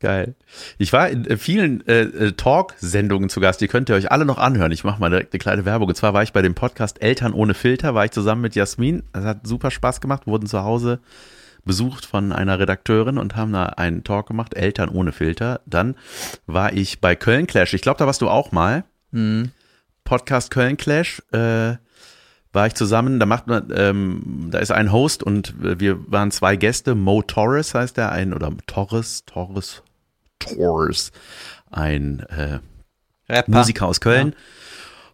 Geil. 0.00 0.34
Ich 0.78 0.94
war 0.94 1.10
in 1.10 1.26
äh, 1.26 1.36
vielen 1.36 1.86
äh, 1.86 2.00
äh, 2.00 2.32
Talk-Sendungen 2.32 3.28
zu 3.28 3.38
Gast, 3.38 3.60
die 3.60 3.68
könnt 3.68 3.90
ihr 3.90 3.94
euch 3.94 4.10
alle 4.10 4.24
noch 4.24 4.38
anhören. 4.38 4.72
Ich 4.72 4.82
mache 4.82 4.98
mal 4.98 5.10
direkt 5.10 5.34
eine 5.34 5.38
kleine 5.38 5.64
Werbung. 5.66 5.88
Und 5.88 5.94
zwar 5.94 6.14
war 6.14 6.22
ich 6.22 6.32
bei 6.32 6.40
dem 6.40 6.54
Podcast 6.54 7.02
Eltern 7.02 7.34
ohne 7.34 7.52
Filter, 7.52 7.94
war 7.94 8.06
ich 8.06 8.10
zusammen 8.10 8.40
mit 8.40 8.54
Jasmin. 8.54 9.02
Das 9.12 9.24
hat 9.24 9.46
super 9.46 9.70
Spaß 9.70 10.00
gemacht, 10.00 10.26
wurden 10.26 10.46
zu 10.46 10.62
Hause 10.62 11.00
besucht 11.64 12.06
von 12.06 12.32
einer 12.32 12.58
Redakteurin 12.58 13.18
und 13.18 13.36
haben 13.36 13.52
da 13.52 13.64
einen 13.64 14.04
Talk 14.04 14.28
gemacht, 14.28 14.54
Eltern 14.54 14.88
ohne 14.88 15.12
Filter. 15.12 15.60
Dann 15.66 15.96
war 16.46 16.72
ich 16.72 17.00
bei 17.00 17.14
Köln 17.14 17.46
Clash. 17.46 17.74
Ich 17.74 17.82
glaube, 17.82 17.98
da 17.98 18.06
warst 18.06 18.22
du 18.22 18.28
auch 18.28 18.52
mal. 18.52 18.84
Mhm. 19.10 19.50
Podcast 20.04 20.50
Köln 20.50 20.76
Clash. 20.76 21.22
Äh, 21.32 21.76
war 22.52 22.66
ich 22.66 22.74
zusammen, 22.74 23.20
da 23.20 23.26
macht 23.26 23.46
man, 23.46 23.72
ähm, 23.74 24.48
da 24.50 24.58
ist 24.58 24.72
ein 24.72 24.90
Host 24.90 25.22
und 25.22 25.54
wir 25.58 26.10
waren 26.10 26.32
zwei 26.32 26.56
Gäste, 26.56 26.96
Mo 26.96 27.22
Torres 27.22 27.74
heißt 27.74 27.96
der, 27.96 28.10
ein, 28.10 28.34
oder 28.34 28.52
Torres, 28.66 29.24
Torres, 29.24 29.82
Torres, 30.40 31.12
ein 31.70 32.20
äh, 32.28 32.58
Musiker 33.46 33.86
aus 33.86 34.00
Köln. 34.00 34.30
Ja. 34.30 34.36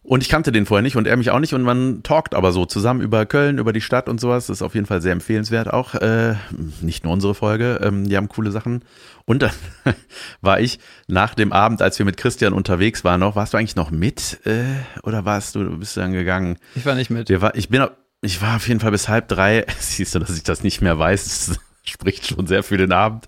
Und 0.07 0.23
ich 0.23 0.29
kannte 0.29 0.53
den 0.53 0.67
vorher 0.67 0.83
nicht 0.83 0.95
und 0.95 1.09
er 1.09 1.17
mich 1.17 1.31
auch 1.31 1.41
nicht 1.41 1.53
und 1.53 1.63
man 1.63 2.05
talkt 2.05 2.37
aber 2.37 2.53
so 2.53 2.65
zusammen 2.65 3.01
über 3.01 3.27
Köln, 3.27 3.59
über 3.59 3.73
die 3.73 3.81
Stadt 3.81 4.09
und 4.09 4.21
sowas. 4.21 4.47
Das 4.47 4.59
ist 4.59 4.63
auf 4.63 4.77
jeden 4.77 4.87
Fall 4.87 5.03
sehr 5.03 5.11
empfehlenswert 5.11 5.73
auch. 5.73 5.97
Äh, 5.97 6.37
nicht 6.81 7.03
nur 7.03 7.13
unsere 7.13 7.35
Folge, 7.35 7.81
ähm, 7.83 8.09
die 8.09 8.17
haben 8.17 8.29
coole 8.29 8.53
Sachen. 8.53 8.85
Und 9.25 9.43
dann 9.43 9.51
war 10.41 10.61
ich 10.61 10.79
nach 11.09 11.35
dem 11.35 11.53
Abend, 11.53 11.83
als 11.83 11.99
wir 11.99 12.07
mit 12.07 12.17
Christian 12.19 12.53
unterwegs 12.53 13.03
waren 13.03 13.19
noch, 13.19 13.35
warst 13.35 13.53
du 13.53 13.59
eigentlich 13.59 13.75
noch 13.75 13.91
mit 13.91 14.47
äh, 14.47 14.63
oder 15.03 15.25
warst 15.25 15.57
du, 15.57 15.77
bist 15.77 15.97
du 15.97 16.01
dann 16.01 16.13
gegangen? 16.13 16.57
Ich 16.77 16.87
war 16.87 16.95
nicht 16.95 17.11
mit. 17.11 17.29
Wir 17.29 17.43
war, 17.43 17.57
ich 17.57 17.69
bin, 17.69 17.85
ich 18.23 18.41
war 18.41 18.57
auf 18.57 18.69
jeden 18.69 18.79
Fall 18.79 18.93
bis 18.93 19.09
halb 19.09 19.27
drei. 19.27 19.67
Siehst 19.81 20.15
du, 20.15 20.21
dass 20.21 20.37
ich 20.37 20.45
das 20.45 20.63
nicht 20.63 20.83
mehr 20.83 20.97
weiß, 20.97 21.49
das 21.49 21.59
spricht 21.83 22.29
schon 22.29 22.47
sehr 22.47 22.63
für 22.63 22.77
den 22.77 22.93
Abend. 22.93 23.27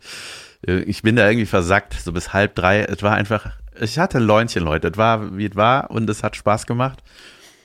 Äh, 0.65 0.83
ich 0.83 1.03
bin 1.03 1.17
da 1.17 1.29
irgendwie 1.29 1.47
versackt, 1.47 1.95
so 1.95 2.13
bis 2.13 2.33
halb 2.33 2.55
drei. 2.55 2.83
Es 2.83 3.03
war 3.03 3.17
einfach 3.17 3.51
ich 3.81 3.99
hatte 3.99 4.19
Läunchen, 4.19 4.65
Leute. 4.65 4.89
Es 4.89 4.97
war, 4.97 5.37
wie 5.37 5.47
es 5.47 5.57
war 5.57 5.91
und 5.91 6.09
es 6.09 6.23
hat 6.23 6.37
Spaß 6.37 6.67
gemacht. 6.67 7.03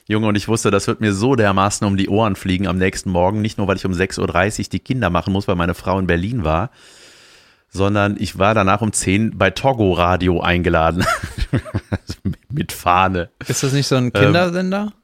Junge, 0.08 0.28
und 0.28 0.36
ich 0.36 0.48
wusste, 0.48 0.70
das 0.70 0.88
wird 0.88 1.00
mir 1.00 1.14
so 1.14 1.36
dermaßen 1.36 1.88
um 1.88 1.96
die 1.96 2.10
Ohren 2.10 2.36
fliegen 2.36 2.68
am 2.68 2.78
nächsten 2.78 3.10
Morgen. 3.10 3.42
Nicht 3.42 3.58
nur, 3.58 3.68
weil 3.68 3.78
ich 3.78 3.86
um 3.86 3.94
6.30 3.94 4.60
Uhr 4.60 4.66
die 4.72 4.80
Kinder 4.80 5.10
machen 5.10 5.32
muss, 5.32 5.48
weil 5.48 5.56
meine 5.56 5.76
Frau 5.76 5.98
in 5.98 6.08
Berlin 6.08 6.44
war, 6.44 6.72
sondern 7.70 8.18
ich 8.20 8.38
war 8.38 8.54
danach 8.54 8.82
um 8.82 8.92
10 8.92 9.38
bei 9.38 9.50
Togo 9.50 9.94
Radio 9.94 10.42
eingeladen. 10.42 11.06
Mit 12.50 12.72
Fahne. 12.72 13.30
Ist 13.48 13.64
das 13.64 13.74
nicht 13.74 13.88
so 13.88 13.96
ein 13.96 14.12
Kindersender? 14.12 14.82
Ähm, 14.82 15.03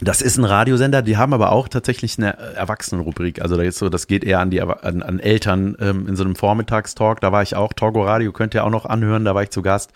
das 0.00 0.20
ist 0.20 0.38
ein 0.38 0.44
Radiosender, 0.44 1.02
die 1.02 1.16
haben 1.16 1.32
aber 1.32 1.52
auch 1.52 1.68
tatsächlich 1.68 2.18
eine 2.18 2.36
Erwachsenenrubrik. 2.36 3.40
Also 3.40 3.56
da 3.56 3.62
ist 3.62 3.78
so, 3.78 3.88
das 3.88 4.06
geht 4.06 4.24
eher 4.24 4.40
an 4.40 4.50
die 4.50 4.60
an, 4.60 5.02
an 5.02 5.20
Eltern 5.20 5.76
ähm, 5.80 6.08
in 6.08 6.16
so 6.16 6.24
einem 6.24 6.34
Vormittagstalk. 6.34 7.20
Da 7.20 7.32
war 7.32 7.42
ich 7.42 7.54
auch, 7.54 7.72
Togo 7.72 8.04
Radio 8.04 8.32
könnt 8.32 8.54
ihr 8.54 8.64
auch 8.64 8.70
noch 8.70 8.86
anhören, 8.86 9.24
da 9.24 9.34
war 9.34 9.42
ich 9.42 9.50
zu 9.50 9.62
Gast. 9.62 9.92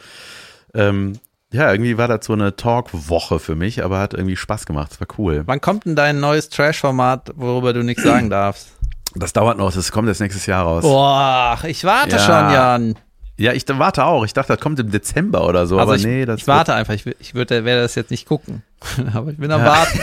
Ähm, 0.74 1.18
ja, 1.50 1.72
irgendwie 1.72 1.96
war 1.96 2.08
das 2.08 2.26
so 2.26 2.34
eine 2.34 2.56
Talk-Woche 2.56 3.38
für 3.38 3.54
mich, 3.54 3.82
aber 3.82 3.98
hat 3.98 4.12
irgendwie 4.12 4.36
Spaß 4.36 4.66
gemacht. 4.66 4.92
Es 4.92 5.00
war 5.00 5.08
cool. 5.18 5.42
Wann 5.46 5.60
kommt 5.60 5.86
denn 5.86 5.96
dein 5.96 6.20
neues 6.20 6.50
Trash-Format, 6.50 7.32
worüber 7.36 7.72
du 7.72 7.82
nichts 7.82 8.02
sagen 8.02 8.28
darfst? 8.30 8.68
Das 9.14 9.32
dauert 9.32 9.56
noch, 9.56 9.72
das 9.72 9.90
kommt 9.90 10.08
jetzt 10.08 10.20
nächstes 10.20 10.44
Jahr 10.46 10.64
raus. 10.64 10.82
Boah, 10.82 11.58
ich 11.64 11.82
warte 11.84 12.16
ja. 12.16 12.18
schon, 12.18 12.52
Jan. 12.52 12.94
Ja, 13.38 13.52
ich 13.52 13.64
warte 13.68 14.04
auch. 14.04 14.24
Ich 14.24 14.32
dachte, 14.32 14.52
das 14.52 14.60
kommt 14.60 14.80
im 14.80 14.90
Dezember 14.90 15.46
oder 15.46 15.68
so, 15.68 15.78
also 15.78 15.90
aber 15.90 15.96
ich, 15.96 16.04
nee, 16.04 16.26
das. 16.26 16.40
Ich 16.40 16.48
warte 16.48 16.74
einfach. 16.74 16.92
Ich, 16.92 17.06
ich 17.06 17.34
würde, 17.34 17.64
werde 17.64 17.82
das 17.82 17.94
jetzt 17.94 18.10
nicht 18.10 18.26
gucken. 18.26 18.62
aber 19.14 19.30
ich 19.30 19.38
bin 19.38 19.50
am 19.52 19.60
ja. 19.60 19.66
Warten. 19.66 20.00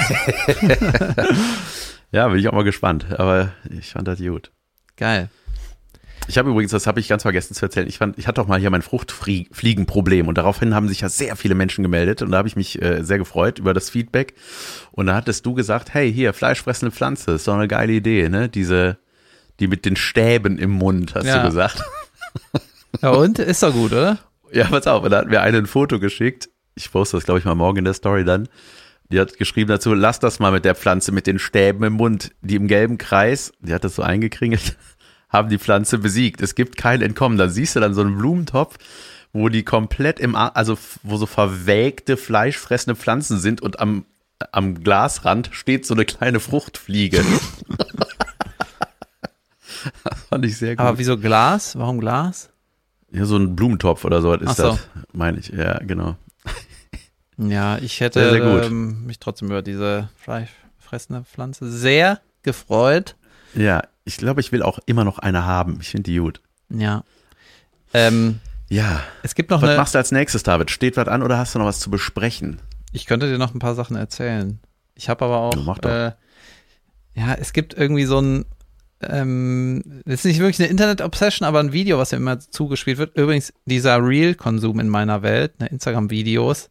ja, 2.12 2.30
bin 2.30 2.40
ich 2.40 2.48
auch 2.48 2.54
mal 2.54 2.64
gespannt. 2.64 3.08
Aber 3.18 3.52
ich 3.70 3.92
fand 3.92 4.08
das 4.08 4.20
gut. 4.20 4.52
Geil. 4.96 5.30
Ich 6.28 6.38
habe 6.38 6.50
übrigens, 6.50 6.72
das 6.72 6.88
habe 6.88 7.00
ich 7.02 7.10
ganz 7.10 7.22
vergessen 7.22 7.54
zu 7.54 7.66
erzählen, 7.66 7.88
ich, 7.88 8.00
fand, 8.00 8.18
ich 8.18 8.26
hatte 8.26 8.42
doch 8.42 8.48
mal 8.48 8.60
hier 8.60 8.72
mein 8.72 8.82
Fruchtfliegenproblem 8.82 10.28
und 10.28 10.38
daraufhin 10.38 10.74
haben 10.74 10.88
sich 10.88 11.02
ja 11.02 11.10
sehr 11.10 11.36
viele 11.36 11.54
Menschen 11.54 11.84
gemeldet 11.84 12.24
und 12.24 12.32
da 12.32 12.38
habe 12.40 12.48
ich 12.48 12.56
mich 12.56 12.82
äh, 12.82 13.04
sehr 13.04 13.20
gefreut 13.20 13.60
über 13.60 13.76
das 13.76 13.92
Feedback. 13.92 14.34
Und 14.92 15.06
da 15.08 15.16
hattest 15.16 15.46
du 15.46 15.54
gesagt, 15.54 15.94
hey, 15.94 16.12
hier, 16.12 16.34
fleischfressende 16.34 16.96
Pflanze, 16.96 17.34
ist 17.34 17.48
doch 17.48 17.54
eine 17.54 17.68
geile 17.68 17.94
Idee, 17.94 18.30
ne? 18.30 18.50
Diese, 18.50 18.98
die 19.60 19.68
mit 19.68 19.86
den 19.86 19.98
Stäben 19.98 20.58
im 20.58 20.72
Mund, 20.72 21.14
hast 21.14 21.26
ja. 21.26 21.42
du 21.42 21.48
gesagt. 21.48 21.84
Ja, 23.06 23.12
und? 23.12 23.38
Ist 23.38 23.62
doch 23.62 23.72
gut, 23.72 23.92
oder? 23.92 24.18
Ja, 24.52 24.66
pass 24.66 24.88
auf, 24.88 25.04
und 25.04 25.12
da 25.12 25.20
hat 25.20 25.28
mir 25.28 25.42
eine 25.42 25.60
ein 25.60 25.68
Foto 25.68 26.00
geschickt. 26.00 26.50
Ich 26.74 26.92
poste 26.92 27.18
das, 27.18 27.26
glaube 27.26 27.38
ich, 27.38 27.46
mal 27.46 27.54
morgen 27.54 27.78
in 27.78 27.86
der 27.86 27.94
Story 27.94 28.26
dann. 28.26 28.50
Die 29.12 29.20
hat 29.20 29.38
geschrieben 29.38 29.70
dazu, 29.70 29.94
lass 29.94 30.20
das 30.20 30.40
mal 30.40 30.52
mit 30.52 30.66
der 30.66 30.74
Pflanze 30.74 31.12
mit 31.12 31.28
den 31.28 31.38
Stäben 31.38 31.84
im 31.84 31.94
Mund. 31.94 32.32
Die 32.42 32.56
im 32.56 32.68
gelben 32.68 32.98
Kreis, 32.98 33.54
die 33.60 33.76
hat 33.76 33.84
das 33.84 33.94
so 33.94 34.02
eingekringelt, 34.02 34.76
haben 35.30 35.50
die 35.50 35.60
Pflanze 35.60 36.00
besiegt. 36.00 36.42
Es 36.42 36.56
gibt 36.56 36.78
kein 36.78 37.04
Entkommen. 37.04 37.38
Da 37.38 37.48
siehst 37.48 37.76
du 37.76 37.80
dann 37.80 37.94
so 37.94 38.02
einen 38.02 38.18
Blumentopf, 38.18 38.80
wo 39.34 39.50
die 39.50 39.62
komplett 39.62 40.20
im, 40.20 40.36
also 40.36 40.76
wo 41.04 41.18
so 41.18 41.28
verwelkte, 41.28 42.18
fleischfressende 42.18 42.96
Pflanzen 42.96 43.38
sind 43.38 43.62
und 43.62 43.80
am, 43.80 44.06
am 44.52 44.84
Glasrand 44.84 45.52
steht 45.52 45.86
so 45.86 45.94
eine 45.94 46.06
kleine 46.06 46.40
Fruchtfliege. 46.40 47.24
das 50.04 50.20
fand 50.30 50.44
ich 50.44 50.58
sehr 50.58 50.76
gut. 50.76 50.80
Aber 50.80 50.98
wieso 50.98 51.20
Glas? 51.20 51.78
Warum 51.78 52.00
Glas? 52.00 52.50
Ja, 53.16 53.26
so 53.26 53.38
ein 53.38 53.56
Blumentopf 53.56 54.04
oder 54.04 54.22
so 54.22 54.34
ist 54.34 54.58
so. 54.58 54.64
das, 54.64 54.88
meine 55.14 55.40
ich. 55.40 55.50
Ja, 55.50 55.80
genau. 55.80 56.16
Ja, 57.38 57.78
ich 57.80 58.00
hätte 58.00 58.22
sehr, 58.22 58.32
sehr 58.32 58.64
ähm, 58.64 59.06
mich 59.06 59.20
trotzdem 59.20 59.50
über 59.50 59.62
diese 59.62 60.08
fleischfressende 60.16 61.26
Pflanze 61.26 61.70
sehr 61.70 62.22
gefreut. 62.44 63.18
Ja, 63.54 63.82
ich 64.06 64.16
glaube, 64.16 64.40
ich 64.40 64.54
will 64.54 64.64
auch 64.64 64.80
immer 64.86 65.04
noch 65.04 65.20
eine 65.20 65.44
haben. 65.44 65.80
Ich 65.82 65.90
finde 65.90 66.04
die 66.04 66.18
gut. 66.18 66.40
Ja. 66.70 67.04
Ähm, 67.94 68.40
ja. 68.70 69.02
Es 69.22 69.36
gibt 69.36 69.50
noch 69.50 69.62
was 69.62 69.70
eine. 69.70 69.78
Machst 69.78 69.96
du 69.96 69.98
als 69.98 70.14
nächstes, 70.14 70.44
David? 70.44 70.72
Steht 70.72 70.96
was 70.96 71.10
an 71.10 71.24
oder 71.24 71.38
hast 71.38 71.56
du 71.56 71.60
noch 71.60 71.66
was 71.66 71.82
zu 71.82 71.92
besprechen? 71.92 72.62
Ich 72.94 73.06
könnte 73.06 73.30
dir 73.30 73.38
noch 73.38 73.54
ein 73.54 73.60
paar 73.60 73.76
Sachen 73.76 73.98
erzählen. 73.98 74.60
Ich 74.94 75.10
habe 75.10 75.26
aber 75.26 75.40
auch. 75.40 75.84
Ja, 75.84 76.08
äh, 76.08 76.12
ja, 77.16 77.34
es 77.34 77.52
gibt 77.52 77.74
irgendwie 77.74 78.06
so 78.06 78.22
ein 78.22 78.46
ähm, 79.10 79.84
das 80.06 80.16
ist 80.16 80.26
nicht 80.26 80.40
wirklich 80.40 80.60
eine 80.60 80.70
Internet-Obsession, 80.70 81.48
aber 81.48 81.60
ein 81.60 81.74
Video, 81.74 81.98
was 81.98 82.12
mir 82.12 82.18
immer 82.18 82.40
zugespielt 82.40 82.98
wird. 82.98 83.18
Übrigens, 83.18 83.54
dieser 83.66 84.06
Real-Konsum 84.06 84.80
in 84.80 84.90
meiner 84.90 85.22
Welt, 85.22 85.60
ne, 85.60 85.68
Instagram-Videos 85.68 86.70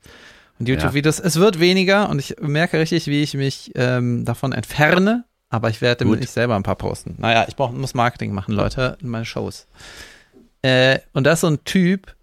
und 0.58 0.68
YouTube-Videos, 0.68 1.18
ja. 1.18 1.24
es 1.24 1.36
wird 1.36 1.60
weniger 1.60 2.08
und 2.08 2.18
ich 2.18 2.36
merke 2.40 2.78
richtig, 2.78 3.06
wie 3.06 3.22
ich 3.22 3.34
mich 3.34 3.72
ähm, 3.74 4.24
davon 4.24 4.52
entferne, 4.52 5.24
aber 5.50 5.70
ich 5.70 5.80
werde 5.80 6.04
nicht 6.04 6.30
selber 6.30 6.56
ein 6.56 6.62
paar 6.62 6.76
posten. 6.76 7.16
Naja, 7.18 7.46
ich 7.48 7.56
brauch, 7.56 7.72
muss 7.72 7.94
Marketing 7.94 8.32
machen, 8.32 8.54
Leute, 8.54 8.98
in 9.00 9.08
meine 9.08 9.24
Shows. 9.24 9.66
Äh, 10.62 11.00
und 11.12 11.24
das 11.24 11.34
ist 11.34 11.40
so 11.42 11.48
ein 11.48 11.64
Typ, 11.64 12.14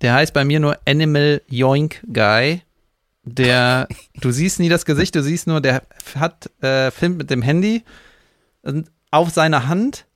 der 0.00 0.14
heißt 0.14 0.32
bei 0.32 0.44
mir 0.44 0.60
nur 0.60 0.78
Animal 0.86 1.42
Yoink 1.48 2.02
Guy. 2.12 2.62
Der, 3.22 3.88
du 4.20 4.30
siehst 4.30 4.58
nie 4.60 4.68
das 4.68 4.84
Gesicht, 4.84 5.14
du 5.14 5.22
siehst 5.22 5.46
nur, 5.46 5.60
der 5.60 5.82
hat, 6.14 6.50
äh, 6.62 6.90
filmt 6.90 7.18
mit 7.18 7.30
dem 7.30 7.42
Handy 7.42 7.84
und 8.62 8.90
auf 9.16 9.30
seiner 9.30 9.68
Hand 9.68 10.06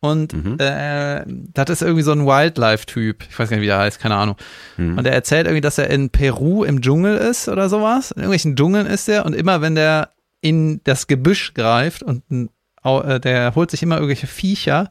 und 0.00 0.32
mhm. 0.32 0.56
äh, 0.58 1.24
das 1.26 1.70
ist 1.70 1.82
irgendwie 1.82 2.02
so 2.02 2.12
ein 2.12 2.26
Wildlife-Typ. 2.26 3.24
Ich 3.28 3.38
weiß 3.38 3.48
gar 3.48 3.56
nicht, 3.56 3.62
wie 3.62 3.68
der 3.68 3.78
heißt, 3.78 4.00
keine 4.00 4.16
Ahnung. 4.16 4.36
Mhm. 4.76 4.98
Und 4.98 5.06
er 5.06 5.14
erzählt 5.14 5.46
irgendwie, 5.46 5.62
dass 5.62 5.78
er 5.78 5.88
in 5.88 6.10
Peru 6.10 6.64
im 6.64 6.82
Dschungel 6.82 7.16
ist 7.16 7.48
oder 7.48 7.68
sowas. 7.68 8.10
In 8.10 8.18
irgendwelchen 8.18 8.56
Dschungeln 8.56 8.86
ist 8.86 9.08
er 9.08 9.24
und 9.24 9.34
immer 9.34 9.62
wenn 9.62 9.74
der 9.74 10.10
in 10.40 10.80
das 10.84 11.06
Gebüsch 11.06 11.54
greift 11.54 12.02
und 12.02 12.22
äh, 12.84 13.18
der 13.20 13.54
holt 13.54 13.70
sich 13.70 13.82
immer 13.82 13.96
irgendwelche 13.96 14.26
Viecher 14.26 14.90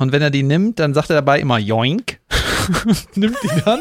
und 0.00 0.12
wenn 0.12 0.22
er 0.22 0.30
die 0.30 0.42
nimmt, 0.42 0.78
dann 0.78 0.94
sagt 0.94 1.10
er 1.10 1.16
dabei 1.16 1.40
immer 1.40 1.58
Joink. 1.58 2.20
nimmt 3.14 3.36
die 3.42 3.62
dann. 3.62 3.80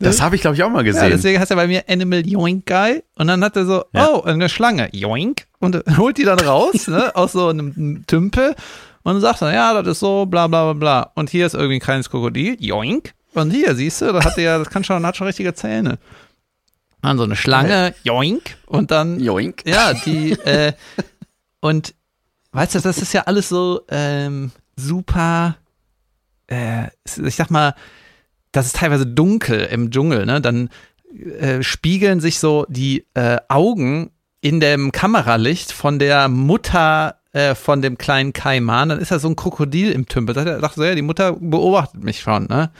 Das 0.00 0.20
habe 0.22 0.34
ich, 0.34 0.40
glaube 0.40 0.56
ich, 0.56 0.62
auch 0.62 0.70
mal 0.70 0.82
gesehen. 0.82 1.02
Ja, 1.02 1.08
deswegen 1.10 1.38
heißt 1.38 1.50
er 1.50 1.56
bei 1.56 1.66
mir 1.66 1.84
Animal 1.88 2.22
Yoink 2.26 2.66
Guy. 2.66 3.02
Und 3.16 3.28
dann 3.28 3.44
hat 3.44 3.56
er 3.56 3.66
so, 3.66 3.84
ja. 3.92 4.08
oh, 4.08 4.22
eine 4.22 4.48
Schlange, 4.48 4.88
Yoink. 4.92 5.46
Und 5.58 5.76
holt 5.98 6.16
die 6.16 6.24
dann 6.24 6.40
raus, 6.40 6.88
ne, 6.88 7.14
aus 7.14 7.32
so 7.32 7.48
einem 7.48 8.04
Tümpel. 8.06 8.54
Und 9.02 9.20
sagt 9.20 9.42
dann, 9.42 9.54
ja, 9.54 9.80
das 9.82 9.92
ist 9.92 10.00
so, 10.00 10.26
bla, 10.26 10.46
bla, 10.46 10.72
bla, 10.72 10.72
bla. 10.72 11.12
Und 11.14 11.30
hier 11.30 11.46
ist 11.46 11.54
irgendwie 11.54 11.76
ein 11.76 11.80
kleines 11.80 12.10
Krokodil, 12.10 12.56
Yoink. 12.60 13.12
Und 13.34 13.50
hier, 13.50 13.74
siehst 13.74 14.00
du, 14.00 14.12
das 14.12 14.24
hat 14.24 14.36
ja, 14.38 14.58
das 14.58 14.70
kann 14.70 14.84
schon, 14.84 15.06
hat 15.06 15.16
schon 15.16 15.26
richtige 15.26 15.54
Zähne. 15.54 15.98
Dann 17.02 17.16
so 17.16 17.24
eine 17.24 17.36
Schlange, 17.36 17.94
joink, 18.02 18.56
und 18.66 18.90
dann, 18.90 19.20
Joink. 19.20 19.62
ja, 19.64 19.94
die, 19.94 20.32
äh, 20.32 20.74
und 21.60 21.94
weißt 22.52 22.74
du, 22.74 22.80
das 22.80 22.98
ist 22.98 23.14
ja 23.14 23.22
alles 23.22 23.48
so 23.48 23.82
ähm, 23.88 24.50
super, 24.76 25.56
äh, 26.48 26.88
ich 27.04 27.36
sag 27.36 27.50
mal, 27.50 27.74
das 28.52 28.66
ist 28.66 28.76
teilweise 28.76 29.06
dunkel 29.06 29.60
im 29.70 29.90
Dschungel, 29.90 30.26
ne? 30.26 30.40
Dann 30.40 30.70
äh, 31.38 31.62
spiegeln 31.62 32.20
sich 32.20 32.38
so 32.38 32.66
die 32.68 33.06
äh, 33.14 33.38
Augen 33.48 34.10
in 34.40 34.60
dem 34.60 34.92
Kameralicht 34.92 35.72
von 35.72 35.98
der 35.98 36.28
Mutter 36.28 37.16
äh, 37.32 37.54
von 37.54 37.82
dem 37.82 37.98
kleinen 37.98 38.32
Kaiman, 38.32 38.88
dann 38.88 38.98
ist 38.98 39.12
da 39.12 39.18
so 39.18 39.28
ein 39.28 39.36
Krokodil 39.36 39.92
im 39.92 40.06
Tümpel. 40.06 40.34
Da 40.34 40.44
dachte 40.44 40.80
so, 40.80 40.84
ja, 40.84 40.94
die 40.94 41.02
Mutter 41.02 41.36
beobachtet 41.38 42.02
mich 42.02 42.20
schon, 42.20 42.46
ne? 42.46 42.70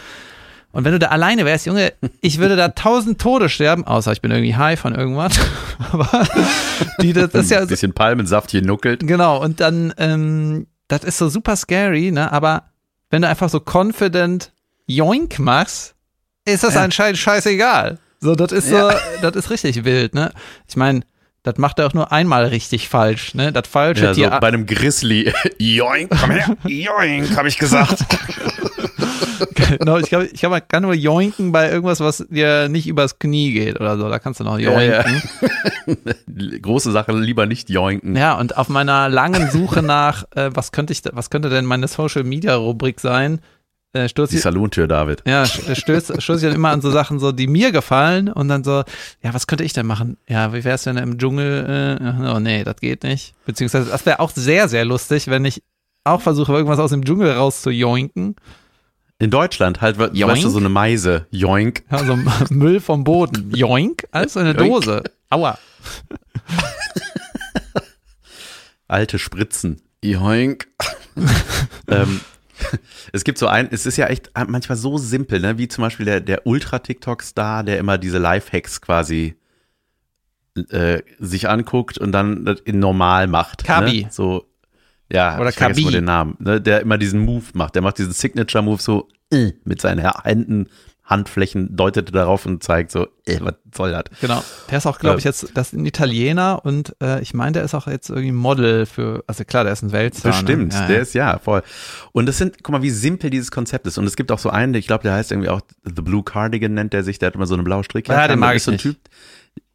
Und 0.72 0.84
wenn 0.84 0.92
du 0.92 1.00
da 1.00 1.08
alleine 1.08 1.44
wärst, 1.44 1.66
Junge, 1.66 1.92
ich 2.20 2.38
würde 2.38 2.54
da 2.54 2.68
tausend 2.68 3.20
Tode 3.20 3.48
sterben, 3.48 3.84
außer 3.84 4.12
ich 4.12 4.20
bin 4.20 4.30
irgendwie 4.30 4.54
high 4.54 4.78
von 4.78 4.94
irgendwas. 4.94 5.38
Aber 5.90 6.26
die, 7.02 7.12
das 7.12 7.34
ist 7.34 7.50
ja 7.50 7.60
Ein 7.60 7.66
bisschen 7.66 7.92
Palmensaft 7.92 8.52
hier 8.52 8.62
nuckelt. 8.62 9.06
Genau, 9.06 9.42
und 9.42 9.58
dann, 9.58 9.92
ähm, 9.98 10.68
das 10.86 11.02
ist 11.02 11.18
so 11.18 11.28
super 11.28 11.56
scary, 11.56 12.12
ne? 12.12 12.32
Aber 12.32 12.70
wenn 13.10 13.22
du 13.22 13.28
einfach 13.28 13.48
so 13.48 13.60
confident 13.60 14.52
Joink 14.87 15.39
machst, 15.39 15.95
ist 16.45 16.64
das 16.64 16.74
Ja. 16.74 16.83
anscheinend 16.83 17.18
scheißegal. 17.18 17.99
So, 18.20 18.35
das 18.35 18.53
ist 18.53 18.68
so, 18.68 18.91
das 19.22 19.37
ist 19.37 19.51
richtig 19.51 19.85
wild, 19.85 20.14
ne? 20.14 20.33
Ich 20.68 20.76
meine, 20.76 21.01
das 21.43 21.57
macht 21.57 21.78
er 21.78 21.87
auch 21.87 21.95
nur 21.95 22.12
einmal 22.12 22.47
richtig 22.47 22.89
falsch, 22.89 23.35
ne? 23.35 23.51
Das 23.53 23.66
falsche 23.68 24.05
Ja, 24.05 24.14
so 24.14 24.20
Tier. 24.20 24.31
bei 24.41 24.49
einem 24.49 24.66
Grizzly. 24.66 25.33
Joink, 25.59 26.11
komm 26.20 26.31
her. 26.31 26.57
Joink, 26.64 27.37
habe 27.37 27.49
ich 27.49 27.57
gesagt. 27.59 28.05
genau, 29.78 29.97
ich 29.99 30.09
glaube, 30.09 30.26
ich 30.26 30.41
glaub, 30.41 30.51
man 30.53 30.62
kann 30.66 30.83
nur 30.83 30.93
joinken 30.95 31.51
bei 31.53 31.70
irgendwas, 31.70 32.01
was 32.01 32.26
dir 32.28 32.68
nicht 32.68 32.87
übers 32.87 33.18
Knie 33.18 33.53
geht 33.53 33.81
oder 33.81 33.97
so. 33.97 34.09
Da 34.09 34.18
kannst 34.18 34.41
du 34.41 34.45
noch 34.45 34.59
Ja, 34.59 34.72
joinken. 34.78 35.22
ja. 35.87 36.59
Große 36.61 36.93
Sache 36.93 37.12
lieber 37.12 37.47
nicht 37.47 37.70
joinken. 37.70 38.16
Ja, 38.16 38.35
und 38.35 38.57
auf 38.59 38.68
meiner 38.68 39.09
langen 39.09 39.51
Suche 39.51 39.83
nach, 39.83 40.24
äh, 40.35 40.51
was 40.53 40.72
könnte 40.72 40.93
ich, 40.93 41.03
was 41.12 41.31
könnte 41.31 41.49
denn 41.49 41.64
meine 41.64 41.89
Social 41.89 42.24
Media 42.24 42.55
Rubrik 42.57 43.01
sein, 43.01 43.41
äh, 43.93 44.09
Die 44.09 44.38
Salontür, 44.38 44.86
David. 44.86 45.22
ja, 45.26 45.43
st- 45.45 45.74
stöß, 45.74 46.12
stoße 46.22 46.34
ich 46.38 46.43
dann 46.43 46.55
immer 46.55 46.70
an 46.70 46.80
so 46.80 46.91
Sachen, 46.91 47.18
so, 47.18 47.32
die 47.32 47.47
mir 47.49 47.72
gefallen 47.72 48.28
und 48.28 48.49
dann 48.49 48.62
so, 48.64 48.84
ja, 49.22 49.34
was 49.34 49.47
könnte 49.47 49.64
ich 49.64 49.72
denn 49.72 49.86
machen? 49.86 50.16
Ja, 50.28 50.53
wie 50.53 50.62
wär's 50.64 50.84
denn 50.84 50.97
im 50.97 51.18
Dschungel? 51.18 51.99
Äh, 52.01 52.30
oh 52.32 52.38
nee, 52.38 52.62
das 52.64 52.76
geht 52.76 53.03
nicht. 53.03 53.34
Beziehungsweise, 53.47 53.91
das 53.91 54.07
wäre 54.07 54.20
auch 54.20 54.30
sehr, 54.30 54.68
sehr 54.68 54.84
lustig, 54.84 55.26
wenn 55.28 55.45
ich 55.45 55.62
auch 56.05 56.20
versuche, 56.22 56.53
irgendwas 56.53 56.78
aus 56.78 56.91
dem 56.91 57.05
Dschungel 57.05 57.32
rauszujoinken. 57.32 58.36
In 59.18 59.30
Deutschland 59.30 59.80
halt, 59.82 59.99
we- 59.99 60.11
Joink? 60.14 60.32
weißt 60.32 60.45
du, 60.45 60.49
so 60.51 60.59
eine 60.59 60.68
Meise. 60.70 61.26
Joink. 61.30 61.82
Ja, 61.91 62.05
so 62.05 62.16
Müll 62.51 62.80
vom 62.80 63.05
Boden. 63.05 63.51
Joink, 63.55 64.07
alles 64.12 64.34
in 64.36 64.43
eine 64.47 64.53
Joink. 64.59 64.72
Dose. 64.84 65.03
Aua. 65.28 65.59
Alte 68.88 69.18
Spritzen. 69.18 69.82
Joink. 70.03 70.68
ähm, 71.88 72.20
es 73.12 73.24
gibt 73.24 73.38
so 73.38 73.46
ein, 73.46 73.68
es 73.70 73.86
ist 73.86 73.96
ja 73.96 74.06
echt 74.06 74.30
manchmal 74.48 74.76
so 74.76 74.98
simpel, 74.98 75.40
ne? 75.40 75.58
wie 75.58 75.68
zum 75.68 75.82
Beispiel 75.82 76.06
der, 76.06 76.20
der 76.20 76.46
Ultra-TikTok-Star, 76.46 77.64
der 77.64 77.78
immer 77.78 77.98
diese 77.98 78.18
Live-Hacks 78.18 78.80
quasi 78.80 79.36
äh, 80.70 81.02
sich 81.18 81.48
anguckt 81.48 81.98
und 81.98 82.12
dann 82.12 82.46
in 82.64 82.78
normal 82.78 83.26
macht. 83.26 83.64
Kabi. 83.64 84.04
Ne? 84.04 84.08
So, 84.11 84.46
ja, 85.12 85.38
Oder 85.38 85.50
ich 85.50 85.56
Kabi. 85.56 85.84
den 85.84 86.04
Namen, 86.04 86.36
ne? 86.38 86.61
der 86.61 86.80
immer 86.80 86.98
diesen 86.98 87.20
Move 87.20 87.46
macht. 87.54 87.74
Der 87.74 87.82
macht 87.82 87.98
diesen 87.98 88.12
Signature-Move 88.12 88.80
so 88.80 89.08
äh, 89.32 89.52
mit 89.64 89.80
seinen 89.80 90.04
Händen, 90.22 90.68
Handflächen, 91.11 91.76
deutet 91.76 92.14
darauf 92.14 92.46
und 92.46 92.62
zeigt 92.62 92.92
so, 92.92 93.08
äh, 93.26 93.38
was 93.40 93.54
soll 93.76 93.90
das? 93.90 94.04
Genau. 94.20 94.42
Der 94.70 94.78
ist 94.78 94.86
auch, 94.86 95.00
glaube 95.00 95.18
ich, 95.18 95.24
jetzt, 95.24 95.48
das 95.54 95.68
ist 95.68 95.72
ein 95.72 95.84
Italiener 95.84 96.61
und 96.64 96.94
äh, 97.02 97.20
ich 97.20 97.34
meine, 97.34 97.52
der 97.52 97.64
ist 97.64 97.74
auch 97.74 97.88
jetzt 97.88 98.08
irgendwie 98.08 98.30
Model 98.30 98.86
für, 98.86 99.24
also 99.26 99.44
klar, 99.44 99.64
der 99.64 99.72
ist 99.72 99.82
ein 99.82 99.90
Weltstar. 99.90 100.30
Bestimmt, 100.30 100.72
ne? 100.72 100.78
ja, 100.78 100.86
der 100.86 100.96
ja. 100.96 101.02
ist 101.02 101.14
ja 101.14 101.38
voll. 101.40 101.62
Und 102.12 102.26
das 102.26 102.38
sind, 102.38 102.62
guck 102.62 102.72
mal, 102.72 102.82
wie 102.82 102.90
simpel 102.90 103.28
dieses 103.28 103.50
Konzept 103.50 103.88
ist. 103.88 103.98
Und 103.98 104.06
es 104.06 104.14
gibt 104.14 104.30
auch 104.30 104.38
so 104.38 104.50
einen, 104.50 104.72
ich 104.74 104.86
glaube, 104.86 105.02
der 105.02 105.14
heißt 105.14 105.32
irgendwie 105.32 105.48
auch 105.48 105.61
The 105.84 106.02
Blue 106.02 106.22
Cardigan 106.22 106.74
nennt 106.74 106.92
der 106.92 107.02
sich, 107.02 107.18
der 107.18 107.26
hat 107.26 107.34
immer 107.34 107.48
so 107.48 107.54
eine 107.54 107.64
blaue 107.64 107.82
Strickjacke. 107.82 108.20
Ja, 108.20 108.28
den 108.28 108.38
mag 108.38 108.54
ich 108.54 108.62
so 108.62 108.70
ein 108.70 108.74
nicht. 108.74 108.82
Typ. 108.82 108.96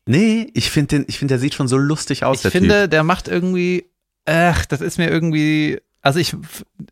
Nee, 0.06 0.50
ich 0.54 0.72
finde 0.72 1.00
den, 1.00 1.06
ich 1.10 1.20
finde, 1.20 1.34
der 1.34 1.40
sieht 1.40 1.54
schon 1.54 1.68
so 1.68 1.78
lustig 1.78 2.24
aus, 2.24 2.38
Ich 2.38 2.42
der 2.44 2.52
finde, 2.52 2.88
der 2.88 3.04
macht 3.04 3.28
irgendwie, 3.28 3.90
ach, 4.26 4.66
das 4.66 4.80
ist 4.80 4.98
mir 4.98 5.10
irgendwie, 5.10 5.82
also 6.02 6.20
ich, 6.20 6.36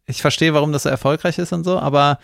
ich 0.05 0.21
verstehe, 0.21 0.53
warum 0.53 0.73
das 0.73 0.83
so 0.83 0.89
erfolgreich 0.89 1.37
ist 1.37 1.53
und 1.53 1.63
so, 1.63 1.79
aber 1.79 2.19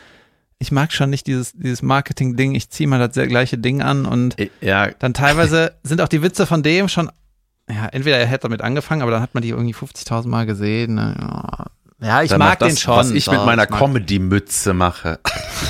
ich 0.60 0.72
mag 0.72 0.91
schon 0.91 1.10
nicht 1.10 1.26
dieses, 1.26 1.53
dieses 1.53 1.82
Marketing-Ding. 1.82 2.53
Ich 2.53 2.70
ziehe 2.70 2.88
mal 2.88 2.99
das 2.99 3.16
sehr 3.16 3.28
gleiche 3.28 3.57
Ding 3.57 3.82
an 3.82 4.05
und. 4.05 4.36
Ja, 4.62 4.91
dann 4.99 5.14
teilweise 5.14 5.74
sind 5.84 6.01
auch 6.01 6.10
die 6.10 6.22
Witze 6.22 6.45
von 6.45 6.62
dem 6.64 6.89
schon, 6.89 7.10
ja, 7.70 7.88
entweder 7.88 8.18
er 8.18 8.26
hätte 8.26 8.43
damit 8.43 8.62
angefangen, 8.62 9.01
aber 9.01 9.12
dann 9.12 9.22
hat 9.22 9.34
man 9.34 9.41
die 9.41 9.49
irgendwie 9.49 9.74
50.000 9.74 10.28
Mal 10.28 10.45
gesehen. 10.45 10.95
ne? 10.95 11.16
Ja, 11.18 11.68
Ja, 12.02 12.24
ich 12.24 12.30
der 12.30 12.38
mag 12.38 12.60
das, 12.60 12.70
den 12.70 12.78
schon. 12.78 12.95
Was 12.95 13.12
ich 13.12 13.26
so, 13.26 13.32
mit 13.32 13.45
meiner 13.45 13.68
Comedy-Mütze 13.68 14.74
mache. 14.74 15.20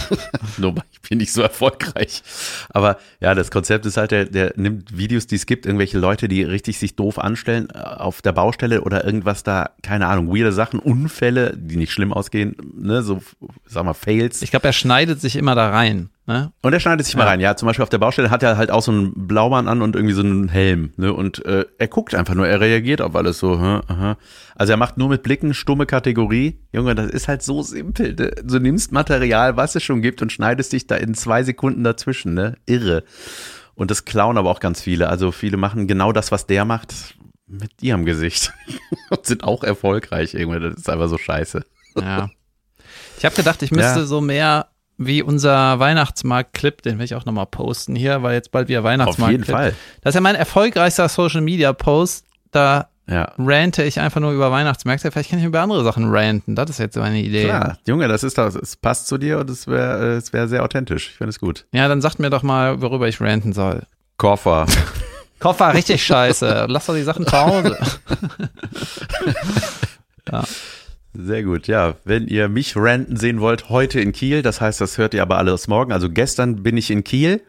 Nur 0.58 0.76
ich 0.92 1.02
bin 1.02 1.18
nicht 1.18 1.34
so 1.34 1.42
erfolgreich. 1.42 2.22
Aber 2.70 3.00
ja, 3.20 3.34
das 3.34 3.50
Konzept 3.50 3.86
ist 3.88 3.98
halt, 3.98 4.12
der, 4.12 4.26
der 4.26 4.54
nimmt 4.56 4.96
Videos, 4.96 5.26
die 5.26 5.36
es 5.36 5.48
gibt, 5.48 5.66
irgendwelche 5.66 5.98
Leute, 5.98 6.28
die 6.28 6.44
richtig 6.44 6.78
sich 6.78 6.96
doof 6.96 7.18
anstellen 7.18 7.70
äh, 7.74 7.80
auf 7.80 8.22
der 8.22 8.32
Baustelle 8.32 8.82
oder 8.82 9.04
irgendwas 9.06 9.42
da, 9.42 9.72
keine 9.82 10.06
Ahnung, 10.06 10.30
weirde 10.30 10.52
Sachen, 10.52 10.80
Unfälle, 10.80 11.54
die 11.58 11.78
nicht 11.78 11.92
schlimm 11.92 12.14
ausgehen, 12.14 12.56
ne, 12.76 13.02
so, 13.02 13.22
sag 13.66 13.86
mal, 13.86 13.96
Fails. 13.96 14.44
Ich 14.44 14.52
glaube, 14.52 14.68
er 14.68 14.74
schneidet 14.74 15.20
sich 15.20 15.36
immer 15.36 15.56
da 15.56 15.70
rein. 15.70 16.10
Ne? 16.30 16.54
Und 16.62 16.74
er 16.74 16.80
schneidet 16.80 17.08
sich 17.08 17.16
mal 17.16 17.24
Ja. 17.24 17.30
rein. 17.30 17.40
Ja, 17.40 17.56
zum 17.56 17.66
Beispiel 17.66 17.82
auf 17.82 17.90
der 17.90 17.98
Baustelle 17.98 18.30
hat 18.30 18.44
er 18.44 18.56
halt 18.56 18.70
auch 18.70 18.84
so 18.84 18.92
einen 18.92 19.28
Blaumann 19.28 19.68
an 19.68 19.82
und 19.82 19.96
irgendwie 19.96 20.14
so 20.14 20.22
einen 20.22 20.48
Helm. 20.48 20.94
Ne? 20.96 21.12
Und 21.12 21.44
äh, 21.44 21.66
er 21.80 21.88
guckt 21.88 22.14
einfach 22.14 22.36
nur, 22.36 22.48
er 22.48 22.62
reagiert 22.62 23.02
auf 23.02 23.16
alles 23.16 23.40
so. 23.40 23.54
Hm, 23.60 23.82
aha. 23.88 24.16
Also 24.56 24.72
er 24.72 24.78
macht 24.78 25.00
nur 25.00 25.10
mit 25.10 25.24
Blicken 25.24 25.56
stumme 25.56 25.88
Kategorie. 25.88 26.60
Junge, 26.72 26.94
das 26.94 27.10
ist 27.10 27.28
halt 27.28 27.42
so 27.42 27.64
simpel. 27.64 28.14
Ne? 28.14 28.32
Du 28.44 28.60
nimmst 28.60 28.92
Material, 28.92 29.58
was 29.58 29.74
es 29.74 29.82
schon 29.82 30.04
gibt 30.04 30.22
und 30.22 30.32
schneidest 30.32 30.72
dich 30.72 30.86
da 30.86 30.98
in 30.98 31.16
zwei 31.16 31.42
Sekunden 31.42 31.84
dazwischen. 31.84 32.36
Ne? 32.36 32.58
Irre. 32.68 33.04
Und 33.74 33.90
das 33.90 34.06
klauen 34.06 34.38
aber 34.38 34.52
auch 34.52 34.60
ganz 34.60 34.82
viele. 34.82 35.10
Also 35.10 35.32
viele 35.32 35.58
machen 35.58 35.88
genau 35.88 36.12
das, 36.12 36.32
was 36.32 36.46
der 36.46 36.64
macht, 36.64 37.16
mit 37.48 37.72
ihrem 37.82 38.06
Gesicht. 38.06 38.54
und 39.10 39.26
sind 39.26 39.44
auch 39.44 39.64
erfolgreich. 39.64 40.36
Irgendwie, 40.36 40.60
das 40.60 40.76
ist 40.76 40.90
einfach 40.92 41.08
so 41.10 41.18
scheiße. 41.18 41.66
Ja. 42.00 42.30
Ich 43.18 43.26
habe 43.26 43.36
gedacht, 43.36 43.64
ich 43.64 43.72
müsste 43.72 44.02
Ja. 44.02 44.06
so 44.06 44.22
mehr 44.22 44.68
wie 45.02 45.24
unser 45.24 45.80
Weihnachtsmarkt-Clip, 45.80 46.82
den 46.84 46.98
will 47.00 47.06
ich 47.06 47.16
auch 47.16 47.26
nochmal 47.26 47.46
posten 47.48 47.96
hier, 47.96 48.22
weil 48.22 48.34
jetzt 48.36 48.52
bald 48.52 48.68
wieder 48.68 48.80
Auf 48.80 48.86
Weihnachtsmarkt. 48.86 49.32
jeden 49.32 49.46
Fall. 49.46 49.74
Das 50.02 50.12
ist 50.12 50.16
ja 50.16 50.22
mein 50.22 50.36
erfolgreichster 50.36 51.08
Social-Media-Post. 51.10 52.26
Da 52.52 52.90
Ja. 53.08 53.32
rante 53.38 53.84
ich 53.84 54.00
einfach 54.00 54.20
nur 54.22 54.34
über 54.34 54.52
Weihnachtsmärkte. 54.52 55.10
Vielleicht 55.12 55.30
kann 55.32 55.40
ich 55.40 55.46
über 55.46 55.62
andere 55.62 55.84
Sachen 55.84 56.10
ranten. 56.14 56.56
Das 56.56 56.70
ist 56.70 56.80
jetzt 56.80 56.94
so 56.96 57.02
eine 57.02 57.20
Idee. 57.20 57.46
Klar, 57.46 57.78
Junge, 57.88 58.08
das 58.08 58.24
ist 58.24 58.38
doch, 58.38 58.54
es 58.54 58.76
passt 58.76 59.08
zu 59.08 59.18
dir 59.18 59.40
und 59.40 59.50
es 59.50 59.66
wäre 59.68 60.18
es 60.18 60.34
wär 60.34 60.48
sehr 60.48 60.64
authentisch. 60.64 61.08
Ich 61.12 61.16
finde 61.18 61.30
es 61.30 61.40
gut. 61.40 61.66
Ja, 61.72 61.88
dann 61.88 62.02
sagt 62.02 62.20
mir 62.20 62.30
doch 62.30 62.44
mal, 62.44 62.82
worüber 62.82 63.08
ich 63.08 63.20
ranten 63.22 63.54
soll. 63.54 63.84
Koffer. 64.18 64.66
Koffer, 65.40 65.74
richtig 65.74 66.04
scheiße. 66.06 66.66
Lass 66.68 66.88
doch 66.88 66.94
die 66.96 67.04
Sachen 67.04 67.26
zu 67.26 67.32
Hause. 67.40 67.78
Sehr 71.14 71.44
gut, 71.44 71.68
ja. 71.68 71.96
Wenn 72.06 72.28
ihr 72.28 72.50
mich 72.50 72.76
ranten 72.76 73.18
sehen 73.18 73.42
wollt, 73.42 73.70
heute 73.70 74.00
in 74.00 74.12
Kiel, 74.12 74.42
das 74.42 74.62
heißt, 74.62 74.80
das 74.80 74.98
hört 74.98 75.14
ihr 75.14 75.22
aber 75.22 75.38
alles 75.38 75.68
morgen. 75.68 75.92
Also 75.92 76.10
gestern 76.10 76.62
bin 76.64 76.78
ich 76.78 76.92
in 76.92 77.04
Kiel, 77.04 77.42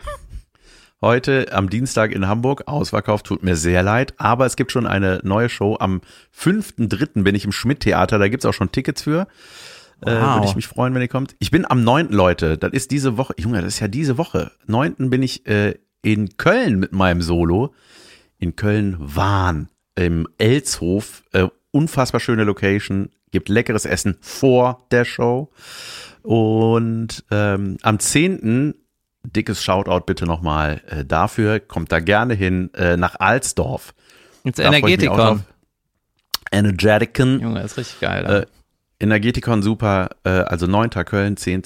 heute 1.02 1.52
am 1.52 1.68
Dienstag 1.68 2.12
in 2.12 2.26
Hamburg, 2.26 2.62
ausverkauft, 2.66 3.26
tut 3.26 3.42
mir 3.42 3.56
sehr 3.56 3.82
leid, 3.82 4.14
aber 4.16 4.46
es 4.46 4.56
gibt 4.56 4.72
schon 4.72 4.86
eine 4.86 5.20
neue 5.24 5.48
Show. 5.50 5.76
Am 5.78 6.00
5.3. 6.36 7.22
bin 7.22 7.34
ich 7.34 7.44
im 7.44 7.52
Schmidt-Theater, 7.52 8.18
da 8.18 8.28
gibt's 8.28 8.46
auch 8.46 8.54
schon 8.54 8.72
Tickets 8.72 9.02
für. 9.02 9.22
Äh, 9.22 9.26
Wow. 10.06 10.36
Würde 10.36 10.46
ich 10.46 10.56
mich 10.56 10.66
freuen, 10.66 10.94
wenn 10.94 11.02
ihr 11.02 11.08
kommt. 11.08 11.36
Ich 11.40 11.50
bin 11.50 11.70
am 11.70 11.84
9. 11.84 12.08
Leute, 12.08 12.56
das 12.56 12.72
ist 12.72 12.90
diese 12.90 13.18
Woche, 13.18 13.34
Junge, 13.36 13.61
das 13.61 13.74
ist 13.74 13.80
ja 13.80 13.88
diese 13.88 14.16
Woche. 14.16 14.50
9. 14.66 15.11
bin 15.11 15.22
ich 15.22 15.46
äh, 15.46 15.74
in 16.00 16.38
Köln 16.38 16.78
mit 16.78 16.92
meinem 16.92 17.20
Solo. 17.20 17.74
In 18.38 18.56
Köln-Wahn, 18.56 19.68
im 19.96 20.26
Elshof. 20.38 21.22
Äh, 21.32 21.48
unfassbar 21.72 22.18
schöne 22.20 22.44
Location, 22.44 23.11
gibt 23.31 23.49
leckeres 23.49 23.85
Essen 23.85 24.16
vor 24.20 24.87
der 24.91 25.05
Show. 25.05 25.51
Und 26.22 27.24
ähm, 27.31 27.78
am 27.83 27.99
10. 27.99 28.74
dickes 29.22 29.62
Shoutout 29.62 30.05
bitte 30.07 30.26
nochmal 30.26 30.83
äh, 30.89 31.05
dafür. 31.05 31.61
Kommt 31.61 31.93
da 31.93 32.01
gerne 32.01 32.35
hin 32.35 32.70
äh, 32.74 32.97
nach 32.97 33.16
Alsdorf. 33.18 33.95
Drauf. 34.45 34.59
Energetikon. 34.59 35.45
Energeticon. 36.53 37.41
Junge, 37.41 37.62
ist 37.62 37.76
richtig 37.76 38.01
geil. 38.01 38.24
Äh, 38.26 38.47
Energetikon 39.05 39.62
super, 39.62 40.11
äh, 40.24 40.31
also 40.31 40.66
9. 40.66 40.91
Köln, 40.91 41.37
10. 41.37 41.62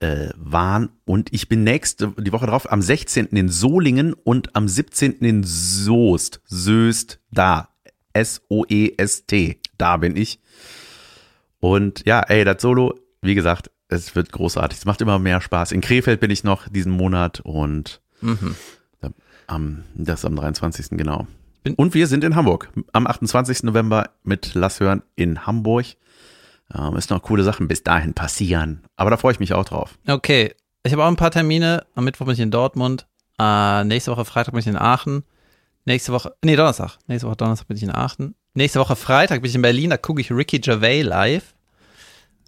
Äh, 0.00 0.30
Wahn 0.36 0.90
und 1.04 1.32
ich 1.32 1.48
bin 1.48 1.64
nächste, 1.64 2.12
die 2.18 2.32
Woche 2.32 2.46
drauf, 2.46 2.70
am 2.70 2.82
16. 2.82 3.26
in 3.28 3.48
Solingen 3.48 4.12
und 4.12 4.54
am 4.56 4.68
17. 4.68 5.12
in 5.20 5.44
Soest, 5.44 6.40
Söst, 6.44 7.20
da, 7.30 7.68
S-O-E-S-T, 8.12 9.60
da 9.78 9.96
bin 9.96 10.16
ich. 10.16 10.40
Und 11.64 12.04
ja, 12.04 12.20
ey, 12.20 12.44
das 12.44 12.60
Solo, 12.60 12.94
wie 13.22 13.34
gesagt, 13.34 13.70
es 13.88 14.14
wird 14.14 14.32
großartig. 14.32 14.76
Es 14.78 14.84
macht 14.84 15.00
immer 15.00 15.18
mehr 15.18 15.40
Spaß. 15.40 15.72
In 15.72 15.80
Krefeld 15.80 16.20
bin 16.20 16.30
ich 16.30 16.44
noch 16.44 16.68
diesen 16.68 16.92
Monat 16.92 17.40
und 17.40 18.02
Mhm. 18.20 18.54
am, 19.46 19.84
das 19.94 20.20
ist 20.20 20.24
am 20.26 20.36
23. 20.36 20.98
genau. 20.98 21.26
Und 21.76 21.94
wir 21.94 22.06
sind 22.06 22.22
in 22.22 22.36
Hamburg. 22.36 22.70
Am 22.92 23.06
28. 23.06 23.62
November 23.62 24.10
mit 24.24 24.54
Lass 24.54 24.80
hören 24.80 25.02
in 25.16 25.46
Hamburg. 25.46 25.86
Ähm, 26.74 26.96
ist 26.96 27.08
noch 27.08 27.22
coole 27.22 27.44
Sachen 27.44 27.66
bis 27.68 27.82
dahin 27.82 28.12
passieren. 28.12 28.82
Aber 28.96 29.08
da 29.10 29.16
freue 29.16 29.32
ich 29.32 29.40
mich 29.40 29.54
auch 29.54 29.64
drauf. 29.64 29.96
Okay, 30.06 30.54
ich 30.82 30.92
habe 30.92 31.02
auch 31.04 31.08
ein 31.08 31.16
paar 31.16 31.30
Termine. 31.30 31.86
Am 31.94 32.04
Mittwoch 32.04 32.26
bin 32.26 32.34
ich 32.34 32.40
in 32.40 32.50
Dortmund. 32.50 33.06
Äh, 33.38 33.84
nächste 33.84 34.10
Woche 34.12 34.26
Freitag 34.26 34.52
bin 34.52 34.60
ich 34.60 34.66
in 34.66 34.76
Aachen. 34.76 35.24
Nächste 35.86 36.12
Woche, 36.12 36.34
nee, 36.44 36.56
Donnerstag. 36.56 36.98
Nächste 37.06 37.26
Woche 37.28 37.36
Donnerstag 37.36 37.68
bin 37.68 37.76
ich 37.78 37.82
in 37.82 37.90
Aachen. 37.90 38.34
Nächste 38.54 38.80
Woche 38.80 38.96
Freitag 38.96 39.42
bin 39.42 39.48
ich 39.48 39.54
in 39.56 39.62
Berlin. 39.62 39.90
Da 39.90 39.96
gucke 39.96 40.20
ich 40.20 40.30
Ricky 40.30 40.58
Gervais 40.60 41.02
live. 41.02 41.53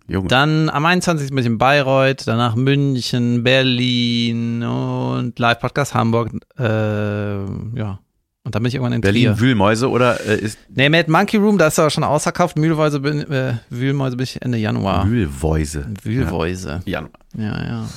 Junge. 0.09 0.29
Dann 0.29 0.69
am 0.71 0.85
21. 0.87 1.31
bin 1.31 1.39
ich 1.39 1.47
in 1.47 1.59
Bayreuth. 1.59 2.27
Danach 2.27 2.55
München, 2.55 3.43
Berlin 3.43 4.63
und 4.63 5.39
Live-Podcast 5.39 5.95
Hamburg. 5.95 6.31
Äh, 6.59 6.65
ja. 6.65 7.99
Und 8.45 8.55
dann 8.55 8.63
bin 8.63 8.67
ich 8.69 8.75
irgendwann 8.77 8.93
in 8.93 9.01
Berlin 9.01 9.25
Trier. 9.35 9.41
Wühlmäuse 9.41 9.91
oder 9.91 10.25
äh, 10.25 10.39
ist 10.39 10.59
Nee, 10.69 10.89
Mad 10.89 11.11
Monkey 11.11 11.37
Room, 11.37 11.59
da 11.59 11.67
ist 11.67 11.79
aber 11.81 11.91
schon 11.91 12.05
ausverkauft. 12.05 12.57
Mühlweise 12.57 13.01
bin, 13.01 13.21
äh, 13.33 13.55
Wühlmäuse 13.71 14.17
bin 14.17 14.23
ich 14.25 14.41
Ende 14.41 14.59
Januar. 14.59 15.09
Wühlmäuse? 15.09 15.87
Wühlweise. 16.03 16.81
Ja. 16.85 17.09
Ja, 17.37 17.65
ja. 17.65 17.89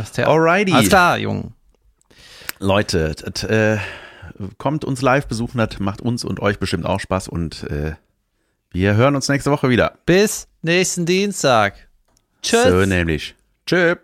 Ist 0.00 0.16
der 0.16 0.28
Alrighty. 0.28 0.72
Alles 0.72 0.88
klar, 0.88 1.18
Jung. 1.18 1.52
Leute, 2.60 3.14
t- 3.14 3.46
äh, 3.46 3.78
kommt 4.58 4.84
uns 4.84 5.02
live 5.02 5.26
besuchen, 5.26 5.58
das 5.58 5.78
macht 5.80 6.00
uns 6.00 6.24
und 6.24 6.40
euch 6.40 6.58
bestimmt 6.58 6.86
auch 6.86 7.00
Spaß 7.00 7.28
und 7.28 7.64
äh, 7.64 7.92
wir 8.70 8.94
hören 8.96 9.14
uns 9.16 9.28
nächste 9.28 9.50
Woche 9.50 9.68
wieder. 9.68 9.94
Bis 10.06 10.47
nächsten 10.68 11.04
Dienstag. 11.04 11.74
Tschüss. 12.42 12.64
So 12.64 12.86
nämlich. 12.86 13.34
Tschüss. 13.66 13.96